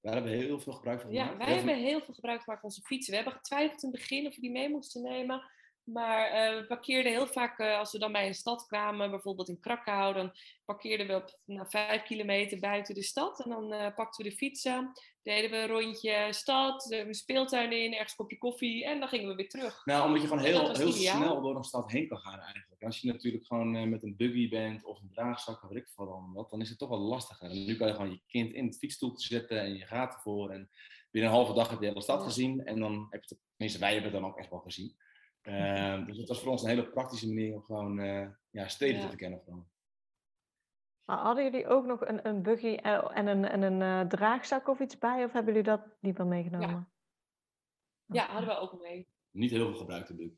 daar 0.01 0.13
hebben 0.13 0.31
we 0.31 0.37
heel 0.37 0.59
veel 0.59 0.73
gebruik 0.73 1.01
van 1.01 1.09
gemaakt. 1.09 1.31
Ja, 1.31 1.37
wij 1.37 1.55
hebben 1.55 1.75
heel 1.75 2.01
veel 2.01 2.13
gebruik 2.13 2.41
gemaakt 2.41 2.61
van 2.61 2.69
onze 2.69 2.81
fietsen. 2.81 3.11
We 3.11 3.15
hebben 3.15 3.35
getwijfeld 3.35 3.83
in 3.83 3.89
het 3.89 3.99
begin 3.99 4.27
of 4.27 4.35
we 4.35 4.41
die 4.41 4.51
mee 4.51 4.69
moesten 4.69 5.01
nemen. 5.01 5.51
Maar 5.83 6.27
uh, 6.27 6.59
we 6.59 6.65
parkeerden 6.67 7.11
heel 7.11 7.27
vaak, 7.27 7.59
uh, 7.59 7.77
als 7.77 7.91
we 7.91 7.99
dan 7.99 8.11
bij 8.11 8.27
een 8.27 8.33
stad 8.33 8.65
kwamen, 8.65 9.09
bijvoorbeeld 9.09 9.49
in 9.49 9.59
Krakau, 9.59 10.13
dan 10.13 10.31
parkeerden 10.65 11.07
we 11.07 11.15
op 11.15 11.39
nou, 11.45 11.69
vijf 11.69 12.03
kilometer 12.03 12.59
buiten 12.59 12.95
de 12.95 13.03
stad. 13.03 13.43
En 13.43 13.49
dan 13.49 13.73
uh, 13.73 13.95
pakten 13.95 14.23
we 14.23 14.29
de 14.29 14.35
fietsen, 14.35 14.91
deden 15.21 15.49
we 15.49 15.57
een 15.57 15.67
rondje 15.67 16.27
stad, 16.29 16.91
een 16.91 17.13
speeltuin 17.13 17.71
in, 17.71 17.93
ergens 17.93 18.11
een 18.11 18.17
kopje 18.17 18.37
koffie 18.37 18.85
en 18.85 18.99
dan 18.99 19.07
gingen 19.07 19.27
we 19.27 19.35
weer 19.35 19.49
terug. 19.49 19.85
Nou, 19.85 20.05
omdat 20.05 20.21
je 20.21 20.27
gewoon 20.27 20.43
heel, 20.43 20.75
heel 20.75 20.91
snel 20.91 21.41
door 21.41 21.55
een 21.55 21.63
stad 21.63 21.91
heen 21.91 22.07
kan 22.07 22.19
gaan 22.19 22.39
eigenlijk. 22.39 22.83
Als 22.83 22.99
je 22.99 23.11
natuurlijk 23.11 23.45
gewoon 23.45 23.89
met 23.89 24.03
een 24.03 24.15
buggy 24.15 24.49
bent 24.49 24.85
of 24.85 25.01
een 25.01 25.11
draagzak 25.13 25.63
of 25.63 25.69
weet 25.69 25.77
ik 25.77 25.87
veel 25.87 26.05
dan 26.05 26.33
wat, 26.33 26.49
dan 26.49 26.61
is 26.61 26.69
het 26.69 26.77
toch 26.77 26.89
wel 26.89 26.99
lastiger. 26.99 27.49
En 27.49 27.65
nu 27.65 27.75
kan 27.75 27.87
je 27.87 27.93
gewoon 27.93 28.11
je 28.11 28.21
kind 28.27 28.53
in 28.53 28.65
het 28.65 28.77
fietsstoeltje 28.77 29.27
zetten 29.27 29.59
en 29.59 29.73
je 29.73 29.85
gaat 29.85 30.13
ervoor. 30.13 30.49
En 30.49 30.69
binnen 31.11 31.31
een 31.31 31.37
halve 31.37 31.53
dag 31.53 31.69
heb 31.69 31.79
je 31.79 31.85
de 31.85 31.91
hele 31.91 32.01
stad 32.01 32.23
gezien 32.23 32.65
en 32.65 32.79
dan 32.79 33.07
heb 33.09 33.23
je 33.23 33.35
het, 33.35 33.39
tenminste 33.49 33.79
wij 33.79 33.93
hebben 33.93 34.11
het 34.11 34.21
dan 34.21 34.29
ook 34.29 34.37
echt 34.37 34.49
wel 34.49 34.59
gezien. 34.59 34.95
Uh, 35.43 36.05
dus 36.07 36.17
het 36.17 36.27
was 36.27 36.41
voor 36.41 36.51
ons 36.51 36.63
een 36.63 36.69
hele 36.69 36.89
praktische 36.89 37.27
manier 37.27 37.53
om 37.53 37.63
gewoon 37.63 37.99
uh, 37.99 38.29
ja, 38.49 38.67
steden 38.67 38.95
ja. 38.95 39.01
te 39.01 39.07
verkennen. 39.07 39.41
Gewoon. 39.43 39.71
Maar 41.03 41.17
hadden 41.17 41.43
jullie 41.43 41.67
ook 41.67 41.85
nog 41.85 42.01
een, 42.01 42.27
een 42.27 42.41
buggy 42.41 42.75
en 42.75 43.27
een, 43.27 43.45
en 43.45 43.61
een 43.61 43.81
uh, 43.81 44.07
draagzak 44.07 44.67
of 44.67 44.79
iets 44.79 44.97
bij? 44.97 45.23
Of 45.23 45.31
hebben 45.31 45.53
jullie 45.53 45.69
dat 45.69 45.85
niet 45.99 46.17
wel 46.17 46.27
meegenomen? 46.27 46.93
Ja. 48.05 48.23
ja, 48.23 48.31
hadden 48.31 48.49
we 48.49 48.55
ook 48.55 48.81
mee. 48.81 49.07
Niet 49.31 49.51
heel 49.51 49.67
veel 49.67 49.79
gebruikte 49.79 50.15
buggy. 50.15 50.37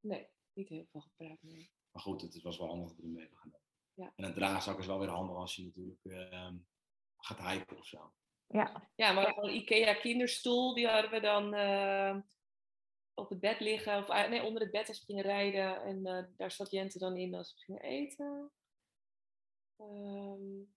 Nee. 0.00 0.28
niet 0.52 0.68
heel 0.68 0.86
veel 0.90 1.00
gebruikt, 1.00 1.42
nee. 1.42 1.70
Maar 1.90 2.02
goed, 2.02 2.22
het 2.22 2.42
was 2.42 2.58
wel 2.58 2.68
handig 2.68 2.88
dat 2.88 2.96
we 2.96 3.02
hem 3.02 3.12
mee 3.12 3.22
hebben 3.22 3.38
gedaan. 3.38 3.60
Ja. 3.94 4.12
En 4.16 4.24
een 4.24 4.34
draagzak 4.34 4.78
is 4.78 4.86
wel 4.86 4.98
weer 4.98 5.08
handig 5.08 5.36
als 5.36 5.56
je 5.56 5.64
natuurlijk 5.64 6.04
uh, 6.04 6.50
gaat 7.16 7.50
hiken 7.50 7.78
of 7.78 7.86
zo. 7.86 8.12
Ja. 8.46 8.90
Ja, 8.94 9.12
maar 9.12 9.36
een 9.36 9.54
IKEA 9.54 9.94
kinderstoel, 9.94 10.74
die 10.74 10.88
hadden 10.88 11.10
we 11.10 11.20
dan 11.20 11.54
uh, 11.54 12.16
op 13.16 13.28
het 13.28 13.40
bed 13.40 13.60
liggen. 13.60 13.98
Of 13.98 14.28
nee, 14.28 14.42
onder 14.42 14.62
het 14.62 14.70
bed 14.70 14.88
als 14.88 14.98
we 15.00 15.04
gingen 15.04 15.22
rijden. 15.22 15.82
En 15.82 15.98
uh, 15.98 16.24
daar 16.36 16.50
zat 16.50 16.70
Jente 16.70 16.98
dan 16.98 17.16
in 17.16 17.34
als 17.34 17.54
we 17.54 17.60
gingen 17.60 17.82
eten. 17.82 18.50
Um, 19.80 20.74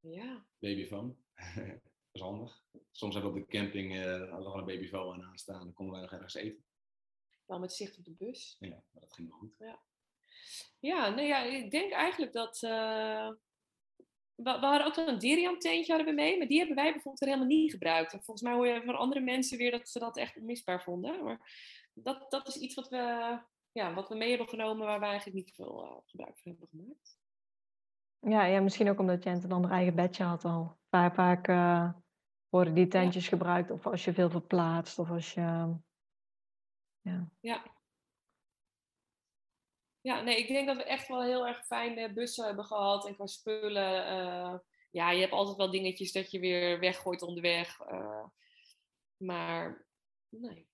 ja. 0.00 0.46
Babyfoon. 0.58 1.16
dat 1.64 2.12
is 2.12 2.20
handig. 2.20 2.64
Soms 2.90 3.14
hebben 3.14 3.32
we 3.32 3.40
op 3.40 3.50
de 3.50 3.58
camping 3.58 3.94
uh, 3.94 4.38
nog 4.38 4.54
een 4.54 4.64
babyfoon 4.64 5.22
aan 5.22 5.38
staan. 5.38 5.64
Dan 5.64 5.72
konden 5.72 5.94
wij 5.94 6.02
nog 6.02 6.12
ergens 6.12 6.34
eten. 6.34 6.64
Wel 7.46 7.58
met 7.58 7.72
zicht 7.72 7.98
op 7.98 8.04
de 8.04 8.14
bus. 8.14 8.56
Ja, 8.60 8.68
maar 8.68 9.02
dat 9.02 9.12
ging 9.12 9.28
wel 9.28 9.38
goed. 9.38 9.54
Ja, 9.58 9.82
ja, 10.78 11.08
nee, 11.08 11.26
ja 11.26 11.42
ik 11.42 11.70
denk 11.70 11.92
eigenlijk 11.92 12.32
dat... 12.32 12.62
Uh, 12.62 13.30
we, 14.34 14.50
hadden 14.50 14.86
ook 14.86 14.96
een 14.96 15.18
Diriam 15.18 15.58
tentje 15.58 15.92
hadden 15.92 16.14
we 16.14 16.20
mee, 16.20 16.38
maar 16.38 16.46
die 16.46 16.58
hebben 16.58 16.76
wij 16.76 16.92
bijvoorbeeld 16.92 17.20
er 17.20 17.28
helemaal 17.28 17.56
niet 17.56 17.70
gebruikt. 17.70 18.12
En 18.12 18.22
volgens 18.22 18.46
mij 18.46 18.54
hoor 18.54 18.66
je 18.66 18.82
van 18.84 18.96
andere 18.96 19.20
mensen 19.20 19.58
weer 19.58 19.70
dat 19.70 19.88
ze 19.88 19.98
dat 19.98 20.16
echt 20.16 20.36
onmisbaar 20.36 20.82
vonden. 20.82 21.24
Maar 21.24 21.40
dat, 21.94 22.30
dat 22.30 22.48
is 22.48 22.56
iets 22.56 22.74
wat 22.74 22.88
we, 22.88 23.38
ja, 23.72 23.94
wat 23.94 24.08
we 24.08 24.14
mee 24.14 24.28
hebben 24.28 24.48
genomen 24.48 24.86
waar 24.86 25.00
we 25.00 25.06
eigenlijk 25.06 25.36
niet 25.36 25.54
veel 25.54 25.84
uh, 25.84 25.96
gebruik 26.04 26.38
van 26.38 26.50
hebben 26.50 26.68
gemaakt. 26.68 27.20
Ja, 28.18 28.44
ja, 28.44 28.60
misschien 28.60 28.90
ook 28.90 28.98
omdat 28.98 29.24
Jente 29.24 29.46
dan 29.46 29.62
haar 29.62 29.72
eigen 29.72 29.94
bedje 29.94 30.24
had 30.24 30.44
al. 30.44 30.78
Vaak, 30.90 31.14
vaak 31.14 31.48
uh, 31.48 31.92
worden 32.48 32.74
die 32.74 32.88
tentjes 32.88 33.24
ja. 33.24 33.28
gebruikt 33.28 33.70
of 33.70 33.86
als 33.86 34.04
je 34.04 34.12
veel 34.12 34.30
verplaatst 34.30 34.98
of 34.98 35.10
als 35.10 35.34
je... 35.34 35.76
Ja. 37.00 37.28
ja. 37.40 37.62
Ja, 40.02 40.20
nee, 40.20 40.36
ik 40.36 40.48
denk 40.48 40.66
dat 40.66 40.76
we 40.76 40.84
echt 40.84 41.08
wel 41.08 41.22
heel 41.22 41.46
erg 41.46 41.66
fijne 41.66 42.12
bussen 42.12 42.44
hebben 42.46 42.64
gehad. 42.64 43.06
En 43.06 43.14
qua 43.14 43.26
spullen, 43.26 44.12
uh, 44.12 44.58
ja, 44.90 45.10
je 45.10 45.20
hebt 45.20 45.32
altijd 45.32 45.56
wel 45.56 45.70
dingetjes 45.70 46.12
dat 46.12 46.30
je 46.30 46.38
weer 46.38 46.80
weggooit 46.80 47.22
onderweg. 47.22 47.80
Uh, 47.80 48.24
maar, 49.16 49.86
nee. 50.28 50.68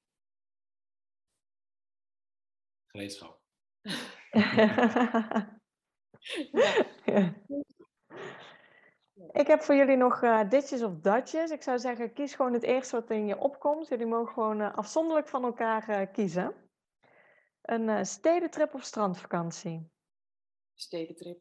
Gereedschap. 2.87 3.41
ja. 7.05 7.35
Ik 9.33 9.47
heb 9.47 9.62
voor 9.62 9.74
jullie 9.74 9.97
nog 9.97 10.22
uh, 10.22 10.49
ditjes 10.49 10.83
of 10.83 10.93
datjes. 11.01 11.51
Ik 11.51 11.62
zou 11.62 11.79
zeggen, 11.79 12.12
kies 12.12 12.35
gewoon 12.35 12.53
het 12.53 12.62
eerste 12.62 13.01
wat 13.01 13.11
in 13.11 13.26
je 13.26 13.39
opkomt. 13.39 13.89
Jullie 13.89 14.07
mogen 14.07 14.33
gewoon 14.33 14.61
uh, 14.61 14.74
afzonderlijk 14.74 15.29
van 15.29 15.45
elkaar 15.45 15.91
uh, 15.91 16.12
kiezen. 16.12 16.68
Een 17.69 18.07
stedentrip 18.07 18.75
of 18.75 18.83
strandvakantie? 18.83 19.91
Stedentrip. 20.75 21.41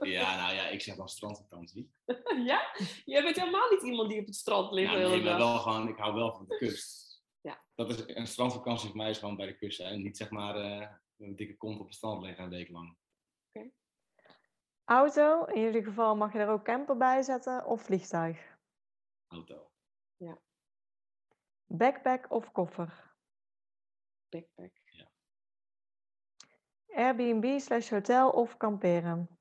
ja, 0.00 0.36
nou 0.36 0.54
ja, 0.54 0.66
ik 0.68 0.80
zeg 0.80 0.96
dan 0.96 1.08
strandvakantie. 1.08 1.92
ja? 2.50 2.74
Jij 3.04 3.22
bent 3.22 3.36
helemaal 3.36 3.70
niet 3.70 3.82
iemand 3.82 4.10
die 4.10 4.20
op 4.20 4.26
het 4.26 4.34
strand 4.34 4.72
ligt. 4.72 4.92
Ja, 4.92 4.98
nee, 4.98 5.22
maar 5.22 5.36
wel 5.36 5.58
gewoon, 5.58 5.88
ik 5.88 5.98
hou 5.98 6.14
wel 6.14 6.32
van 6.34 6.44
de 6.48 6.56
kust. 6.56 7.22
Ja. 7.40 7.64
Dat 7.74 7.90
is, 7.90 8.16
een 8.16 8.26
strandvakantie 8.26 8.88
voor 8.88 8.96
mij 8.96 9.10
is 9.10 9.18
gewoon 9.18 9.36
bij 9.36 9.46
de 9.46 9.58
kust. 9.58 9.78
Hè? 9.78 9.96
Niet 9.96 10.16
zeg 10.16 10.30
maar 10.30 10.56
een 11.16 11.36
dikke 11.36 11.56
kont 11.56 11.80
op 11.80 11.86
het 11.86 11.94
strand 11.94 12.22
liggen 12.22 12.44
een 12.44 12.50
week 12.50 12.68
lang. 12.68 12.96
Okay. 13.48 13.72
Auto, 14.84 15.44
in 15.44 15.60
jullie 15.60 15.84
geval 15.84 16.16
mag 16.16 16.32
je 16.32 16.38
er 16.38 16.48
ook 16.48 16.64
camper 16.64 16.96
bij 16.96 17.22
zetten 17.22 17.66
of 17.66 17.82
vliegtuig? 17.82 18.58
Auto. 19.26 19.70
Ja. 20.16 20.38
Backpack 21.66 22.30
of 22.30 22.52
koffer? 22.52 23.07
Backpack. 24.28 24.72
Ja. 24.84 25.10
Airbnb 26.88 27.58
slash 27.58 27.90
hotel 27.90 28.30
of 28.30 28.56
kamperen? 28.56 29.38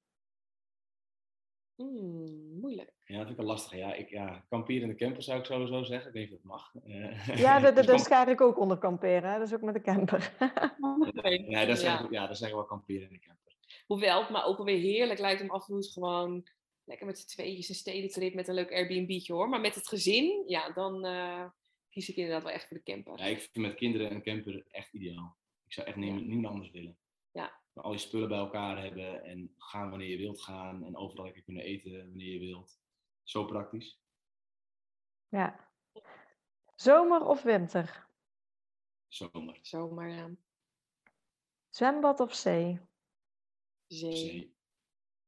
Mm, 1.75 2.59
moeilijk. 2.59 2.93
Ja, 3.03 3.17
dat 3.17 3.25
vind 3.25 3.29
ik 3.29 3.45
wel 3.45 3.45
lastig. 3.45 3.77
Ja, 3.77 3.93
ik, 3.93 4.09
ja, 4.09 4.45
kamperen 4.49 4.81
in 4.81 4.88
de 4.88 4.95
camper 4.95 5.23
zou 5.23 5.39
ik 5.39 5.45
sowieso 5.45 5.83
zeggen. 5.83 6.07
Ik 6.07 6.13
weet 6.13 6.23
niet 6.23 6.33
of 6.33 6.38
het 6.38 6.47
mag. 6.47 6.73
Uh, 6.85 7.38
ja, 7.38 7.59
dat, 7.71 7.85
dat 7.85 7.99
schaar 7.99 8.29
ik 8.29 8.41
ook 8.41 8.59
onder 8.59 8.77
kamperen. 8.77 9.31
Hè? 9.31 9.38
Dat 9.38 9.47
is 9.47 9.53
ook 9.53 9.61
met 9.61 9.73
de 9.73 9.81
camper. 9.81 10.33
nee, 11.13 11.39
nee 11.39 11.65
dat 11.65 11.79
zeggen, 11.79 12.11
ja. 12.11 12.21
ja, 12.21 12.27
dat 12.27 12.38
zeggen 12.38 12.59
we 12.59 12.65
kamperen 12.65 13.07
in 13.07 13.13
de 13.13 13.19
camper. 13.19 13.55
Hoewel 13.85 14.19
het 14.19 14.29
me 14.29 14.43
ook 14.43 14.57
alweer 14.57 14.79
heerlijk 14.79 15.19
lijkt 15.19 15.41
om 15.41 15.49
af 15.49 15.67
en 15.67 15.73
toe 15.73 15.91
gewoon 15.91 16.47
lekker 16.83 17.05
met 17.05 17.19
z'n 17.19 17.27
tweetjes 17.27 17.69
een 17.69 17.75
stedentrip 17.75 18.33
met 18.33 18.47
een 18.47 18.53
leuk 18.53 18.71
Airbnb'tje 18.71 19.33
hoor. 19.33 19.49
Maar 19.49 19.61
met 19.61 19.75
het 19.75 19.88
gezin, 19.88 20.43
ja, 20.47 20.71
dan 20.71 21.05
uh, 21.05 21.45
kies 21.97 22.09
ik 22.09 22.15
inderdaad 22.15 22.43
wel 22.43 22.51
echt 22.51 22.67
voor 22.67 22.77
de 22.77 22.83
camper. 22.83 23.19
Ja, 23.19 23.25
ik 23.25 23.39
vind 23.39 23.65
met 23.65 23.75
kinderen 23.75 24.11
een 24.11 24.21
camper 24.21 24.65
echt 24.67 24.93
ideaal. 24.93 25.37
Ik 25.65 25.73
zou 25.73 25.87
echt 25.87 25.95
niemand, 25.95 26.21
ja. 26.21 26.27
niemand 26.27 26.53
anders 26.53 26.71
willen. 26.71 26.97
Ja. 27.31 27.61
Al 27.73 27.91
je 27.91 27.97
spullen 27.97 28.29
bij 28.29 28.37
elkaar 28.37 28.81
hebben 28.81 29.23
en 29.23 29.53
gaan 29.57 29.89
wanneer 29.89 30.09
je 30.09 30.17
wilt 30.17 30.41
gaan 30.41 30.85
en 30.85 30.95
overal 30.97 31.25
lekker 31.25 31.43
kunnen 31.43 31.63
eten 31.63 32.07
wanneer 32.07 32.33
je 32.33 32.39
wilt. 32.39 32.79
Zo 33.23 33.45
praktisch. 33.45 33.99
Ja. 35.27 35.71
Zomer 36.75 37.25
of 37.25 37.41
winter? 37.41 38.07
Zomer. 39.07 39.59
Zomer, 39.61 40.09
ja. 40.09 40.29
Zwembad 41.69 42.19
of 42.19 42.33
zee? 42.33 42.79
Zee. 43.87 44.15
Zee. 44.15 44.55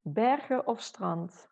Bergen 0.02 0.68
of 0.68 0.82
strand? 0.82 1.50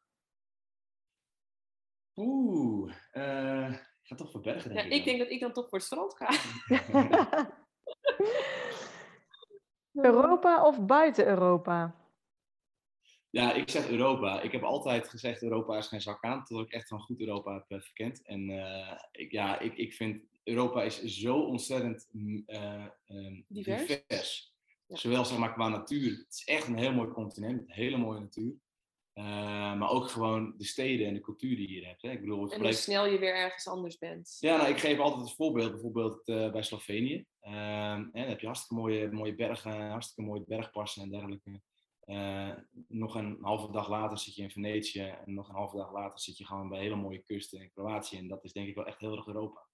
Oeh, 2.16 2.94
uh, 3.14 3.72
ik 3.74 3.87
ga 4.08 4.16
toch 4.16 4.32
voor 4.32 4.42
bergen 4.42 4.74
denk 4.74 4.82
ja, 4.82 4.86
ik. 4.86 5.00
Ik 5.00 5.06
denk 5.06 5.20
dat 5.20 5.30
ik 5.30 5.40
dan 5.40 5.54
toch 5.54 5.70
voor 5.70 5.78
het 5.78 5.88
strand 5.88 6.16
ga. 6.18 6.30
Europa 10.12 10.66
of 10.66 10.86
buiten 10.86 11.28
Europa? 11.28 11.96
Ja, 13.30 13.54
ik 13.54 13.70
zeg 13.70 13.90
Europa. 13.90 14.42
Ik 14.42 14.52
heb 14.52 14.64
altijd 14.64 15.10
gezegd 15.10 15.44
Europa 15.44 15.78
is 15.78 15.88
geen 15.88 16.02
zak 16.02 16.24
aan, 16.24 16.44
tot 16.44 16.66
ik 16.66 16.72
echt 16.72 16.88
van 16.88 17.00
goed 17.00 17.20
Europa 17.20 17.54
heb 17.54 17.66
uh, 17.68 17.82
verkend. 17.82 18.22
En 18.24 18.50
uh, 18.50 19.02
ik, 19.12 19.32
ja, 19.32 19.60
ik, 19.60 19.78
ik 19.78 19.94
vind 19.94 20.24
Europa 20.44 20.84
is 20.84 21.04
zo 21.04 21.40
ontzettend 21.40 22.08
uh, 22.12 22.86
divers. 23.48 23.88
divers. 23.88 24.56
Ja. 24.86 24.96
Zowel 24.96 25.26
zeg 25.26 25.38
maar 25.38 25.54
qua 25.54 25.68
natuur. 25.68 26.12
Het 26.12 26.34
is 26.34 26.44
echt 26.46 26.68
een 26.68 26.78
heel 26.78 26.94
mooi 26.94 27.10
continent, 27.10 27.62
een 27.62 27.74
hele 27.74 27.98
mooie 27.98 28.20
natuur. 28.20 28.54
Uh, 29.18 29.24
maar 29.74 29.90
ook 29.90 30.10
gewoon 30.10 30.54
de 30.58 30.66
steden 30.66 31.08
en 31.08 31.14
de 31.14 31.20
cultuur 31.20 31.56
die 31.56 31.68
je 31.68 31.74
hier 31.74 31.88
hebt. 31.88 32.02
Hè. 32.02 32.12
Ik 32.12 32.20
bedoel, 32.20 32.52
en 32.52 32.62
hoe 32.62 32.74
snel 32.74 33.06
je 33.06 33.20
weer 33.20 33.36
ergens 33.36 33.68
anders 33.68 33.98
bent. 33.98 34.38
Ja, 34.40 34.58
nou, 34.58 34.70
ik 34.70 34.80
geef 34.80 35.00
altijd 35.00 35.22
het 35.22 35.36
voorbeeld, 35.36 35.72
bijvoorbeeld 35.72 36.28
uh, 36.28 36.52
bij 36.52 36.64
Slovenië. 36.64 37.26
Uh, 37.42 37.52
hè, 37.96 38.12
dan 38.12 38.28
heb 38.28 38.40
je 38.40 38.46
hartstikke 38.46 38.82
mooie, 38.82 39.12
mooie 39.12 39.36
bergen, 39.36 39.90
hartstikke 39.90 40.30
mooie 40.30 40.44
bergpassen 40.48 41.04
en 41.04 41.10
dergelijke. 41.10 41.62
Uh, 42.06 42.52
nog 42.88 43.16
een 43.16 43.38
halve 43.42 43.72
dag 43.72 43.90
later 43.90 44.18
zit 44.18 44.36
je 44.36 44.42
in 44.42 44.52
Venetië 44.52 45.16
en 45.26 45.34
nog 45.34 45.50
een 45.50 45.56
halve 45.56 45.78
dag 45.78 45.92
later 45.92 46.20
zit 46.20 46.38
je 46.38 46.46
gewoon 46.46 46.70
bij 46.70 46.80
hele 46.80 46.96
mooie 46.96 47.24
kusten 47.24 47.62
in 47.62 47.72
Kroatië. 47.74 48.18
En 48.18 48.28
dat 48.28 48.44
is 48.44 48.54
denk 48.54 48.68
ik 48.68 48.76
wel 48.76 48.86
echt 48.86 49.00
heel 49.00 49.16
erg 49.16 49.28
Europa. 49.28 49.66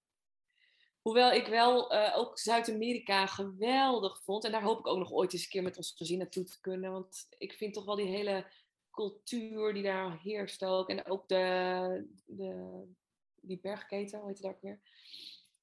Hoewel 1.00 1.32
ik 1.32 1.46
wel 1.46 1.92
ook 2.14 2.38
Zuid-Amerika 2.38 3.26
geweldig 3.26 4.22
vond. 4.22 4.44
En 4.44 4.52
daar 4.52 4.62
hoop 4.62 4.78
ik 4.78 4.86
ook 4.86 4.98
nog 4.98 5.12
ooit 5.12 5.32
eens 5.32 5.42
een 5.42 5.48
keer 5.48 5.62
met 5.62 5.76
ons 5.76 5.92
gezin 5.96 6.18
naartoe 6.18 6.44
te 6.44 6.60
kunnen. 6.60 6.92
Want 6.92 7.26
ik 7.38 7.52
vind 7.52 7.74
toch 7.74 7.84
wel 7.84 7.96
die 7.96 8.06
hele 8.06 8.46
cultuur 8.94 9.72
die 9.72 9.82
daar 9.82 10.20
heerst 10.20 10.64
ook. 10.64 10.88
En 10.88 11.06
ook 11.06 11.28
de, 11.28 12.06
de, 12.26 12.82
die 13.40 13.60
bergketen, 13.60 14.18
hoe 14.18 14.28
heet 14.28 14.38
het 14.38 14.46
ook 14.46 14.60
weer? 14.60 14.80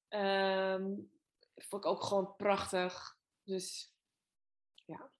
Um, 0.08 1.10
vond 1.54 1.84
ik 1.84 1.90
ook 1.90 2.02
gewoon 2.02 2.36
prachtig. 2.36 3.18
Dus 3.42 3.94
ja, 4.84 5.10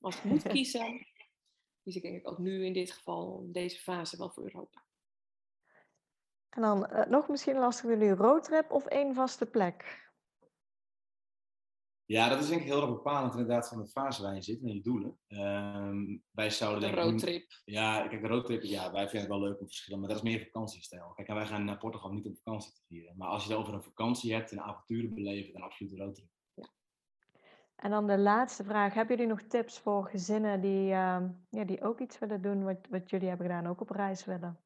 als 0.00 0.16
ik 0.16 0.24
moet 0.24 0.42
kiezen, 0.52 1.06
kies 1.82 1.96
ik 1.96 2.02
denk 2.02 2.16
ik 2.16 2.28
ook 2.28 2.38
nu 2.38 2.64
in 2.64 2.72
dit 2.72 2.92
geval, 2.92 3.40
in 3.42 3.52
deze 3.52 3.78
fase, 3.78 4.16
wel 4.16 4.30
voor 4.30 4.42
Europa. 4.42 4.86
En 6.48 6.62
dan 6.62 6.88
uh, 6.92 7.06
nog 7.06 7.28
misschien 7.28 7.58
lastig 7.58 7.90
jullie 7.90 8.14
roadtrip 8.14 8.70
of 8.70 8.86
één 8.86 9.14
vaste 9.14 9.46
plek? 9.46 10.07
Ja, 12.08 12.28
dat 12.28 12.40
is 12.40 12.48
denk 12.48 12.60
ik 12.60 12.66
heel 12.66 12.80
erg 12.80 12.90
bepalend 12.90 13.32
inderdaad 13.32 13.68
van 13.68 13.82
de 13.82 13.88
fase 13.88 14.22
waar 14.22 14.34
je 14.34 14.42
zit 14.42 14.62
en 14.62 14.74
je 14.74 14.80
doelen. 14.80 15.18
Um, 15.28 16.22
wij 16.30 16.50
zouden 16.50 16.80
de 16.80 16.94
denk 16.94 17.08
roadtrip. 17.08 17.42
Ik, 17.42 17.62
ja, 17.64 18.08
kijk, 18.08 18.22
de 18.22 18.28
roadtrip, 18.28 18.62
ja, 18.62 18.92
wij 18.92 19.08
vinden 19.08 19.20
het 19.20 19.28
wel 19.28 19.48
leuk 19.48 19.60
om 19.60 19.66
verschillen, 19.66 20.00
maar 20.00 20.08
dat 20.08 20.18
is 20.18 20.24
meer 20.24 20.40
vakantiestijl. 20.40 21.12
Kijk, 21.14 21.28
en 21.28 21.34
wij 21.34 21.46
gaan 21.46 21.64
naar 21.64 21.78
Portugal 21.78 22.12
niet 22.12 22.26
om 22.26 22.36
vakantie 22.36 22.72
te 22.72 22.80
vieren. 22.88 23.14
Maar 23.16 23.28
als 23.28 23.44
je 23.44 23.50
het 23.50 23.58
over 23.58 23.74
een 23.74 23.82
vakantie 23.82 24.34
hebt 24.34 24.52
en 24.52 24.60
avonturen 24.60 25.14
beleven, 25.14 25.52
dan 25.52 25.62
absoluut 25.62 25.92
een 25.92 25.98
roadtrip. 25.98 26.28
Ja. 26.54 26.68
En 27.76 27.90
dan 27.90 28.06
de 28.06 28.18
laatste 28.18 28.64
vraag. 28.64 28.94
Hebben 28.94 29.16
jullie 29.16 29.32
nog 29.32 29.42
tips 29.42 29.78
voor 29.78 30.08
gezinnen 30.08 30.60
die, 30.60 30.84
uh, 30.84 31.22
ja, 31.50 31.64
die 31.64 31.82
ook 31.82 32.00
iets 32.00 32.18
willen 32.18 32.42
doen 32.42 32.64
wat, 32.64 32.86
wat 32.90 33.10
jullie 33.10 33.28
hebben 33.28 33.46
gedaan, 33.46 33.66
ook 33.66 33.80
op 33.80 33.90
reis 33.90 34.24
willen? 34.24 34.60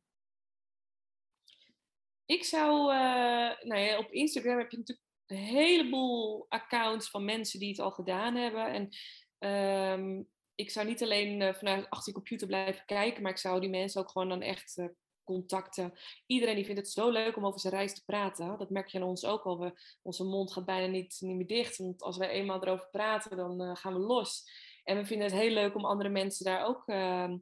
Ik 2.26 2.44
zou, 2.44 2.92
uh, 2.92 3.64
nou 3.68 3.80
ja, 3.80 3.98
op 3.98 4.10
Instagram 4.10 4.58
heb 4.58 4.70
je 4.70 4.76
natuurlijk 4.76 5.10
een 5.32 5.38
heleboel 5.38 6.46
accounts 6.48 7.10
van 7.10 7.24
mensen 7.24 7.58
die 7.58 7.68
het 7.68 7.78
al 7.78 7.90
gedaan 7.90 8.34
hebben. 8.34 8.66
En 8.72 8.88
um, 9.98 10.28
ik 10.54 10.70
zou 10.70 10.86
niet 10.86 11.02
alleen 11.02 11.40
uh, 11.40 11.54
vanuit 11.54 11.90
achter 11.90 12.08
je 12.08 12.18
computer 12.18 12.46
blijven 12.46 12.84
kijken, 12.86 13.22
maar 13.22 13.30
ik 13.30 13.38
zou 13.38 13.60
die 13.60 13.70
mensen 13.70 14.00
ook 14.00 14.10
gewoon 14.10 14.28
dan 14.28 14.42
echt 14.42 14.76
uh, 14.76 14.86
contacten. 15.24 15.92
Iedereen 16.26 16.54
die 16.54 16.64
vindt 16.64 16.80
het 16.80 16.90
zo 16.90 17.10
leuk 17.10 17.36
om 17.36 17.46
over 17.46 17.60
zijn 17.60 17.74
reis 17.74 17.94
te 17.94 18.04
praten. 18.04 18.58
Dat 18.58 18.70
merk 18.70 18.88
je 18.88 18.98
aan 18.98 19.08
ons 19.08 19.24
ook 19.24 19.42
al. 19.42 19.58
We, 19.58 19.72
onze 20.02 20.24
mond 20.24 20.52
gaat 20.52 20.64
bijna 20.64 20.86
niet, 20.86 21.16
niet 21.20 21.36
meer 21.36 21.46
dicht. 21.46 21.76
Want 21.76 22.02
als 22.02 22.16
wij 22.16 22.28
eenmaal 22.28 22.62
erover 22.62 22.88
praten, 22.90 23.36
dan 23.36 23.76
gaan 23.76 23.92
we 23.92 23.98
los. 23.98 24.44
En 24.84 24.96
we 24.96 25.04
vinden 25.04 25.26
het 25.26 25.36
heel 25.36 25.50
leuk 25.50 25.74
om 25.74 25.84
andere 25.84 26.08
mensen 26.08 26.44
daar 26.44 26.66
ook 26.66 26.82
uh, 26.88 27.32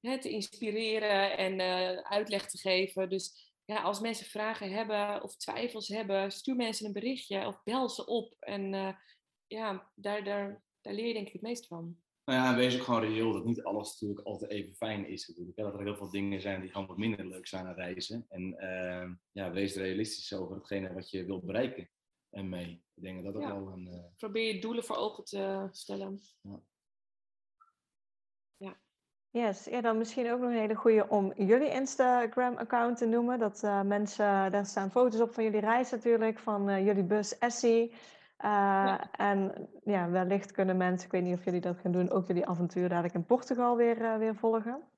te 0.00 0.30
inspireren 0.30 1.36
en 1.36 1.60
uitleg 2.04 2.46
te 2.46 2.58
geven. 2.58 3.08
Dus 3.08 3.49
ja, 3.70 3.82
als 3.82 4.00
mensen 4.00 4.26
vragen 4.26 4.72
hebben 4.72 5.22
of 5.22 5.36
twijfels 5.36 5.88
hebben, 5.88 6.30
stuur 6.30 6.56
mensen 6.56 6.86
een 6.86 6.92
berichtje 6.92 7.46
of 7.46 7.62
bel 7.62 7.88
ze 7.88 8.06
op. 8.06 8.36
En 8.38 8.72
uh, 8.72 8.92
ja, 9.46 9.90
daar, 9.94 10.24
daar, 10.24 10.62
daar 10.80 10.94
leer 10.94 11.06
je 11.06 11.12
denk 11.12 11.26
ik 11.26 11.32
het 11.32 11.42
meest 11.42 11.66
van. 11.66 11.96
Nou 12.24 12.38
ja, 12.42 12.56
wees 12.56 12.78
ook 12.78 12.84
gewoon 12.84 13.00
reëel 13.00 13.32
dat 13.32 13.44
niet 13.44 13.62
alles 13.62 13.92
natuurlijk 13.92 14.26
altijd 14.26 14.50
even 14.50 14.74
fijn 14.74 15.08
is 15.08 15.28
natuurlijk. 15.28 15.56
dat 15.56 15.74
er 15.74 15.82
heel 15.82 15.96
veel 15.96 16.10
dingen 16.10 16.40
zijn 16.40 16.60
die 16.60 16.70
gewoon 16.70 16.86
wat 16.86 16.96
minder 16.96 17.26
leuk 17.26 17.46
zijn 17.46 17.66
aan 17.66 17.74
reizen. 17.74 18.26
En 18.28 18.42
uh, 18.42 19.10
ja, 19.32 19.50
wees 19.50 19.76
realistisch 19.76 20.32
over 20.32 20.56
hetgene 20.56 20.92
wat 20.92 21.10
je 21.10 21.24
wilt 21.24 21.46
bereiken 21.46 21.90
en 22.30 22.48
mee. 22.48 22.84
Ik 22.94 23.02
denk 23.02 23.24
dat 23.24 23.34
dat 23.34 23.42
ja. 23.42 23.50
ook 23.50 23.64
wel 23.64 23.72
een... 23.72 23.86
Uh... 23.86 24.04
Probeer 24.16 24.54
je 24.54 24.60
doelen 24.60 24.84
voor 24.84 24.96
ogen 24.96 25.24
te 25.24 25.68
stellen. 25.70 26.20
Ja. 26.40 26.62
Yes, 29.32 29.64
ja, 29.64 29.80
dan 29.80 29.98
misschien 29.98 30.32
ook 30.32 30.40
nog 30.40 30.50
een 30.50 30.56
hele 30.56 30.74
goede 30.74 31.08
om 31.08 31.32
jullie 31.36 31.70
Instagram-account 31.70 32.96
te 32.96 33.06
noemen. 33.06 33.38
Dat 33.38 33.62
uh, 33.64 33.82
mensen, 33.82 34.50
daar 34.50 34.66
staan 34.66 34.90
foto's 34.90 35.20
op 35.20 35.34
van 35.34 35.44
jullie 35.44 35.60
reis 35.60 35.90
natuurlijk, 35.90 36.38
van 36.38 36.70
uh, 36.70 36.84
jullie 36.86 37.04
bus 37.04 37.38
Essie. 37.38 37.90
Uh, 37.90 37.96
ja. 38.36 39.10
En 39.10 39.68
ja, 39.84 40.10
wellicht 40.10 40.52
kunnen 40.52 40.76
mensen, 40.76 41.06
ik 41.06 41.12
weet 41.12 41.22
niet 41.22 41.38
of 41.38 41.44
jullie 41.44 41.60
dat 41.60 41.78
gaan 41.78 41.92
doen, 41.92 42.10
ook 42.10 42.26
jullie 42.26 42.46
avontuur 42.46 42.88
dadelijk 42.88 43.14
in 43.14 43.24
Portugal 43.24 43.76
weer, 43.76 44.18
weer 44.18 44.34
volgen. 44.34 44.89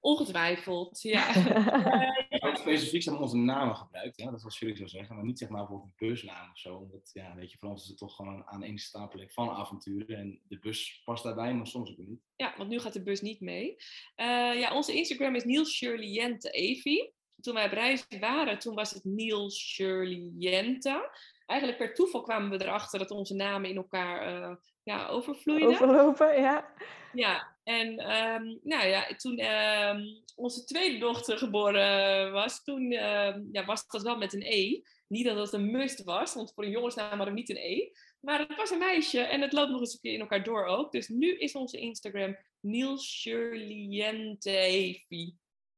Ongetwijfeld, 0.00 1.02
ja. 1.02 1.36
uh, 2.30 2.54
specifiek 2.54 3.02
zijn 3.02 3.16
onze 3.16 3.36
namen 3.36 3.76
gebruikt, 3.76 4.16
hè? 4.16 4.30
dat 4.30 4.42
was 4.42 4.58
jullie 4.58 4.76
zo 4.76 4.86
zeggen, 4.86 5.16
maar 5.16 5.24
niet 5.24 5.38
zeg 5.38 5.48
maar 5.48 5.60
bijvoorbeeld 5.60 5.90
een 5.98 6.08
busnaam 6.08 6.50
of 6.50 6.58
zo. 6.58 6.76
Omdat, 6.76 7.10
ja, 7.12 7.34
weet 7.34 7.50
je, 7.50 7.58
voor 7.58 7.68
ons 7.68 7.82
is 7.82 7.88
het 7.88 7.98
toch 7.98 8.16
gewoon 8.16 8.34
een 8.34 8.46
aaneenstapeling 8.46 9.32
van 9.32 9.50
avonturen. 9.50 10.16
En 10.18 10.40
de 10.48 10.58
bus 10.58 11.02
past 11.04 11.24
daarbij, 11.24 11.54
maar 11.54 11.66
soms 11.66 11.90
ook 11.90 11.96
niet. 11.96 12.20
Ja, 12.36 12.54
want 12.56 12.68
nu 12.68 12.78
gaat 12.78 12.92
de 12.92 13.02
bus 13.02 13.20
niet 13.20 13.40
mee. 13.40 13.76
Uh, 14.16 14.60
ja, 14.60 14.74
onze 14.74 14.94
Instagram 14.94 15.34
is 15.34 15.44
Niels 15.44 15.72
Shirley 15.72 16.08
Jente 16.08 16.50
Evi. 16.50 17.10
Toen 17.40 17.54
wij 17.54 17.64
op 17.64 17.72
reis 17.72 18.06
waren, 18.20 18.58
toen 18.58 18.74
was 18.74 18.90
het 18.90 19.04
Niels 19.04 19.58
Shirley 19.58 20.30
Jente. 20.38 21.10
Eigenlijk 21.46 21.80
per 21.80 21.94
toeval 21.94 22.22
kwamen 22.22 22.50
we 22.50 22.64
erachter 22.64 22.98
dat 22.98 23.10
onze 23.10 23.34
namen 23.34 23.70
in 23.70 23.76
elkaar 23.76 24.40
uh, 24.40 24.56
ja, 24.82 25.06
overvloeiden. 25.08 25.68
Overlopen, 25.68 26.40
ja. 26.40 26.72
Ja, 27.12 27.56
en 27.70 27.88
um, 28.10 28.58
nou 28.62 28.88
ja, 28.88 29.14
toen 29.16 29.40
um, 29.44 30.22
onze 30.36 30.64
tweede 30.64 30.98
dochter 30.98 31.38
geboren 31.38 32.32
was, 32.32 32.62
toen 32.62 32.82
um, 32.92 33.48
ja, 33.52 33.64
was 33.64 33.86
dat 33.86 34.02
wel 34.02 34.16
met 34.16 34.32
een 34.32 34.44
E. 34.44 34.80
Niet 35.06 35.26
dat 35.26 35.36
het 35.36 35.52
een 35.52 35.70
must 35.70 36.04
was, 36.04 36.34
want 36.34 36.52
voor 36.54 36.64
een 36.64 36.70
jongensnaam 36.70 37.08
hadden 37.08 37.34
we 37.34 37.40
niet 37.40 37.50
een 37.50 37.56
E. 37.56 37.90
Maar 38.20 38.38
het 38.38 38.56
was 38.56 38.70
een 38.70 38.78
meisje 38.78 39.20
en 39.20 39.40
het 39.40 39.52
loopt 39.52 39.70
nog 39.70 39.80
eens 39.80 39.92
een 39.92 40.00
keer 40.00 40.12
in 40.12 40.20
elkaar 40.20 40.44
door 40.44 40.64
ook. 40.64 40.92
Dus 40.92 41.08
nu 41.08 41.38
is 41.38 41.52
onze 41.52 41.78
Instagram 41.78 42.36
Niels 42.60 43.20
Shirleyente 43.20 44.50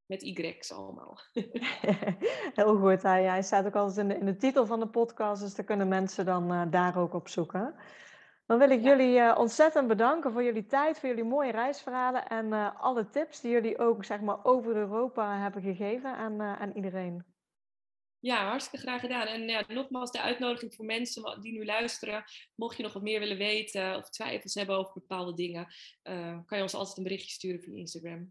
met 0.07 0.23
Y's 0.23 0.71
allemaal. 0.71 1.19
Heel 2.55 2.77
goed. 2.77 3.03
Hij, 3.03 3.25
hij 3.25 3.43
staat 3.43 3.67
ook 3.67 3.77
altijd 3.77 3.99
in 3.99 4.09
de, 4.09 4.19
in 4.19 4.27
de 4.27 4.37
titel 4.37 4.67
van 4.67 4.81
de 4.81 4.89
podcast, 4.89 5.43
dus 5.43 5.55
daar 5.55 5.65
kunnen 5.65 5.89
mensen 5.89 6.25
dan 6.25 6.53
uh, 6.53 6.63
daar 6.71 6.99
ook 6.99 7.15
op 7.15 7.29
zoeken. 7.29 7.75
Dan 8.53 8.61
wil 8.61 8.71
ik 8.71 8.83
jullie 8.83 9.19
uh, 9.19 9.35
ontzettend 9.39 9.89
bedanken 9.89 10.33
voor 10.33 10.45
jullie 10.45 10.67
tijd, 10.67 10.99
voor 10.99 11.09
jullie 11.09 11.25
mooie 11.25 11.51
reisverhalen 11.51 12.29
en 12.29 12.47
uh, 12.47 12.81
alle 12.81 13.11
tips 13.11 13.41
die 13.41 13.51
jullie 13.51 13.79
ook 13.79 14.05
zeg 14.05 14.21
maar, 14.21 14.45
over 14.45 14.77
Europa 14.77 15.39
hebben 15.39 15.63
gegeven 15.63 16.17
aan, 16.17 16.41
uh, 16.41 16.61
aan 16.61 16.73
iedereen. 16.75 17.25
Ja, 18.19 18.49
hartstikke 18.49 18.87
graag 18.87 19.01
gedaan. 19.01 19.27
En 19.27 19.49
ja, 19.49 19.65
nogmaals 19.69 20.11
de 20.11 20.21
uitnodiging 20.21 20.75
voor 20.75 20.85
mensen 20.85 21.41
die 21.41 21.53
nu 21.53 21.65
luisteren. 21.65 22.25
Mocht 22.55 22.77
je 22.77 22.83
nog 22.83 22.93
wat 22.93 23.03
meer 23.03 23.21
willen 23.21 23.39
weten 23.39 23.97
of 23.97 24.11
twijfels 24.11 24.55
hebben 24.55 24.77
over 24.77 24.93
bepaalde 24.95 25.35
dingen, 25.35 25.67
kan 26.47 26.59
je 26.59 26.63
ons 26.63 26.75
altijd 26.75 26.97
een 26.97 27.03
berichtje 27.03 27.31
sturen 27.31 27.63
via 27.63 27.77
Instagram. 27.77 28.31